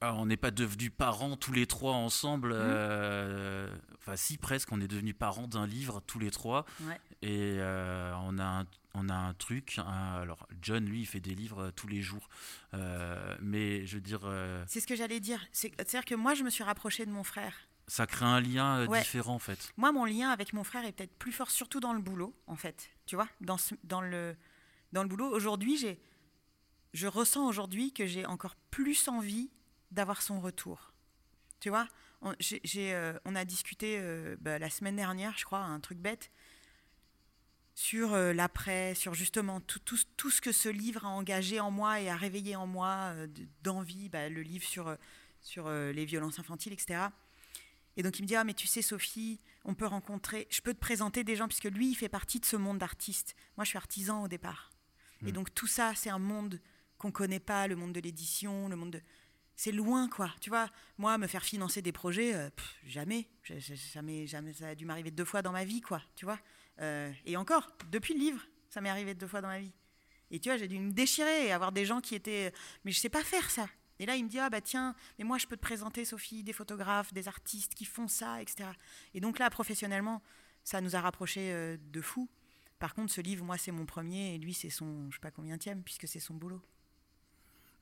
Alors, 0.00 0.18
on 0.20 0.26
n'est 0.26 0.36
pas 0.36 0.52
devenus 0.52 0.92
parents 0.96 1.36
tous 1.36 1.50
les 1.52 1.66
trois 1.66 1.94
ensemble. 1.94 2.50
Mhm. 2.50 2.60
euh, 2.60 3.76
Enfin, 3.98 4.14
si, 4.14 4.38
presque. 4.38 4.70
On 4.70 4.80
est 4.80 4.86
devenus 4.86 5.16
parents 5.18 5.48
d'un 5.48 5.66
livre 5.66 6.00
tous 6.06 6.20
les 6.20 6.30
trois. 6.30 6.64
Ouais. 6.82 7.00
Et 7.22 7.56
euh, 7.58 8.14
on, 8.22 8.38
a 8.38 8.44
un, 8.60 8.64
on 8.94 9.08
a 9.08 9.14
un 9.16 9.34
truc. 9.34 9.74
un- 9.78 10.14
alors, 10.22 10.46
John, 10.62 10.84
lui, 10.86 11.00
il 11.00 11.06
fait 11.06 11.18
des 11.20 11.34
livres 11.34 11.72
tous 11.74 11.88
les 11.88 12.00
jours. 12.00 12.28
Euh, 12.74 13.36
mais 13.42 13.84
je 13.86 13.96
veux 13.96 14.00
dire, 14.00 14.20
C'est 14.68 14.78
ce 14.78 14.86
que 14.86 14.94
j'allais 14.94 15.18
dire. 15.18 15.44
C'est- 15.50 15.72
C'est-à-dire 15.76 16.04
que 16.04 16.14
moi, 16.14 16.34
je 16.34 16.44
me 16.44 16.50
suis 16.50 16.62
rapprochée 16.62 17.04
de 17.04 17.10
mon 17.10 17.24
frère. 17.24 17.54
Ça 17.88 18.06
crée 18.06 18.24
un 18.24 18.40
lien 18.40 18.78
euh, 18.78 18.86
Ouais. 18.86 19.00
différent, 19.00 19.34
en 19.34 19.38
fait. 19.40 19.72
Moi, 19.76 19.90
mon 19.92 20.04
lien 20.04 20.30
avec 20.30 20.52
mon 20.52 20.62
frère 20.62 20.84
est 20.84 20.92
peut-être 20.92 21.16
plus 21.18 21.32
fort, 21.32 21.50
surtout 21.50 21.80
dans 21.80 21.92
le 21.92 22.00
boulot, 22.00 22.34
en 22.46 22.54
fait. 22.56 22.90
Tu 23.06 23.16
vois, 23.16 23.28
dans, 23.40 23.58
ce- 23.58 23.74
dans, 23.82 24.00
le, 24.00 24.36
dans 24.92 25.02
le 25.02 25.08
boulot. 25.08 25.28
Aujourd'hui, 25.30 25.76
j'ai, 25.76 26.00
je 26.94 27.06
ressens 27.06 27.46
aujourd'hui 27.48 27.92
que 27.92 28.06
j'ai 28.06 28.24
encore 28.26 28.54
plus 28.70 29.08
envie 29.08 29.50
d'avoir 29.90 30.22
son 30.22 30.40
retour. 30.40 30.92
Tu 31.60 31.70
vois, 31.70 31.88
on, 32.22 32.34
j'ai- 32.38 32.60
j'ai, 32.62 32.94
euh, 32.94 33.18
on 33.24 33.34
a 33.34 33.44
discuté 33.44 33.96
euh, 33.98 34.36
bah, 34.40 34.58
la 34.58 34.70
semaine 34.70 34.96
dernière, 34.96 35.36
je 35.38 35.44
crois, 35.44 35.60
un 35.60 35.80
truc 35.80 35.98
bête, 35.98 36.30
sur 37.74 38.12
euh, 38.12 38.32
l'après, 38.32 38.94
sur 38.96 39.14
justement 39.14 39.60
tout, 39.60 39.78
tout, 39.78 39.98
tout 40.16 40.30
ce 40.30 40.40
que 40.40 40.50
ce 40.52 40.68
livre 40.68 41.04
a 41.06 41.08
engagé 41.08 41.60
en 41.60 41.70
moi 41.70 42.00
et 42.00 42.08
a 42.10 42.16
réveillé 42.16 42.56
en 42.56 42.66
moi 42.66 43.14
de- 43.28 43.46
d'envie, 43.62 44.08
bah, 44.08 44.28
le 44.28 44.42
livre 44.42 44.64
sur, 44.64 44.96
sur 45.40 45.70
les 45.70 46.04
violences 46.04 46.38
infantiles, 46.40 46.72
etc. 46.72 47.06
Et 47.98 48.02
donc 48.02 48.18
il 48.18 48.22
me 48.22 48.28
dit 48.28 48.36
ah 48.36 48.44
mais 48.44 48.54
tu 48.54 48.66
sais 48.66 48.80
Sophie, 48.80 49.40
on 49.64 49.74
peut 49.74 49.86
rencontrer, 49.86 50.46
je 50.50 50.60
peux 50.62 50.72
te 50.72 50.78
présenter 50.78 51.24
des 51.24 51.34
gens 51.36 51.48
puisque 51.48 51.64
lui 51.64 51.90
il 51.90 51.94
fait 51.96 52.08
partie 52.08 52.38
de 52.40 52.46
ce 52.46 52.56
monde 52.56 52.78
d'artistes. 52.78 53.34
Moi 53.56 53.64
je 53.64 53.70
suis 53.70 53.76
artisan 53.76 54.22
au 54.22 54.28
départ. 54.28 54.70
Et 55.26 55.30
Mm. 55.30 55.32
donc 55.32 55.52
tout 55.52 55.66
ça 55.66 55.92
c'est 55.96 56.08
un 56.08 56.20
monde 56.20 56.60
qu'on 56.96 57.10
connaît 57.10 57.40
pas, 57.40 57.66
le 57.66 57.74
monde 57.76 57.92
de 57.92 58.00
l'édition, 58.00 58.68
le 58.68 58.76
monde 58.76 58.92
de 58.92 59.02
c'est 59.56 59.72
loin 59.72 60.08
quoi. 60.08 60.32
Tu 60.40 60.48
vois, 60.48 60.70
moi 60.96 61.18
me 61.18 61.26
faire 61.26 61.42
financer 61.44 61.82
des 61.82 61.90
projets 61.90 62.34
euh, 62.36 62.48
pff, 62.50 62.76
jamais, 62.86 63.28
jamais 63.42 64.28
jamais 64.28 64.52
ça 64.52 64.68
a 64.68 64.74
dû 64.76 64.84
m'arriver 64.86 65.10
deux 65.10 65.24
fois 65.24 65.42
dans 65.42 65.50
ma 65.52 65.64
vie 65.64 65.80
quoi, 65.80 66.00
tu 66.14 66.24
vois. 66.24 66.38
Euh, 66.80 67.12
et 67.26 67.36
encore 67.36 67.68
depuis 67.90 68.14
le 68.14 68.20
livre, 68.20 68.46
ça 68.70 68.80
m'est 68.80 68.90
arrivé 68.90 69.14
deux 69.14 69.26
fois 69.26 69.40
dans 69.40 69.48
ma 69.48 69.58
vie. 69.58 69.72
Et 70.30 70.38
tu 70.38 70.50
vois, 70.50 70.58
j'ai 70.58 70.68
dû 70.68 70.78
me 70.78 70.92
déchirer 70.92 71.46
et 71.46 71.52
avoir 71.52 71.72
des 71.72 71.84
gens 71.84 72.00
qui 72.00 72.14
étaient 72.14 72.52
mais 72.84 72.92
je 72.92 73.00
sais 73.00 73.08
pas 73.08 73.24
faire 73.24 73.50
ça. 73.50 73.68
Et 73.98 74.06
là, 74.06 74.16
il 74.16 74.24
me 74.24 74.28
dit 74.28 74.38
Ah, 74.38 74.50
bah 74.50 74.60
tiens, 74.60 74.94
mais 75.18 75.24
moi, 75.24 75.38
je 75.38 75.46
peux 75.46 75.56
te 75.56 75.62
présenter, 75.62 76.04
Sophie, 76.04 76.42
des 76.42 76.52
photographes, 76.52 77.12
des 77.12 77.28
artistes 77.28 77.74
qui 77.74 77.84
font 77.84 78.08
ça, 78.08 78.40
etc. 78.42 78.70
Et 79.14 79.20
donc 79.20 79.38
là, 79.38 79.50
professionnellement, 79.50 80.22
ça 80.64 80.80
nous 80.80 80.96
a 80.96 81.00
rapprochés 81.00 81.52
euh, 81.52 81.76
de 81.92 82.00
fou. 82.00 82.28
Par 82.78 82.94
contre, 82.94 83.12
ce 83.12 83.20
livre, 83.20 83.44
moi, 83.44 83.58
c'est 83.58 83.72
mon 83.72 83.86
premier 83.86 84.34
et 84.34 84.38
lui, 84.38 84.54
c'est 84.54 84.70
son, 84.70 85.10
je 85.10 85.16
sais 85.16 85.20
pas 85.20 85.30
combien 85.30 85.58
puisque 85.58 86.06
c'est 86.06 86.20
son 86.20 86.34
boulot. 86.34 86.62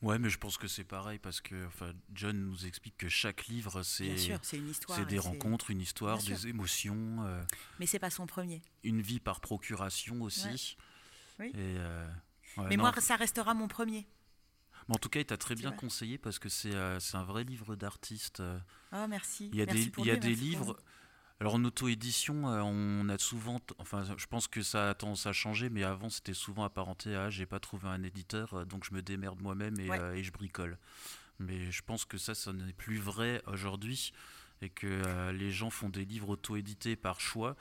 Ouais, 0.02 0.18
mais 0.18 0.28
je 0.28 0.38
pense 0.38 0.58
que 0.58 0.68
c'est 0.68 0.84
pareil 0.84 1.18
parce 1.18 1.40
que 1.40 1.66
enfin, 1.66 1.92
John 2.12 2.38
nous 2.38 2.66
explique 2.66 2.96
que 2.98 3.08
chaque 3.08 3.46
livre, 3.46 3.82
c'est 3.82 4.14
des 5.08 5.18
rencontres, 5.18 5.70
une 5.70 5.80
histoire, 5.80 6.22
des 6.22 6.48
émotions, 6.48 7.24
euh, 7.24 7.42
Mais 7.80 7.86
c'est 7.86 7.98
pas 7.98 8.10
son 8.10 8.26
premier. 8.26 8.62
une 8.84 9.00
vie 9.00 9.20
par 9.20 9.40
procuration 9.40 10.20
aussi. 10.22 10.76
Oui. 11.38 11.46
Et, 11.48 11.54
euh, 11.56 12.06
ouais, 12.58 12.68
mais 12.68 12.76
non, 12.76 12.84
moi, 12.84 12.92
ça 13.00 13.16
restera 13.16 13.54
mon 13.54 13.68
premier. 13.68 14.06
Mais 14.88 14.94
en 14.94 14.98
tout 14.98 15.08
cas, 15.08 15.20
il 15.20 15.26
t'a 15.26 15.36
très 15.36 15.54
bien 15.54 15.72
conseillé 15.72 16.18
parce 16.18 16.38
que 16.38 16.48
c'est 16.48 16.74
euh, 16.74 17.00
c'est 17.00 17.16
un 17.16 17.24
vrai 17.24 17.44
livre 17.44 17.76
d'artiste. 17.76 18.40
euh. 18.40 18.58
Oh, 18.92 19.06
merci. 19.08 19.50
Il 19.52 19.58
y 19.58 19.62
a 19.62 19.66
Merci 19.66 19.84
des, 19.86 19.90
pour 19.90 20.04
il 20.04 20.08
y 20.08 20.10
a 20.10 20.14
lui, 20.14 20.20
des 20.20 20.28
merci 20.28 20.40
pour 20.56 20.60
livres. 20.66 20.76
Alors 21.38 21.54
en 21.56 21.64
auto-édition, 21.64 22.48
euh, 22.48 22.62
on 22.62 23.08
a 23.10 23.18
souvent, 23.18 23.60
enfin 23.78 24.04
je 24.16 24.26
pense 24.26 24.48
que 24.48 24.62
ça 24.62 24.88
a 24.90 24.94
tendance 24.94 25.26
à 25.26 25.34
changer, 25.34 25.68
mais 25.68 25.82
avant 25.84 26.08
c'était 26.08 26.32
souvent 26.32 26.64
apparenté 26.64 27.14
à 27.14 27.28
j'ai 27.28 27.44
pas 27.44 27.60
trouvé 27.60 27.88
un 27.88 28.02
éditeur, 28.02 28.54
euh, 28.54 28.64
donc 28.64 28.84
je 28.88 28.94
me 28.94 29.02
démerde 29.02 29.42
moi-même 29.42 29.78
et, 29.78 29.90
Ouais. 29.90 29.98
euh, 29.98 30.14
et 30.14 30.24
je 30.24 30.32
bricole. 30.32 30.78
Mais 31.38 31.70
je 31.70 31.82
pense 31.82 32.06
que 32.06 32.16
ça, 32.16 32.34
ça 32.34 32.54
n'est 32.54 32.72
plus 32.72 32.96
vrai 32.98 33.42
aujourd'hui 33.46 34.12
et 34.62 34.70
que 34.70 35.30
les 35.32 35.50
gens 35.50 35.68
font 35.68 35.90
des 35.90 36.06
livres 36.06 36.30
auto-édités 36.30 36.96
par 36.96 37.20
choix 37.20 37.54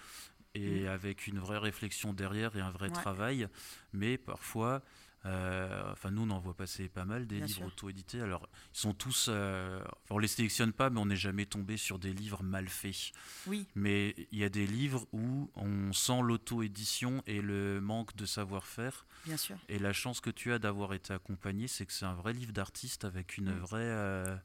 et 0.54 0.86
Mm. 0.86 0.88
avec 0.88 1.28
une 1.28 1.40
vraie 1.40 1.58
réflexion 1.58 2.14
derrière 2.14 2.56
et 2.56 2.62
un 2.62 2.72
vrai 2.72 2.88
Ouais. 2.88 2.94
travail. 2.94 3.50
Mais 3.92 4.18
parfois, 4.18 4.82
euh, 5.26 5.92
enfin 5.92 6.12
nous 6.12 6.22
on 6.22 6.30
en 6.30 6.40
voit 6.40 6.54
passer 6.54 6.88
pas 6.88 7.04
mal 7.06 7.26
des 7.28 7.38
Bien 7.38 7.46
livres 7.48 7.66
auto-édités. 7.66 8.22
Alors 8.22 8.48
ils 8.74 8.78
sont 8.80 8.94
tous, 8.94 9.28
euh, 9.30 9.80
enfin, 9.84 9.96
on 10.12 10.18
les 10.20 10.28
sélectionne 10.28 10.72
pas, 10.72 10.90
mais 10.90 11.00
on 11.00 11.08
n'est 11.08 11.16
jamais 11.16 11.46
tombé 11.46 11.78
sur 11.78 11.98
des 12.00 12.14
livres 12.14 12.44
mal 12.44 12.68
faits. 12.68 13.12
Oui, 13.48 13.66
Mais 13.76 14.16
il 14.32 14.38
y 14.40 14.44
a 14.44 14.50
des 14.50 14.68
livres 14.68 15.08
où 15.12 15.50
on 15.56 15.92
sent 15.94 16.22
l'auto-édition 16.22 17.24
et 17.28 17.42
le 17.42 17.82
manque 17.82 18.16
de 18.16 18.26
savoir-faire. 18.26 19.06
bien 19.26 19.38
sûr. 19.38 19.58
Et 19.68 19.80
la 19.80 19.94
chance 19.94 20.22
que 20.22 20.30
tu 20.30 20.54
as 20.54 20.60
d'avoir 20.60 20.94
été 20.94 21.14
accompagné, 21.14 21.68
c'est 21.68 21.86
que 21.86 21.94
c'est 21.94 22.06
un 22.06 22.14
vrai 22.14 22.34
livre 22.34 22.52
d'artiste 22.54 23.04
avec 23.06 23.38
une 23.38 23.52
Mm. 23.54 23.60
vraie, 23.60 23.80
euh, 23.82 24.38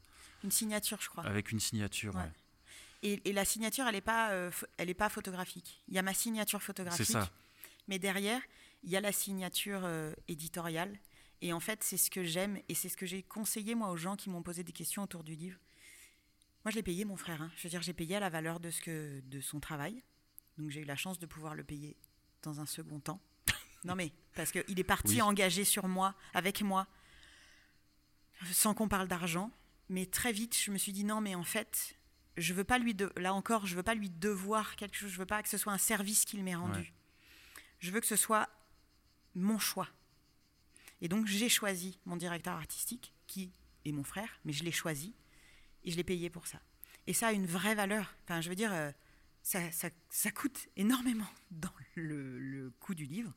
Une 0.45 0.51
signature, 0.51 0.99
je 1.03 1.09
crois. 1.09 1.25
avec 1.27 1.53
une 1.53 1.61
signature. 1.61 2.15
Ouais. 2.15 2.23
ouais. 2.23 2.33
Et, 3.03 3.29
et 3.31 3.33
la 3.33 3.45
signature, 3.45 3.87
elle 3.87 3.95
n'est 3.95 4.01
pas, 4.01 4.31
euh, 4.31 4.51
elle 4.77 4.91
est 4.91 4.95
pas 4.95 5.09
photographique. 5.09 5.83
Il 5.89 5.95
y 5.95 5.99
a 5.99 6.03
ma 6.03 6.15
signature 6.15 6.63
photographique. 6.63 7.07
C'est 7.07 7.13
ça. 7.15 7.31
Mais 7.89 7.99
derrière, 7.99 8.41
il 8.83 8.91
y 8.91 8.97
a 8.97 9.01
la 9.01 9.13
signature 9.13 9.81
euh, 9.85 10.13
éditoriale. 10.29 10.99
Et 11.43 11.53
en 11.53 11.61
fait, 11.61 11.83
c'est 11.83 11.97
ce 11.97 12.11
que 12.11 12.23
j'aime 12.23 12.61
et 12.69 12.75
c'est 12.75 12.89
ce 12.89 12.97
que 12.97 13.07
j'ai 13.07 13.23
conseillé 13.23 13.75
moi 13.75 13.91
aux 13.91 13.97
gens 13.97 14.17
qui 14.17 14.29
m'ont 14.31 14.43
posé 14.43 14.63
des 14.63 14.73
questions 14.73 15.03
autour 15.03 15.25
du 15.25 15.35
livre. 15.35 15.59
Moi, 16.65 16.71
je 16.71 16.77
l'ai 16.77 16.83
payé, 16.83 17.05
mon 17.07 17.17
frère. 17.17 17.41
hein. 17.41 17.51
Je 17.57 17.63
veux 17.63 17.71
dire, 17.71 17.81
j'ai 17.83 17.95
payé 17.95 18.17
à 18.17 18.21
la 18.21 18.29
valeur 18.29 18.61
de, 18.61 18.71
ce 18.71 18.83
que, 18.83 19.21
de 19.21 19.41
son 19.41 19.61
travail. 19.61 20.03
Donc, 20.59 20.69
j'ai 20.71 20.81
eu 20.81 20.85
la 20.85 20.97
chance 20.97 21.19
de 21.19 21.25
pouvoir 21.25 21.55
le 21.55 21.65
payer 21.65 21.97
dans 22.43 22.61
un 22.61 22.67
second 22.67 23.01
temps. 23.01 23.21
Non, 23.85 23.95
mais 23.95 24.13
parce 24.35 24.53
qu'il 24.53 24.79
est 24.79 24.85
parti 24.85 25.15
Oui. 25.15 25.23
engagé 25.23 25.65
sur 25.65 25.89
moi, 25.89 26.15
avec 26.35 26.61
moi, 26.61 26.87
sans 28.53 28.75
qu'on 28.75 28.89
parle 28.89 29.09
d'argent. 29.09 29.51
Mais 29.89 30.05
très 30.05 30.33
vite, 30.33 30.55
je 30.57 30.71
me 30.71 30.77
suis 30.77 30.93
dit 30.93 31.03
non, 31.05 31.23
mais 31.23 31.35
en 31.35 31.45
fait, 31.45 31.97
je 32.37 32.53
veux 32.53 32.63
pas 32.65 32.79
lui 32.79 32.95
de... 32.95 33.11
là 33.17 33.33
encore, 33.33 33.65
je 33.67 33.75
veux 33.75 33.83
pas 33.83 33.95
lui 33.95 34.11
devoir 34.11 34.77
quelque 34.77 34.97
chose. 34.97 35.11
Je 35.11 35.17
veux 35.19 35.25
pas 35.25 35.43
que 35.43 35.49
ce 35.49 35.57
soit 35.57 35.73
un 35.73 35.79
service 35.79 36.27
qu'il 36.27 36.45
m'ait 36.45 36.55
rendu. 36.55 36.79
Ouais. 36.81 36.93
Je 37.79 37.91
veux 37.91 38.01
que 38.01 38.07
ce 38.07 38.17
soit 38.17 38.51
mon 39.35 39.59
choix. 39.59 39.89
Et 41.01 41.09
donc 41.09 41.27
j'ai 41.27 41.49
choisi 41.49 41.99
mon 42.05 42.17
directeur 42.17 42.55
artistique, 42.55 43.15
qui 43.27 43.53
est 43.85 43.93
mon 43.93 44.05
frère, 44.05 44.41
mais 44.45 44.53
je 44.53 44.65
l'ai 44.65 44.73
choisi 44.73 45.15
et 45.85 45.91
je 45.91 45.97
l'ai 45.97 46.05
payé 46.05 46.29
pour 46.31 46.47
ça. 46.47 46.61
Et 47.07 47.13
ça 47.15 47.29
a 47.29 47.33
une 47.33 47.47
vraie 47.47 47.75
valeur. 47.75 48.15
Enfin, 48.25 48.41
je 48.41 48.49
veux 48.49 48.55
dire, 48.55 48.73
euh, 48.73 48.91
ça, 49.43 49.71
ça- 49.73 49.89
ça 50.11 50.31
coûte 50.31 50.69
énormément 50.77 51.27
dans 51.51 51.73
le, 51.95 52.39
le 52.39 52.71
coût 52.81 52.95
du 52.95 53.07
livre, 53.07 53.33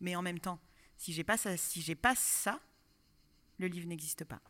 mais 0.00 0.14
en 0.16 0.22
même 0.22 0.40
temps, 0.40 0.60
si 0.96 1.12
j'ai 1.12 1.24
pas 1.24 1.36
ça, 1.38 1.56
si 1.56 1.80
j'ai 1.80 1.94
pas 1.94 2.14
ça, 2.14 2.60
le 3.58 3.66
livre 3.68 3.86
n'existe 3.88 4.24
pas. 4.24 4.40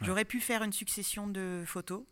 Ouais. 0.00 0.06
J'aurais 0.06 0.24
pu 0.24 0.40
faire 0.40 0.62
une 0.62 0.72
succession 0.72 1.26
de 1.26 1.64
photos 1.66 2.04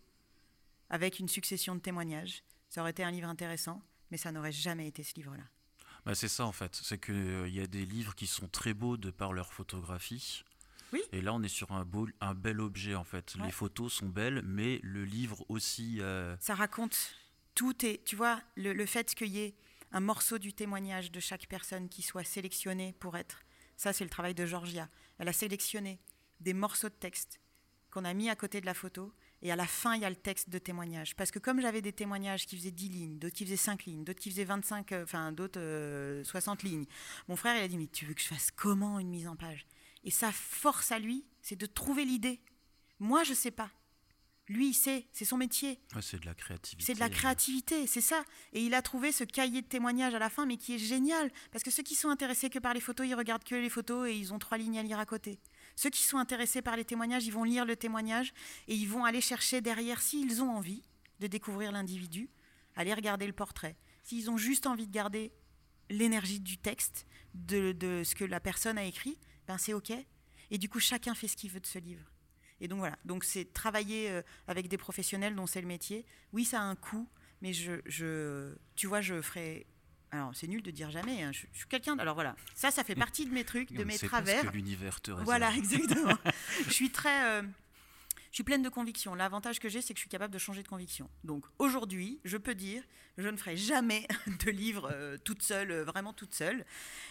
avec 0.88 1.18
une 1.18 1.28
succession 1.28 1.74
de 1.74 1.80
témoignages. 1.80 2.42
Ça 2.70 2.80
aurait 2.80 2.90
été 2.92 3.04
un 3.04 3.10
livre 3.10 3.28
intéressant, 3.28 3.82
mais 4.10 4.16
ça 4.16 4.32
n'aurait 4.32 4.52
jamais 4.52 4.86
été 4.88 5.02
ce 5.02 5.14
livre-là. 5.14 5.44
Bah, 6.06 6.14
c'est 6.14 6.28
ça 6.28 6.46
en 6.46 6.52
fait, 6.52 6.74
c'est 6.82 6.98
qu'il 6.98 7.48
y 7.48 7.60
a 7.60 7.66
des 7.66 7.84
livres 7.84 8.14
qui 8.14 8.26
sont 8.26 8.48
très 8.48 8.72
beaux 8.74 8.96
de 8.96 9.10
par 9.10 9.32
leur 9.32 9.52
photographie. 9.52 10.44
Oui. 10.92 11.02
Et 11.12 11.20
là, 11.20 11.34
on 11.34 11.42
est 11.42 11.48
sur 11.48 11.72
un, 11.72 11.84
beau, 11.84 12.08
un 12.20 12.34
bel 12.34 12.60
objet 12.60 12.94
en 12.94 13.02
fait. 13.04 13.34
Ouais. 13.34 13.46
Les 13.46 13.50
photos 13.52 13.92
sont 13.92 14.08
belles, 14.08 14.40
mais 14.44 14.78
le 14.84 15.04
livre 15.04 15.44
aussi. 15.48 16.00
euh, 16.00 16.36
ça 16.38 16.54
raconte 16.54 17.16
tout 17.56 17.84
et 17.84 18.00
tu 18.04 18.14
vois 18.16 18.40
le, 18.54 18.72
le 18.72 18.86
fait 18.86 19.14
qu'il 19.14 19.28
y 19.28 19.40
ait 19.40 19.54
un 19.90 20.00
morceau 20.00 20.38
du 20.38 20.52
témoignage 20.52 21.10
de 21.10 21.18
chaque 21.20 21.46
personne 21.48 21.88
qui 21.88 22.02
soit 22.02 22.22
sélectionné 22.24 22.94
pour 23.00 23.16
être 23.16 23.40
ça 23.76 23.92
c'est 23.94 24.04
le 24.04 24.10
travail 24.10 24.34
de 24.34 24.44
Georgia 24.44 24.88
elle 25.18 25.28
a 25.28 25.32
sélectionné 25.32 25.98
des 26.40 26.52
morceaux 26.52 26.88
de 26.90 26.94
texte 26.94 27.40
qu'on 27.90 28.04
a 28.04 28.12
mis 28.12 28.28
à 28.28 28.36
côté 28.36 28.60
de 28.60 28.66
la 28.66 28.74
photo 28.74 29.10
et 29.42 29.52
à 29.52 29.56
la 29.56 29.66
fin 29.66 29.94
il 29.94 30.02
y 30.02 30.04
a 30.04 30.10
le 30.10 30.16
texte 30.16 30.50
de 30.50 30.58
témoignage 30.58 31.14
parce 31.16 31.30
que 31.30 31.38
comme 31.38 31.60
j'avais 31.60 31.82
des 31.82 31.92
témoignages 31.92 32.46
qui 32.46 32.56
faisaient 32.56 32.70
10 32.70 32.88
lignes 32.88 33.18
d'autres 33.18 33.34
qui 33.34 33.44
faisaient 33.44 33.56
5 33.56 33.84
lignes 33.84 34.04
d'autres 34.04 34.20
qui 34.20 34.30
faisaient 34.30 34.44
25 34.44 34.92
euh, 34.92 35.04
enfin 35.04 35.32
d'autres 35.32 35.60
euh, 35.60 36.24
60 36.24 36.62
lignes 36.62 36.86
mon 37.28 37.36
frère 37.36 37.56
il 37.56 37.62
a 37.62 37.68
dit 37.68 37.78
mais 37.78 37.86
tu 37.86 38.06
veux 38.06 38.14
que 38.14 38.22
je 38.22 38.28
fasse 38.28 38.50
comment 38.50 38.98
une 38.98 39.08
mise 39.08 39.28
en 39.28 39.36
page? 39.36 39.66
Et 40.04 40.10
sa 40.10 40.32
force 40.32 40.92
à 40.92 40.98
lui 40.98 41.24
c'est 41.42 41.56
de 41.56 41.66
trouver 41.66 42.04
l'idée 42.04 42.40
moi 42.98 43.24
je 43.24 43.34
sais 43.34 43.50
pas 43.50 43.70
lui 44.48 44.68
il 44.68 44.74
sait 44.74 45.06
c'est 45.12 45.24
son 45.24 45.36
métier 45.36 45.80
ouais, 45.94 46.02
c'est 46.02 46.20
de 46.20 46.26
la 46.26 46.34
créativité. 46.34 46.84
c'est 46.84 46.94
de 46.94 47.00
la 47.00 47.08
créativité, 47.08 47.86
c'est 47.86 48.00
ça. 48.00 48.24
Et 48.52 48.62
il 48.62 48.74
a 48.74 48.82
trouvé 48.82 49.12
ce 49.12 49.24
cahier 49.24 49.62
de 49.62 49.66
témoignages 49.66 50.14
à 50.14 50.18
la 50.18 50.30
fin, 50.30 50.46
mais 50.46 50.56
qui 50.56 50.74
est 50.74 50.78
génial. 50.78 51.30
Parce 51.50 51.64
que 51.64 51.70
ceux 51.70 51.82
qui 51.82 51.94
sont 51.94 52.08
intéressés 52.08 52.50
que 52.50 52.58
par 52.58 52.74
les 52.74 52.80
photos, 52.80 53.06
ils 53.06 53.14
regardent 53.14 53.44
que 53.44 53.54
les 53.54 53.68
photos 53.68 54.08
et 54.08 54.14
ils 54.14 54.32
ont 54.32 54.38
trois 54.38 54.58
lignes 54.58 54.78
à 54.78 54.82
lire 54.82 54.98
à 54.98 55.06
côté. 55.06 55.40
Ceux 55.76 55.90
qui 55.90 56.02
sont 56.02 56.16
intéressés 56.16 56.62
par 56.62 56.74
les 56.74 56.86
témoignages, 56.86 57.26
ils 57.26 57.32
vont 57.32 57.44
lire 57.44 57.66
le 57.66 57.76
témoignage 57.76 58.32
et 58.66 58.74
ils 58.74 58.88
vont 58.88 59.04
aller 59.04 59.20
chercher 59.20 59.60
derrière, 59.60 60.00
s'ils 60.00 60.42
ont 60.42 60.50
envie 60.50 60.82
de 61.20 61.26
découvrir 61.26 61.70
l'individu, 61.70 62.30
aller 62.74 62.94
regarder 62.94 63.26
le 63.26 63.34
portrait. 63.34 63.76
S'ils 64.02 64.30
ont 64.30 64.38
juste 64.38 64.66
envie 64.66 64.86
de 64.86 64.92
garder 64.92 65.32
l'énergie 65.90 66.40
du 66.40 66.56
texte, 66.56 67.06
de, 67.34 68.02
ce 68.04 68.14
que 68.14 68.24
la 68.24 68.40
personne 68.40 68.78
a 68.78 68.84
écrit, 68.84 69.18
ben 69.46 69.58
c'est 69.58 69.74
OK. 69.74 69.92
Et 70.50 70.58
du 70.58 70.68
coup, 70.68 70.80
chacun 70.80 71.14
fait 71.14 71.28
ce 71.28 71.36
qu'il 71.36 71.50
veut 71.50 71.60
de 71.60 71.66
ce 71.66 71.78
livre. 71.78 72.10
Et 72.60 72.68
donc 72.68 72.78
voilà, 72.78 72.96
donc 73.04 73.24
c'est 73.24 73.52
travailler 73.52 74.10
euh, 74.10 74.22
avec 74.48 74.68
des 74.68 74.78
professionnels 74.78 75.34
dont 75.34 75.46
c'est 75.46 75.60
le 75.60 75.66
métier. 75.66 76.06
Oui, 76.32 76.46
ça 76.46 76.60
a 76.60 76.64
un 76.64 76.74
coût, 76.74 77.06
mais 77.42 77.52
je 77.52 78.54
tu 78.74 78.86
vois, 78.86 79.02
je 79.02 79.20
ferai. 79.20 79.66
Alors 80.12 80.30
c'est 80.34 80.46
nul 80.46 80.62
de 80.62 80.70
dire 80.70 80.90
jamais. 80.90 81.22
hein, 81.22 81.32
je, 81.32 81.46
je 81.52 81.58
suis 81.58 81.68
quelqu'un. 81.68 81.98
Alors 81.98 82.14
voilà, 82.14 82.36
ça, 82.54 82.70
ça 82.70 82.84
fait 82.84 82.94
partie 82.94 83.26
de 83.26 83.32
mes 83.32 83.44
trucs, 83.44 83.72
de 83.72 83.84
mes 83.84 83.98
travers. 83.98 84.42
que 84.50 84.56
l'univers 84.56 85.00
te 85.00 85.10
réserve. 85.10 85.24
Voilà, 85.24 85.52
exactement. 85.56 86.16
je 86.66 86.72
suis 86.72 86.90
très. 86.90 87.26
euh, 87.30 87.42
je 88.30 88.36
suis 88.42 88.44
pleine 88.44 88.62
de 88.62 88.68
conviction. 88.68 89.14
L'avantage 89.14 89.58
que 89.60 89.68
j'ai, 89.70 89.80
c'est 89.80 89.94
que 89.94 89.98
je 89.98 90.02
suis 90.02 90.10
capable 90.10 90.32
de 90.32 90.38
changer 90.38 90.62
de 90.62 90.68
conviction. 90.68 91.08
Donc 91.24 91.44
aujourd'hui, 91.58 92.20
je 92.24 92.36
peux 92.36 92.54
dire, 92.54 92.82
je 93.16 93.28
ne 93.28 93.36
ferai 93.36 93.56
jamais 93.56 94.06
de 94.44 94.50
livre 94.50 94.90
euh, 94.92 95.16
toute 95.24 95.42
seule, 95.42 95.70
euh, 95.70 95.84
vraiment 95.84 96.12
toute 96.12 96.34
seule. 96.34 96.64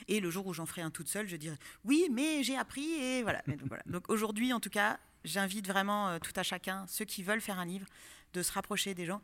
Et 0.08 0.20
le 0.20 0.30
jour 0.30 0.46
où 0.46 0.54
j'en 0.54 0.68
ferai 0.68 0.84
un 0.84 0.92
toute 0.92 1.08
seule, 1.08 1.28
je 1.28 1.36
dirai 1.36 1.58
oui, 1.84 2.08
mais 2.12 2.44
j'ai 2.44 2.56
appris 2.58 2.92
et 2.94 3.24
voilà. 3.24 3.42
Mais 3.48 3.56
donc, 3.56 3.68
voilà. 3.70 3.84
Donc 3.88 4.08
aujourd'hui, 4.10 4.54
en 4.54 4.60
tout 4.60 4.70
cas, 4.70 5.00
j'invite 5.24 5.68
vraiment 5.68 6.20
tout 6.20 6.34
à 6.36 6.44
chacun, 6.44 6.86
ceux 6.88 7.06
qui 7.06 7.24
veulent 7.24 7.42
faire 7.42 7.58
un 7.60 7.66
livre, 7.66 7.88
de 8.34 8.44
se 8.44 8.52
rapprocher 8.52 8.94
des 8.94 9.06
gens. 9.06 9.22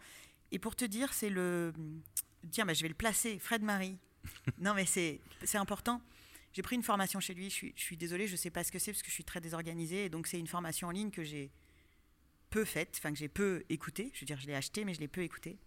Et 0.51 0.57
pour 0.59 0.75
te 0.75 0.83
dire, 0.85 1.13
c'est 1.13 1.29
le. 1.29 1.71
Tiens, 2.49 2.65
bah, 2.65 2.73
je 2.73 2.81
vais 2.81 2.87
le 2.87 2.95
placer, 2.95 3.39
Fred 3.39 3.61
Marie. 3.61 3.97
non, 4.57 4.73
mais 4.73 4.85
c'est 4.85 5.19
important. 5.55 6.01
J'ai 6.53 6.61
pris 6.61 6.75
une 6.75 6.83
formation 6.83 7.19
chez 7.19 7.33
lui. 7.33 7.49
Je 7.49 7.55
suis, 7.55 7.73
je 7.75 7.81
suis 7.81 7.97
désolée, 7.97 8.27
je 8.27 8.33
ne 8.33 8.37
sais 8.37 8.49
pas 8.49 8.63
ce 8.63 8.71
que 8.71 8.79
c'est 8.79 8.91
parce 8.91 9.03
que 9.03 9.09
je 9.09 9.13
suis 9.13 9.23
très 9.23 9.41
désorganisée. 9.41 10.05
Et 10.05 10.09
donc, 10.09 10.27
c'est 10.27 10.39
une 10.39 10.47
formation 10.47 10.87
en 10.87 10.91
ligne 10.91 11.11
que 11.11 11.23
j'ai 11.23 11.51
peu 12.49 12.65
faite, 12.65 12.95
enfin, 12.97 13.11
que 13.11 13.17
j'ai 13.17 13.29
peu 13.29 13.63
écoutée. 13.69 14.11
Je 14.13 14.21
veux 14.21 14.25
dire, 14.25 14.39
je 14.39 14.47
l'ai 14.47 14.55
achetée, 14.55 14.83
mais 14.83 14.93
je 14.93 14.99
l'ai 14.99 15.07
peu 15.07 15.21
écoutée. 15.21 15.57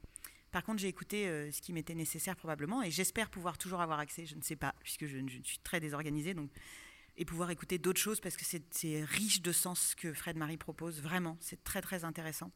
Par 0.50 0.62
contre, 0.62 0.80
j'ai 0.80 0.88
écouté 0.88 1.26
euh, 1.26 1.50
ce 1.50 1.60
qui 1.62 1.72
m'était 1.72 1.94
nécessaire 1.94 2.36
probablement. 2.36 2.82
Et 2.82 2.90
j'espère 2.90 3.30
pouvoir 3.30 3.58
toujours 3.58 3.80
avoir 3.80 3.98
accès. 3.98 4.26
Je 4.26 4.36
ne 4.36 4.42
sais 4.42 4.56
pas, 4.56 4.74
puisque 4.82 5.06
je, 5.06 5.18
je 5.26 5.42
suis 5.42 5.58
très 5.58 5.80
désorganisée. 5.80 6.34
Donc, 6.34 6.50
et 7.16 7.24
pouvoir 7.24 7.50
écouter 7.50 7.78
d'autres 7.78 8.00
choses 8.00 8.20
parce 8.20 8.36
que 8.36 8.44
c'est 8.44 8.62
c'est 8.72 9.04
riche 9.04 9.40
de 9.40 9.52
sens 9.52 9.80
ce 9.90 9.96
que 9.96 10.12
Fred 10.12 10.36
Marie 10.36 10.56
propose. 10.56 11.00
Vraiment, 11.00 11.36
c'est 11.40 11.62
très, 11.62 11.80
très 11.80 12.04
intéressant. 12.04 12.50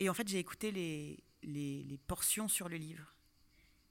Et 0.00 0.08
en 0.08 0.14
fait, 0.14 0.28
j'ai 0.28 0.38
écouté 0.38 0.70
les, 0.70 1.18
les, 1.42 1.98
portions 2.06 2.48
sur 2.48 2.68
le 2.68 2.76
livre. 2.76 3.14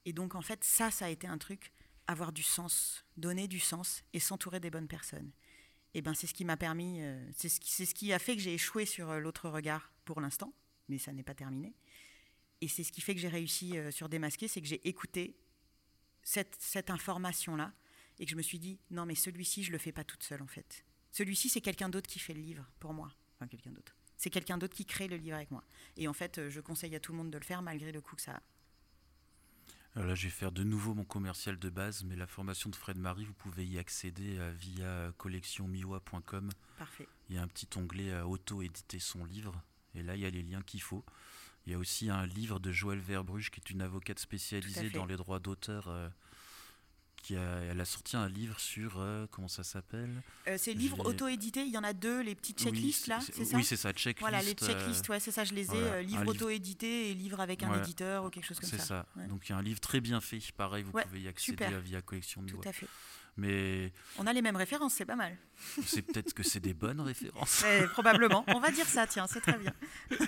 Et 0.04 0.12
donc, 0.12 0.34
en 0.34 0.42
fait, 0.42 0.64
ça, 0.64 0.90
ça 0.90 1.06
a 1.06 1.08
été 1.08 1.26
un 1.26 1.38
truc, 1.38 1.72
avoir 2.06 2.32
du 2.32 2.42
sens, 2.42 3.04
donner 3.16 3.48
du 3.48 3.60
sens 3.60 4.02
et 4.12 4.20
s'entourer 4.20 4.60
des 4.60 4.70
bonnes 4.70 4.88
personnes. 4.88 5.30
Et 5.94 6.02
ben, 6.02 6.14
c'est 6.14 6.26
ce 6.26 6.34
qui 6.34 6.44
m'a 6.44 6.56
permis, 6.56 7.00
euh, 7.00 7.30
c'est 7.34 7.48
ce, 7.48 7.60
qui- 7.94 8.12
a 8.12 8.18
fait 8.18 8.36
que 8.36 8.42
j'ai 8.42 8.54
échoué 8.54 8.86
sur 8.86 9.10
euh, 9.10 9.18
l'autre 9.18 9.48
regard 9.48 9.92
pour 10.04 10.20
l'instant, 10.20 10.52
mais 10.88 10.98
ça 10.98 11.12
n'est 11.12 11.22
pas 11.22 11.34
terminé. 11.34 11.74
Et 12.60 12.68
c'est 12.68 12.84
ce 12.84 12.92
qui 12.92 13.00
fait 13.00 13.14
que 13.14 13.20
j'ai 13.20 13.28
réussi 13.28 13.76
euh, 13.76 13.90
sur 13.90 14.08
Démasqué, 14.08 14.48
c'est 14.48 14.60
que 14.60 14.66
j'ai 14.66 14.86
écouté 14.86 15.36
cette, 16.22 16.56
cette 16.58 16.90
information-là 16.90 17.72
et 18.18 18.24
que 18.24 18.30
je 18.30 18.36
me 18.36 18.42
suis 18.42 18.58
dit, 18.58 18.78
non, 18.90 19.06
mais 19.06 19.14
celui-ci, 19.14 19.62
je 19.62 19.72
le 19.72 19.78
fais 19.78 19.92
pas 19.92 20.04
toute 20.04 20.22
seule, 20.22 20.42
en 20.42 20.46
fait. 20.46 20.84
Celui-ci, 21.10 21.48
c'est 21.48 21.60
quelqu'un 21.60 21.88
d'autre 21.88 22.08
qui 22.08 22.18
fait 22.18 22.34
le 22.34 22.40
livre 22.40 22.64
pour 22.80 22.92
moi. 22.92 23.12
Enfin, 23.36 23.46
quelqu'un 23.46 23.72
d'autre. 23.72 23.97
C'est 24.18 24.30
quelqu'un 24.30 24.58
d'autre 24.58 24.74
qui 24.74 24.84
crée 24.84 25.06
le 25.06 25.16
livre 25.16 25.36
avec 25.36 25.50
moi. 25.50 25.62
Et 25.96 26.08
en 26.08 26.12
fait, 26.12 26.38
euh, 26.38 26.50
je 26.50 26.60
conseille 26.60 26.94
à 26.96 27.00
tout 27.00 27.12
le 27.12 27.18
monde 27.18 27.30
de 27.30 27.38
le 27.38 27.44
faire, 27.44 27.62
malgré 27.62 27.92
le 27.92 28.00
coût 28.00 28.16
que 28.16 28.22
ça 28.22 28.32
a. 28.32 28.42
Alors 29.94 30.08
là, 30.08 30.14
je 30.16 30.24
vais 30.24 30.30
faire 30.30 30.52
de 30.52 30.64
nouveau 30.64 30.92
mon 30.92 31.04
commercial 31.04 31.56
de 31.58 31.70
base, 31.70 32.02
mais 32.04 32.16
la 32.16 32.26
formation 32.26 32.68
de 32.68 32.76
Fred 32.76 32.98
Marie, 32.98 33.24
vous 33.24 33.32
pouvez 33.32 33.64
y 33.64 33.78
accéder 33.78 34.38
euh, 34.38 34.52
via 34.58 35.12
collectionmiwa.com. 35.18 36.50
Parfait. 36.78 37.08
Il 37.30 37.36
y 37.36 37.38
a 37.38 37.42
un 37.42 37.48
petit 37.48 37.68
onglet 37.76 38.12
à 38.12 38.26
auto-éditer 38.26 38.98
son 38.98 39.24
livre, 39.24 39.62
et 39.94 40.02
là, 40.02 40.16
il 40.16 40.22
y 40.22 40.26
a 40.26 40.30
les 40.30 40.42
liens 40.42 40.62
qu'il 40.62 40.82
faut. 40.82 41.04
Il 41.66 41.72
y 41.72 41.74
a 41.74 41.78
aussi 41.78 42.10
un 42.10 42.26
livre 42.26 42.58
de 42.58 42.72
Joëlle 42.72 42.98
Verbruge, 42.98 43.50
qui 43.50 43.60
est 43.60 43.70
une 43.70 43.82
avocate 43.82 44.18
spécialisée 44.18 44.90
dans 44.90 45.06
les 45.06 45.16
droits 45.16 45.38
d'auteur. 45.38 45.88
Qui 47.28 47.36
a, 47.36 47.58
elle 47.70 47.78
a 47.78 47.84
sorti 47.84 48.16
un 48.16 48.26
livre 48.26 48.58
sur, 48.58 48.94
euh, 48.96 49.26
comment 49.30 49.48
ça 49.48 49.62
s'appelle 49.62 50.10
Euh, 50.46 50.56
c'est 50.58 50.72
livre 50.72 50.96
J'ai- 50.96 51.08
auto-édité. 51.08 51.62
Il 51.62 51.70
y 51.72 51.76
en 51.76 51.84
a 51.84 51.92
deux, 51.92 52.22
les 52.22 52.34
petites 52.34 52.58
checklists 52.58 53.04
Oui, 53.04 53.10
là, 53.10 53.20
c'est- 53.20 53.34
c'est 53.34 53.44
ça 53.44 53.56
Oui, 53.58 53.64
c'est 53.64 53.76
ça, 53.76 53.92
checklist. 53.92 54.20
Voilà, 54.20 54.40
les 54.42 54.52
euh, 54.52 54.66
checklists, 54.66 55.06
ouais, 55.10 55.20
c'est 55.20 55.30
ça, 55.30 55.44
je 55.44 55.52
les 55.52 55.64
ai. 55.64 55.66
voilà, 55.66 55.86
euh, 55.96 56.02
livre 56.02 56.26
auto-édité 56.26 57.10
et 57.10 57.14
livre 57.14 57.38
avec 57.40 57.62
un 57.62 57.82
éditeur 57.82 58.24
ou 58.24 58.30
quelque 58.30 58.46
chose 58.46 58.58
comme 58.58 58.70
C'est 58.70 58.78
ça. 58.78 58.84
ça. 58.84 59.06
Ouais. 59.16 59.26
Donc 59.26 59.46
il 59.46 59.52
y 59.52 59.54
a 59.54 59.58
un 59.58 59.62
livre 59.62 59.80
très 59.80 60.00
bien 60.00 60.22
fait. 60.22 60.38
Pareil, 60.56 60.82
vous 60.84 60.92
Ouais, 60.92 61.04
pouvez 61.04 61.20
y 61.20 61.28
accéder 61.28 61.64
super. 61.64 61.80
via 61.80 62.00
Collection 62.00 62.42
Tout 62.46 62.60
à 62.64 62.72
fait. 62.72 62.86
Mais 63.36 63.92
On 64.16 64.26
a 64.26 64.32
les 64.32 64.40
mêmes 64.42 64.56
références, 64.56 64.94
c'est 64.94 65.04
pas 65.04 65.14
mal. 65.14 65.36
c'est 65.86 66.02
peut-être 66.02 66.32
que 66.32 66.42
c'est 66.42 66.60
des 66.60 66.72
bonnes 66.74 67.00
références. 67.02 67.62
Probablement. 67.92 68.42
On 68.48 68.58
va 68.60 68.70
dire 68.70 68.86
ça, 68.86 69.06
tiens, 69.06 69.26
c'est 69.26 69.42
très 69.42 69.58
bien. 69.58 69.74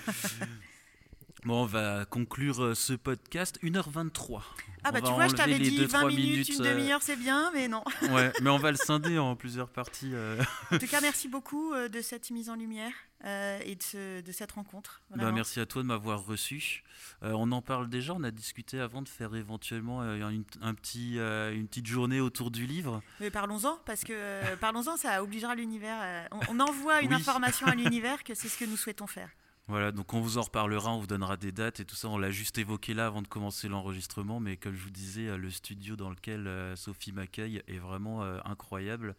Bon, 1.43 1.63
on 1.63 1.65
va 1.65 2.05
conclure 2.05 2.61
euh, 2.63 2.75
ce 2.75 2.93
podcast 2.93 3.57
1h23. 3.63 4.41
Ah 4.83 4.91
bah 4.91 4.99
On 5.01 5.07
tu 5.07 5.13
vois, 5.13 5.27
je 5.27 5.33
t'avais 5.33 5.57
dit 5.57 5.75
deux, 5.75 5.85
20 5.87 5.97
trois 5.99 6.09
minutes, 6.11 6.49
une 6.49 6.61
euh, 6.63 6.75
demi-heure, 6.75 7.01
c'est 7.01 7.15
bien, 7.15 7.49
mais 7.53 7.67
non. 7.67 7.83
Ouais, 8.11 8.31
mais 8.43 8.51
on 8.51 8.57
va 8.59 8.69
le 8.69 8.77
scinder 8.77 9.17
en 9.17 9.35
plusieurs 9.35 9.69
parties. 9.69 10.11
euh. 10.13 10.39
En 10.71 10.77
tout 10.77 10.85
cas, 10.85 11.01
merci 11.01 11.27
beaucoup 11.27 11.73
de 11.75 12.01
cette 12.01 12.29
mise 12.29 12.49
en 12.51 12.55
lumière 12.55 12.93
et 13.25 13.75
de, 13.75 13.81
ce- 13.83 14.21
de 14.21 14.31
cette 14.31 14.51
rencontre. 14.51 15.01
Bah, 15.15 15.31
merci 15.31 15.59
à 15.59 15.65
toi 15.65 15.81
de 15.81 15.87
m'avoir 15.87 16.23
reçu. 16.25 16.83
Euh, 17.23 17.31
on 17.35 17.51
en 17.51 17.61
parle 17.63 17.89
déjà, 17.89 18.13
on 18.13 18.23
a 18.23 18.31
discuté 18.31 18.79
avant 18.79 19.01
de 19.01 19.09
faire 19.09 19.33
éventuellement 19.35 20.03
une, 20.03 20.43
un 20.61 20.73
petit, 20.75 21.17
une 21.17 21.67
petite 21.67 21.87
journée 21.87 22.19
autour 22.19 22.51
du 22.51 22.67
livre. 22.67 23.01
Mais 23.19 23.31
parlons-en, 23.31 23.77
parce 23.85 24.03
que 24.03 24.55
parlons-en, 24.57 24.95
ça 24.95 25.23
obligera 25.23 25.55
l'univers. 25.55 26.27
on, 26.31 26.39
on 26.49 26.59
envoie 26.59 27.01
une 27.01 27.09
Oui. 27.09 27.15
information 27.15 27.65
à 27.65 27.73
l'univers 27.73 28.23
que 28.23 28.35
c'est 28.35 28.47
ce 28.47 28.59
que 28.59 28.65
nous 28.65 28.77
souhaitons 28.77 29.07
faire. 29.07 29.29
Voilà, 29.71 29.93
donc 29.93 30.13
on 30.13 30.19
vous 30.19 30.37
en 30.37 30.41
reparlera, 30.41 30.91
on 30.91 30.99
vous 30.99 31.07
donnera 31.07 31.37
des 31.37 31.53
dates 31.53 31.79
et 31.79 31.85
tout 31.85 31.95
ça. 31.95 32.09
On 32.09 32.17
l'a 32.17 32.29
juste 32.29 32.57
évoqué 32.57 32.93
là 32.93 33.05
avant 33.05 33.21
de 33.21 33.27
commencer 33.29 33.69
l'enregistrement, 33.69 34.41
mais 34.41 34.57
comme 34.57 34.75
je 34.75 34.83
vous 34.83 34.89
disais, 34.89 35.29
euh, 35.29 35.37
le 35.37 35.49
studio 35.49 35.95
dans 35.95 36.09
lequel 36.09 36.45
euh, 36.45 36.75
Sophie 36.75 37.13
m'accueille 37.13 37.63
est 37.69 37.77
vraiment 37.77 38.21
euh, 38.21 38.37
incroyable, 38.43 39.15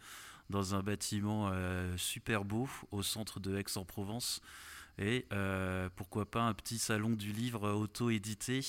dans 0.51 0.75
un 0.75 0.83
bâtiment 0.83 1.51
super 1.97 2.45
beau 2.45 2.69
au 2.91 3.03
centre 3.03 3.41
de 3.41 3.57
Aix-en-Provence. 3.57 4.43
Et 4.99 5.27
pourquoi 5.97 6.31
pas 6.31 6.43
un 6.43 6.53
petit 6.53 6.77
salon 6.77 7.11
du 7.11 7.33
livre 7.33 7.71
auto-édité. 7.71 8.61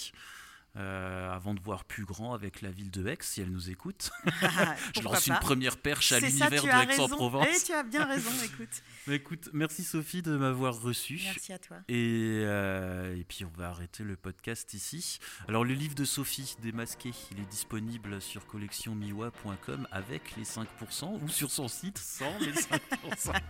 Euh, 0.76 1.32
avant 1.32 1.54
de 1.54 1.60
voir 1.62 1.86
plus 1.86 2.04
grand 2.04 2.34
avec 2.34 2.62
la 2.62 2.72
ville 2.72 2.90
de 2.90 3.06
Aix, 3.08 3.18
si 3.22 3.42
elle 3.42 3.52
nous 3.52 3.70
écoute. 3.70 4.10
Je 4.96 5.02
lance 5.04 5.28
une 5.28 5.38
première 5.40 5.78
perche 5.78 6.12
à 6.12 6.20
l'univers 6.20 6.64
de. 6.64 6.92
Aix-en-Provence. 6.92 7.46
Et 7.48 7.64
tu 7.64 7.74
as 7.74 7.84
bien 7.84 8.06
raison, 8.06 8.32
écoute. 8.44 8.82
Mais 9.06 9.16
écoute, 9.18 9.50
merci 9.54 9.84
Sophie 9.84 10.24
de 10.24 10.36
m'avoir 10.36 10.82
reçu. 10.82 11.22
Merci 11.26 11.54
à 11.54 11.60
toi. 11.60 11.78
Et, 11.88 12.42
euh, 12.44 13.16
et 13.16 13.24
puis 13.24 13.46
on 13.46 13.52
va 13.56 13.70
arrêter 13.70 14.04
le 14.04 14.16
podcast 14.16 14.74
ici. 14.74 15.20
Alors 15.48 15.64
le 15.64 15.74
livre 15.74 15.94
de 15.94 16.06
Sophie, 16.06 16.56
Démasqué, 16.62 17.12
il 17.32 17.40
est 17.40 17.50
disponible 17.50 18.20
sur 18.20 18.48
collectionmiwa.com 18.48 19.88
avec 19.92 20.36
les 20.38 20.44
5% 20.44 21.22
ou 21.22 21.30
sur 21.30 21.52
son 21.52 21.68
site 21.68 22.00
sans 22.00 22.38
les 22.40 22.54
5%. 22.54 23.34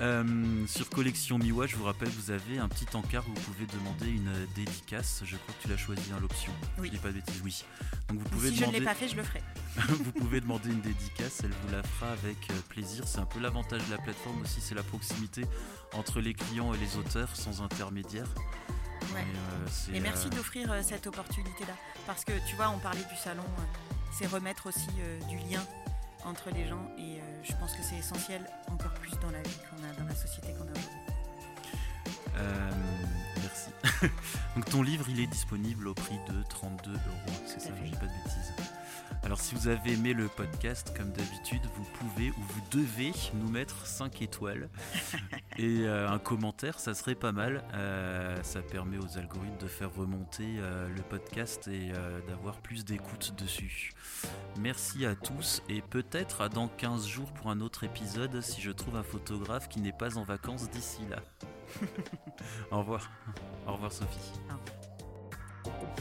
Euh, 0.00 0.66
sur 0.66 0.88
Collection 0.88 1.38
Miwa, 1.38 1.66
je 1.66 1.76
vous 1.76 1.84
rappelle, 1.84 2.08
vous 2.08 2.30
avez 2.30 2.58
un 2.58 2.68
petit 2.68 2.86
encart 2.94 3.28
où 3.28 3.34
vous 3.34 3.52
pouvez 3.52 3.66
demander 3.66 4.08
une 4.08 4.32
dédicace. 4.54 5.22
Je 5.24 5.36
crois 5.36 5.54
que 5.54 5.62
tu 5.62 5.68
l'as 5.68 5.76
choisi, 5.76 6.12
hein, 6.18 6.22
l'option. 6.22 6.52
Oui. 6.78 6.88
Je 6.88 6.92
dis 6.92 6.98
pas 6.98 7.08
de 7.08 7.14
bêtises, 7.14 7.40
oui. 7.44 7.64
Donc 8.08 8.18
vous 8.18 8.28
pouvez 8.28 8.50
Si 8.50 8.56
je 8.56 8.64
ne 8.64 8.72
l'ai 8.72 8.80
pas 8.80 8.94
fait, 8.94 9.08
je 9.08 9.16
le 9.16 9.22
ferai. 9.22 9.42
vous 9.76 10.12
pouvez 10.12 10.40
demander 10.40 10.70
une 10.70 10.80
dédicace, 10.80 11.40
elle 11.44 11.50
vous 11.50 11.72
la 11.72 11.82
fera 11.82 12.12
avec 12.12 12.36
euh, 12.50 12.54
plaisir. 12.68 13.06
C'est 13.06 13.20
un 13.20 13.26
peu 13.26 13.40
l'avantage 13.40 13.84
de 13.86 13.90
la 13.92 13.98
plateforme 13.98 14.42
aussi, 14.42 14.60
c'est 14.60 14.74
la 14.74 14.82
proximité 14.82 15.44
entre 15.92 16.20
les 16.20 16.34
clients 16.34 16.74
et 16.74 16.78
les 16.78 16.96
auteurs 16.96 17.34
sans 17.34 17.62
intermédiaire. 17.62 18.26
Ouais. 19.14 19.22
Et, 19.22 19.92
euh, 19.92 19.96
Et 19.96 20.00
merci 20.00 20.26
euh, 20.26 20.30
d'offrir 20.30 20.70
euh, 20.72 20.82
cette 20.82 21.06
opportunité-là. 21.06 21.74
Parce 22.06 22.24
que 22.24 22.32
tu 22.48 22.56
vois, 22.56 22.70
on 22.70 22.78
parlait 22.78 23.04
du 23.10 23.16
salon, 23.16 23.42
euh, 23.42 23.94
c'est 24.12 24.26
remettre 24.26 24.66
aussi 24.66 24.88
euh, 25.00 25.20
du 25.28 25.36
lien 25.36 25.62
entre 26.24 26.50
les 26.50 26.66
gens. 26.66 26.90
Et 26.98 27.20
euh, 27.20 27.42
je 27.42 27.52
pense 27.52 27.74
que 27.74 27.82
c'est 27.82 27.96
essentiel 27.96 28.42
encore 28.70 28.94
plus 28.94 29.12
dans 29.20 29.30
la 29.30 29.42
vie 29.42 29.58
qu'on 29.70 29.84
a, 29.88 29.92
dans 30.00 30.06
la 30.08 30.14
société 30.14 30.52
qu'on 30.54 30.66
a 30.66 30.70
aujourd'hui. 30.70 31.18
Donc 34.56 34.64
ton 34.66 34.82
livre, 34.82 35.06
il 35.08 35.20
est 35.20 35.26
disponible 35.26 35.88
au 35.88 35.94
prix 35.94 36.18
de 36.28 36.42
32 36.48 36.90
euros. 36.90 36.98
C'est 37.46 37.60
ça, 37.60 37.70
pas 37.70 37.76
de 37.76 38.24
bêtises. 38.24 38.52
Alors 39.24 39.40
si 39.40 39.54
vous 39.54 39.68
avez 39.68 39.92
aimé 39.92 40.12
le 40.14 40.28
podcast, 40.28 40.94
comme 40.96 41.10
d'habitude, 41.10 41.60
vous 41.74 41.84
pouvez 41.98 42.30
ou 42.30 42.40
vous 42.40 42.60
devez 42.70 43.12
nous 43.34 43.50
mettre 43.50 43.86
5 43.86 44.22
étoiles 44.22 44.68
et 45.58 45.80
euh, 45.80 46.08
un 46.08 46.18
commentaire, 46.18 46.78
ça 46.78 46.94
serait 46.94 47.14
pas 47.14 47.32
mal. 47.32 47.64
Euh, 47.74 48.36
ça 48.42 48.62
permet 48.62 48.98
aux 48.98 49.18
algorithmes 49.18 49.58
de 49.58 49.66
faire 49.66 49.94
remonter 49.94 50.56
euh, 50.58 50.88
le 50.88 51.02
podcast 51.02 51.68
et 51.68 51.92
d'avoir 52.28 52.56
plus 52.60 52.84
d'écoute 52.84 53.34
dessus. 53.38 53.92
Merci 54.60 55.04
à 55.04 55.14
tous 55.14 55.62
et 55.68 55.82
peut-être 55.82 56.40
à 56.40 56.48
dans 56.48 56.68
15 56.68 57.06
jours 57.06 57.32
pour 57.32 57.50
un 57.50 57.60
autre 57.60 57.84
épisode 57.84 58.40
si 58.40 58.60
je 58.60 58.70
trouve 58.70 58.96
un 58.96 59.02
photographe 59.02 59.68
qui 59.68 59.80
n'est 59.80 59.92
pas 59.92 60.16
en 60.16 60.22
vacances 60.22 60.70
d'ici 60.70 61.00
là. 61.10 61.18
Au 62.70 62.78
revoir. 62.78 63.10
Au 63.66 63.72
revoir 63.72 63.92
Sophie. 63.92 64.32
Au 64.50 65.70
revoir. 65.70 65.96